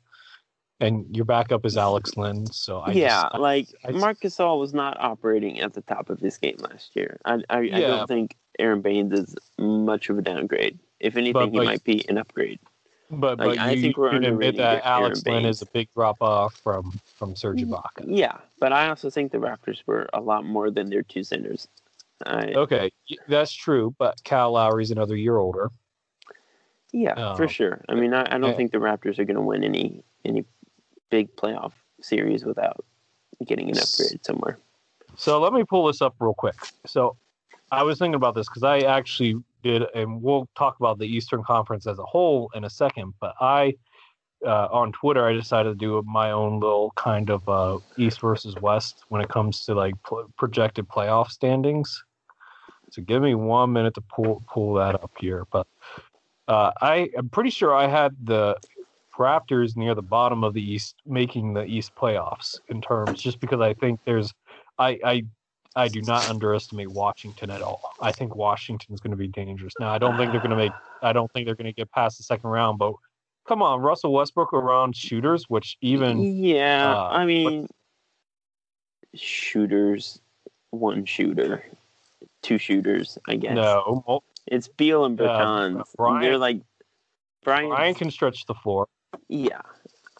and 0.81 1.05
your 1.15 1.25
backup 1.25 1.65
is 1.65 1.77
Alex 1.77 2.17
Len. 2.17 2.47
So 2.47 2.81
I 2.81 2.93
yeah, 2.93 3.23
just, 3.23 3.35
I- 3.35 3.39
like 3.39 3.69
I- 3.85 3.91
Marc 3.93 4.21
Gasol 4.21 4.61
was 4.61 4.75
not 4.75 4.97
operating 5.01 5.61
at 5.61 5.75
the 5.75 5.83
top 5.83 6.11
of 6.11 6.21
his 6.21 6.37
game 6.37 6.57
last 6.61 6.95
year. 6.95 7.19
I 7.25 7.43
I, 7.49 7.59
I 7.59 7.81
don't 7.81 8.09
think 8.09 8.37
Aron 8.59 8.83
Baynes 8.83 9.13
is 9.13 9.35
much 9.59 10.09
of 10.11 10.19
a 10.19 10.23
downgrade. 10.23 10.79
If 11.01 11.17
anything, 11.17 11.33
But, 11.35 11.51
he 11.51 11.61
might 11.61 11.85
be 11.85 12.09
an 12.09 12.17
upgrade. 12.17 12.59
but 13.11 13.39
like, 13.39 13.59
but 13.59 13.59
I 13.59 13.73
you, 13.73 13.83
think 13.83 13.97
we're 13.99 14.11
can 14.11 14.25
admit 14.25 14.57
that 14.57 14.85
Aaron 14.87 15.05
Alex 15.05 15.27
Len 15.27 15.45
is 15.45 15.61
a 15.63 15.67
big 15.67 15.89
drop 15.95 16.23
off 16.23 16.55
from 16.55 16.99
from 17.17 17.37
Serge 17.37 17.63
mm, 17.63 17.71
Ibaka. 17.71 18.05
Yeah, 18.07 18.39
but 18.59 18.73
I 18.73 18.89
also 18.89 19.11
think 19.11 19.33
the 19.33 19.39
Raptors 19.39 19.83
were 19.87 20.09
a 20.15 20.21
lot 20.21 20.45
more 20.45 20.71
than 20.71 20.89
their 20.91 21.03
two 21.03 21.23
centers. 21.23 21.69
I, 22.25 22.53
Okay, 22.55 22.91
that's 23.29 23.53
true, 23.53 23.95
but 23.99 24.23
Kyle 24.25 24.53
Lowry's 24.53 24.91
another 24.91 25.17
year 25.17 25.37
older. 25.37 25.71
yeah, 26.93 27.37
for 27.37 27.45
um, 27.45 27.49
sure. 27.49 27.85
I 27.89 27.95
mean, 27.95 28.14
I, 28.14 28.23
I 28.23 28.39
don't 28.39 28.55
eh. 28.55 28.57
think 28.57 28.73
the 28.73 28.79
Raptors 28.79 29.19
are 29.19 29.25
going 29.25 29.37
to 29.37 29.43
win 29.43 29.64
any 29.64 30.03
any 30.25 30.45
big 31.11 31.35
playoff 31.37 31.73
series 32.01 32.45
without 32.45 32.85
getting 33.47 33.71
an 33.71 33.79
upgrade 33.79 34.25
somewhere. 34.25 34.59
So 35.17 35.41
let 35.41 35.53
me 35.53 35.64
pull 35.64 35.87
this 35.87 36.03
up 36.03 36.14
real 36.19 36.35
quick. 36.35 36.57
So 36.87 37.17
I 37.73 37.83
was 37.83 37.99
thinking 37.99 38.14
about 38.14 38.35
this 38.35 38.49
because 38.49 38.62
I 38.62 38.81
actually 38.81 39.43
did, 39.62 39.83
and 39.95 40.23
we'll 40.23 40.49
talk 40.57 40.79
about 40.79 40.99
the 40.99 41.07
Eastern 41.07 41.43
Conference 41.43 41.87
as 41.87 41.99
a 41.99 42.05
whole 42.05 42.51
in 42.55 42.64
a 42.64 42.71
second. 42.71 43.14
But 43.21 43.35
I, 43.41 43.75
uh, 44.47 44.69
on 44.71 44.93
Twitter, 44.93 45.27
I 45.27 45.33
decided 45.33 45.71
to 45.71 45.75
do 45.75 46.03
my 46.07 46.31
own 46.31 46.61
little 46.61 46.93
kind 46.97 47.31
of 47.31 47.49
uh, 47.49 47.79
East 47.97 48.21
versus 48.21 48.55
West 48.61 49.05
when 49.09 49.21
it 49.21 49.29
comes 49.29 49.64
to 49.64 49.75
like 49.75 49.95
pl- 50.03 50.31
projected 50.37 50.89
playoff 50.89 51.31
standings. 51.31 52.05
So 52.91 53.03
give 53.03 53.22
me 53.22 53.34
one 53.34 53.72
minute 53.72 53.95
to 53.95 54.01
pull 54.01 54.43
pull 54.49 54.74
that 54.74 54.95
up 54.95 55.11
here. 55.18 55.45
But 55.51 55.66
uh, 56.49 56.72
I 56.80 57.11
am 57.16 57.28
pretty 57.28 57.51
sure 57.51 57.74
I 57.74 57.87
had 57.87 58.14
the 58.22 58.57
Raptors 59.18 59.76
near 59.76 59.95
the 59.95 60.03
bottom 60.03 60.45
of 60.45 60.55
the 60.55 60.62
East, 60.62 60.97
making 61.07 61.55
the 61.55 61.64
East 61.64 61.95
playoffs 61.95 62.61
in 62.68 62.80
terms, 62.82 63.22
just 63.22 63.41
because 63.41 63.61
I 63.61 63.72
think 63.74 64.01
there's, 64.05 64.32
I 64.78 64.99
I 65.05 65.22
I 65.74 65.89
do 65.89 66.03
not 66.03 66.28
underestimate 66.28 66.91
Washington 66.91 67.51
at 67.51 67.62
all. 67.62 67.93
I 68.01 68.12
think 68.12 68.34
Washington 68.34 68.95
is 68.95 69.01
going 69.01 69.11
to 69.11 69.16
be 69.16 69.28
dangerous. 69.28 69.74
Now 69.80 69.91
I 69.91 69.99
don't 69.99 70.16
think 70.16 70.32
they're 70.32 70.41
going 70.41 70.51
to 70.51 70.57
make. 70.57 70.72
I 71.03 71.12
don't 71.12 71.30
think 71.32 71.47
they're 71.47 71.55
going 71.55 71.66
to 71.66 71.72
get 71.72 71.91
past 71.93 72.18
the 72.18 72.24
second 72.24 72.49
round. 72.51 72.78
But 72.78 72.95
come 73.47 73.62
on, 73.62 73.80
Russell 73.80 74.12
Westbrook 74.12 74.53
around 74.53 74.97
shooters, 74.97 75.49
which 75.49 75.76
even 75.80 76.22
yeah, 76.22 76.95
uh, 76.95 77.09
I 77.09 77.24
mean, 77.26 77.68
shooters, 79.14 80.20
one 80.70 81.05
shooter, 81.05 81.64
two 82.43 82.59
shooters. 82.59 83.18
I 83.26 83.37
guess 83.37 83.55
no, 83.55 84.22
it's 84.47 84.68
Beal 84.68 85.05
and 85.05 85.20
Uh, 85.20 85.24
Bertans. 85.24 85.84
Brian- 85.97 86.22
They're 86.22 86.39
like 86.39 86.61
Brian. 87.45 87.68
Brian 87.68 87.95
can 87.95 88.11
stretch 88.11 88.47
the 88.47 88.55
floor. 88.55 88.87
Yeah, 89.28 89.61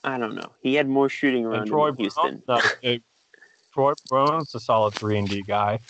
I 0.05 0.19
don't 0.19 0.35
know. 0.35 0.53
He 0.63 0.75
had 0.75 0.89
more 0.89 1.09
shooting 1.09 1.45
around 1.45 1.67
Troy 1.67 1.89
in 1.89 1.97
Houston. 1.97 2.43
Brown, 2.47 2.61
no, 2.83 2.91
uh, 2.93 2.97
Troy 3.75 3.93
Brown's 4.09 4.55
a 4.55 4.61
solid 4.61 4.95
three 4.95 5.19
and 5.19 5.29
D 5.29 5.43
guy. 5.43 5.81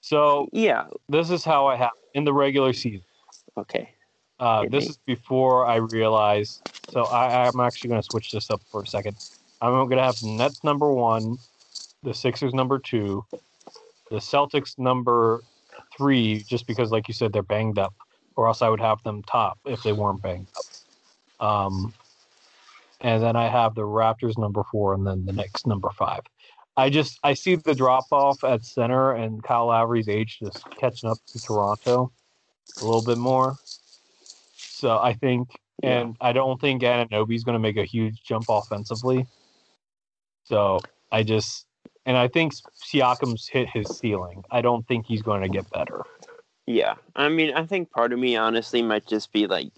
So 0.00 0.48
Yeah. 0.52 0.86
this 1.08 1.30
is 1.30 1.44
how 1.44 1.66
I 1.66 1.76
have 1.76 1.90
in 2.14 2.24
the 2.24 2.32
regular 2.32 2.72
season. 2.72 3.04
Okay. 3.56 3.90
Uh, 4.38 4.62
this 4.70 4.84
me. 4.84 4.90
is 4.90 4.96
before 5.04 5.66
I 5.66 5.76
realized. 5.76 6.62
So 6.88 7.04
I, 7.04 7.46
I'm 7.46 7.60
actually 7.60 7.90
going 7.90 8.00
to 8.00 8.08
switch 8.10 8.32
this 8.32 8.50
up 8.50 8.62
for 8.70 8.82
a 8.82 8.86
second. 8.86 9.16
I'm 9.60 9.72
going 9.72 9.90
to 9.98 10.02
have 10.02 10.18
the 10.20 10.28
Nets 10.28 10.64
number 10.64 10.90
one, 10.90 11.36
the 12.02 12.14
Sixers 12.14 12.54
number 12.54 12.78
two, 12.78 13.24
the 14.10 14.16
Celtics 14.16 14.78
number 14.78 15.42
three, 16.00 16.42
just 16.48 16.66
because, 16.66 16.90
like 16.90 17.08
you 17.08 17.14
said, 17.14 17.30
they're 17.30 17.42
banged 17.42 17.78
up, 17.78 17.94
or 18.36 18.48
else 18.48 18.62
I 18.62 18.70
would 18.70 18.80
have 18.80 19.02
them 19.02 19.22
top 19.24 19.58
if 19.66 19.82
they 19.82 19.92
weren't 19.92 20.22
banged 20.22 20.48
up. 20.56 21.46
Um, 21.46 21.92
and 23.02 23.22
then 23.22 23.36
I 23.36 23.48
have 23.48 23.74
the 23.74 23.82
Raptors 23.82 24.38
number 24.38 24.62
four, 24.72 24.94
and 24.94 25.06
then 25.06 25.26
the 25.26 25.32
Knicks 25.32 25.66
number 25.66 25.90
five. 25.90 26.22
I 26.78 26.88
just 26.88 27.18
I 27.22 27.34
see 27.34 27.56
the 27.56 27.74
drop 27.74 28.06
off 28.10 28.42
at 28.44 28.64
center, 28.64 29.12
and 29.12 29.42
Kyle 29.42 29.66
Lowry's 29.66 30.08
age 30.08 30.38
just 30.42 30.64
catching 30.78 31.10
up 31.10 31.18
to 31.26 31.38
Toronto 31.38 32.10
a 32.80 32.84
little 32.84 33.04
bit 33.04 33.18
more. 33.18 33.56
So 34.56 34.98
I 34.98 35.12
think, 35.12 35.48
and 35.82 36.16
I 36.22 36.32
don't 36.32 36.58
think 36.58 36.82
Anunoby's 36.82 37.44
going 37.44 37.54
to 37.54 37.58
make 37.58 37.76
a 37.76 37.84
huge 37.84 38.22
jump 38.22 38.46
offensively. 38.48 39.26
So 40.44 40.80
I 41.12 41.22
just, 41.22 41.66
and 42.06 42.16
I 42.16 42.28
think 42.28 42.54
Siakam's 42.54 43.48
hit 43.48 43.68
his 43.68 43.88
ceiling. 43.98 44.44
I 44.50 44.60
don't 44.60 44.86
think 44.86 45.06
he's 45.06 45.22
going 45.22 45.42
to 45.42 45.48
get 45.48 45.70
better. 45.70 46.02
Yeah. 46.66 46.94
I 47.16 47.28
mean, 47.28 47.54
I 47.54 47.66
think 47.66 47.90
part 47.90 48.12
of 48.12 48.18
me 48.18 48.36
honestly 48.36 48.82
might 48.82 49.06
just 49.06 49.32
be 49.32 49.46
like 49.46 49.72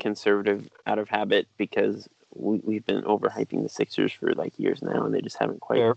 conservative 0.00 0.68
out 0.86 0.98
of 0.98 1.08
habit 1.08 1.46
because 1.56 2.08
we, 2.34 2.60
we've 2.64 2.86
been 2.86 3.02
overhyping 3.02 3.62
the 3.62 3.68
Sixers 3.68 4.12
for 4.12 4.34
like 4.34 4.58
years 4.58 4.82
now 4.82 5.04
and 5.04 5.14
they 5.14 5.20
just 5.20 5.38
haven't 5.38 5.60
quite 5.60 5.78
Fair. 5.78 5.96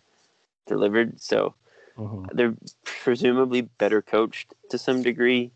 delivered. 0.68 1.22
So 1.22 1.54
Mhm. 1.98 2.28
they're 2.34 2.56
presumably 2.84 3.62
better 3.62 4.02
coached 4.02 4.54
to 4.70 4.78
some 4.78 5.04
degree. 5.04 5.52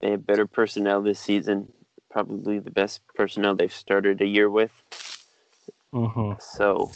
They 0.00 0.10
have 0.10 0.26
better 0.26 0.46
personnel 0.46 1.02
this 1.02 1.20
season, 1.20 1.72
probably 2.10 2.58
the 2.58 2.70
best 2.70 3.00
personnel 3.14 3.54
they've 3.54 3.72
started 3.72 4.20
a 4.20 4.26
year 4.26 4.50
with. 4.50 4.72
Mhm. 5.92 6.40
So, 6.40 6.90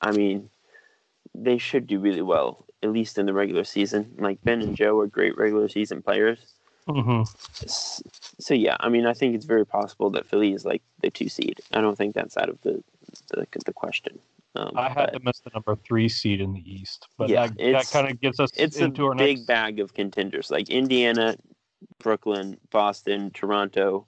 I 0.00 0.12
mean, 0.12 0.50
they 1.34 1.58
should 1.58 1.86
do 1.86 1.98
really 1.98 2.22
well, 2.22 2.64
at 2.82 2.90
least 2.92 3.18
in 3.18 3.26
the 3.26 3.32
regular 3.32 3.64
season. 3.64 4.14
Like 4.18 4.42
Ben 4.42 4.60
and 4.62 4.76
Joe 4.76 4.98
are 5.00 5.06
great 5.06 5.36
regular 5.36 5.68
season 5.68 6.02
players. 6.02 6.54
Mhm. 6.88 7.22
S- 7.64 8.02
So 8.38 8.54
yeah, 8.54 8.76
I 8.80 8.88
mean, 8.88 9.06
I 9.06 9.12
think 9.14 9.34
it's 9.34 9.44
very 9.46 9.66
possible 9.66 10.10
that 10.10 10.26
Philly 10.26 10.52
is 10.52 10.64
like 10.64 10.82
the 11.02 11.10
two 11.10 11.28
seed. 11.28 11.60
I 11.72 11.80
don't 11.80 11.96
think 11.96 12.14
that's 12.14 12.36
out 12.36 12.48
of 12.48 12.60
the 12.62 12.82
the, 13.30 13.46
the 13.64 13.72
question. 13.72 14.18
Um, 14.54 14.72
I 14.76 14.88
had 14.88 14.96
but 14.96 15.12
them 15.14 15.28
as 15.28 15.40
the 15.40 15.50
number 15.52 15.74
three 15.76 16.08
seed 16.08 16.40
in 16.40 16.52
the 16.52 16.60
East, 16.60 17.08
but 17.18 17.28
Yeah, 17.28 17.48
that, 17.48 17.56
that 17.58 17.90
kind 17.90 18.10
of 18.10 18.20
gets 18.20 18.40
us 18.40 18.50
it's 18.56 18.80
a 18.80 18.84
our 19.02 19.14
big 19.14 19.38
next. 19.38 19.46
bag 19.46 19.80
of 19.80 19.92
contenders 19.94 20.50
like 20.50 20.70
Indiana, 20.70 21.36
Brooklyn, 21.98 22.56
Boston, 22.70 23.30
Toronto, 23.32 24.06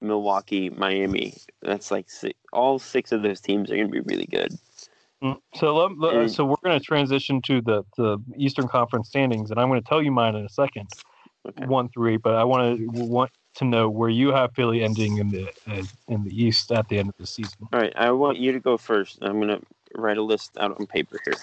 Milwaukee, 0.00 0.70
Miami. 0.70 1.34
That's 1.62 1.90
like 1.90 2.10
six, 2.10 2.38
all 2.52 2.78
six 2.78 3.10
of 3.12 3.22
those 3.22 3.40
teams 3.40 3.70
are 3.70 3.76
going 3.76 3.88
to 3.88 3.92
be 3.92 4.00
really 4.00 4.26
good. 4.26 4.56
Mm, 5.22 5.38
So 5.54 5.76
let, 5.76 5.98
let- 5.98 6.30
so 6.30 6.44
we're 6.44 6.56
going 6.64 6.78
to 6.78 6.84
transition 6.84 7.40
to 7.42 7.60
the 7.60 7.84
the 7.96 8.18
Eastern 8.36 8.68
Conference 8.68 9.08
standings, 9.08 9.50
and 9.50 9.60
I'm 9.60 9.68
going 9.68 9.80
to 9.80 9.88
tell 9.88 10.02
you 10.02 10.10
mine 10.10 10.34
in 10.34 10.44
a 10.44 10.48
second, 10.48 10.88
Okay. 11.48 11.66
one 11.66 11.88
through 11.88 12.14
eight. 12.14 12.22
But 12.22 12.34
I 12.34 12.44
want 12.44 12.78
to 12.78 12.86
want 12.90 13.30
to 13.56 13.64
know 13.64 13.88
where 13.88 14.08
you 14.08 14.32
have 14.32 14.52
Philly 14.54 14.82
ending 14.82 15.18
in 15.18 15.30
the 15.30 15.48
uh, 15.66 15.82
in 16.08 16.24
the 16.24 16.44
East 16.44 16.72
at 16.72 16.88
the 16.88 16.98
end 16.98 17.08
of 17.10 17.14
the 17.18 17.26
season. 17.26 17.68
All 17.72 17.80
right, 17.80 17.92
I 17.96 18.10
want 18.10 18.38
you 18.38 18.52
to 18.52 18.60
go 18.60 18.76
first. 18.76 19.18
I'm 19.22 19.40
going 19.40 19.48
to 19.48 19.60
write 19.94 20.18
a 20.18 20.22
list 20.22 20.56
out 20.58 20.78
on 20.78 20.86
paper 20.86 21.18
here. 21.24 21.34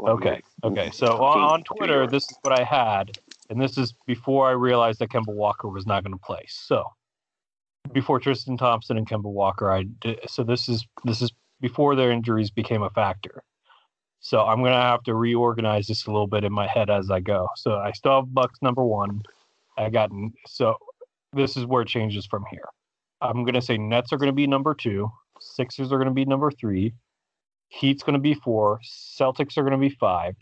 Okay. 0.00 0.40
Okay. 0.62 0.90
So 0.92 1.22
on, 1.24 1.42
on 1.42 1.64
Twitter, 1.64 2.06
this 2.06 2.30
is 2.30 2.38
what 2.42 2.58
I 2.58 2.64
had, 2.64 3.18
and 3.50 3.60
this 3.60 3.78
is 3.78 3.94
before 4.06 4.48
I 4.48 4.52
realized 4.52 4.98
that 5.00 5.10
Kemba 5.10 5.34
Walker 5.34 5.68
was 5.68 5.86
not 5.86 6.02
going 6.04 6.12
to 6.12 6.24
play. 6.24 6.44
So 6.48 6.84
before 7.92 8.18
Tristan 8.20 8.56
Thompson 8.56 8.96
and 8.96 9.08
Kemba 9.08 9.24
Walker, 9.24 9.70
I 9.70 9.84
did, 9.84 10.20
so 10.28 10.42
this 10.44 10.68
is 10.68 10.86
this 11.04 11.22
is 11.22 11.32
before 11.60 11.94
their 11.94 12.10
injuries 12.10 12.50
became 12.50 12.82
a 12.82 12.90
factor. 12.90 13.42
So 14.20 14.40
I'm 14.44 14.62
gonna 14.62 14.80
have 14.80 15.02
to 15.04 15.14
reorganize 15.14 15.86
this 15.86 16.06
a 16.06 16.10
little 16.10 16.26
bit 16.26 16.44
in 16.44 16.52
my 16.52 16.66
head 16.66 16.90
as 16.90 17.10
I 17.10 17.20
go. 17.20 17.48
So 17.56 17.76
I 17.76 17.92
still 17.92 18.16
have 18.16 18.34
Bucks 18.34 18.58
number 18.62 18.84
one. 18.84 19.22
I 19.78 19.90
got 19.90 20.10
so 20.46 20.76
this 21.32 21.56
is 21.56 21.66
where 21.66 21.82
it 21.82 21.88
changes 21.88 22.26
from 22.26 22.44
here. 22.50 22.68
I'm 23.20 23.44
gonna 23.44 23.62
say 23.62 23.78
Nets 23.78 24.12
are 24.12 24.18
gonna 24.18 24.32
be 24.32 24.46
number 24.46 24.74
two, 24.74 25.10
Sixers 25.40 25.92
are 25.92 25.98
gonna 25.98 26.10
be 26.10 26.24
number 26.24 26.50
three, 26.50 26.94
Heat's 27.68 28.02
gonna 28.02 28.18
be 28.18 28.34
four, 28.34 28.80
Celtics 28.84 29.56
are 29.56 29.62
gonna 29.62 29.78
be 29.78 29.90
five, 29.90 30.34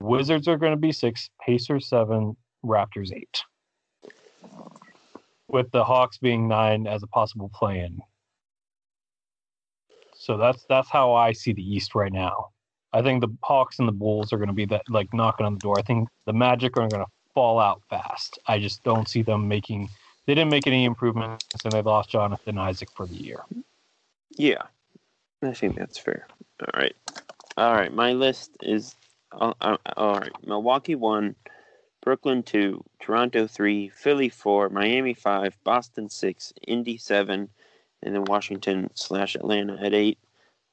Wizards 0.00 0.48
are 0.48 0.58
gonna 0.58 0.76
be 0.76 0.92
six, 0.92 1.30
Pacers 1.44 1.88
seven, 1.88 2.36
Raptors 2.64 3.12
eight. 3.14 3.42
With 5.48 5.70
the 5.70 5.84
Hawks 5.84 6.18
being 6.18 6.48
nine 6.48 6.86
as 6.86 7.02
a 7.02 7.06
possible 7.06 7.50
play-in. 7.54 8.00
So 10.22 10.36
that's 10.36 10.64
that's 10.68 10.88
how 10.88 11.14
I 11.14 11.32
see 11.32 11.52
the 11.52 11.74
East 11.74 11.96
right 11.96 12.12
now. 12.12 12.50
I 12.92 13.02
think 13.02 13.22
the 13.22 13.36
Hawks 13.42 13.80
and 13.80 13.88
the 13.88 13.92
Bulls 13.92 14.32
are 14.32 14.36
going 14.36 14.48
to 14.48 14.54
be 14.54 14.66
that 14.66 14.82
like 14.88 15.12
knocking 15.12 15.44
on 15.44 15.54
the 15.54 15.58
door. 15.58 15.76
I 15.76 15.82
think 15.82 16.08
the 16.26 16.32
Magic 16.32 16.76
are 16.76 16.86
going 16.86 17.04
to 17.04 17.10
fall 17.34 17.58
out 17.58 17.82
fast. 17.90 18.38
I 18.46 18.60
just 18.60 18.84
don't 18.84 19.08
see 19.08 19.22
them 19.22 19.48
making. 19.48 19.90
They 20.26 20.34
didn't 20.36 20.52
make 20.52 20.68
any 20.68 20.84
improvements, 20.84 21.44
and 21.64 21.72
they 21.72 21.82
lost 21.82 22.10
Jonathan 22.10 22.56
Isaac 22.56 22.88
for 22.94 23.06
the 23.06 23.16
year. 23.16 23.40
Yeah. 24.36 24.62
I 25.42 25.52
think 25.54 25.76
that's 25.76 25.98
fair. 25.98 26.28
All 26.60 26.80
right. 26.80 26.94
All 27.56 27.74
right. 27.74 27.92
My 27.92 28.12
list 28.12 28.56
is 28.62 28.94
uh, 29.32 29.54
uh, 29.60 29.76
all 29.96 30.20
right. 30.20 30.46
Milwaukee 30.46 30.94
one, 30.94 31.34
Brooklyn 32.00 32.44
two, 32.44 32.84
Toronto 33.00 33.48
three, 33.48 33.88
Philly 33.88 34.28
four, 34.28 34.68
Miami 34.68 35.14
five, 35.14 35.58
Boston 35.64 36.08
six, 36.08 36.52
Indy 36.68 36.96
seven, 36.96 37.48
and 38.02 38.14
then 38.14 38.24
Washington 38.24 38.90
slash 38.94 39.34
Atlanta 39.34 39.78
at 39.82 39.94
eight. 39.94 40.18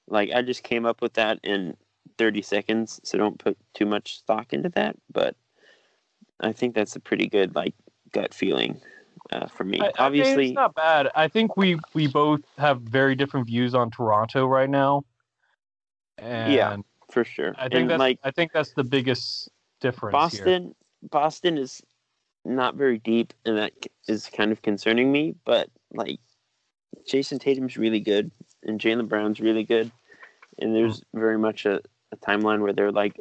Like 0.08 0.32
I 0.32 0.42
just 0.42 0.64
came 0.64 0.86
up 0.86 1.02
with 1.02 1.14
that 1.14 1.40
in 1.44 1.76
30 2.18 2.42
seconds, 2.42 3.00
so 3.04 3.18
don't 3.18 3.38
put 3.40 3.58
too 3.74 3.86
much 3.86 4.18
stock 4.20 4.54
into 4.54 4.70
that. 4.70 4.96
But 5.12 5.36
I 6.40 6.52
think 6.54 6.74
that's 6.76 6.96
a 6.96 7.00
pretty 7.00 7.28
good 7.28 7.56
like 7.56 7.76
gut 8.12 8.34
feeling 8.34 8.82
uh, 9.32 9.48
for 9.48 9.64
me. 9.64 9.80
I- 9.82 9.84
I 9.84 9.86
mean, 9.88 9.94
Obviously, 10.00 10.46
it's 10.48 10.56
not 10.56 10.76
bad. 10.76 11.10
I 11.16 11.28
think 11.28 11.58
we 11.58 11.78
we 11.94 12.08
both 12.08 12.42
have 12.58 12.82
very 12.82 13.16
different 13.16 13.48
views 13.48 13.76
on 13.76 13.92
Toronto 13.92 14.46
right 14.46 14.70
now. 14.70 15.04
And 16.18 16.54
Yeah, 16.54 16.78
for 17.12 17.24
sure. 17.24 17.54
I 17.58 17.70
think 17.70 17.74
and 17.74 17.90
that's 17.92 18.00
like 18.00 18.20
I 18.24 18.32
think 18.32 18.52
that's 18.52 18.74
the 18.74 18.84
biggest 18.84 19.50
difference. 19.80 20.34
here. 20.34 20.44
Boston, 20.46 20.76
Boston 21.04 21.58
is 21.58 21.82
not 22.46 22.76
very 22.76 22.98
deep, 23.00 23.34
and 23.46 23.58
that 23.58 23.74
is 24.08 24.28
kind 24.28 24.52
of 24.52 24.62
concerning 24.62 25.12
me. 25.12 25.36
But 25.46 25.70
like, 25.94 26.20
Jayson 27.08 27.40
Tatum's 27.40 27.78
really 27.78 28.00
good, 28.00 28.32
and 28.64 28.80
Jaylen 28.80 29.08
Brown's 29.08 29.40
really 29.40 29.64
good, 29.64 29.92
and 30.60 30.76
there's 30.76 31.04
very 31.14 31.38
much 31.38 31.66
a, 31.66 31.82
a 32.12 32.18
timeline 32.18 32.62
where 32.62 32.74
they're 32.74 32.92
like 32.92 33.20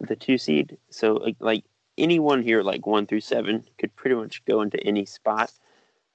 the 0.00 0.16
two 0.16 0.38
seed. 0.38 0.76
So 0.90 1.14
like 1.14 1.36
like 1.40 1.64
anyone 1.96 2.42
here, 2.42 2.62
like 2.62 2.86
one 2.86 3.06
through 3.06 3.20
seven, 3.20 3.64
could 3.78 3.94
pretty 3.96 4.16
much 4.16 4.44
go 4.44 4.62
into 4.62 4.78
any 4.84 5.04
spot. 5.04 5.52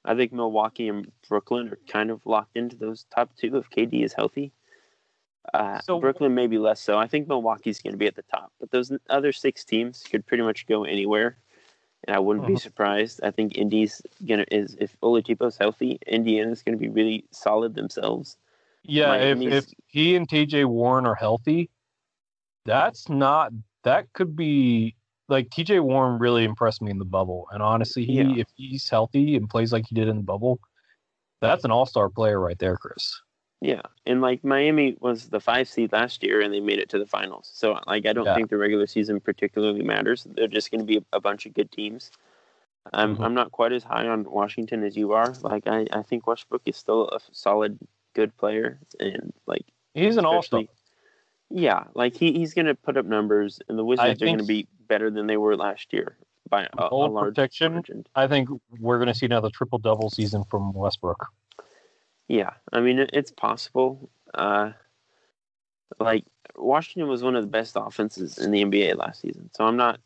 I 0.06 0.16
think 0.16 0.34
Milwaukee 0.34 0.90
and 0.90 1.10
Brooklyn 1.30 1.70
are 1.70 1.80
kind 1.88 2.10
of 2.10 2.26
locked 2.26 2.58
into 2.58 2.76
those 2.76 3.06
top 3.14 3.32
two 3.38 3.56
if 3.58 3.70
KD 3.70 4.04
is 4.04 4.14
healthy. 4.14 4.52
Uh, 5.54 5.80
So- 5.82 6.00
Brooklyn 6.00 6.34
maybe 6.34 6.58
less 6.58 6.82
so. 6.82 6.98
I 6.98 7.08
think 7.08 7.28
Milwaukee's 7.28 7.82
going 7.82 7.94
to 7.94 7.98
be 7.98 8.08
at 8.08 8.16
the 8.16 8.24
top, 8.24 8.52
but 8.60 8.72
those 8.72 8.92
other 9.10 9.32
six 9.32 9.64
teams 9.64 10.04
could 10.04 10.26
pretty 10.26 10.44
much 10.44 10.66
go 10.68 10.84
anywhere, 10.84 11.38
and 12.06 12.16
I 12.16 12.20
wouldn't 12.20 12.48
be 12.48 12.54
Mhm. 12.54 12.62
surprised. 12.62 13.22
I 13.24 13.32
think 13.32 13.58
Indy's 13.58 14.02
gonna 14.26 14.46
is 14.52 14.76
if 14.80 15.00
Oladipo's 15.02 15.58
healthy, 15.58 16.00
Indiana's 16.08 16.62
to 16.64 16.76
be 16.76 16.90
really 16.90 17.26
solid 17.32 17.76
themselves. 17.76 18.38
Yeah, 18.84 19.16
if, 19.16 19.40
if 19.42 19.74
he 19.88 20.16
and 20.16 20.28
TJ 20.28 20.66
Warren 20.66 21.06
are 21.06 21.16
healthy, 21.16 21.70
that's 22.66 23.08
not 23.08 23.54
that 23.84 24.12
could 24.14 24.36
be 24.36 24.96
like 25.30 25.50
TJ 25.50 25.82
Warren 25.82 26.20
really 26.20 26.44
impressed 26.44 26.82
me 26.82 26.92
in 26.92 26.98
the 26.98 27.06
bubble. 27.06 27.48
And 27.52 27.64
honestly, 27.64 28.04
he 28.06 28.18
Yeah. 28.18 28.42
if 28.42 28.48
he's 28.56 28.90
healthy 28.90 29.36
and 29.36 29.50
plays 29.50 29.72
like 29.72 29.86
he 29.88 29.96
did 29.96 30.10
in 30.10 30.18
the 30.18 30.24
bubble, 30.24 30.60
that's 31.42 31.64
an 31.64 31.72
all 31.72 31.86
star 31.86 32.10
player 32.10 32.40
right 32.40 32.60
there, 32.60 32.78
Chris. 32.78 33.22
Yeah, 33.64 33.82
and 34.06 34.20
like 34.20 34.44
Miami 34.44 34.98
was 35.00 35.30
the 35.30 35.40
five 35.40 35.70
seed 35.70 35.94
last 35.94 36.22
year, 36.22 36.42
and 36.42 36.54
they 36.54 36.60
made 36.60 36.80
it 36.80 36.90
to 36.90 37.00
the 37.00 37.06
finals. 37.06 37.50
So 37.54 37.80
like 37.88 38.06
I 38.06 38.12
don't 38.12 38.26
Yeah. 38.26 38.36
think 38.36 38.50
the 38.50 38.58
regular 38.58 38.86
season 38.88 39.22
particularly 39.22 39.84
matters. 39.84 40.28
They're 40.30 40.50
just 40.50 40.70
going 40.70 40.82
to 40.82 40.86
be 40.86 41.02
a, 41.14 41.22
bunch 41.22 41.46
of 41.46 41.54
good 41.54 41.72
teams. 41.72 42.12
I'm 42.92 43.16
Mhm. 43.16 43.24
I'm 43.24 43.34
not 43.34 43.54
quite 43.54 43.72
as 43.72 43.86
high 43.86 44.06
on 44.06 44.30
Washington 44.30 44.84
as 44.84 44.98
you 44.98 45.14
are. 45.14 45.34
Like 45.42 45.66
I, 45.66 45.88
I 45.94 46.02
think 46.04 46.28
Westbrook 46.28 46.64
is 46.66 46.76
still 46.76 47.08
a 47.08 47.20
solid, 47.32 47.80
good 48.14 48.36
player, 48.36 48.80
and 49.00 49.32
like 49.48 49.64
He's 49.94 50.18
an 50.18 50.26
all 50.26 50.42
star. 50.42 50.64
Yeah, 51.50 51.86
like 51.94 52.18
he, 52.18 52.34
he's 52.34 52.54
going 52.54 52.66
to 52.66 52.76
put 52.76 52.98
up 52.98 53.06
numbers, 53.06 53.62
and 53.70 53.80
the 53.80 53.86
Wizards 53.86 54.22
are 54.22 54.26
going 54.26 54.40
to 54.40 54.44
be 54.44 54.68
better 54.90 55.10
than 55.10 55.28
they 55.28 55.38
were 55.38 55.56
last 55.56 55.94
year 55.94 56.18
by 56.50 56.64
a, 56.78 56.88
a 56.92 56.96
large 56.96 57.36
protection. 57.36 57.74
margin. 57.76 58.06
I 58.14 58.28
think 58.28 58.50
we're 58.80 58.98
going 58.98 59.08
to 59.08 59.14
see 59.14 59.28
another 59.28 59.50
triple 59.50 59.78
double 59.78 60.10
season 60.10 60.44
from 60.50 60.74
Westbrook. 60.74 61.28
Yeah, 62.28 62.52
I 62.72 62.80
mean 62.82 63.00
it's 63.14 63.32
possible. 63.32 64.10
Uh, 64.34 64.72
like 66.00 66.26
Washington 66.56 67.10
was 67.10 67.24
one 67.24 67.36
of 67.36 67.44
the 67.44 67.50
best 67.50 67.76
offenses 67.76 68.38
in 68.38 68.52
the 68.52 68.64
NBA 68.64 68.96
last 68.98 69.22
season, 69.22 69.50
so 69.54 69.66
I'm 69.66 69.78
not 69.78 70.00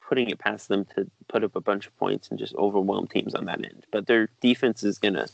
putting 0.00 0.28
it 0.30 0.38
past 0.38 0.68
them 0.68 0.84
to 0.96 1.10
put 1.28 1.42
up 1.44 1.56
a 1.56 1.60
bunch 1.60 1.86
of 1.86 1.96
points 1.96 2.28
and 2.28 2.38
just 2.38 2.54
overwhelm 2.56 3.06
teams 3.08 3.34
on 3.34 3.46
that 3.46 3.58
end. 3.64 3.86
But 3.90 4.06
their 4.06 4.28
defense 4.40 4.82
is 4.82 4.98
gonna 4.98 5.26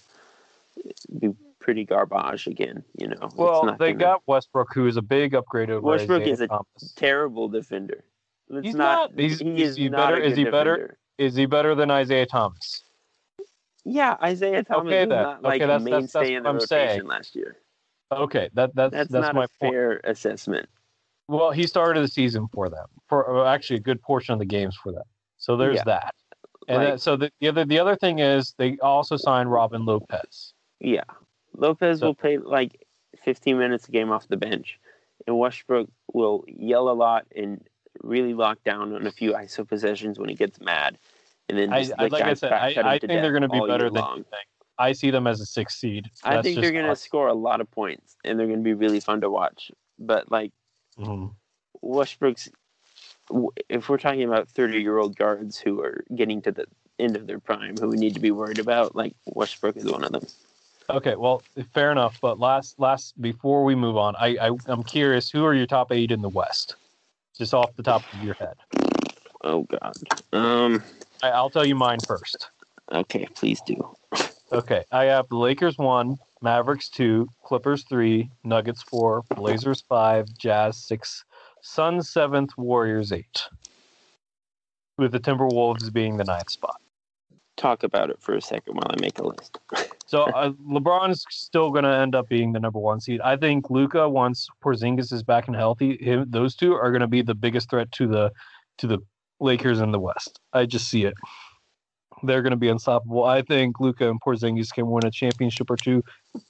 be 1.18 1.34
pretty 1.58 1.84
garbage 1.84 2.46
again. 2.46 2.84
You 2.96 3.08
know, 3.08 3.28
Well, 3.36 3.76
they 3.78 3.92
gonna- 3.92 3.98
got 3.98 4.22
Westbrook, 4.26 4.72
who 4.74 4.86
is 4.86 4.96
a 4.96 5.02
big 5.02 5.34
upgrade 5.34 5.70
over 5.70 5.80
Westbrook 5.86 6.22
Isaiah 6.22 6.32
is 6.32 6.40
a 6.40 6.46
Thomas. 6.48 6.92
terrible 6.96 7.48
defender. 7.48 8.04
It's 8.50 8.66
He's 8.66 8.74
not. 8.74 9.10
not. 9.10 9.18
He's- 9.20 9.40
he 9.40 9.62
is 9.62 9.70
is 9.70 9.76
he 9.76 9.88
better- 9.88 10.16
is 10.16 10.36
he 10.36 10.44
better? 10.44 10.76
defender. 10.76 10.98
Is 11.18 11.34
he 11.34 11.46
better 11.46 11.74
than 11.74 11.90
Isaiah 11.90 12.26
Thomas? 12.26 12.84
Yeah, 13.88 14.16
Isaiah 14.22 14.62
Thomas 14.62 14.86
Okay, 14.86 14.98
then. 15.00 15.08
not 15.08 15.42
like 15.42 15.60
Okay, 15.62 15.66
that's- 15.66 15.84
that's- 15.84 16.00
mainstay 16.00 16.18
that's 16.20 16.30
in 16.30 16.42
the 16.42 16.48
I'm 16.48 16.54
rotation 16.56 16.68
saying. 16.68 17.06
last 17.06 17.34
year. 17.36 17.56
Okay, 18.12 18.48
that 18.54 18.74
that's 18.74 18.92
That's, 18.92 19.10
that's, 19.10 19.22
not 19.26 19.34
my 19.34 19.44
a 19.44 19.48
point. 19.60 19.72
fair 19.72 20.00
assessment. 20.04 20.68
Well, 21.28 21.50
he 21.50 21.66
started 21.66 22.02
the 22.02 22.08
season 22.08 22.48
for 22.52 22.68
them, 22.70 22.86
for 23.08 23.46
actually 23.46 23.76
a 23.76 23.80
good 23.80 24.00
portion 24.00 24.32
of 24.32 24.38
the 24.38 24.46
games 24.46 24.76
for 24.76 24.92
them. 24.92 25.04
So 25.36 25.56
there's 25.56 25.76
Yeah. 25.76 25.84
that. 25.84 26.14
And 26.68 26.78
Like- 26.78 26.88
then, 26.88 26.98
so 26.98 27.16
the, 27.16 27.30
the 27.40 27.48
other 27.48 27.64
the 27.64 27.78
other 27.78 27.96
thing 27.96 28.18
is 28.18 28.54
they 28.58 28.76
also 28.78 29.16
signed 29.16 29.50
Robin 29.50 29.84
Lopez. 29.84 30.52
Yeah, 30.80 31.04
Lopez 31.54 32.00
So- 32.00 32.06
will 32.06 32.14
play 32.14 32.38
like 32.38 32.86
15 33.22 33.58
minutes 33.58 33.88
a 33.88 33.90
game 33.90 34.10
off 34.10 34.28
the 34.28 34.36
bench, 34.36 34.78
and 35.26 35.38
Westbrook 35.38 35.88
will 36.12 36.44
yell 36.46 36.88
a 36.88 36.92
lot 36.92 37.26
and 37.36 37.66
really 38.02 38.32
lock 38.34 38.62
down 38.64 38.94
on 38.94 39.06
a 39.06 39.10
few 39.10 39.34
ISO 39.34 39.66
possessions 39.66 40.18
when 40.18 40.28
he 40.28 40.34
gets 40.34 40.60
mad, 40.60 40.98
and 41.48 41.58
then 41.58 41.72
I, 41.72 41.80
just 41.80 41.92
I 41.98 42.02
let 42.02 42.12
like 42.12 42.24
I 42.24 42.34
said, 42.34 42.52
I, 42.52 42.74
I 42.84 42.98
think 42.98 43.12
they're 43.12 43.32
going 43.32 43.42
to 43.42 43.48
be 43.48 43.60
better 43.66 43.90
than 43.90 44.04
you 44.16 44.24
think. 44.24 44.46
I 44.78 44.92
see 44.92 45.10
them 45.10 45.26
as 45.26 45.40
a 45.40 45.46
six 45.46 45.80
seed. 45.80 46.08
I 46.22 46.34
That's 46.36 46.46
think 46.46 46.60
they're 46.60 46.72
going 46.72 46.86
to 46.86 46.96
score 46.96 47.28
a 47.28 47.34
lot 47.34 47.60
of 47.60 47.70
points, 47.70 48.16
and 48.24 48.38
they're 48.38 48.46
going 48.46 48.60
to 48.60 48.64
be 48.64 48.74
really 48.74 49.00
fun 49.00 49.20
to 49.22 49.30
watch. 49.30 49.70
But 49.98 50.30
like 50.30 50.52
Mhm. 50.98 51.34
Westbrook's, 51.80 52.48
if 53.68 53.88
we're 53.88 53.98
talking 53.98 54.24
about 54.24 54.48
30 54.48 54.80
year 54.80 54.98
old 54.98 55.16
guards 55.16 55.58
who 55.58 55.80
are 55.80 56.04
getting 56.14 56.42
to 56.42 56.52
the 56.52 56.66
end 56.98 57.16
of 57.16 57.26
their 57.26 57.38
prime, 57.38 57.76
who 57.76 57.88
we 57.88 57.96
need 57.96 58.14
to 58.14 58.20
be 58.20 58.30
worried 58.30 58.58
about, 58.58 58.96
like 58.96 59.14
Westbrook 59.26 59.76
is 59.76 59.84
one 59.84 60.04
of 60.04 60.12
them. 60.12 60.26
Okay, 60.90 61.16
well, 61.16 61.42
fair 61.74 61.92
enough. 61.92 62.18
But 62.20 62.38
last 62.38 62.78
last 62.78 63.20
before 63.20 63.62
we 63.64 63.74
move 63.74 63.96
on, 63.96 64.16
I, 64.16 64.36
I 64.40 64.50
I'm 64.66 64.82
curious, 64.82 65.30
who 65.30 65.44
are 65.44 65.54
your 65.54 65.66
top 65.66 65.92
eight 65.92 66.10
in 66.10 66.22
the 66.22 66.30
West? 66.30 66.76
Just 67.36 67.54
off 67.54 67.74
the 67.76 67.82
top 67.82 68.02
of 68.12 68.22
your 68.22 68.36
head. 68.40 68.56
Oh 69.44 69.64
God. 69.64 69.94
Um. 70.32 70.82
I, 71.22 71.30
I'll 71.30 71.50
tell 71.50 71.64
you 71.64 71.74
mine 71.74 71.98
first. 72.06 72.50
Okay, 72.92 73.26
please 73.34 73.60
do. 73.66 73.94
Okay, 74.50 74.82
I 74.90 75.04
have 75.04 75.28
the 75.28 75.36
Lakers 75.36 75.76
one, 75.76 76.16
Mavericks 76.40 76.88
two, 76.88 77.28
Clippers 77.44 77.84
three, 77.84 78.30
Nuggets 78.44 78.82
four, 78.82 79.22
Blazers 79.36 79.82
five, 79.82 80.26
Jazz 80.38 80.78
six, 80.78 81.22
Suns 81.60 82.08
seventh, 82.08 82.56
Warriors 82.56 83.12
eight. 83.12 83.42
With 84.96 85.12
the 85.12 85.20
Timberwolves 85.20 85.92
being 85.92 86.16
the 86.16 86.24
ninth 86.24 86.48
spot. 86.50 86.80
talk 87.58 87.82
about 87.82 88.08
it 88.08 88.22
for 88.22 88.36
a 88.36 88.40
second 88.40 88.76
while 88.76 88.90
I 88.90 88.96
make 89.00 89.18
a 89.18 89.26
list. 89.26 89.58
So 90.06 90.22
uh, 90.22 90.52
LeBron's 90.66 91.26
still 91.28 91.70
going 91.70 91.84
to 91.84 91.94
end 91.94 92.14
up 92.14 92.30
being 92.30 92.54
the 92.54 92.60
number 92.60 92.78
one 92.78 92.98
seed. 92.98 93.20
I 93.20 93.36
think 93.36 93.68
Luka, 93.68 94.08
once 94.08 94.48
Porzingis 94.64 95.12
is 95.12 95.22
back 95.22 95.48
and 95.48 95.54
healthy, 95.54 95.98
him, 95.98 96.24
those 96.30 96.56
two 96.56 96.72
are 96.72 96.90
going 96.90 97.02
to 97.02 97.06
be 97.06 97.20
the 97.20 97.34
biggest 97.34 97.68
threat 97.68 97.92
to 97.92 98.06
the 98.06 98.32
to 98.78 98.86
the 98.86 99.00
Lakers 99.40 99.80
in 99.80 99.92
the 99.92 100.00
West. 100.00 100.40
I 100.52 100.66
just 100.66 100.88
see 100.88 101.04
it. 101.04 101.14
They're 102.22 102.42
going 102.42 102.50
to 102.50 102.56
be 102.56 102.68
unstoppable. 102.68 103.24
I 103.24 103.42
think 103.42 103.78
Luka 103.78 104.08
and 104.10 104.20
Porzingis 104.20 104.72
can 104.72 104.90
win 104.90 105.06
a 105.06 105.10
championship 105.10 105.70
or 105.70 105.76
two 105.76 106.02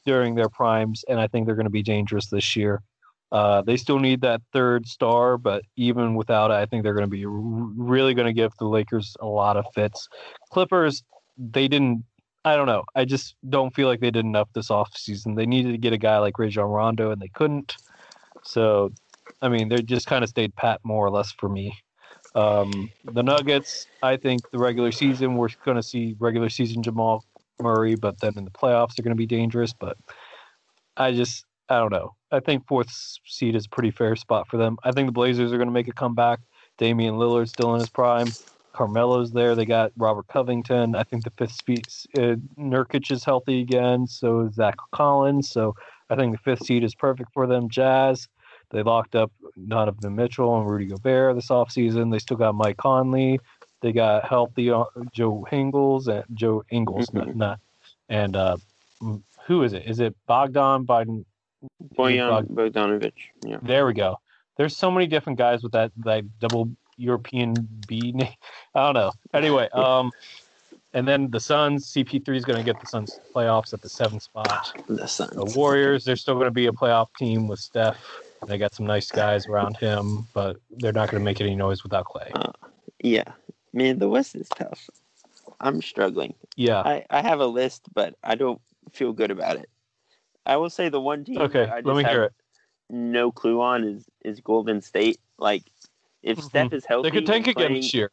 during 0.06 0.34
their 0.34 0.48
primes, 0.48 1.04
and 1.08 1.20
I 1.20 1.26
think 1.26 1.46
they're 1.46 1.56
going 1.56 1.66
to 1.66 1.70
be 1.70 1.82
dangerous 1.82 2.28
this 2.28 2.56
year. 2.56 2.82
Uh, 3.30 3.60
they 3.60 3.76
still 3.76 3.98
need 3.98 4.22
that 4.22 4.40
third 4.54 4.86
star, 4.86 5.36
but 5.36 5.62
even 5.76 6.14
without 6.14 6.50
it, 6.50 6.54
I 6.54 6.64
think 6.64 6.82
they're 6.82 6.94
going 6.94 7.04
to 7.04 7.10
be 7.10 7.26
really 7.26 8.14
going 8.14 8.26
to 8.26 8.32
give 8.32 8.52
the 8.58 8.64
Lakers 8.64 9.14
a 9.20 9.26
lot 9.26 9.58
of 9.58 9.66
fits. 9.74 10.08
Clippers, 10.50 11.02
they 11.36 11.68
didn't 11.68 12.04
I 12.44 12.56
don't 12.56 12.66
know. 12.66 12.84
I 12.94 13.04
just 13.04 13.34
don't 13.50 13.74
feel 13.74 13.88
like 13.88 14.00
they 14.00 14.10
did 14.10 14.24
enough 14.24 14.48
this 14.54 14.68
offseason. 14.68 15.36
They 15.36 15.44
needed 15.44 15.72
to 15.72 15.78
get 15.78 15.92
a 15.92 15.98
guy 15.98 16.18
like 16.18 16.38
Rajon 16.38 16.64
Rondo, 16.64 17.10
and 17.10 17.20
they 17.20 17.28
couldn't. 17.28 17.76
So, 18.42 18.92
I 19.42 19.48
mean, 19.48 19.68
they 19.68 19.82
just 19.82 20.06
kind 20.06 20.22
of 20.24 20.30
stayed 20.30 20.54
pat 20.54 20.80
more 20.82 21.04
or 21.04 21.10
less 21.10 21.32
for 21.32 21.48
me. 21.48 21.76
Um, 22.34 22.90
the 23.04 23.22
Nuggets, 23.22 23.86
I 24.02 24.16
think 24.16 24.50
the 24.50 24.58
regular 24.58 24.92
season, 24.92 25.36
we're 25.36 25.48
going 25.64 25.76
to 25.76 25.82
see 25.82 26.14
regular 26.18 26.48
season 26.48 26.82
Jamal 26.82 27.24
Murray, 27.60 27.94
but 27.94 28.20
then 28.20 28.34
in 28.36 28.44
the 28.44 28.50
playoffs, 28.50 28.94
they're 28.94 29.02
going 29.02 29.16
to 29.16 29.18
be 29.18 29.26
dangerous. 29.26 29.72
But 29.72 29.96
I 30.96 31.12
just, 31.12 31.44
I 31.68 31.78
don't 31.78 31.92
know. 31.92 32.14
I 32.30 32.40
think 32.40 32.66
fourth 32.66 32.90
seed 33.26 33.56
is 33.56 33.66
a 33.66 33.68
pretty 33.68 33.90
fair 33.90 34.14
spot 34.16 34.48
for 34.48 34.56
them. 34.56 34.76
I 34.84 34.92
think 34.92 35.08
the 35.08 35.12
Blazers 35.12 35.52
are 35.52 35.56
going 35.56 35.68
to 35.68 35.72
make 35.72 35.88
a 35.88 35.92
comeback. 35.92 36.40
Damian 36.76 37.14
Lillard's 37.14 37.50
still 37.50 37.74
in 37.74 37.80
his 37.80 37.88
prime. 37.88 38.28
Carmelo's 38.72 39.32
there. 39.32 39.54
They 39.56 39.64
got 39.64 39.90
Robert 39.96 40.28
Covington. 40.28 40.94
I 40.94 41.02
think 41.02 41.24
the 41.24 41.30
fifth 41.30 41.52
speed, 41.52 41.86
uh, 42.16 42.36
Nurkic 42.56 43.10
is 43.10 43.24
healthy 43.24 43.60
again. 43.60 44.06
So 44.06 44.42
is 44.42 44.54
Zach 44.54 44.76
Collins. 44.92 45.50
So 45.50 45.74
I 46.10 46.16
think 46.16 46.32
the 46.32 46.38
fifth 46.38 46.64
seed 46.66 46.84
is 46.84 46.94
perfect 46.94 47.32
for 47.32 47.46
them. 47.46 47.68
Jazz, 47.68 48.28
they 48.70 48.82
locked 48.82 49.14
up 49.14 49.32
Donovan 49.68 50.14
Mitchell 50.14 50.58
and 50.58 50.68
Rudy 50.68 50.86
Gobert 50.86 51.34
this 51.34 51.48
offseason. 51.48 52.10
They 52.10 52.18
still 52.18 52.36
got 52.36 52.54
Mike 52.54 52.76
Conley. 52.76 53.40
They 53.80 53.92
got 53.92 54.26
healthy 54.26 54.70
uh, 54.70 54.84
Joe 55.12 55.46
Ingles 55.52 56.08
and 56.08 56.24
Joe 56.34 56.64
Ingles, 56.70 57.12
not, 57.12 57.34
not 57.34 57.60
and 58.08 58.36
uh, 58.36 58.56
who 59.46 59.62
is 59.62 59.72
it? 59.72 59.84
Is 59.86 60.00
it 60.00 60.14
Bogdan 60.26 60.86
Biden? 60.86 61.24
Bojan 61.96 62.28
Bog- 62.28 62.48
Bogdanovic. 62.48 63.12
Yeah. 63.42 63.58
There 63.62 63.86
we 63.86 63.94
go. 63.94 64.18
There's 64.56 64.76
so 64.76 64.90
many 64.90 65.06
different 65.06 65.38
guys 65.38 65.62
with 65.62 65.72
that 65.72 65.92
that 66.04 66.24
double 66.40 66.70
European 66.96 67.54
B 67.86 68.12
name. 68.14 68.34
I 68.74 68.80
don't 68.86 68.94
know. 68.94 69.12
Anyway, 69.32 69.68
um, 69.72 70.10
and 70.94 71.06
then 71.06 71.30
the 71.30 71.40
Suns. 71.40 71.92
CP3 71.92 72.36
is 72.36 72.44
going 72.44 72.58
to 72.58 72.64
get 72.64 72.80
the 72.80 72.86
Suns 72.86 73.20
playoffs 73.34 73.72
at 73.72 73.82
the 73.82 73.88
seventh 73.88 74.22
spot. 74.22 74.72
The 74.88 75.06
Suns. 75.06 75.30
The 75.30 75.58
Warriors. 75.58 76.04
They're 76.04 76.16
still 76.16 76.34
going 76.34 76.46
to 76.46 76.52
be 76.52 76.66
a 76.66 76.72
playoff 76.72 77.08
team 77.18 77.46
with 77.46 77.60
Steph. 77.60 77.98
They 78.46 78.58
got 78.58 78.74
some 78.74 78.86
nice 78.86 79.10
guys 79.10 79.46
around 79.46 79.76
him, 79.76 80.26
but 80.32 80.58
they're 80.70 80.92
not 80.92 81.10
going 81.10 81.20
to 81.20 81.24
make 81.24 81.40
any 81.40 81.54
noise 81.54 81.82
without 81.82 82.04
Clay. 82.06 82.30
Uh, 82.34 82.52
yeah. 83.00 83.32
Man, 83.72 83.98
the 83.98 84.08
West 84.08 84.34
is 84.34 84.48
tough. 84.48 84.88
I'm 85.60 85.82
struggling. 85.82 86.34
Yeah. 86.56 86.80
I, 86.80 87.04
I 87.10 87.20
have 87.22 87.40
a 87.40 87.46
list, 87.46 87.82
but 87.94 88.14
I 88.22 88.34
don't 88.34 88.60
feel 88.92 89.12
good 89.12 89.30
about 89.30 89.56
it. 89.56 89.68
I 90.46 90.56
will 90.56 90.70
say 90.70 90.88
the 90.88 91.00
one 91.00 91.24
team 91.24 91.38
Okay. 91.38 91.68
Let 91.68 91.84
me 91.84 92.02
have 92.02 92.12
hear 92.12 92.24
it. 92.24 92.32
no 92.88 93.30
clue 93.30 93.60
on 93.60 93.84
is 93.84 94.04
is 94.24 94.40
Golden 94.40 94.80
State. 94.80 95.18
Like, 95.38 95.64
if 96.22 96.38
mm-hmm. 96.38 96.46
Steph 96.46 96.72
is 96.72 96.84
healthy, 96.84 97.10
They 97.10 97.16
could 97.16 97.26
tank 97.26 97.46
and 97.46 97.56
again 97.56 97.74
this 97.74 97.92
year. 97.92 98.10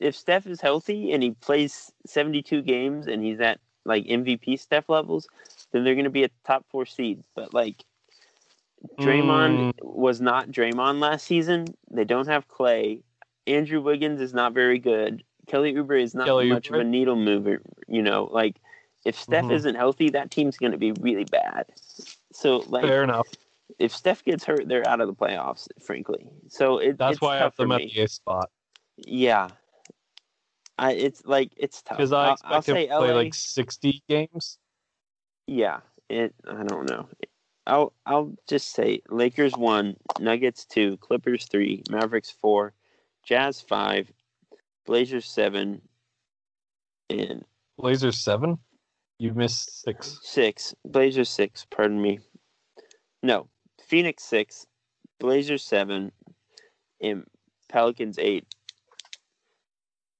If 0.00 0.16
Steph 0.16 0.46
is 0.46 0.60
healthy 0.60 1.12
and 1.12 1.22
he 1.22 1.32
plays 1.32 1.92
72 2.06 2.62
games 2.62 3.06
and 3.06 3.22
he's 3.22 3.40
at 3.40 3.60
like 3.84 4.04
MVP 4.04 4.58
Steph 4.58 4.88
levels, 4.88 5.28
then 5.70 5.84
they're 5.84 5.94
going 5.94 6.04
to 6.04 6.10
be 6.10 6.24
a 6.24 6.30
top 6.44 6.64
four 6.70 6.86
seed. 6.86 7.22
But 7.34 7.54
like, 7.54 7.84
Draymond 8.98 9.72
Mm. 9.74 9.84
was 9.84 10.20
not 10.20 10.48
Draymond 10.50 11.00
last 11.00 11.26
season. 11.26 11.66
They 11.90 12.04
don't 12.04 12.26
have 12.28 12.48
Clay. 12.48 13.02
Andrew 13.46 13.80
Wiggins 13.80 14.20
is 14.20 14.32
not 14.34 14.52
very 14.52 14.78
good. 14.78 15.22
Kelly 15.46 15.74
Oubre 15.74 16.02
is 16.02 16.14
not 16.14 16.26
Kelly 16.26 16.48
much 16.50 16.68
Oubre? 16.70 16.74
of 16.76 16.80
a 16.80 16.84
needle 16.84 17.16
mover. 17.16 17.62
You 17.86 18.02
know, 18.02 18.24
like 18.32 18.56
if 19.04 19.16
Steph 19.18 19.44
Mhm. 19.44 19.52
isn't 19.54 19.74
healthy, 19.76 20.10
that 20.10 20.30
team's 20.30 20.56
going 20.56 20.72
to 20.72 20.78
be 20.78 20.92
really 20.92 21.24
bad. 21.24 21.66
So 22.32 22.58
like, 22.66 22.84
Fair 22.84 23.04
enough. 23.04 23.28
if 23.78 23.94
Steph 23.94 24.24
gets 24.24 24.44
hurt, 24.44 24.66
they're 24.68 24.86
out 24.88 25.00
of 25.00 25.06
the 25.06 25.14
playoffs. 25.14 25.68
Frankly, 25.80 26.26
so 26.48 26.78
it, 26.78 26.98
That's 26.98 27.20
why 27.20 27.36
I 27.36 27.38
have 27.38 27.54
them 27.56 27.70
at 27.72 27.78
the 27.78 28.00
eighth 28.00 28.10
spot 28.12 28.50
Yeah, 28.96 29.48
I 30.78 30.92
it's 30.92 31.24
like 31.24 31.52
it's 31.56 31.82
tough. 31.82 31.98
because 31.98 32.12
I 32.12 32.26
I'll, 32.26 32.32
expect 32.32 32.52
I'll 32.52 32.58
him 32.58 32.62
say 32.64 32.86
to 32.88 32.98
play 32.98 33.08
LA. 33.12 33.16
like 33.16 33.34
60 33.34 34.02
games. 34.08 34.58
Yeah, 35.46 35.80
it. 36.10 36.34
I 36.48 36.64
don't 36.64 36.90
know. 36.90 37.08
I'll 37.66 37.92
I'll 38.04 38.34
just 38.48 38.70
say 38.70 39.02
Lakers 39.08 39.56
one, 39.56 39.96
Nuggets 40.20 40.64
two, 40.64 40.96
Clippers 40.98 41.46
three, 41.46 41.82
Mavericks 41.90 42.30
four, 42.30 42.72
Jazz 43.24 43.60
five, 43.60 44.10
Blazers 44.84 45.26
seven, 45.28 45.82
and 47.10 47.44
Blazers 47.78 48.18
seven. 48.18 48.58
You 49.18 49.32
missed 49.32 49.82
six. 49.82 50.18
six. 50.22 50.74
Blazers 50.84 51.30
six. 51.30 51.66
Pardon 51.70 52.00
me. 52.00 52.20
No, 53.22 53.48
Phoenix 53.84 54.22
six, 54.22 54.66
Blazers 55.18 55.64
seven, 55.64 56.12
and 57.00 57.24
Pelicans 57.68 58.18
eight. 58.18 58.44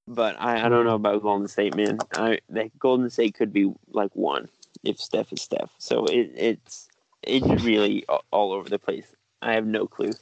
But 0.09 0.41
I, 0.41 0.65
I 0.65 0.69
don't 0.69 0.85
know 0.85 0.95
about 0.95 1.23
Golden 1.23 1.49
State, 1.49 1.77
man. 1.77 1.99
I 2.15 2.39
that 2.51 2.77
Golden 2.79 3.11
State 3.11 3.35
could 3.35 3.53
be 3.53 3.73
like 3.89 4.15
one 4.15 4.49
if 4.85 4.99
Steph 5.01 5.33
is 5.33 5.43
Steph. 5.43 5.71
So 5.79 6.07
it 6.07 6.33
it's 6.35 6.89
it's 7.27 7.63
really 7.65 8.05
all 8.33 8.53
over 8.53 8.69
the 8.69 8.79
place. 8.79 9.07
I 9.43 9.53
have 9.55 9.67
no 9.67 9.87
clue. 9.87 10.13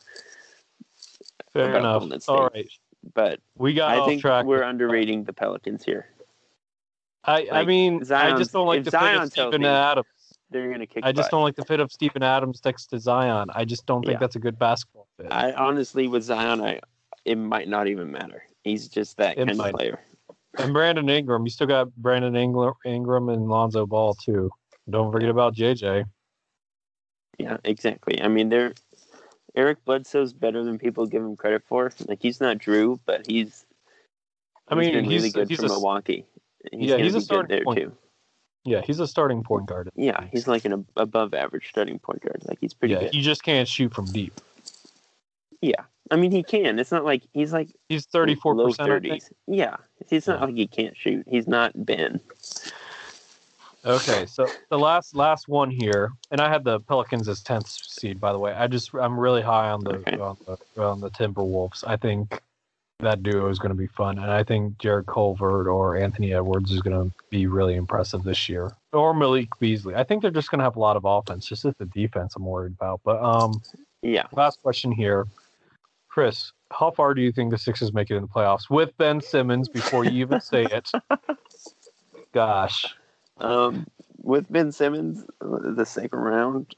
Fair 1.53 1.77
enough. 1.77 2.03
All 2.29 2.49
right, 2.49 2.69
But 3.15 3.41
we 3.57 3.75
got 3.75 3.91
I 3.91 3.99
off 3.99 4.09
think 4.09 4.21
track. 4.21 4.45
we're 4.45 4.63
underrating 4.63 5.25
the 5.25 5.33
Pelicans 5.33 5.85
here. 5.85 6.07
I, 7.25 7.47
I 7.51 7.59
like, 7.59 7.67
mean, 7.69 8.03
I 8.13 8.37
just 8.37 8.53
don't 8.53 8.67
like 8.67 8.85
the 8.85 8.91
fit 8.91 9.01
of 9.17 9.31
Steven 9.31 9.63
healthy, 9.63 9.67
Adams. 9.67 10.07
They're 10.51 10.71
gonna 10.71 10.87
kick. 10.87 11.05
I 11.05 11.13
just 11.13 11.27
butt. 11.27 11.37
don't 11.37 11.43
like 11.43 11.57
the 11.57 11.65
fit 11.65 11.81
of 11.81 11.91
Steven 11.91 12.23
Adams 12.23 12.61
next 12.65 12.87
to 12.87 12.99
Zion. 12.99 13.49
I 13.55 13.65
just 13.65 13.87
don't 13.87 14.03
think 14.03 14.15
Yeah. 14.15 14.19
that's 14.19 14.37
a 14.37 14.41
good 14.41 14.59
basketball 14.59 15.07
fit. 15.17 15.29
I 15.31 15.53
honestly, 15.53 16.07
with 16.07 16.23
Zion, 16.25 16.61
I 16.61 16.81
it 17.25 17.37
might 17.39 17.69
not 17.69 17.87
even 17.89 18.11
matter. 18.11 18.43
He's 18.63 18.89
just 18.89 19.17
that 19.17 19.39
It 19.39 19.47
kind 19.47 19.57
might. 19.57 19.69
of 19.69 19.75
player. 19.77 20.01
and 20.59 20.73
Brandon 20.75 21.09
Ingram, 21.09 21.45
you 21.45 21.51
still 21.51 21.67
got 21.67 21.95
Brandon 21.97 22.37
Ingram 22.37 23.29
and 23.31 23.49
Lonzo 23.49 23.87
Ball 23.87 24.15
too. 24.15 24.51
Don't 24.91 25.11
forget 25.11 25.31
about 25.31 25.55
JJ. 25.55 26.05
Yeah, 27.39 27.57
exactly. 27.65 28.21
I 28.23 28.29
mean, 28.29 28.49
they're 28.49 28.75
Eric 29.57 29.85
Bledsoe's 29.85 30.33
better 30.33 30.65
than 30.65 30.79
people 30.79 31.07
give 31.07 31.23
him 31.23 31.37
credit 31.37 31.63
for. 31.69 31.93
Like 32.09 32.21
he's 32.21 32.41
not 32.41 32.59
Jrue, 32.59 32.99
but 33.07 33.27
he's. 33.27 33.65
I 34.69 34.75
mean, 34.75 34.93
been 34.95 35.05
he's- 35.05 35.21
really 35.23 35.31
good 35.31 35.49
he's 35.49 35.59
for 35.61 35.67
a 35.67 35.69
Milwaukee. 35.69 36.25
He's 36.73 36.91
Yeah, 36.91 36.97
he's 36.99 37.15
a 37.15 37.21
starting 37.21 37.55
there 37.57 37.65
point 37.65 37.79
too. 37.81 37.93
Yeah, 38.65 38.81
he's 38.81 38.99
a 38.99 39.07
starting 39.07 39.43
point 39.43 39.67
guard. 39.67 39.91
Yeah, 39.95 40.25
he's 40.33 40.49
like 40.49 40.65
an 40.65 40.87
above 40.97 41.35
average 41.35 41.69
starting 41.69 41.99
point 41.99 42.23
guard. 42.23 42.43
Like 42.47 42.59
he's 42.61 42.73
pretty 42.73 42.95
yeah, 42.95 43.01
good. 43.01 43.13
he 43.15 43.21
just 43.21 43.43
can't 43.43 43.69
shoot 43.69 43.93
from 43.93 44.07
deep. 44.07 44.41
Yeah, 45.61 45.83
I 46.11 46.17
mean 46.17 46.31
he 46.31 46.43
can. 46.43 46.79
It's 46.79 46.91
not 46.91 47.05
like 47.05 47.25
he's 47.35 47.53
like 47.53 47.69
He's 47.91 48.07
thirty 48.07 48.35
four 48.35 48.55
percent. 48.55 48.91
I 48.91 49.01
think. 49.01 49.05
thirties. 49.13 49.31
Yeah, 49.47 49.77
it's 50.11 50.27
not 50.27 50.41
Yeah. 50.41 50.47
like 50.47 50.55
he 50.55 50.67
can't 50.67 50.97
shoot. 50.97 51.25
He's 51.29 51.47
not 51.47 51.73
Ben. 51.85 52.21
Okay, 53.87 54.25
so 54.25 54.49
the 54.71 54.79
last 54.79 55.15
last 55.15 55.47
one 55.47 55.71
here, 55.71 56.11
and 56.31 56.41
I 56.41 56.49
had 56.49 56.65
the 56.65 56.81
Pelicans 56.81 57.29
as 57.29 57.43
tenth 57.43 57.69
seed. 57.69 58.19
By 58.19 58.33
the 58.33 58.39
way, 58.39 58.53
I 58.53 58.67
just 58.67 58.95
I'm 58.95 59.19
really 59.19 59.43
high 59.43 59.71
on 59.71 59.85
the 59.85 59.97
Okay. 59.97 60.19
on 60.19 60.37
the 60.47 60.83
on 60.83 61.01
the 61.01 61.11
Timberwolves. 61.11 61.85
I 61.87 61.97
think 61.97 62.41
that 63.01 63.23
duo 63.23 63.51
is 63.51 63.59
going 63.59 63.71
to 63.73 63.77
be 63.77 63.87
fun, 63.89 64.19
and 64.19 64.31
I 64.31 64.43
think 64.43 64.79
Jarrett 64.79 65.07
Culver 65.07 65.69
or 65.69 65.97
Anthony 65.97 66.33
Edwards 66.33 66.71
is 66.71 66.81
going 66.81 66.97
to 66.99 67.13
be 67.29 67.47
really 67.47 67.75
impressive 67.75 68.23
this 68.23 68.49
year, 68.49 68.73
or 68.95 69.13
Malik 69.13 69.49
Beasley. 69.61 69.95
I 69.95 70.05
think 70.05 70.23
they're 70.23 70.31
just 70.31 70.51
going 70.51 70.61
to 70.61 70.65
have 70.65 70.77
a 70.77 70.81
lot 70.81 70.97
of 70.97 71.05
offense. 71.05 71.47
Just 71.47 71.67
as 71.67 71.75
the 71.79 71.87
defense, 71.87 72.35
I'm 72.37 72.47
worried 72.47 72.73
about. 72.73 73.03
But 73.05 73.23
um, 73.23 73.61
Yeah, 74.03 74.27
last 74.33 74.63
question 74.63 74.93
here, 74.93 75.27
Chris. 76.09 76.53
How 76.73 76.91
far 76.91 77.13
do 77.13 77.21
you 77.21 77.33
think 77.33 77.51
the 77.51 77.59
Sixers 77.59 77.93
make 77.93 78.11
it 78.11 78.17
in 78.17 78.23
the 78.23 78.29
playoffs 78.29 78.71
with 78.71 78.97
Ben 78.97 79.21
Simmons? 79.21 79.69
Before 79.69 80.05
you 80.05 80.23
even 80.23 80.41
say 80.41 80.65
it, 80.65 80.91
gosh. 82.33 82.87
Um, 83.39 83.87
with 84.23 84.51
Ben 84.51 84.73
Simmons, 84.73 85.25
uh, 85.41 85.73
the 85.75 85.85
second 85.87 86.19
round. 86.19 86.75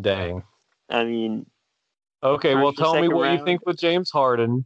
Dang. 0.00 0.42
I 0.90 1.04
mean, 1.04 1.46
Okay, 2.22 2.54
well, 2.56 2.72
tell 2.72 3.00
me 3.00 3.08
what 3.08 3.30
you 3.32 3.44
think 3.44 3.64
with 3.64 3.78
James 3.78 4.10
Harden, 4.10 4.64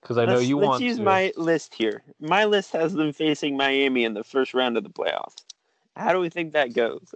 because 0.00 0.16
I 0.16 0.24
know 0.24 0.36
let's, 0.36 0.46
you 0.46 0.56
let's 0.56 0.68
want 0.68 0.82
use 0.82 0.96
to. 0.96 1.02
my 1.02 1.30
list 1.36 1.74
here. 1.74 2.02
My 2.20 2.46
list 2.46 2.72
has 2.72 2.94
them 2.94 3.12
facing 3.12 3.56
Miami 3.56 4.04
in 4.04 4.14
the 4.14 4.24
first 4.24 4.54
round 4.54 4.78
of 4.78 4.84
the 4.84 4.90
playoffs. 4.90 5.36
How 5.96 6.12
do 6.12 6.20
we 6.20 6.30
think 6.30 6.52
that 6.54 6.72
goes? 6.72 7.14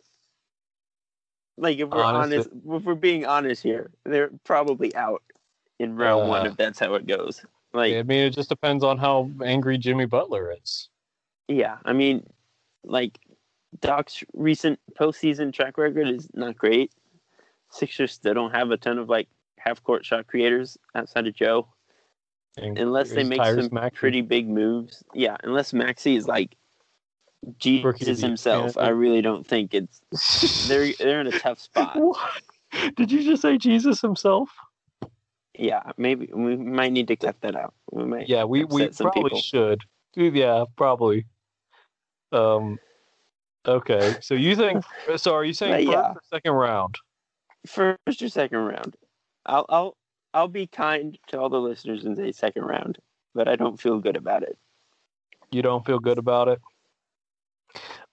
Like, 1.57 1.79
if 1.79 1.89
we're 1.89 2.03
Honestly- 2.03 2.39
honest, 2.39 2.51
if 2.53 2.83
we're 2.85 2.95
being 2.95 3.25
honest 3.25 3.63
here, 3.63 3.91
they're 4.05 4.31
probably 4.45 4.95
out 4.97 5.23
in 5.79 5.97
round 5.97 6.29
one 6.29 6.47
Uh, 6.47 6.51
if 6.51 6.57
that's 6.59 6.79
how 6.79 6.95
it 6.95 7.07
goes. 7.07 7.43
Like, 7.73 7.95
I 7.95 8.03
mean, 8.03 8.19
it 8.27 8.31
just 8.31 8.51
depends 8.51 8.85
on 8.85 8.99
how 8.99 9.31
angry 9.43 9.79
Jimmy 9.79 10.05
Butler 10.05 10.55
is. 10.63 10.89
Yeah, 11.49 11.79
I 11.87 11.93
mean, 11.95 12.27
like 12.85 13.19
Doc's 13.81 14.23
recent 14.33 14.79
postseason 14.99 15.53
track 15.53 15.79
record 15.79 16.09
is 16.09 16.29
not 16.35 16.57
great. 16.57 16.93
Sixers 17.71 18.13
still 18.13 18.35
don't 18.35 18.53
have 18.55 18.71
a 18.71 18.77
ton 18.77 18.99
of 18.99 19.09
like 19.09 19.29
half 19.59 19.83
court 19.83 20.05
shot 20.05 20.27
creators 20.27 20.79
outside 20.95 21.27
of 21.27 21.35
Joe, 21.35 21.67
And 22.57 22.79
unless 22.79 23.11
they 23.11 23.25
make 23.25 23.45
some 23.45 23.69
Maxey. 23.73 23.99
pretty 23.99 24.21
big 24.21 24.49
moves. 24.49 25.03
Yeah, 25.13 25.37
unless 25.43 25.73
Maxey 25.73 26.17
is 26.17 26.29
like 26.29 26.55
Jesus 27.59 28.21
himself. 28.21 28.77
I 28.77 28.89
really 28.89 29.23
don't 29.23 29.47
think 29.47 29.75
it's 29.75 30.67
they're 30.69 30.93
they're 30.99 31.21
in 31.21 31.27
a 31.27 31.39
tough 31.39 31.59
spot. 31.61 31.97
What? 31.97 32.43
Did 32.97 33.11
you 33.11 33.23
just 33.23 33.43
say 33.43 33.59
Jesus 33.59 34.01
himself? 34.01 34.51
Yeah, 35.57 35.93
maybe 35.97 36.29
we 36.33 36.57
might 36.57 36.93
need 36.93 37.09
to 37.09 37.17
cut 37.17 37.41
that 37.43 37.55
out. 37.55 37.75
We 37.93 38.05
might. 38.05 38.29
Yeah, 38.29 38.45
we, 38.45 38.65
we 38.65 38.93
some 38.93 39.11
probably 39.11 39.31
people. 39.31 39.41
should. 39.41 39.81
Yeah, 40.17 40.65
probably. 40.77 41.27
Um. 42.35 42.79
Okay, 43.67 44.17
so 44.21 44.35
you 44.35 44.57
think? 44.57 44.85
So 45.17 45.35
are 45.35 45.45
you 45.45 45.55
saying 45.55 45.87
first 45.87 45.93
yeah. 45.93 46.13
or 46.13 46.21
second 46.31 46.53
round? 46.53 46.97
first 47.67 48.23
or 48.23 48.29
second 48.29 48.59
round. 48.59 48.97
I'll 49.47 49.67
I'll 49.69 49.97
I'll 50.33 50.49
be 50.49 50.67
kind 50.67 51.19
to 51.29 51.41
all 51.41 51.49
the 51.49 51.61
listeners 51.61 52.05
and 52.05 52.17
say 52.17 52.33
second 52.33 52.65
round, 52.65 52.99
but 53.35 53.49
I 53.49 53.57
don't 53.57 53.81
feel 53.81 53.99
good 54.01 54.17
about 54.17 54.43
it. 54.43 54.59
You 55.51 55.63
don't 55.63 55.87
feel 55.87 55.99
good 55.99 56.19
about 56.19 56.49
it. 56.49 56.61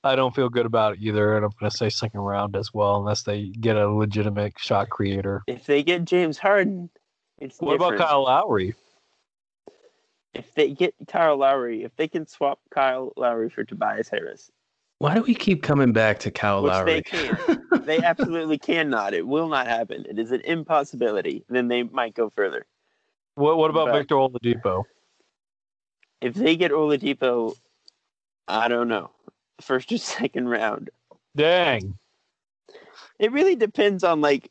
I 0.03 0.15
don't 0.15 0.33
feel 0.33 0.49
good 0.49 0.65
about 0.65 0.93
it 0.93 0.99
either, 1.01 1.35
and 1.35 1.45
I'm 1.45 1.51
going 1.59 1.69
to 1.69 1.77
say 1.77 1.89
second 1.89 2.21
round 2.21 2.55
as 2.55 2.73
well, 2.73 2.97
unless 2.97 3.21
they 3.21 3.49
get 3.49 3.77
a 3.77 3.87
legitimate 3.87 4.53
shot 4.57 4.89
creator. 4.89 5.43
If 5.45 5.65
they 5.65 5.83
get 5.83 6.05
James 6.05 6.39
Harden, 6.39 6.89
it's 7.37 7.59
What 7.59 7.75
about. 7.75 7.97
Kyle 7.97 8.23
Lowry? 8.23 8.73
If 10.33 10.53
they 10.53 10.69
get 10.71 10.93
Kyle 11.07 11.37
Lowry, 11.37 11.83
if 11.83 11.95
they 11.97 12.07
can 12.07 12.25
swap 12.25 12.59
Kyle 12.69 13.11
Lowry 13.17 13.49
for 13.49 13.63
Tobias 13.63 14.07
Harris, 14.09 14.49
Why 14.99 15.13
do 15.15 15.21
we 15.23 15.35
keep 15.35 15.61
coming 15.63 15.91
back 15.91 16.19
to 16.19 16.31
Kyle 16.31 16.63
which 16.63 16.71
Lowry? 16.71 16.93
they 16.93 17.01
can, 17.01 17.37
they 17.85 17.97
absolutely 18.03 18.57
cannot. 18.57 19.13
It 19.13 19.27
will 19.27 19.49
not 19.49 19.67
happen. 19.67 20.05
It 20.09 20.17
is 20.19 20.31
an 20.31 20.41
impossibility. 20.41 21.43
Then 21.49 21.67
they 21.67 21.83
might 21.83 22.13
go 22.13 22.29
further. 22.29 22.65
What 23.35 23.57
What 23.57 23.69
about 23.71 23.87
But- 23.87 23.97
Victor 23.99 24.15
Oladipo? 24.15 24.83
If 26.21 26.35
they 26.35 26.55
get 26.55 26.71
Oladipo, 26.71 27.55
I 28.47 28.67
don't 28.67 28.87
know, 28.87 29.09
first 29.59 29.91
or 29.91 29.97
second 30.19 30.47
round. 30.49 30.91
Dang. 31.35 31.97
It 33.19 33.31
really 33.31 33.55
depends 33.55 34.03
on 34.03 34.21
like 34.21 34.49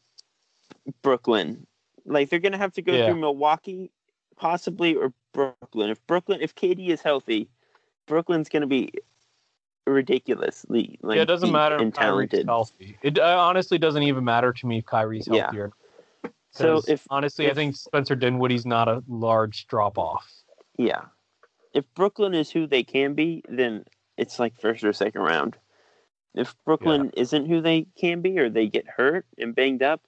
Brooklyn. 1.02 1.66
Like 2.04 2.28
they're 2.28 2.38
gonna 2.40 2.58
have 2.58 2.72
to 2.74 2.82
go 2.82 2.92
Yeah. 2.92 3.06
through 3.06 3.20
Milwaukee, 3.20 3.92
possibly, 4.40 4.94
or 4.96 5.12
Brooklyn. 5.32 5.90
If 5.90 6.04
Brooklyn, 6.06 6.40
if 6.40 6.54
KD 6.54 6.88
is 6.88 7.02
healthy, 7.02 7.48
Brooklyn's 8.06 8.48
gonna 8.48 8.66
be 8.66 8.90
ridiculously 9.86 10.98
like 11.02 11.16
yeah, 11.16 11.22
it 11.22 11.26
doesn't 11.26 11.52
matter 11.52 11.76
and 11.76 11.88
if 11.88 11.94
Kyrie's 11.94 12.30
talented. 12.30 12.46
healthy. 12.46 12.98
It 13.02 13.18
uh, 13.18 13.36
honestly 13.38 13.78
doesn't 13.78 14.02
even 14.02 14.24
matter 14.24 14.52
to 14.52 14.66
me 14.66 14.78
if 14.78 14.86
Kyrie's 14.86 15.26
Yeah. 15.28 15.42
healthy 15.42 15.58
or 15.60 15.72
not. 16.60 16.88
If 16.88 17.06
honestly, 17.10 17.48
I 17.48 17.54
think 17.54 17.76
Spencer 17.76 18.16
Dinwiddie's 18.16 18.66
not 18.66 18.88
a 18.88 19.02
large 19.08 19.66
drop 19.68 19.98
off. 19.98 20.28
yeah, 20.76 21.02
if 21.74 21.84
Brooklyn 21.94 22.34
is 22.34 22.50
who 22.50 22.66
they 22.66 22.82
can 22.82 23.14
be, 23.14 23.42
then 23.48 23.84
it's 24.16 24.38
like 24.40 24.58
first 24.60 24.82
or 24.82 24.92
second 24.92 25.22
round. 25.22 25.56
If 26.34 26.54
Brooklyn 26.64 27.10
isn't 27.16 27.46
who 27.46 27.60
they 27.60 27.86
can 27.96 28.20
be, 28.20 28.38
or 28.38 28.48
they 28.50 28.66
get 28.68 28.86
hurt 28.88 29.26
and 29.38 29.54
banged 29.54 29.82
up, 29.82 30.00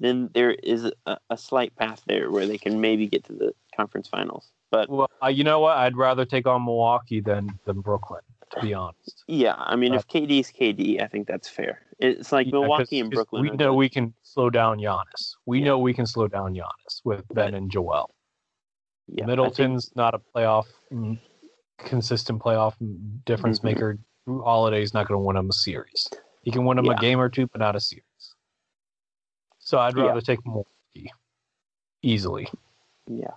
then 0.00 0.30
there 0.34 0.50
is 0.52 0.90
a, 1.06 1.16
a 1.30 1.36
slight 1.36 1.74
path 1.76 2.02
there 2.06 2.30
where 2.30 2.46
they 2.46 2.58
can 2.58 2.80
maybe 2.80 3.06
get 3.06 3.24
to 3.24 3.32
the 3.32 3.54
conference 3.76 4.08
finals. 4.08 4.52
But 4.70 4.88
Well, 4.88 5.08
uh, 5.22 5.28
you 5.28 5.44
know 5.44 5.60
what? 5.60 5.76
I'd 5.76 5.96
rather 5.96 6.24
take 6.24 6.46
on 6.46 6.64
Milwaukee 6.64 7.20
than 7.20 7.58
than 7.64 7.80
Brooklyn, 7.80 8.20
to 8.54 8.60
be 8.60 8.74
honest. 8.74 9.24
yeah, 9.28 9.54
I 9.58 9.76
mean, 9.76 9.94
if 9.94 10.06
KD's 10.06 10.50
KD, 10.50 11.00
I 11.02 11.06
think 11.06 11.26
that's 11.26 11.48
fair. 11.48 11.80
It's 12.00 12.32
like 12.32 12.46
Yeah, 12.46 12.52
Milwaukee 12.52 13.00
and 13.00 13.10
Brooklyn. 13.10 13.42
We 13.42 13.50
know 13.50 13.66
the- 13.66 13.72
we 13.74 13.88
can 13.88 14.14
slow 14.22 14.50
down 14.50 14.78
Giannis. 14.78 15.36
We 15.46 15.58
Yeah. 15.60 15.66
know 15.66 15.78
we 15.78 15.94
can 15.94 16.06
slow 16.06 16.26
down 16.28 16.54
Giannis 16.54 17.00
with 17.04 17.24
Ben 17.32 17.54
and 17.54 17.70
Joel. 17.70 18.10
yeah, 19.06 19.12
I 19.12 19.16
think- 19.16 19.26
Middleton's 19.28 19.94
not 19.94 20.14
a 20.14 20.18
playoff 20.18 20.66
mm, 20.90 21.18
consistent 21.78 22.42
playoff 22.42 22.74
mm, 22.82 23.24
difference 23.24 23.60
Mhm. 23.60 23.64
maker. 23.64 23.98
Holiday's 24.26 24.94
not 24.94 25.06
going 25.06 25.20
to 25.20 25.24
win 25.26 25.36
him 25.36 25.50
a 25.50 25.52
series. 25.52 26.08
He 26.42 26.50
can 26.50 26.64
win 26.64 26.78
him 26.78 26.86
Yeah. 26.86 26.92
a 26.92 26.96
game 26.96 27.20
or 27.20 27.28
two, 27.28 27.46
but 27.46 27.58
not 27.60 27.76
a 27.76 27.80
series. 27.80 28.04
So 29.58 29.78
I'd 29.78 29.96
Yeah. 29.96 30.04
rather 30.04 30.20
take 30.20 30.44
Milwaukee 30.46 31.12
easily. 32.02 32.48
Yeah. 33.06 33.32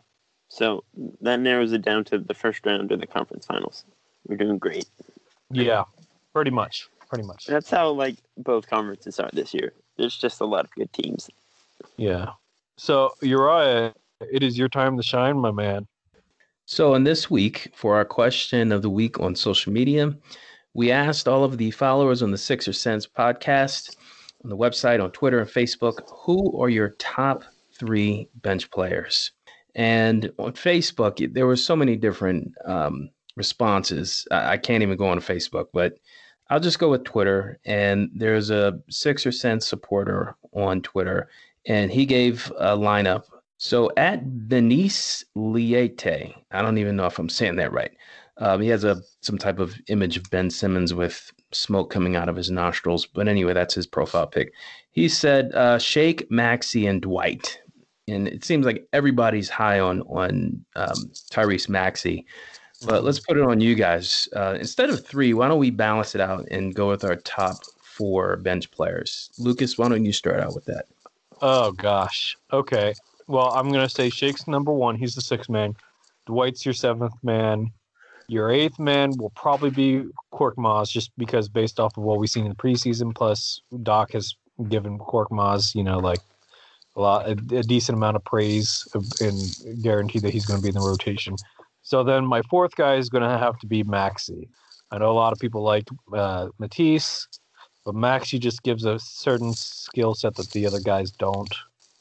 So 0.57 0.83
that 1.21 1.39
narrows 1.39 1.71
it 1.71 1.83
down 1.83 2.03
to 2.05 2.17
the 2.17 2.33
first 2.33 2.65
round 2.65 2.91
of 2.91 2.99
the 2.99 3.05
conference 3.05 3.45
finals. 3.45 3.85
We're 4.27 4.37
doing 4.37 4.57
great. 4.57 4.87
Yeah, 5.51 5.83
pretty 6.33 6.49
much. 6.49 6.89
Pretty 7.07 7.25
much. 7.25 7.45
That's 7.45 7.69
how 7.69 7.91
like 7.91 8.15
both 8.37 8.67
conferences 8.67 9.19
are 9.19 9.29
this 9.31 9.53
year. 9.53 9.73
There's 9.97 10.17
just 10.17 10.41
a 10.41 10.45
lot 10.45 10.65
of 10.65 10.71
good 10.71 10.91
teams. 10.93 11.29
Yeah. 11.97 12.31
So 12.75 13.13
Uriah, 13.21 13.93
it 14.19 14.41
is 14.41 14.57
your 14.57 14.67
time 14.67 14.97
to 14.97 15.03
shine, 15.03 15.37
my 15.37 15.51
man. 15.51 15.85
So, 16.65 16.95
in 16.95 17.03
this 17.03 17.29
week, 17.29 17.71
for 17.75 17.95
our 17.95 18.03
question 18.03 18.71
of 18.71 18.81
the 18.81 18.89
week 18.89 19.19
on 19.19 19.35
social 19.35 19.71
media, 19.71 20.17
we 20.73 20.91
asked 20.91 21.27
all 21.27 21.43
of 21.43 21.59
the 21.59 21.69
followers 21.69 22.23
on 22.23 22.31
the 22.31 22.37
SixerSense 22.37 23.07
podcast, 23.07 23.95
on 24.43 24.49
the 24.49 24.57
website, 24.57 25.01
on 25.01 25.11
Twitter, 25.11 25.39
and 25.39 25.49
Facebook, 25.49 25.99
who 26.09 26.59
are 26.59 26.67
your 26.67 26.89
top 26.97 27.43
three 27.77 28.27
bench 28.41 28.71
players? 28.71 29.31
And 29.77 30.31
on 30.37 30.51
Facebook, 30.53 31.33
there 31.33 31.47
were 31.47 31.55
so 31.55 31.75
many 31.75 31.95
different 31.95 32.53
um, 32.65 33.09
responses. 33.37 34.27
I, 34.31 34.53
I 34.53 34.57
can't 34.57 34.83
even 34.83 34.97
go 34.97 35.07
on 35.07 35.19
Facebook, 35.19 35.67
but 35.71 35.97
I'll 36.49 36.59
just 36.59 36.79
go 36.79 36.89
with 36.89 37.05
Twitter. 37.05 37.59
And 37.63 38.09
there's 38.13 38.49
a 38.49 38.81
SixerSense 38.91 39.63
supporter 39.63 40.35
on 40.51 40.81
Twitter, 40.81 41.29
and 41.65 41.91
he 41.91 42.05
gave 42.05 42.51
a 42.57 42.75
lineup 42.75 43.23
so 43.57 43.91
at 43.97 44.21
Venice 44.23 45.25
Liete, 45.35 46.35
I 46.51 46.61
don't 46.61 46.77
even 46.77 46.95
know 46.95 47.07
if 47.07 47.17
I'm 47.17 47.29
saying 47.29 47.55
that 47.55 47.73
right. 47.73 47.91
Um, 48.37 48.61
he 48.61 48.67
has 48.69 48.83
a 48.83 49.01
some 49.21 49.39
type 49.39 49.57
of 49.57 49.75
image 49.87 50.15
of 50.15 50.29
Ben 50.29 50.51
Simmons 50.51 50.93
with 50.93 51.31
smoke 51.51 51.89
coming 51.89 52.15
out 52.15 52.29
of 52.29 52.35
his 52.35 52.51
nostrils. 52.51 53.07
But 53.07 53.27
anyway, 53.27 53.53
that's 53.53 53.73
his 53.73 53.87
profile 53.87 54.27
pic. 54.27 54.53
He 54.91 55.09
said 55.09 55.51
uh, 55.55 55.79
Shake, 55.79 56.29
Maxey, 56.29 56.85
and 56.85 57.01
Dwight. 57.01 57.59
And 58.07 58.27
it 58.27 58.45
seems 58.45 58.65
like 58.65 58.87
everybody's 58.93 59.49
high 59.49 59.79
on 59.79 60.01
on 60.03 60.65
um, 60.75 61.11
Tyrese 61.31 61.69
Maxey. 61.69 62.25
But 62.85 63.03
let's 63.03 63.19
put 63.19 63.37
it 63.37 63.43
on 63.43 63.59
you 63.59 63.75
guys. 63.75 64.29
Uh, 64.35 64.55
instead 64.59 64.89
of 64.89 65.05
three, 65.05 65.33
why 65.33 65.47
don't 65.47 65.59
we 65.59 65.71
balance 65.71 66.13
it 66.13 66.21
out 66.21 66.45
and 66.51 66.75
go 66.75 66.87
with 66.89 67.03
our 67.03 67.15
top 67.15 67.57
four 67.81 68.37
bench 68.37 68.69
players? 68.71 69.31
Lucas, 69.39 69.77
why 69.77 69.89
don't 69.89 70.05
you 70.05 70.13
start 70.13 70.39
out 70.39 70.53
with 70.53 70.65
that? 70.65 70.85
Oh 71.41 71.71
gosh. 71.71 72.37
Okay. 72.53 72.93
Well, 73.27 73.51
I'm 73.51 73.71
gonna 73.71 73.89
say 73.89 74.09
Shake's 74.09 74.47
number 74.47 74.71
one. 74.71 74.95
He's 74.95 75.15
the 75.15 75.21
sixth 75.21 75.49
man. 75.49 75.75
Dwight's 76.27 76.65
your 76.65 76.73
seventh 76.73 77.15
man. 77.23 77.71
Your 78.27 78.51
eighth 78.51 78.77
man 78.77 79.13
will 79.17 79.29
probably 79.31 79.69
be 79.69 80.03
Korkmaz, 80.33 80.91
just 80.91 81.11
because 81.17 81.47
based 81.47 81.79
off 81.79 81.97
of 81.97 82.03
what 82.03 82.19
we've 82.19 82.29
seen 82.29 82.45
in 82.45 82.49
the 82.49 82.55
preseason. 82.55 83.15
Plus, 83.15 83.61
Doc 83.83 84.11
has 84.11 84.35
given 84.69 84.99
Korkmaz, 84.99 85.73
you 85.73 85.83
know, 85.83 85.99
like 85.99 86.19
a 86.97 87.01
lot, 87.01 87.27
a, 87.27 87.31
a 87.55 87.63
decent 87.63 87.95
amount 87.95 88.17
of 88.17 88.25
praise 88.25 88.87
and 89.21 89.81
guarantee 89.81 90.19
that 90.19 90.33
he's 90.33 90.45
going 90.45 90.59
to 90.59 90.63
be 90.63 90.69
in 90.69 90.75
the 90.75 90.81
rotation. 90.81 91.35
So 91.83 92.03
then 92.03 92.25
my 92.25 92.41
fourth 92.49 92.75
guy 92.75 92.95
is 92.95 93.07
going 93.09 93.23
to 93.23 93.37
have 93.37 93.57
to 93.59 93.67
be 93.67 93.83
Maxey. 93.83 94.49
I 94.91 94.97
know 94.97 95.11
a 95.11 95.13
lot 95.13 95.31
of 95.31 95.39
people 95.39 95.61
like 95.61 95.87
uh, 96.13 96.49
Matisse, 96.59 97.27
but 97.85 97.95
Maxey 97.95 98.39
just 98.39 98.63
gives 98.63 98.83
a 98.83 98.99
certain 98.99 99.53
skill 99.53 100.15
set 100.15 100.35
that 100.35 100.51
the 100.51 100.65
other 100.65 100.79
guys 100.79 101.11
don't. 101.11 101.53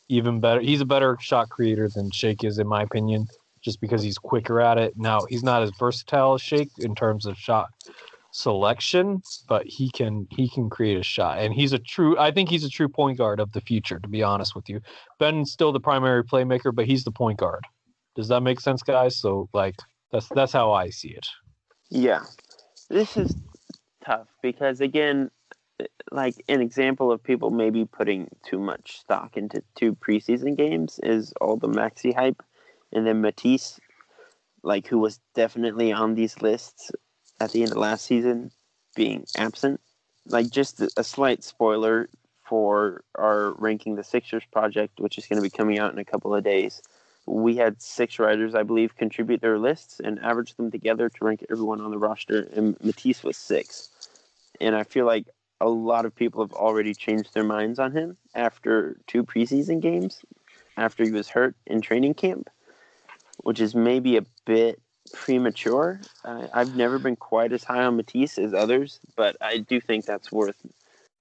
Even 0.08 0.40
better, 0.40 0.60
he's 0.60 0.80
a 0.80 0.86
better 0.86 1.16
shot 1.20 1.50
creator 1.50 1.88
than 1.94 2.10
Shake 2.10 2.42
is, 2.44 2.58
in 2.58 2.66
my 2.66 2.82
opinion, 2.82 3.26
just 3.60 3.80
because 3.80 4.02
he's 4.02 4.18
quicker 4.18 4.60
at 4.60 4.78
it. 4.78 4.94
Now 4.96 5.26
he's 5.28 5.42
not 5.42 5.62
as 5.62 5.72
versatile 5.78 6.34
as 6.34 6.42
Shake 6.42 6.70
in 6.78 6.94
terms 6.94 7.26
of 7.26 7.36
shot 7.36 7.66
selection, 8.36 9.22
but 9.48 9.66
he 9.66 9.90
can 9.90 10.26
he 10.30 10.48
can 10.48 10.68
create 10.68 10.98
a 10.98 11.02
shot, 11.02 11.38
and 11.38 11.54
he's 11.54 11.72
a 11.72 11.78
true. 11.78 12.18
I 12.18 12.30
think 12.30 12.50
he's 12.50 12.64
a 12.64 12.68
true 12.68 12.88
point 12.88 13.16
guard 13.16 13.40
of 13.40 13.52
the 13.52 13.62
future. 13.62 13.98
To 13.98 14.08
be 14.08 14.22
honest 14.22 14.54
with 14.54 14.68
you, 14.68 14.80
Ben's 15.18 15.50
still 15.50 15.72
the 15.72 15.80
primary 15.80 16.22
playmaker, 16.22 16.74
but 16.74 16.86
he's 16.86 17.04
the 17.04 17.10
point 17.10 17.38
guard. 17.38 17.64
Does 18.14 18.28
that 18.28 18.42
make 18.42 18.60
sense, 18.60 18.82
guys? 18.82 19.16
So 19.16 19.48
like 19.54 19.76
that's 20.12 20.28
that's 20.28 20.52
how 20.52 20.72
I 20.72 20.90
see 20.90 21.08
it. 21.08 21.26
Yeah. 21.88 22.24
This 22.90 23.16
is 23.16 23.34
tough 24.04 24.28
because 24.42 24.80
again, 24.82 25.30
like 26.12 26.34
an 26.48 26.60
example 26.60 27.10
of 27.10 27.22
people 27.22 27.50
maybe 27.50 27.86
putting 27.86 28.28
too 28.44 28.58
much 28.58 29.00
stock 29.00 29.36
into 29.36 29.62
two 29.76 29.94
preseason 29.94 30.56
games 30.56 31.00
is 31.02 31.32
all 31.40 31.56
the 31.56 31.68
Maxey 31.68 32.12
hype, 32.12 32.42
and 32.92 33.06
then 33.06 33.22
Matisse, 33.22 33.80
like 34.62 34.86
who 34.86 34.98
was 34.98 35.20
definitely 35.34 35.90
on 35.90 36.14
these 36.14 36.42
lists 36.42 36.90
at 37.40 37.52
the 37.52 37.62
end 37.62 37.72
of 37.72 37.78
last 37.78 38.04
season, 38.04 38.50
being 38.94 39.26
absent. 39.36 39.80
Like 40.26 40.50
just 40.50 40.80
a 40.96 41.04
slight 41.04 41.44
spoiler 41.44 42.08
for 42.44 43.02
our 43.14 43.52
ranking 43.52 43.96
the 43.96 44.04
Sixers 44.04 44.44
project, 44.52 45.00
which 45.00 45.18
is 45.18 45.26
going 45.26 45.36
to 45.36 45.42
be 45.42 45.50
coming 45.50 45.78
out 45.78 45.92
in 45.92 45.98
a 45.98 46.04
couple 46.04 46.34
of 46.34 46.44
days. 46.44 46.82
We 47.26 47.56
had 47.56 47.82
six 47.82 48.18
writers, 48.18 48.54
I 48.54 48.62
believe, 48.62 48.96
contribute 48.96 49.40
their 49.40 49.58
lists 49.58 50.00
and 50.02 50.20
average 50.20 50.54
them 50.54 50.70
together 50.70 51.08
to 51.08 51.24
rank 51.24 51.44
everyone 51.50 51.80
on 51.80 51.90
the 51.90 51.98
roster, 51.98 52.48
and 52.52 52.76
Matisse 52.82 53.24
was 53.24 53.36
six. 53.36 53.88
And 54.60 54.76
I 54.76 54.84
feel 54.84 55.06
like 55.06 55.26
a 55.60 55.68
lot 55.68 56.04
of 56.06 56.14
people 56.14 56.42
have 56.44 56.52
already 56.52 56.94
changed 56.94 57.34
their 57.34 57.44
minds 57.44 57.78
on 57.78 57.92
him 57.92 58.16
after 58.34 58.96
two 59.06 59.24
preseason 59.24 59.80
games, 59.80 60.22
after 60.76 61.04
he 61.04 61.10
was 61.10 61.28
hurt 61.28 61.56
in 61.66 61.80
training 61.80 62.14
camp, 62.14 62.48
which 63.38 63.60
is 63.60 63.74
maybe 63.74 64.16
a 64.16 64.24
bit 64.44 64.80
premature. 65.12 66.00
Uh, 66.24 66.46
I've 66.52 66.76
never 66.76 66.98
been 66.98 67.16
quite 67.16 67.52
as 67.52 67.64
high 67.64 67.84
on 67.84 67.96
Matisse 67.96 68.38
as 68.38 68.54
others, 68.54 69.00
but 69.16 69.36
I 69.40 69.58
do 69.58 69.80
think 69.80 70.04
that's 70.04 70.32
worth 70.32 70.56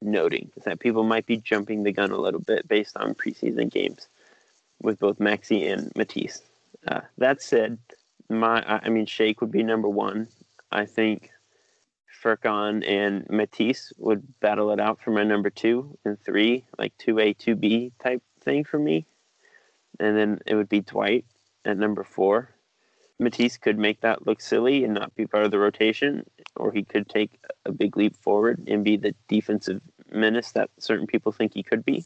noting 0.01 0.51
that 0.65 0.79
people 0.79 1.03
might 1.03 1.25
be 1.25 1.37
jumping 1.37 1.83
the 1.83 1.91
gun 1.91 2.11
a 2.11 2.17
little 2.17 2.39
bit 2.39 2.67
based 2.67 2.97
on 2.97 3.15
preseason 3.15 3.71
games 3.71 4.07
with 4.81 4.99
both 4.99 5.19
Maxey 5.19 5.67
and 5.67 5.91
Matisse. 5.95 6.41
Uh, 6.87 7.01
that 7.17 7.41
said, 7.41 7.77
my 8.29 8.63
I 8.65 8.89
mean 8.89 9.05
Shake 9.05 9.41
would 9.41 9.51
be 9.51 9.63
number 9.63 9.89
one. 9.89 10.27
I 10.71 10.85
think 10.85 11.31
Furkan 12.23 12.87
and 12.87 13.27
Matisse 13.29 13.93
would 13.97 14.39
battle 14.39 14.71
it 14.71 14.79
out 14.79 14.99
for 14.99 15.11
my 15.11 15.23
number 15.23 15.49
two 15.49 15.97
and 16.05 16.19
three, 16.19 16.65
like 16.77 16.97
two 16.97 17.19
A, 17.19 17.33
two 17.33 17.55
B 17.55 17.91
type 18.03 18.21
thing 18.41 18.63
for 18.63 18.79
me. 18.79 19.05
And 19.99 20.17
then 20.17 20.39
it 20.45 20.55
would 20.55 20.69
be 20.69 20.81
Dwight 20.81 21.25
at 21.63 21.77
number 21.77 22.03
four. 22.03 22.49
Matisse 23.19 23.57
could 23.57 23.77
make 23.79 24.01
that 24.01 24.27
look 24.27 24.41
silly 24.41 24.83
and 24.83 24.93
not 24.93 25.15
be 25.15 25.25
part 25.25 25.45
of 25.45 25.51
the 25.51 25.59
rotation, 25.59 26.25
or 26.55 26.71
he 26.71 26.83
could 26.83 27.07
take 27.07 27.39
a 27.65 27.71
big 27.71 27.95
leap 27.97 28.15
forward 28.17 28.67
and 28.67 28.83
be 28.83 28.97
the 28.97 29.15
defensive 29.27 29.81
menace 30.11 30.51
that 30.51 30.69
certain 30.79 31.07
people 31.07 31.31
think 31.31 31.53
he 31.53 31.63
could 31.63 31.85
be. 31.85 32.03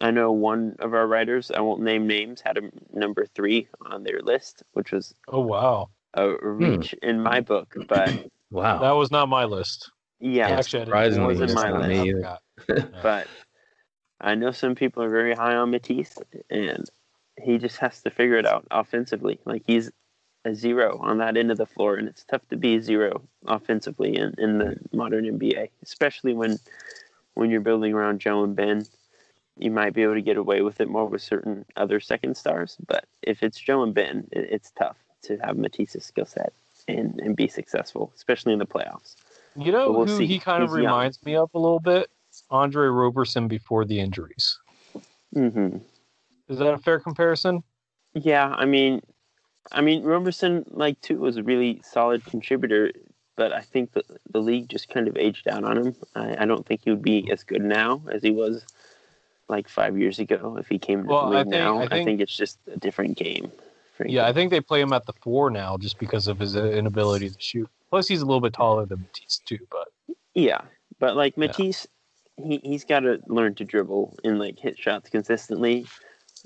I 0.00 0.10
know 0.10 0.32
one 0.32 0.74
of 0.80 0.94
our 0.94 1.06
writers, 1.06 1.52
I 1.54 1.60
won't 1.60 1.80
name 1.80 2.08
names, 2.08 2.40
had 2.40 2.58
him 2.58 2.72
number 2.92 3.24
three 3.26 3.68
on 3.86 4.02
their 4.02 4.20
list, 4.20 4.64
which 4.72 4.90
was 4.90 5.14
Oh 5.28 5.40
wow, 5.40 5.90
a 6.14 6.28
reach 6.42 6.90
hmm. 7.00 7.08
in 7.08 7.22
my 7.22 7.40
book. 7.40 7.74
But 7.88 8.12
Wow. 8.50 8.80
that 8.80 8.90
was 8.92 9.10
not 9.12 9.28
my 9.28 9.44
list. 9.44 9.90
yeah, 10.20 10.48
Yeah, 10.48 10.56
Actually, 10.58 10.80
I 10.92 11.08
didn't- 11.08 11.14
surprisingly, 11.14 11.34
wasn't 11.40 11.54
my 11.54 11.70
list. 11.70 11.88
me 11.88 11.98
I 12.00 12.04
either. 12.74 12.90
but 13.02 13.26
I 14.20 14.34
know 14.34 14.50
some 14.50 14.74
people 14.74 15.02
are 15.04 15.08
very 15.08 15.34
high 15.34 15.54
on 15.54 15.70
Matisse, 15.70 16.18
and 16.50 16.84
he 17.40 17.58
just 17.58 17.78
has 17.78 18.02
to 18.02 18.10
figure 18.10 18.36
it 18.36 18.46
out 18.46 18.66
offensively. 18.72 19.38
Like 19.44 19.62
he's 19.66 19.90
a 20.44 20.54
zero 20.54 20.98
on 21.00 21.18
that 21.18 21.36
end 21.36 21.50
of 21.50 21.58
the 21.58 21.66
floor, 21.66 21.96
and 21.96 22.08
it's 22.08 22.24
tough 22.24 22.46
to 22.48 22.56
be 22.56 22.76
a 22.76 22.82
zero 22.82 23.22
offensively 23.46 24.16
in, 24.16 24.34
in 24.38 24.58
the 24.58 24.76
modern 24.92 25.24
NBA, 25.24 25.70
especially 25.82 26.34
when 26.34 26.58
when 27.34 27.50
you're 27.50 27.60
building 27.60 27.94
around 27.94 28.20
Joe 28.20 28.44
and 28.44 28.54
Ben, 28.54 28.84
you 29.56 29.70
might 29.70 29.94
be 29.94 30.02
able 30.02 30.14
to 30.14 30.20
get 30.22 30.36
away 30.36 30.60
with 30.60 30.80
it 30.80 30.88
more 30.88 31.06
with 31.06 31.22
certain 31.22 31.64
other 31.76 31.98
second 31.98 32.36
stars. 32.36 32.76
But 32.86 33.06
if 33.22 33.42
it's 33.42 33.58
Joe 33.58 33.82
and 33.82 33.94
Ben, 33.94 34.28
it, 34.32 34.48
it's 34.50 34.70
tough 34.72 34.96
to 35.22 35.38
have 35.38 35.56
Matisse's 35.56 36.04
skill 36.04 36.26
set 36.26 36.52
and, 36.88 37.18
and 37.20 37.34
be 37.36 37.48
successful, 37.48 38.12
especially 38.14 38.52
in 38.52 38.58
the 38.58 38.66
playoffs. 38.66 39.14
You 39.56 39.72
know 39.72 39.92
we'll 39.92 40.06
who 40.06 40.18
see. 40.18 40.26
he 40.26 40.38
kind 40.38 40.62
of 40.62 40.70
He's 40.70 40.76
young. 40.78 40.86
reminds 40.86 41.24
me 41.24 41.36
of 41.36 41.50
a 41.54 41.58
little 41.58 41.80
bit? 41.80 42.10
Andre 42.50 42.86
Roberson 42.88 43.48
before 43.48 43.84
the 43.84 44.00
injuries. 44.00 44.58
Mm-hmm. 45.34 45.78
Is 46.48 46.58
that 46.58 46.72
a 46.74 46.78
fair 46.78 46.98
comparison? 46.98 47.62
Yeah, 48.14 48.48
I 48.56 48.64
mean, 48.64 49.00
I 49.70 49.80
mean, 49.80 50.02
Roberson, 50.02 50.64
like 50.70 51.00
too, 51.00 51.18
was 51.18 51.36
a 51.36 51.42
really 51.42 51.80
solid 51.84 52.24
contributor, 52.24 52.92
but 53.36 53.52
I 53.52 53.60
think 53.60 53.92
the 53.92 54.02
the 54.30 54.40
league 54.40 54.68
just 54.68 54.88
kind 54.88 55.06
of 55.08 55.16
aged 55.16 55.46
out 55.48 55.64
on 55.64 55.78
him. 55.78 55.96
I, 56.14 56.42
I 56.42 56.44
don't 56.46 56.66
think 56.66 56.82
he 56.84 56.90
would 56.90 57.02
be 57.02 57.30
as 57.30 57.44
good 57.44 57.62
now 57.62 58.02
as 58.10 58.22
he 58.22 58.30
was 58.30 58.64
like 59.48 59.68
five 59.68 59.98
years 59.98 60.18
ago 60.18 60.56
if 60.58 60.68
he 60.68 60.78
came 60.78 61.02
to 61.04 61.08
Well, 61.08 61.30
the 61.30 61.36
I 61.36 61.38
league 61.42 61.50
think- 61.50 61.62
now. 61.62 61.78
I 61.78 61.82
I 61.84 61.88
think- 61.88 62.06
think, 62.06 62.20
it's 62.20 62.36
just 62.36 62.58
a 62.72 62.76
different 62.78 63.16
game. 63.16 63.52
frankly. 63.96 64.16
Yeah, 64.16 64.26
I 64.26 64.32
think 64.32 64.50
they 64.50 64.60
play 64.60 64.80
him 64.80 64.92
at 64.92 65.06
the 65.06 65.12
four 65.12 65.50
now 65.50 65.76
just 65.76 65.98
because 65.98 66.26
of 66.26 66.38
his 66.38 66.56
uh, 66.56 66.64
inability 66.64 67.28
to 67.30 67.40
shoot. 67.40 67.68
Plus, 67.90 68.08
he's 68.08 68.22
a 68.22 68.26
little 68.26 68.40
bit 68.40 68.54
taller 68.54 68.86
than 68.86 69.00
Matisse 69.00 69.40
too. 69.44 69.58
But 69.70 69.88
Yeah, 70.34 70.62
but 70.98 71.14
like 71.16 71.34
Yeah. 71.36 71.46
Matisse, 71.46 71.86
he 72.42 72.58
he's 72.64 72.84
got 72.84 73.00
to 73.00 73.20
learn 73.26 73.54
to 73.56 73.64
dribble 73.64 74.18
and 74.24 74.38
like 74.38 74.58
hit 74.58 74.78
shots 74.78 75.10
consistently, 75.10 75.86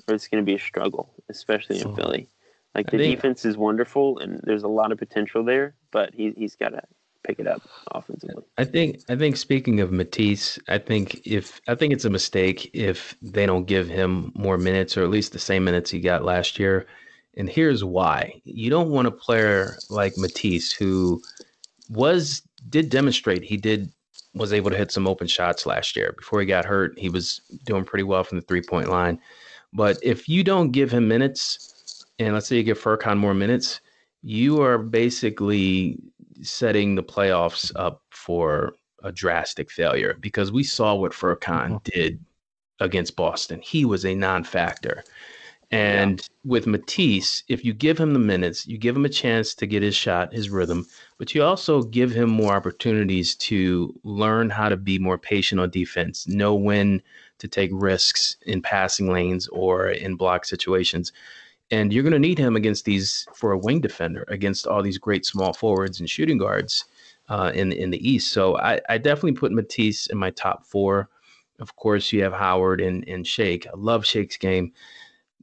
or 0.08 0.14
it's 0.14 0.26
going 0.28 0.42
to 0.42 0.46
be 0.46 0.56
a 0.56 0.58
struggle, 0.58 1.08
especially 1.28 1.80
in. 1.80 1.94
Philly. 1.94 2.28
Like 2.76 2.90
the 2.90 2.98
defense 2.98 3.46
is 3.46 3.56
wonderful 3.56 4.18
and 4.18 4.38
there's 4.44 4.62
a 4.62 4.68
lot 4.68 4.92
of 4.92 4.98
potential 4.98 5.42
there, 5.42 5.74
but 5.92 6.12
he 6.14 6.34
he's 6.36 6.56
got 6.56 6.70
to 6.70 6.82
pick 7.26 7.38
it 7.38 7.46
up 7.46 7.62
offensively. 7.90 8.44
I 8.58 8.64
think 8.64 9.00
I 9.08 9.16
think 9.16 9.38
speaking 9.38 9.80
of 9.80 9.92
Matisse, 9.92 10.58
I 10.68 10.76
think 10.76 11.26
if 11.26 11.58
I 11.66 11.74
think 11.74 11.94
it's 11.94 12.04
a 12.04 12.10
mistake 12.10 12.70
if 12.74 13.16
they 13.22 13.46
don't 13.46 13.64
give 13.64 13.88
him 13.88 14.30
more 14.34 14.58
minutes 14.58 14.96
or 14.96 15.02
at 15.02 15.10
least 15.10 15.32
the 15.32 15.38
same 15.38 15.64
minutes 15.64 15.90
he 15.90 16.00
got 16.00 16.24
last 16.24 16.58
year. 16.58 16.86
And 17.38 17.48
here's 17.48 17.82
why. 17.82 18.40
You 18.44 18.68
don't 18.68 18.90
want 18.90 19.08
a 19.08 19.10
player 19.10 19.78
like 19.88 20.16
Matisse 20.18 20.72
who 20.72 21.22
was 21.88 22.42
did 22.68 22.90
demonstrate 22.90 23.42
he 23.42 23.56
did 23.56 23.90
was 24.34 24.52
able 24.52 24.70
to 24.70 24.76
hit 24.76 24.92
some 24.92 25.06
open 25.06 25.26
shots 25.26 25.64
last 25.64 25.96
year. 25.96 26.14
Before 26.18 26.40
he 26.40 26.46
got 26.46 26.66
hurt, 26.66 26.98
he 26.98 27.08
was 27.08 27.40
doing 27.64 27.84
pretty 27.84 28.02
well 28.02 28.22
from 28.22 28.36
the 28.36 28.44
three-point 28.44 28.90
line. 28.90 29.18
But 29.72 29.98
if 30.02 30.28
you 30.28 30.44
don't 30.44 30.72
give 30.72 30.90
him 30.90 31.08
minutes, 31.08 31.75
and 32.18 32.34
let's 32.34 32.46
say 32.46 32.56
you 32.56 32.62
give 32.62 32.80
Furkan 32.80 33.18
more 33.18 33.34
minutes, 33.34 33.80
you 34.22 34.62
are 34.62 34.78
basically 34.78 35.98
setting 36.42 36.94
the 36.94 37.02
playoffs 37.02 37.72
up 37.76 38.02
for 38.10 38.74
a 39.02 39.12
drastic 39.12 39.70
failure 39.70 40.16
because 40.20 40.50
we 40.50 40.64
saw 40.64 40.94
what 40.94 41.12
Furkan 41.12 41.38
mm-hmm. 41.40 41.76
did 41.84 42.24
against 42.80 43.16
Boston. 43.16 43.60
He 43.60 43.84
was 43.84 44.04
a 44.04 44.14
non-factor. 44.14 45.04
And 45.72 46.26
with 46.44 46.68
Matisse, 46.68 47.42
if 47.48 47.64
you 47.64 47.72
give 47.72 47.98
him 47.98 48.12
the 48.12 48.20
minutes, 48.20 48.68
you 48.68 48.78
give 48.78 48.94
him 48.94 49.04
a 49.04 49.10
chance 49.10 49.52
to 49.54 49.66
get 49.66 49.82
his 49.82 49.96
shot, 49.96 50.32
his 50.32 50.48
rhythm, 50.48 50.86
but 51.18 51.34
you 51.34 51.42
also 51.42 51.82
give 51.82 52.12
him 52.12 52.30
more 52.30 52.54
opportunities 52.54 53.34
to 53.36 53.92
learn 54.04 54.48
how 54.48 54.68
to 54.68 54.76
be 54.76 54.98
more 54.98 55.18
patient 55.18 55.60
on 55.60 55.70
defense, 55.70 56.28
know 56.28 56.54
when 56.54 57.02
to 57.38 57.48
take 57.48 57.70
risks 57.72 58.36
in 58.46 58.62
passing 58.62 59.12
lanes 59.12 59.48
or 59.48 59.88
in 59.88 60.14
block 60.14 60.44
situations. 60.44 61.12
And 61.70 61.92
you're 61.92 62.04
going 62.04 62.12
to 62.12 62.18
need 62.18 62.38
him 62.38 62.54
against 62.54 62.84
these 62.84 63.26
for 63.34 63.52
a 63.52 63.58
wing 63.58 63.80
defender 63.80 64.24
against 64.28 64.66
all 64.66 64.82
these 64.82 64.98
great 64.98 65.26
small 65.26 65.52
forwards 65.52 65.98
and 65.98 66.08
shooting 66.08 66.38
guards 66.38 66.84
uh, 67.28 67.50
in 67.54 67.72
in 67.72 67.90
the 67.90 68.08
East. 68.08 68.32
So 68.32 68.56
I, 68.58 68.80
I 68.88 68.98
definitely 68.98 69.32
put 69.32 69.50
Matisse 69.52 70.06
in 70.06 70.16
my 70.18 70.30
top 70.30 70.64
four. 70.64 71.08
Of 71.58 71.74
course, 71.76 72.12
you 72.12 72.22
have 72.22 72.32
Howard 72.32 72.80
and 72.80 73.06
and 73.08 73.26
Shake. 73.26 73.66
I 73.66 73.70
love 73.74 74.06
Shake's 74.06 74.36
game. 74.36 74.72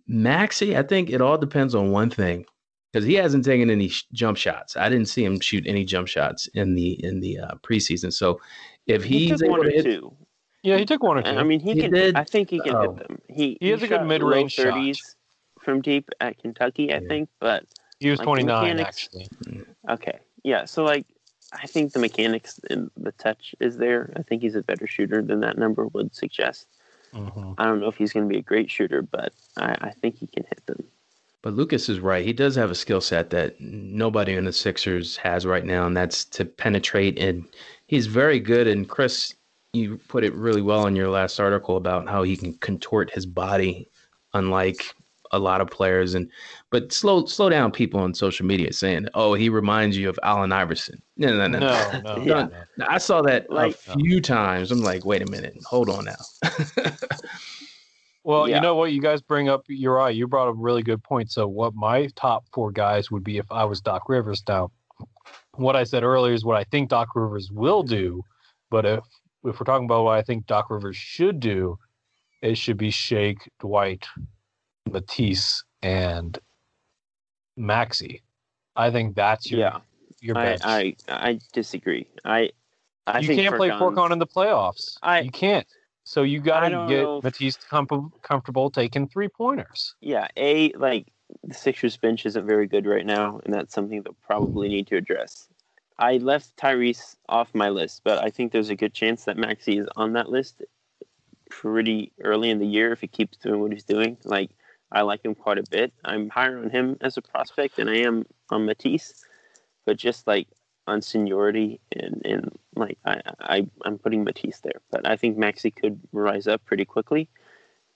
Maxey, 0.07 0.77
I 0.77 0.83
think 0.83 1.09
it 1.09 1.21
all 1.21 1.37
depends 1.37 1.75
on 1.75 1.91
one 1.91 2.09
thing 2.09 2.45
because 2.91 3.05
he 3.05 3.13
hasn't 3.15 3.45
taken 3.45 3.69
any 3.69 3.87
sh- 3.87 4.05
jump 4.13 4.37
shots. 4.37 4.75
I 4.77 4.89
didn't 4.89 5.07
see 5.07 5.23
him 5.23 5.39
shoot 5.39 5.65
any 5.65 5.85
jump 5.85 6.07
shots 6.07 6.47
in 6.47 6.75
the 6.75 7.03
in 7.03 7.19
the 7.19 7.39
uh, 7.39 7.55
preseason. 7.63 8.11
So 8.13 8.39
if 8.87 9.03
He 9.03 9.27
he's 9.27 9.39
took 9.39 9.43
able 9.43 9.51
one 9.57 9.61
to 9.63 9.67
or 9.67 9.71
hit, 9.71 9.83
two. 9.83 10.15
yeah, 10.61 10.77
he 10.77 10.85
took 10.85 11.01
one 11.03 11.17
or 11.17 11.21
two. 11.23 11.29
I 11.29 11.43
mean, 11.43 11.59
he, 11.59 11.73
He 11.73 11.81
can. 11.81 11.91
did? 11.91 12.15
I 12.15 12.23
think 12.25 12.49
he 12.49 12.59
can 12.59 12.75
Oh. 12.75 12.81
hit 12.93 13.07
them. 13.07 13.19
He 13.29 13.57
He 13.59 13.69
has 13.69 13.81
a 13.83 13.87
good 13.87 14.05
mid-range 14.05 14.51
shot. 14.53 14.77
Low 15.65 15.71
30s 15.71 15.75
from 15.75 15.81
deep 15.81 16.09
at 16.21 16.37
Kentucky, 16.37 16.93
I 16.93 16.99
Yeah. 16.99 17.07
think. 17.07 17.29
But 17.39 17.65
he 17.99 18.09
was 18.09 18.19
like 18.19 18.25
the 18.25 18.29
29 18.31 18.61
mechanics- 18.77 19.09
actually. 19.15 19.65
okay, 19.89 20.19
yeah. 20.43 20.65
So 20.65 20.83
like, 20.83 21.05
I 21.51 21.67
think 21.67 21.93
the 21.93 21.99
mechanics 21.99 22.59
and 22.69 22.89
the 22.97 23.11
touch 23.13 23.53
is 23.59 23.77
there. 23.77 24.11
I 24.15 24.23
think 24.23 24.41
he's 24.41 24.55
a 24.55 24.63
better 24.63 24.87
shooter 24.87 25.21
than 25.21 25.39
that 25.41 25.57
number 25.57 25.87
would 25.87 26.15
suggest. 26.15 26.67
Mhm. 27.13 27.55
I 27.59 27.65
don't 27.65 27.79
know 27.79 27.87
if 27.89 27.95
he's 27.95 28.11
going 28.11 28.27
to 28.27 28.33
be 28.33 28.39
a 28.39 28.43
great 28.43 28.71
shooter, 28.71 29.03
but 29.03 29.33
I, 29.57 29.75
I 29.81 29.89
think 29.91 30.17
he 30.17 30.25
can 30.27 30.45
hit 30.49 30.65
them. 30.65 30.83
But 31.43 31.53
Lucas 31.53 31.89
is 31.89 31.99
right. 31.99 32.25
He 32.25 32.33
does 32.33 32.55
have 32.55 32.71
a 32.71 32.75
skill 32.75 33.01
set 33.01 33.29
that 33.31 33.59
nobody 33.61 34.33
in 34.33 34.45
the 34.45 34.53
Sixers 34.53 35.17
has 35.17 35.45
right 35.45 35.65
now, 35.65 35.85
and 35.85 35.95
that's 35.95 36.23
to 36.25 36.45
penetrate. 36.45 37.19
And 37.19 37.43
he's 37.85 38.07
very 38.07 38.39
good. 38.39 38.65
And 38.65 38.87
Chris, 38.89 39.35
you 39.73 39.97
put 40.07 40.23
it 40.23 40.33
really 40.33 40.61
well 40.61 40.87
in 40.87 40.95
your 40.95 41.09
last 41.09 41.39
article 41.39 41.75
about 41.77 42.07
how 42.07 42.23
he 42.23 42.35
can 42.37 42.53
contort 42.55 43.11
his 43.11 43.25
body, 43.27 43.89
unlike 44.33 44.95
a 45.33 45.39
lot 45.39 45.59
of 45.59 45.67
players. 45.69 46.13
And 46.13 46.29
but 46.69 46.93
slow 46.93 47.25
slow 47.25 47.49
down 47.49 47.71
people 47.71 47.99
on 47.99 48.13
social 48.13 48.45
media 48.45 48.71
saying, 48.71 49.07
"Oh, 49.13 49.33
he 49.33 49.49
reminds 49.49 49.97
you 49.97 50.07
of 50.07 50.17
Allen 50.23 50.51
Iverson." 50.53 51.01
No, 51.17 51.35
no, 51.35 51.47
no, 51.47 51.59
No, 51.59 52.01
no, 52.01 52.17
Yeah. 52.23 52.33
no, 52.33 52.49
no. 52.77 52.85
I 52.89 52.97
saw 52.99 53.21
that 53.23 53.49
Like- 53.51 53.75
a 53.87 53.93
few 53.97 54.21
times. 54.21 54.71
I'm 54.71 54.81
like, 54.81 55.03
wait 55.05 55.21
a 55.21 55.29
minute, 55.29 55.55
hold 55.65 55.89
on 55.89 56.05
now. 56.05 56.15
Well, 58.23 58.47
Yeah. 58.47 58.55
you 58.55 58.61
know 58.61 58.75
what? 58.75 58.93
You 58.93 59.01
guys 59.01 59.21
bring 59.21 59.49
up, 59.49 59.65
your 59.67 59.99
eye. 59.99 60.11
You 60.11 60.27
brought 60.27 60.47
up 60.47 60.55
a 60.55 60.57
really 60.57 60.81
good 60.81 61.03
point. 61.03 61.29
So, 61.31 61.45
what 61.47 61.75
my 61.75 62.07
top 62.15 62.45
four 62.53 62.71
guys 62.71 63.11
would 63.11 63.23
be 63.23 63.37
if 63.37 63.51
I 63.51 63.65
was 63.65 63.81
Doc 63.81 64.07
Rivers. 64.07 64.41
Now, 64.47 64.71
what 65.55 65.75
I 65.75 65.83
said 65.83 66.03
earlier 66.03 66.33
is 66.33 66.45
what 66.45 66.55
I 66.57 66.63
think 66.63 66.89
Doc 66.89 67.09
Rivers 67.15 67.51
will 67.51 67.83
do. 67.83 68.21
But 68.71 68.85
if 68.85 69.03
if 69.43 69.59
we're 69.59 69.65
talking 69.65 69.85
about 69.85 70.05
what 70.05 70.17
I 70.17 70.21
think 70.21 70.45
Doc 70.47 70.69
Rivers 70.69 70.95
should 70.95 71.41
do, 71.41 71.77
it 72.41 72.57
should 72.57 72.77
be 72.77 72.91
Shake, 72.91 73.51
Dwight, 73.59 74.05
Matisse, 74.89 75.63
and 75.81 76.37
Maxey. 77.57 78.21
I 78.75 78.91
think 78.91 79.15
that's 79.15 79.49
your 79.49 79.59
Yeah, 79.59 79.79
your 80.21 80.37
I, 80.37 80.43
bench. 80.43 80.61
I 80.63 80.95
I 81.07 81.39
disagree. 81.53 82.07
I 82.25 82.51
I 83.05 83.19
you 83.19 83.35
can't 83.35 83.55
play 83.55 83.69
Furkan 83.69 84.11
in 84.11 84.19
the 84.19 84.27
playoffs. 84.27 84.97
I- 85.01 85.21
you 85.21 85.31
can't. 85.31 85.67
So 86.05 86.23
you 86.23 86.41
got 86.41 86.69
to 86.69 86.85
get 86.89 87.03
if- 87.07 87.23
Matisse 87.23 87.55
com- 87.69 88.11
comfortable 88.23 88.69
taking 88.69 89.07
three 89.07 89.29
pointers. 89.29 89.95
Yeah, 90.01 90.27
a 90.35 90.71
like 90.73 91.07
the 91.43 91.53
Sixers 91.53 91.95
bench 91.97 92.25
isn't 92.25 92.45
very 92.45 92.67
good 92.67 92.85
right 92.85 93.05
now, 93.05 93.39
and 93.45 93.53
that's 93.53 93.73
something 93.73 94.01
they'll 94.03 94.17
probably 94.25 94.67
need 94.67 94.87
to 94.87 94.97
address. 94.97 95.47
I 95.99 96.17
left 96.17 96.57
Tyrese 96.57 97.15
off 97.29 97.53
my 97.53 97.69
list, 97.69 98.01
but 98.03 98.21
I 98.21 98.29
think 98.31 98.51
there's 98.51 98.69
a 98.69 98.75
good 98.75 98.93
chance 98.93 99.25
that 99.25 99.37
Maxey 99.37 99.77
is 99.77 99.87
on 99.95 100.13
that 100.13 100.29
list 100.29 100.61
pretty 101.49 102.11
early 102.21 102.49
in 102.49 102.59
the 102.59 102.65
year 102.67 102.91
if 102.91 102.99
he 103.01 103.07
keeps 103.07 103.37
doing 103.37 103.61
what 103.61 103.71
he's 103.71 103.83
doing. 103.83 104.17
Like 104.25 104.51
I 104.93 105.01
like 105.01 105.25
him 105.25 105.35
quite 105.35 105.57
a 105.57 105.63
bit. 105.69 105.91
I'm 106.05 106.29
higher 106.29 106.59
on 106.59 106.69
him 106.69 106.97
as 107.01 107.17
a 107.17 107.21
prospect 107.21 107.77
than 107.77 107.89
I 107.89 107.97
am 107.97 108.25
on 108.51 108.65
Matisse, 108.65 109.25
but 109.85 109.97
just 109.97 110.27
like 110.27 110.47
on 110.85 111.01
seniority 111.01 111.79
and, 111.95 112.21
and 112.25 112.59
like 112.75 112.97
I, 113.05 113.21
I 113.39 113.67
I'm 113.83 113.97
putting 113.97 114.23
Matisse 114.23 114.59
there. 114.59 114.81
But 114.91 115.07
I 115.07 115.15
think 115.17 115.37
Maxey 115.37 115.71
could 115.71 115.99
rise 116.11 116.47
up 116.47 116.63
pretty 116.65 116.85
quickly. 116.85 117.27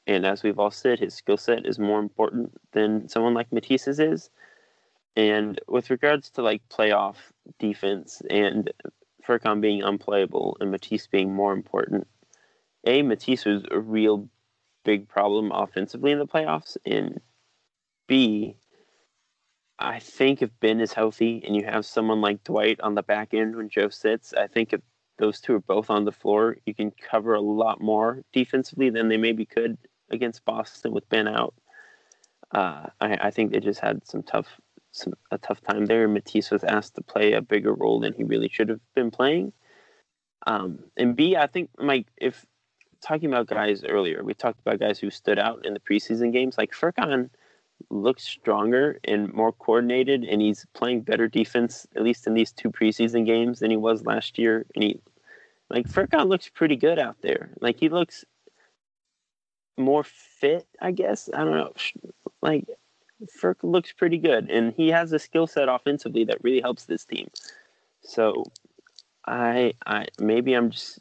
And 0.07 0.25
as 0.25 0.41
we've 0.41 0.57
all 0.57 0.71
said, 0.71 0.99
his 0.99 1.13
skill 1.13 1.37
set 1.37 1.65
is 1.65 1.77
more 1.77 1.99
important 1.99 2.53
than 2.71 3.09
someone 3.09 3.33
like 3.33 3.51
Matisse's 3.51 3.99
is. 3.99 4.29
And 5.15 5.59
with 5.67 5.89
regards 5.89 6.29
to 6.31 6.41
like 6.41 6.67
playoff 6.69 7.15
defense 7.59 8.21
and 8.29 8.71
Furkan 9.27 9.61
being 9.61 9.83
unplayable 9.83 10.57
and 10.59 10.71
Matisse 10.71 11.07
being 11.07 11.33
more 11.33 11.53
important, 11.53 12.07
A, 12.85 13.01
Matisse 13.01 13.45
was 13.45 13.63
a 13.69 13.79
real 13.79 14.29
big 14.87 15.09
problem 15.09 15.51
offensively 15.51 16.13
in 16.13 16.17
the 16.17 16.25
playoffs. 16.25 16.77
And 16.85 17.19
B, 18.07 18.55
I 19.77 19.99
think 19.99 20.41
if 20.41 20.49
Ben 20.61 20.79
is 20.79 20.93
healthy 20.93 21.43
and 21.45 21.53
you 21.53 21.65
have 21.65 21.85
someone 21.85 22.21
like 22.21 22.45
Dwight 22.45 22.79
on 22.79 22.95
the 22.95 23.03
back 23.03 23.33
end 23.33 23.57
when 23.57 23.67
Joe 23.67 23.89
sits, 23.89 24.33
I 24.33 24.47
think 24.47 24.71
if 24.71 24.79
those 25.19 25.41
two 25.41 25.55
are 25.55 25.59
both 25.59 25.89
on 25.89 26.05
the 26.05 26.13
floor, 26.13 26.55
you 26.65 26.73
can 26.73 26.91
cover 26.91 27.33
a 27.33 27.41
lot 27.41 27.81
more 27.81 28.23
defensively 28.31 28.89
than 28.89 29.09
they 29.09 29.17
maybe 29.17 29.45
could 29.45 29.77
against 30.09 30.45
Boston 30.45 30.93
with 30.93 31.09
Ben 31.09 31.27
out. 31.27 31.53
Uh, 32.55 32.85
I, 33.01 33.27
I 33.27 33.31
think 33.31 33.51
they 33.51 33.59
just 33.59 33.81
had 33.81 34.07
some 34.07 34.23
tough, 34.23 34.47
some 34.93 35.15
a 35.31 35.37
tough 35.37 35.59
time 35.59 35.85
there. 35.85 36.07
Matisse 36.07 36.49
was 36.49 36.63
asked 36.63 36.95
to 36.95 37.01
play 37.03 37.33
a 37.33 37.41
bigger 37.41 37.73
role 37.73 37.99
than 37.99 38.13
he 38.13 38.23
really 38.23 38.47
should 38.47 38.69
have 38.69 38.79
been 38.95 39.11
playing. 39.11 39.51
Um, 40.45 40.79
and 40.95 41.13
B, 41.13 41.35
I 41.35 41.47
think 41.47 41.71
Mike, 41.77 42.07
if 42.15 42.45
talking 43.01 43.29
about 43.29 43.47
guys 43.47 43.83
earlier, 43.83 44.23
we 44.23 44.33
talked 44.33 44.59
about 44.59 44.79
guys 44.79 44.99
who 44.99 45.09
stood 45.09 45.39
out 45.39 45.65
in 45.65 45.73
the 45.73 45.79
preseason 45.79 46.31
games. 46.31 46.57
Like 46.57 46.71
Furkan 46.71 47.29
looks 47.89 48.23
stronger 48.23 48.99
and 49.03 49.31
more 49.33 49.53
coordinated, 49.53 50.23
and 50.23 50.41
he's 50.41 50.65
playing 50.73 51.01
better 51.01 51.27
defense 51.27 51.87
at 51.95 52.03
least 52.03 52.27
in 52.27 52.33
these 52.33 52.51
two 52.51 52.71
preseason 52.71 53.25
games 53.25 53.59
than 53.59 53.71
he 53.71 53.77
was 53.77 54.05
last 54.05 54.37
year. 54.37 54.65
And 54.75 54.83
he 54.83 55.01
Like 55.69 55.87
Furkan 55.87 56.27
looks 56.27 56.49
pretty 56.49 56.75
good 56.75 56.99
out 56.99 57.17
there. 57.21 57.51
Like 57.61 57.79
he 57.79 57.89
looks 57.89 58.25
more 59.77 60.03
fit, 60.03 60.67
I 60.81 60.91
guess. 60.91 61.29
I 61.33 61.43
don't 61.43 61.57
know. 61.57 61.73
Like 62.41 62.65
Furk 63.41 63.57
looks 63.63 63.91
pretty 63.93 64.17
good, 64.17 64.49
and 64.49 64.73
he 64.73 64.89
has 64.89 65.11
a 65.11 65.19
skill 65.19 65.47
set 65.47 65.69
offensively 65.69 66.23
that 66.25 66.43
really 66.43 66.61
helps 66.61 66.85
this 66.85 67.05
team. 67.05 67.29
So, 68.01 68.43
I, 69.25 69.73
I 69.85 70.07
maybe 70.19 70.53
I'm 70.53 70.71
just 70.71 70.99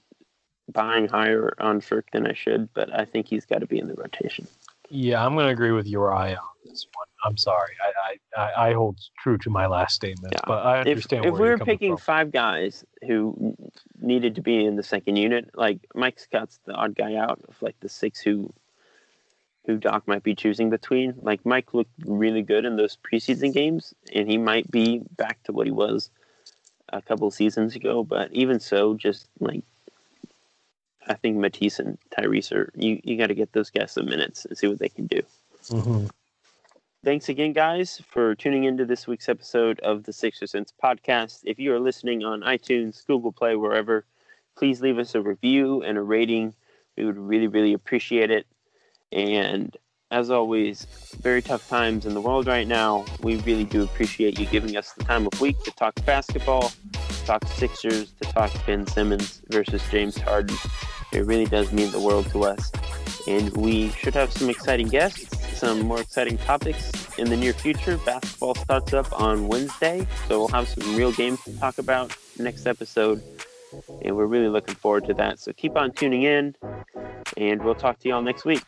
buying 0.73 1.09
higher 1.09 1.55
on 1.59 1.81
Furk 1.81 2.05
than 2.13 2.27
I 2.27 2.35
should, 2.35 2.73
but 2.75 2.93
I 2.95 3.05
think 3.05 3.29
he's 3.29 3.47
got 3.47 3.61
to 3.61 3.67
be 3.67 3.79
in 3.79 3.89
the 3.89 3.95
rotation. 3.95 4.47
Yeah, 4.91 5.25
I'm 5.25 5.35
going 5.35 5.47
to 5.47 5.53
agree 5.53 5.73
with 5.73 5.87
Uriah 5.87 6.37
on 6.37 6.57
this 6.65 6.87
one. 6.95 7.07
I'm 7.25 7.37
sorry. 7.37 7.73
I, 7.83 8.41
I, 8.41 8.69
I 8.69 8.73
hold 8.73 8.99
true 9.19 9.37
to 9.39 9.51
my 9.51 9.67
last 9.67 9.95
statement, 9.95 10.35
yeah. 10.35 10.41
but 10.47 10.65
I 10.65 10.81
understand. 10.81 11.25
If, 11.25 11.35
if 11.35 11.41
we 11.41 11.49
were 11.49 11.59
picking 11.59 11.97
from. 11.97 12.05
five 12.05 12.33
guys 12.33 12.85
who 13.07 13.57
needed 14.01 14.37
to 14.37 14.43
be 14.43 14.65
in 14.65 14.77
the 14.77 14.83
second 14.83 15.17
unit, 15.17 15.51
like 15.55 15.81
Mike 15.95 16.21
Scott's 16.21 16.61
the 16.67 16.73
odd 16.73 16.95
guy 16.95 17.17
out 17.17 17.41
of 17.49 17.61
like 17.61 17.77
the 17.81 17.89
six 17.89 18.21
who 18.21 18.53
who 19.67 19.77
Doc 19.77 20.07
might 20.07 20.23
be 20.23 20.35
choosing 20.35 20.71
between. 20.71 21.15
Like 21.21 21.45
Mike 21.45 21.75
looked 21.75 21.91
really 22.05 22.43
good 22.43 22.65
in 22.65 22.77
those 22.77 22.97
preseason 22.97 23.53
games, 23.53 23.93
and 24.15 24.31
he 24.31 24.39
might 24.39 24.71
be 24.71 25.03
back 25.17 25.43
to 25.45 25.53
what 25.53 25.67
he 25.67 25.73
was 25.73 26.11
a 26.93 27.03
couple 27.03 27.29
seasons 27.33 27.75
ago. 27.75 28.05
But 28.05 28.33
even 28.33 28.61
so, 28.61 28.95
just 28.95 29.27
like 29.41 29.65
I 31.07 31.15
think 31.15 31.37
Matisse 31.37 31.79
and 31.79 31.99
Tyrese 32.11 32.53
are 32.53 32.71
you, 32.75 33.01
you 33.05 33.17
got 33.17 33.29
to 33.29 33.35
get 33.35 33.53
those 33.53 33.71
guys 33.71 33.93
some 33.93 34.07
minutes 34.07 34.45
and 34.45 34.57
see 34.57 34.67
what 34.67 34.79
they 34.79 34.89
can 34.89 35.07
do. 35.07 35.23
Mm-hmm. 35.69 36.07
Thanks 37.05 37.29
again, 37.29 37.53
guys, 37.53 38.03
for 38.09 38.35
tuning 38.35 38.65
into 38.65 38.85
this 38.85 39.07
week's 39.07 39.29
episode 39.29 39.79
of 39.81 40.03
the 40.03 40.13
SixerSense 40.13 40.73
podcast. 40.83 41.41
If 41.45 41.59
you 41.59 41.73
are 41.73 41.79
listening 41.79 42.25
on 42.25 42.41
iTunes, 42.41 43.07
Google 43.07 43.31
Play, 43.31 43.55
wherever, 43.55 44.05
please 44.57 44.81
leave 44.81 44.99
us 44.99 45.15
a 45.15 45.21
review 45.21 45.83
and 45.83 45.97
a 45.99 46.03
rating. 46.03 46.55
We 46.97 47.05
would 47.05 47.19
really, 47.19 47.47
really 47.47 47.75
appreciate 47.75 48.33
it. 48.33 48.47
And 49.13 49.77
as 50.11 50.31
always, 50.31 50.87
very 51.21 51.43
tough 51.43 51.69
times 51.69 52.07
in 52.07 52.15
the 52.15 52.21
world 52.21 52.47
right 52.47 52.67
now. 52.67 53.05
We 53.21 53.37
really 53.39 53.65
do 53.65 53.83
appreciate 53.83 54.39
you 54.39 54.47
giving 54.47 54.77
us 54.77 54.93
the 54.93 55.05
time 55.05 55.27
of 55.27 55.41
week 55.41 55.63
to 55.65 55.71
talk 55.73 55.95
basketball, 56.05 56.73
to 56.93 57.25
talk 57.25 57.45
Sixers, 57.49 58.13
to 58.21 58.33
talk 58.33 58.51
Ben 58.67 58.87
Simmons 58.87 59.43
versus 59.51 59.83
James 59.91 60.17
Harden. 60.17 60.57
It 61.13 61.25
really 61.25 61.47
does 61.47 61.73
mean 61.73 61.91
the 61.93 62.01
world 62.01 62.31
to 62.31 62.45
us. 62.45 62.71
And 63.27 63.57
we 63.57 63.91
should 63.91 64.15
have 64.15 64.33
some 64.33 64.49
exciting 64.49 64.89
guests, 64.89 65.59
some 65.59 65.81
more 65.81 66.01
exciting 66.01 66.39
topics 66.39 67.19
in 67.19 67.29
the 67.29 67.37
near 67.37 67.53
future. 67.53 67.99
Basketball 67.99 68.55
starts 68.55 68.93
up 68.93 69.21
on 69.21 69.49
Wednesday, 69.49 70.07
so 70.29 70.39
we'll 70.39 70.49
have 70.49 70.69
some 70.69 70.97
real 70.97 71.13
games 71.13 71.43
to 71.45 71.59
talk 71.59 71.79
about 71.79 72.17
next 72.39 72.67
episode. 72.67 73.23
And 74.03 74.17
we're 74.17 74.27
really 74.27 74.49
looking 74.49 74.75
forward 74.75 75.07
to 75.07 75.15
that. 75.15 75.41
So 75.41 75.53
keep 75.53 75.77
on 75.77 75.93
tuning 75.93 76.23
in, 76.23 76.55
and 77.37 77.65
we'll 77.65 77.75
talk 77.75 77.99
to 78.01 78.09
you 78.09 78.15
all 78.15 78.23
next 78.23 78.45
week. 78.45 78.63